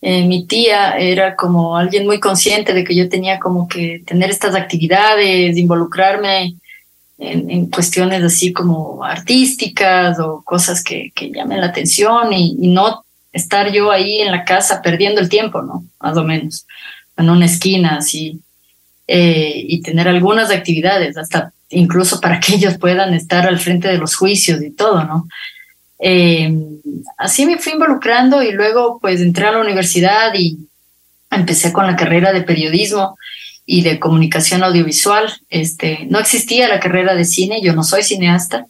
Eh, 0.00 0.24
mi 0.24 0.46
tía 0.46 0.96
era 0.96 1.36
como 1.36 1.76
alguien 1.76 2.06
muy 2.06 2.18
consciente 2.18 2.72
de 2.72 2.82
que 2.82 2.96
yo 2.96 3.10
tenía 3.10 3.38
como 3.38 3.68
que 3.68 4.02
tener 4.06 4.30
estas 4.30 4.54
actividades, 4.54 5.58
involucrarme 5.58 6.56
en, 7.18 7.66
cuestiones 7.66 8.22
así 8.22 8.50
como 8.50 9.04
artísticas 9.04 10.18
o 10.18 10.40
cosas 10.42 10.82
que, 10.82 11.12
que 11.14 11.30
llamen 11.30 11.60
la 11.60 11.66
atención 11.66 12.32
y, 12.32 12.54
no 12.68 13.04
estar 13.30 13.70
yo 13.70 13.90
ahí 13.90 14.22
en 14.22 14.32
la 14.32 14.42
casa 14.46 14.80
perdiendo 14.80 15.20
el 15.20 15.28
tiempo, 15.28 15.60
¿no? 15.60 15.84
Más 16.00 16.16
o 16.16 16.24
menos, 16.24 16.66
en 17.18 17.28
una 17.28 17.44
esquina 17.44 17.96
así, 17.98 18.40
eh, 19.06 19.52
y 19.68 19.82
tener 19.82 20.08
algunas 20.08 20.50
actividades, 20.50 21.18
hasta 21.18 21.52
incluso 21.70 22.20
para 22.20 22.40
que 22.40 22.54
ellos 22.54 22.78
puedan 22.78 23.14
estar 23.14 23.46
al 23.46 23.58
frente 23.58 23.88
de 23.88 23.98
los 23.98 24.16
juicios 24.16 24.62
y 24.62 24.70
todo, 24.70 25.04
¿no? 25.04 25.28
Eh, 25.98 26.52
así 27.18 27.44
me 27.44 27.58
fui 27.58 27.72
involucrando 27.72 28.42
y 28.42 28.52
luego 28.52 28.98
pues 29.00 29.20
entré 29.20 29.46
a 29.46 29.52
la 29.52 29.60
universidad 29.60 30.32
y 30.34 30.58
empecé 31.30 31.72
con 31.72 31.86
la 31.86 31.96
carrera 31.96 32.32
de 32.32 32.42
periodismo 32.42 33.16
y 33.66 33.82
de 33.82 34.00
comunicación 34.00 34.62
audiovisual. 34.64 35.32
Este, 35.48 36.06
no 36.10 36.18
existía 36.18 36.68
la 36.68 36.80
carrera 36.80 37.14
de 37.14 37.24
cine, 37.24 37.60
yo 37.62 37.74
no 37.74 37.84
soy 37.84 38.02
cineasta. 38.02 38.66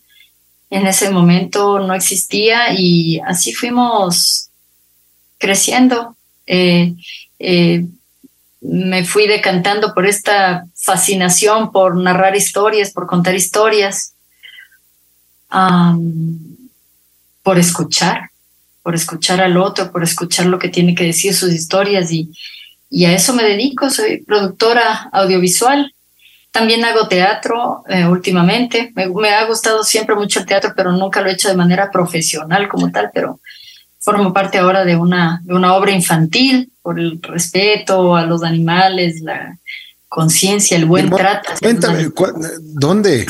En 0.68 0.86
ese 0.86 1.10
momento 1.10 1.81
no 1.81 1.94
existía 1.94 2.72
y 2.72 3.20
así 3.27 3.52
fuimos 3.52 4.51
creciendo. 5.39 6.16
Eh, 6.47 6.94
eh, 7.39 7.86
me 8.60 9.04
fui 9.04 9.26
decantando 9.26 9.94
por 9.94 10.06
esta 10.06 10.66
fascinación 10.74 11.72
por 11.72 11.96
narrar 11.96 12.36
historias, 12.36 12.92
por 12.92 13.06
contar 13.06 13.34
historias 13.34 14.14
por 17.42 17.58
escuchar, 17.58 18.30
por 18.82 18.94
escuchar 18.94 19.40
al 19.40 19.56
otro, 19.56 19.90
por 19.90 20.02
escuchar 20.02 20.46
lo 20.46 20.58
que 20.58 20.68
tiene 20.68 20.94
que 20.94 21.04
decir 21.04 21.34
sus 21.34 21.52
historias 21.52 22.12
y, 22.12 22.30
y 22.88 23.04
a 23.04 23.12
eso 23.12 23.34
me 23.34 23.42
dedico, 23.42 23.90
soy 23.90 24.18
productora 24.18 25.10
audiovisual. 25.12 25.92
También 26.52 26.84
hago 26.84 27.06
teatro 27.06 27.84
eh, 27.88 28.06
últimamente. 28.06 28.92
Me, 28.96 29.06
me, 29.08 29.30
ha 29.30 29.44
gustado 29.44 29.84
siempre 29.84 30.16
mucho 30.16 30.40
el 30.40 30.46
teatro, 30.46 30.72
pero 30.76 30.92
nunca 30.92 31.20
lo 31.20 31.28
he 31.28 31.32
hecho 31.32 31.48
de 31.48 31.56
manera 31.56 31.90
profesional 31.90 32.68
como 32.68 32.90
tal, 32.90 33.10
pero 33.14 33.40
formo 34.01 34.32
parte 34.32 34.59
ahora 34.59 34.85
de 34.85 34.97
una, 34.97 35.40
de 35.44 35.55
una 35.55 35.74
obra 35.74 35.93
infantil 35.93 36.72
por 36.82 36.98
el 36.98 37.20
respeto 37.22 38.16
a 38.16 38.24
los 38.27 38.43
animales, 38.43 39.20
la 39.20 39.56
conciencia, 40.09 40.77
el 40.77 40.86
buen 40.86 41.09
trato. 41.10 41.52
Cuéntame, 41.60 42.10
¿dónde? 42.60 43.27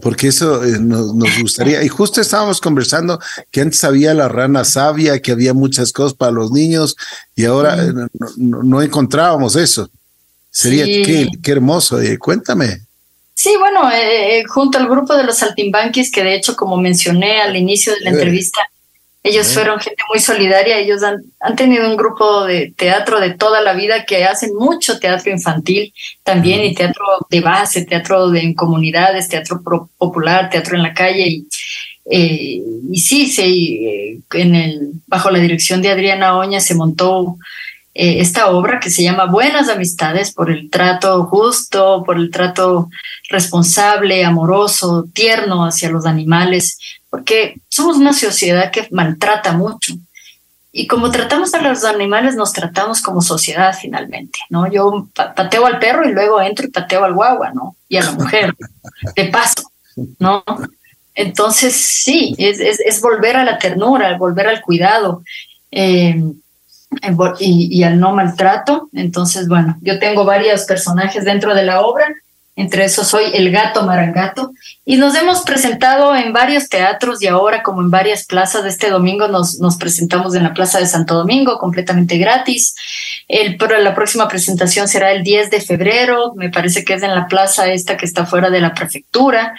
porque 0.00 0.28
eso 0.28 0.64
eh, 0.64 0.78
nos, 0.80 1.12
gustaría. 1.40 1.82
Y 1.82 1.88
justo 1.88 2.20
estábamos 2.20 2.60
conversando 2.60 3.20
que 3.50 3.60
antes 3.60 3.84
había 3.84 4.14
la 4.14 4.28
rana 4.28 4.64
sabia, 4.64 5.20
que 5.20 5.32
había 5.32 5.54
muchas 5.54 5.92
cosas 5.92 6.14
para 6.14 6.32
los 6.32 6.50
niños 6.50 6.96
y 7.34 7.44
ahora 7.44 7.76
eh, 7.84 7.92
no, 8.36 8.82
encontrábamos 8.82 9.56
eso. 9.56 9.88
Sería 10.50 10.84
qué, 10.84 11.28
hermoso. 11.52 12.00
Eh, 12.00 12.18
cuéntame. 12.18 12.80
Sí, 13.34 13.52
bueno, 13.58 13.90
junto 14.48 14.78
al 14.78 14.88
grupo 14.88 15.16
de 15.16 15.24
los 15.24 15.38
saltimbanquis, 15.38 16.12
que 16.12 16.22
de 16.22 16.36
hecho, 16.36 16.54
como 16.54 16.76
mencioné 16.76 17.40
al 17.40 17.56
inicio 17.56 17.92
de 17.92 18.00
la 18.00 18.10
entrevista, 18.10 18.60
ellos 19.26 19.54
fueron 19.54 19.80
gente 19.80 20.02
muy 20.10 20.20
solidaria, 20.20 20.78
ellos 20.78 21.02
han, 21.02 21.24
han, 21.40 21.56
tenido 21.56 21.88
un 21.88 21.96
grupo 21.96 22.44
de 22.44 22.74
teatro 22.76 23.20
de 23.20 23.30
toda 23.30 23.62
la 23.62 23.72
vida 23.72 24.04
que 24.04 24.24
hacen 24.24 24.54
mucho 24.54 24.98
teatro 24.98 25.32
infantil 25.32 25.94
también 26.22 26.62
y 26.62 26.74
teatro 26.74 27.02
de 27.30 27.40
base, 27.40 27.86
teatro 27.86 28.28
de, 28.28 28.40
en 28.40 28.52
comunidades, 28.52 29.30
teatro 29.30 29.62
popular, 29.96 30.50
teatro 30.50 30.76
en 30.76 30.82
la 30.82 30.92
calle 30.92 31.26
y, 31.26 31.48
eh, 32.10 32.60
y 32.92 33.00
sí, 33.00 33.26
sí 33.26 33.86
eh, 33.86 34.18
en 34.34 34.54
el, 34.54 34.90
bajo 35.06 35.30
la 35.30 35.38
dirección 35.38 35.80
de 35.80 35.90
Adriana 35.90 36.36
Oña 36.36 36.60
se 36.60 36.74
montó 36.74 37.38
eh, 37.94 38.20
esta 38.20 38.50
obra 38.50 38.78
que 38.78 38.90
se 38.90 39.04
llama 39.04 39.24
Buenas 39.24 39.70
Amistades 39.70 40.32
por 40.34 40.50
el 40.50 40.68
trato 40.68 41.24
justo, 41.24 42.02
por 42.04 42.18
el 42.18 42.30
trato 42.30 42.90
responsable, 43.30 44.24
amoroso, 44.24 45.06
tierno 45.14 45.64
hacia 45.64 45.88
los 45.88 46.04
animales 46.04 46.76
porque 47.14 47.60
somos 47.68 47.96
una 47.96 48.12
sociedad 48.12 48.72
que 48.72 48.88
maltrata 48.90 49.52
mucho. 49.52 49.94
Y 50.72 50.88
como 50.88 51.12
tratamos 51.12 51.54
a 51.54 51.62
los 51.62 51.84
animales, 51.84 52.34
nos 52.34 52.52
tratamos 52.52 53.00
como 53.00 53.22
sociedad 53.22 53.72
finalmente, 53.80 54.40
¿no? 54.50 54.68
Yo 54.68 55.06
pateo 55.14 55.64
al 55.64 55.78
perro 55.78 56.08
y 56.08 56.12
luego 56.12 56.42
entro 56.42 56.66
y 56.66 56.72
pateo 56.72 57.04
al 57.04 57.14
guagua, 57.14 57.52
¿no? 57.52 57.76
Y 57.88 57.98
a 57.98 58.02
la 58.02 58.10
mujer, 58.10 58.52
de 59.14 59.24
paso, 59.26 59.70
¿no? 60.18 60.42
Entonces, 61.14 61.76
sí, 61.76 62.34
es, 62.36 62.58
es, 62.58 63.00
volver 63.00 63.36
a 63.36 63.44
la 63.44 63.58
ternura, 63.58 64.18
volver 64.18 64.48
al 64.48 64.60
cuidado 64.60 65.22
eh, 65.70 66.20
y, 67.38 67.78
y 67.78 67.84
al 67.84 68.00
no 68.00 68.12
maltrato. 68.12 68.88
Entonces, 68.92 69.46
bueno, 69.46 69.76
yo 69.82 70.00
tengo 70.00 70.24
varios 70.24 70.64
personajes 70.64 71.24
dentro 71.24 71.54
de 71.54 71.62
la 71.62 71.82
obra 71.82 72.12
entre 72.56 72.84
esos 72.84 73.08
soy 73.08 73.24
el 73.34 73.50
gato 73.50 73.84
marangato, 73.84 74.52
y 74.84 74.96
nos 74.96 75.14
hemos 75.16 75.42
presentado 75.42 76.14
en 76.14 76.32
varios 76.32 76.68
teatros 76.68 77.22
y 77.22 77.26
ahora 77.26 77.62
como 77.62 77.80
en 77.80 77.90
varias 77.90 78.26
plazas. 78.26 78.64
Este 78.64 78.90
domingo 78.90 79.28
nos, 79.28 79.58
nos 79.58 79.76
presentamos 79.76 80.34
en 80.34 80.44
la 80.44 80.54
Plaza 80.54 80.78
de 80.78 80.86
Santo 80.86 81.14
Domingo 81.14 81.58
completamente 81.58 82.18
gratis. 82.18 82.74
El, 83.26 83.56
pero 83.56 83.78
la 83.78 83.94
próxima 83.94 84.28
presentación 84.28 84.86
será 84.86 85.12
el 85.12 85.22
10 85.24 85.50
de 85.50 85.60
febrero, 85.60 86.34
me 86.36 86.50
parece 86.50 86.84
que 86.84 86.94
es 86.94 87.02
en 87.02 87.14
la 87.14 87.26
plaza 87.26 87.72
esta 87.72 87.96
que 87.96 88.06
está 88.06 88.26
fuera 88.26 88.50
de 88.50 88.60
la 88.60 88.74
prefectura. 88.74 89.54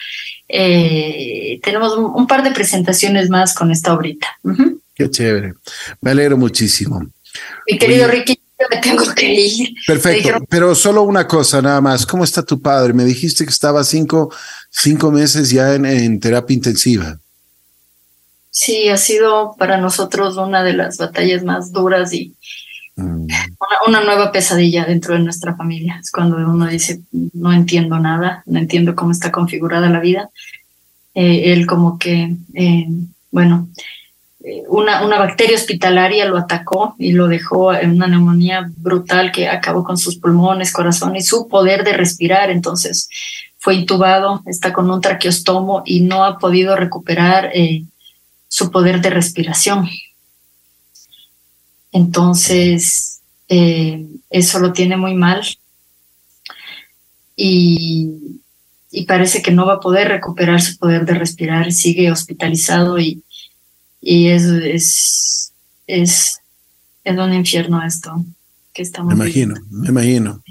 Eh, 0.48 1.60
tenemos 1.64 1.98
un, 1.98 2.28
par 2.28 2.44
de 2.44 2.52
presentaciones 2.52 3.30
más 3.30 3.54
con 3.54 3.72
esta 3.72 3.94
obrita. 3.94 4.28
Qué 4.94 5.10
chévere, 5.10 5.54
me 6.02 6.12
alegro 6.12 6.38
muchísimo. 6.38 7.04
Mi 7.70 7.78
querido 7.78 8.08
Ricky, 8.08 8.40
me 8.70 8.78
tengo 8.78 9.04
que 9.14 9.34
ir. 9.34 9.76
Perfecto, 9.86 10.46
pero 10.50 10.76
solo 10.76 11.04
una 11.04 11.28
cosa 11.28 11.62
nada 11.62 11.82
más. 11.82 12.06
¿Cómo 12.06 12.24
está 12.24 12.44
tu 12.44 12.62
padre? 12.62 12.94
Me 12.94 13.04
dijiste 13.04 13.44
que 13.44 13.52
estaba 13.52 13.84
cinco, 13.84 14.34
cinco 14.70 15.12
meses 15.12 15.50
ya 15.50 15.74
en, 15.76 16.20
terapia 16.20 16.56
intensiva. 16.56 17.20
Sí, 18.50 18.88
ha 18.88 18.98
sido 18.98 19.56
para 19.58 19.78
nosotros 19.78 20.38
una 20.38 20.64
de 20.64 20.74
las 20.74 20.98
batallas 20.98 21.44
más 21.44 21.74
duras 21.74 22.14
y 22.14 22.34
mm. 22.96 23.28
una, 23.88 24.02
nueva 24.02 24.32
pesadilla 24.32 24.86
dentro 24.86 25.14
de 25.14 25.20
nuestra 25.20 25.56
familia. 25.56 26.00
Es 26.02 26.10
cuando 26.10 26.38
uno 26.38 26.68
dice, 26.68 27.02
no 27.34 27.52
entiendo 27.52 28.00
nada, 28.00 28.44
no 28.46 28.60
entiendo 28.60 28.96
cómo 28.96 29.12
está 29.12 29.32
configurada 29.32 29.90
la 29.90 30.00
vida. 30.00 30.30
Eh, 31.14 31.54
él 31.54 31.68
como 31.68 32.00
que, 32.00 32.36
eh, 32.54 32.88
bueno, 33.32 33.68
una, 34.68 35.04
una, 35.04 35.18
bacteria 35.18 35.56
hospitalaria 35.56 36.26
lo 36.26 36.38
atacó 36.38 36.96
y 37.00 37.14
lo 37.14 37.28
dejó 37.28 37.74
en 37.74 37.92
una 37.92 38.08
neumonía 38.08 38.70
brutal 38.78 39.32
que 39.32 39.48
acabó 39.48 39.84
con 39.84 39.98
sus 39.98 40.18
pulmones, 40.18 40.72
corazón 40.72 41.16
y 41.16 41.22
su 41.22 41.48
poder 41.48 41.84
de 41.84 41.94
respirar. 41.94 42.52
Entonces 42.52 43.10
fue 43.58 43.76
intubado, 43.76 44.44
está 44.46 44.72
con 44.74 44.90
un 44.92 45.02
traqueostomo 45.02 45.82
y 45.86 46.02
no 46.02 46.24
ha 46.24 46.38
podido 46.38 46.76
recuperar 46.76 47.50
eh, 47.56 47.84
su 48.48 48.70
poder 48.70 49.02
de 49.02 49.10
respiración. 49.10 49.90
Entonces, 51.92 53.22
eh, 53.50 54.06
eso 54.30 54.60
lo 54.60 54.74
tiene 54.74 54.98
muy 54.98 55.16
mal 55.16 55.42
y, 57.36 58.40
y 58.92 59.06
parece 59.06 59.42
que 59.42 59.52
no 59.52 59.66
va 59.66 59.76
a 59.76 59.80
poder 59.80 60.10
recuperar 60.10 60.62
su 60.62 60.78
poder 60.78 61.06
de 61.06 61.16
respirar, 61.16 61.72
sigue 61.72 62.12
hospitalizado 62.12 63.00
y 63.00 63.24
y 64.08 64.30
es, 64.30 64.44
es, 64.44 65.52
es, 65.88 66.40
es 67.04 67.18
un 67.18 67.34
infierno 67.34 67.84
esto 67.84 68.24
que 68.72 68.84
estamos 68.84 69.16
Me 69.16 69.26
imagino, 69.26 69.56
me 69.72 69.90
imagino, 69.90 70.44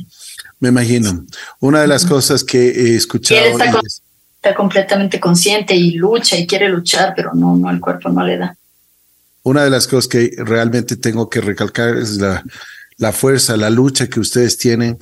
me 0.59 0.70
imagino. 0.70 1.24
Una 1.60 1.82
de 1.82 1.86
las 1.86 2.05
cosas 2.05 2.43
que 2.43 2.59
he 2.59 2.97
escuchado... 2.97 3.40
está, 3.40 3.81
está, 4.35 4.55
completamente 4.56 5.20
consciente 5.20 5.76
y 5.76 5.93
lucha 5.93 6.36
y 6.36 6.48
quiere 6.48 6.68
luchar, 6.68 7.12
pero 7.14 7.32
no, 7.32 7.56
no, 7.56 7.70
el 7.70 7.78
cuerpo 7.78 8.09
no 8.09 8.26
le 8.26 8.39
da. 8.39 8.56
Una 9.44 9.62
de 9.62 9.70
las 9.70 9.86
cosas 9.86 10.09
que 10.09 10.32
realmente 10.36 10.97
tengo 10.97 11.31
que 11.31 11.40
recalcar 11.40 11.97
es 11.97 12.16
la, 12.16 12.43
la 12.97 13.12
fuerza, 13.12 13.56
la 13.56 13.70
lucha 13.70 14.09
que 14.09 14.18
ustedes 14.18 14.59
tienen, 14.59 14.98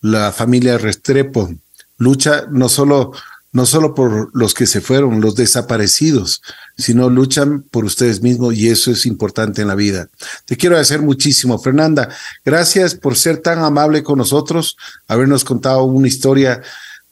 la 0.00 0.30
familia 0.30 0.78
Restrepo, 0.78 1.52
lucha 1.98 2.44
no 2.52 2.68
solo 2.68 3.12
no 3.56 3.64
solo 3.64 3.94
por 3.94 4.28
los 4.34 4.52
que 4.52 4.66
se 4.66 4.82
fueron, 4.82 5.22
los 5.22 5.34
desaparecidos, 5.34 6.42
sino 6.76 7.08
luchan 7.08 7.62
por 7.62 7.86
ustedes 7.86 8.20
mismos 8.20 8.54
y 8.54 8.68
eso 8.68 8.90
es 8.90 9.06
importante 9.06 9.62
en 9.62 9.68
la 9.68 9.74
vida. 9.74 10.10
Te 10.44 10.58
quiero 10.58 10.74
agradecer 10.74 11.00
muchísimo, 11.00 11.58
Fernanda. 11.58 12.10
Gracias 12.44 12.94
por 12.94 13.16
ser 13.16 13.38
tan 13.38 13.60
amable 13.60 14.02
con 14.02 14.18
nosotros, 14.18 14.76
habernos 15.08 15.42
contado 15.42 15.84
una 15.84 16.06
historia, 16.06 16.60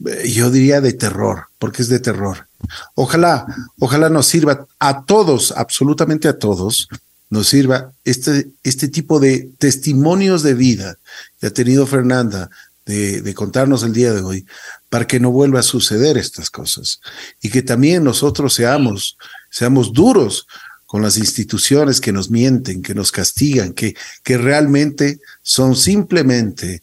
eh, 0.04 0.30
yo 0.30 0.50
diría 0.50 0.82
de 0.82 0.92
terror, 0.92 1.46
porque 1.58 1.80
es 1.80 1.88
de 1.88 1.98
terror. 1.98 2.46
Ojalá, 2.94 3.46
ojalá 3.78 4.10
nos 4.10 4.26
sirva 4.26 4.66
a 4.78 5.06
todos, 5.06 5.50
absolutamente 5.56 6.28
a 6.28 6.38
todos, 6.38 6.88
nos 7.30 7.48
sirva 7.48 7.92
este, 8.04 8.48
este 8.62 8.88
tipo 8.88 9.18
de 9.18 9.48
testimonios 9.56 10.42
de 10.42 10.52
vida 10.52 10.98
que 11.40 11.46
ha 11.46 11.54
tenido 11.54 11.86
Fernanda 11.86 12.50
de, 12.86 13.22
de, 13.22 13.34
contarnos 13.34 13.82
el 13.82 13.92
día 13.92 14.12
de 14.12 14.20
hoy, 14.20 14.46
para 14.88 15.06
que 15.06 15.20
no 15.20 15.30
vuelva 15.30 15.60
a 15.60 15.64
suceder 15.64 16.18
estas 16.18 16.50
cosas 16.50 17.00
y 17.40 17.50
que 17.50 17.62
también 17.62 18.04
nosotros 18.04 18.54
seamos, 18.54 19.16
seamos 19.50 19.92
duros 19.92 20.46
con 20.86 21.02
las 21.02 21.16
instituciones 21.16 22.00
que 22.00 22.12
nos 22.12 22.30
mienten, 22.30 22.82
que 22.82 22.94
nos 22.94 23.10
castigan, 23.10 23.72
que, 23.72 23.96
que 24.22 24.38
realmente 24.38 25.18
son 25.42 25.74
simplemente, 25.74 26.82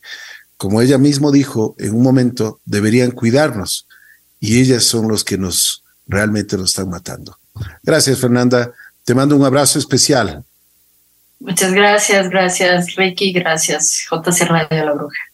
como 0.57 0.81
ella 0.81 0.97
mismo 0.97 1.31
dijo 1.31 1.75
en 1.79 1.93
un 1.93 2.03
momento, 2.03 2.59
deberían 2.65 3.11
cuidarnos 3.11 3.87
y 4.41 4.59
ellas 4.59 4.83
son 4.83 5.07
los 5.07 5.23
que 5.23 5.37
nos 5.37 5.83
realmente 6.07 6.57
nos 6.57 6.71
están 6.71 6.89
matando. 6.89 7.37
Gracias, 7.83 8.19
Fernanda. 8.19 8.73
Te 9.05 9.15
mando 9.15 9.35
un 9.35 9.45
abrazo 9.45 9.79
especial. 9.79 10.43
Muchas 11.39 11.71
gracias, 11.73 12.29
gracias, 12.29 12.95
Ricky, 12.95 13.31
gracias, 13.31 14.05
JC 14.11 14.41
Radio 14.41 14.85
La 14.85 14.93
Bruja. 14.93 15.30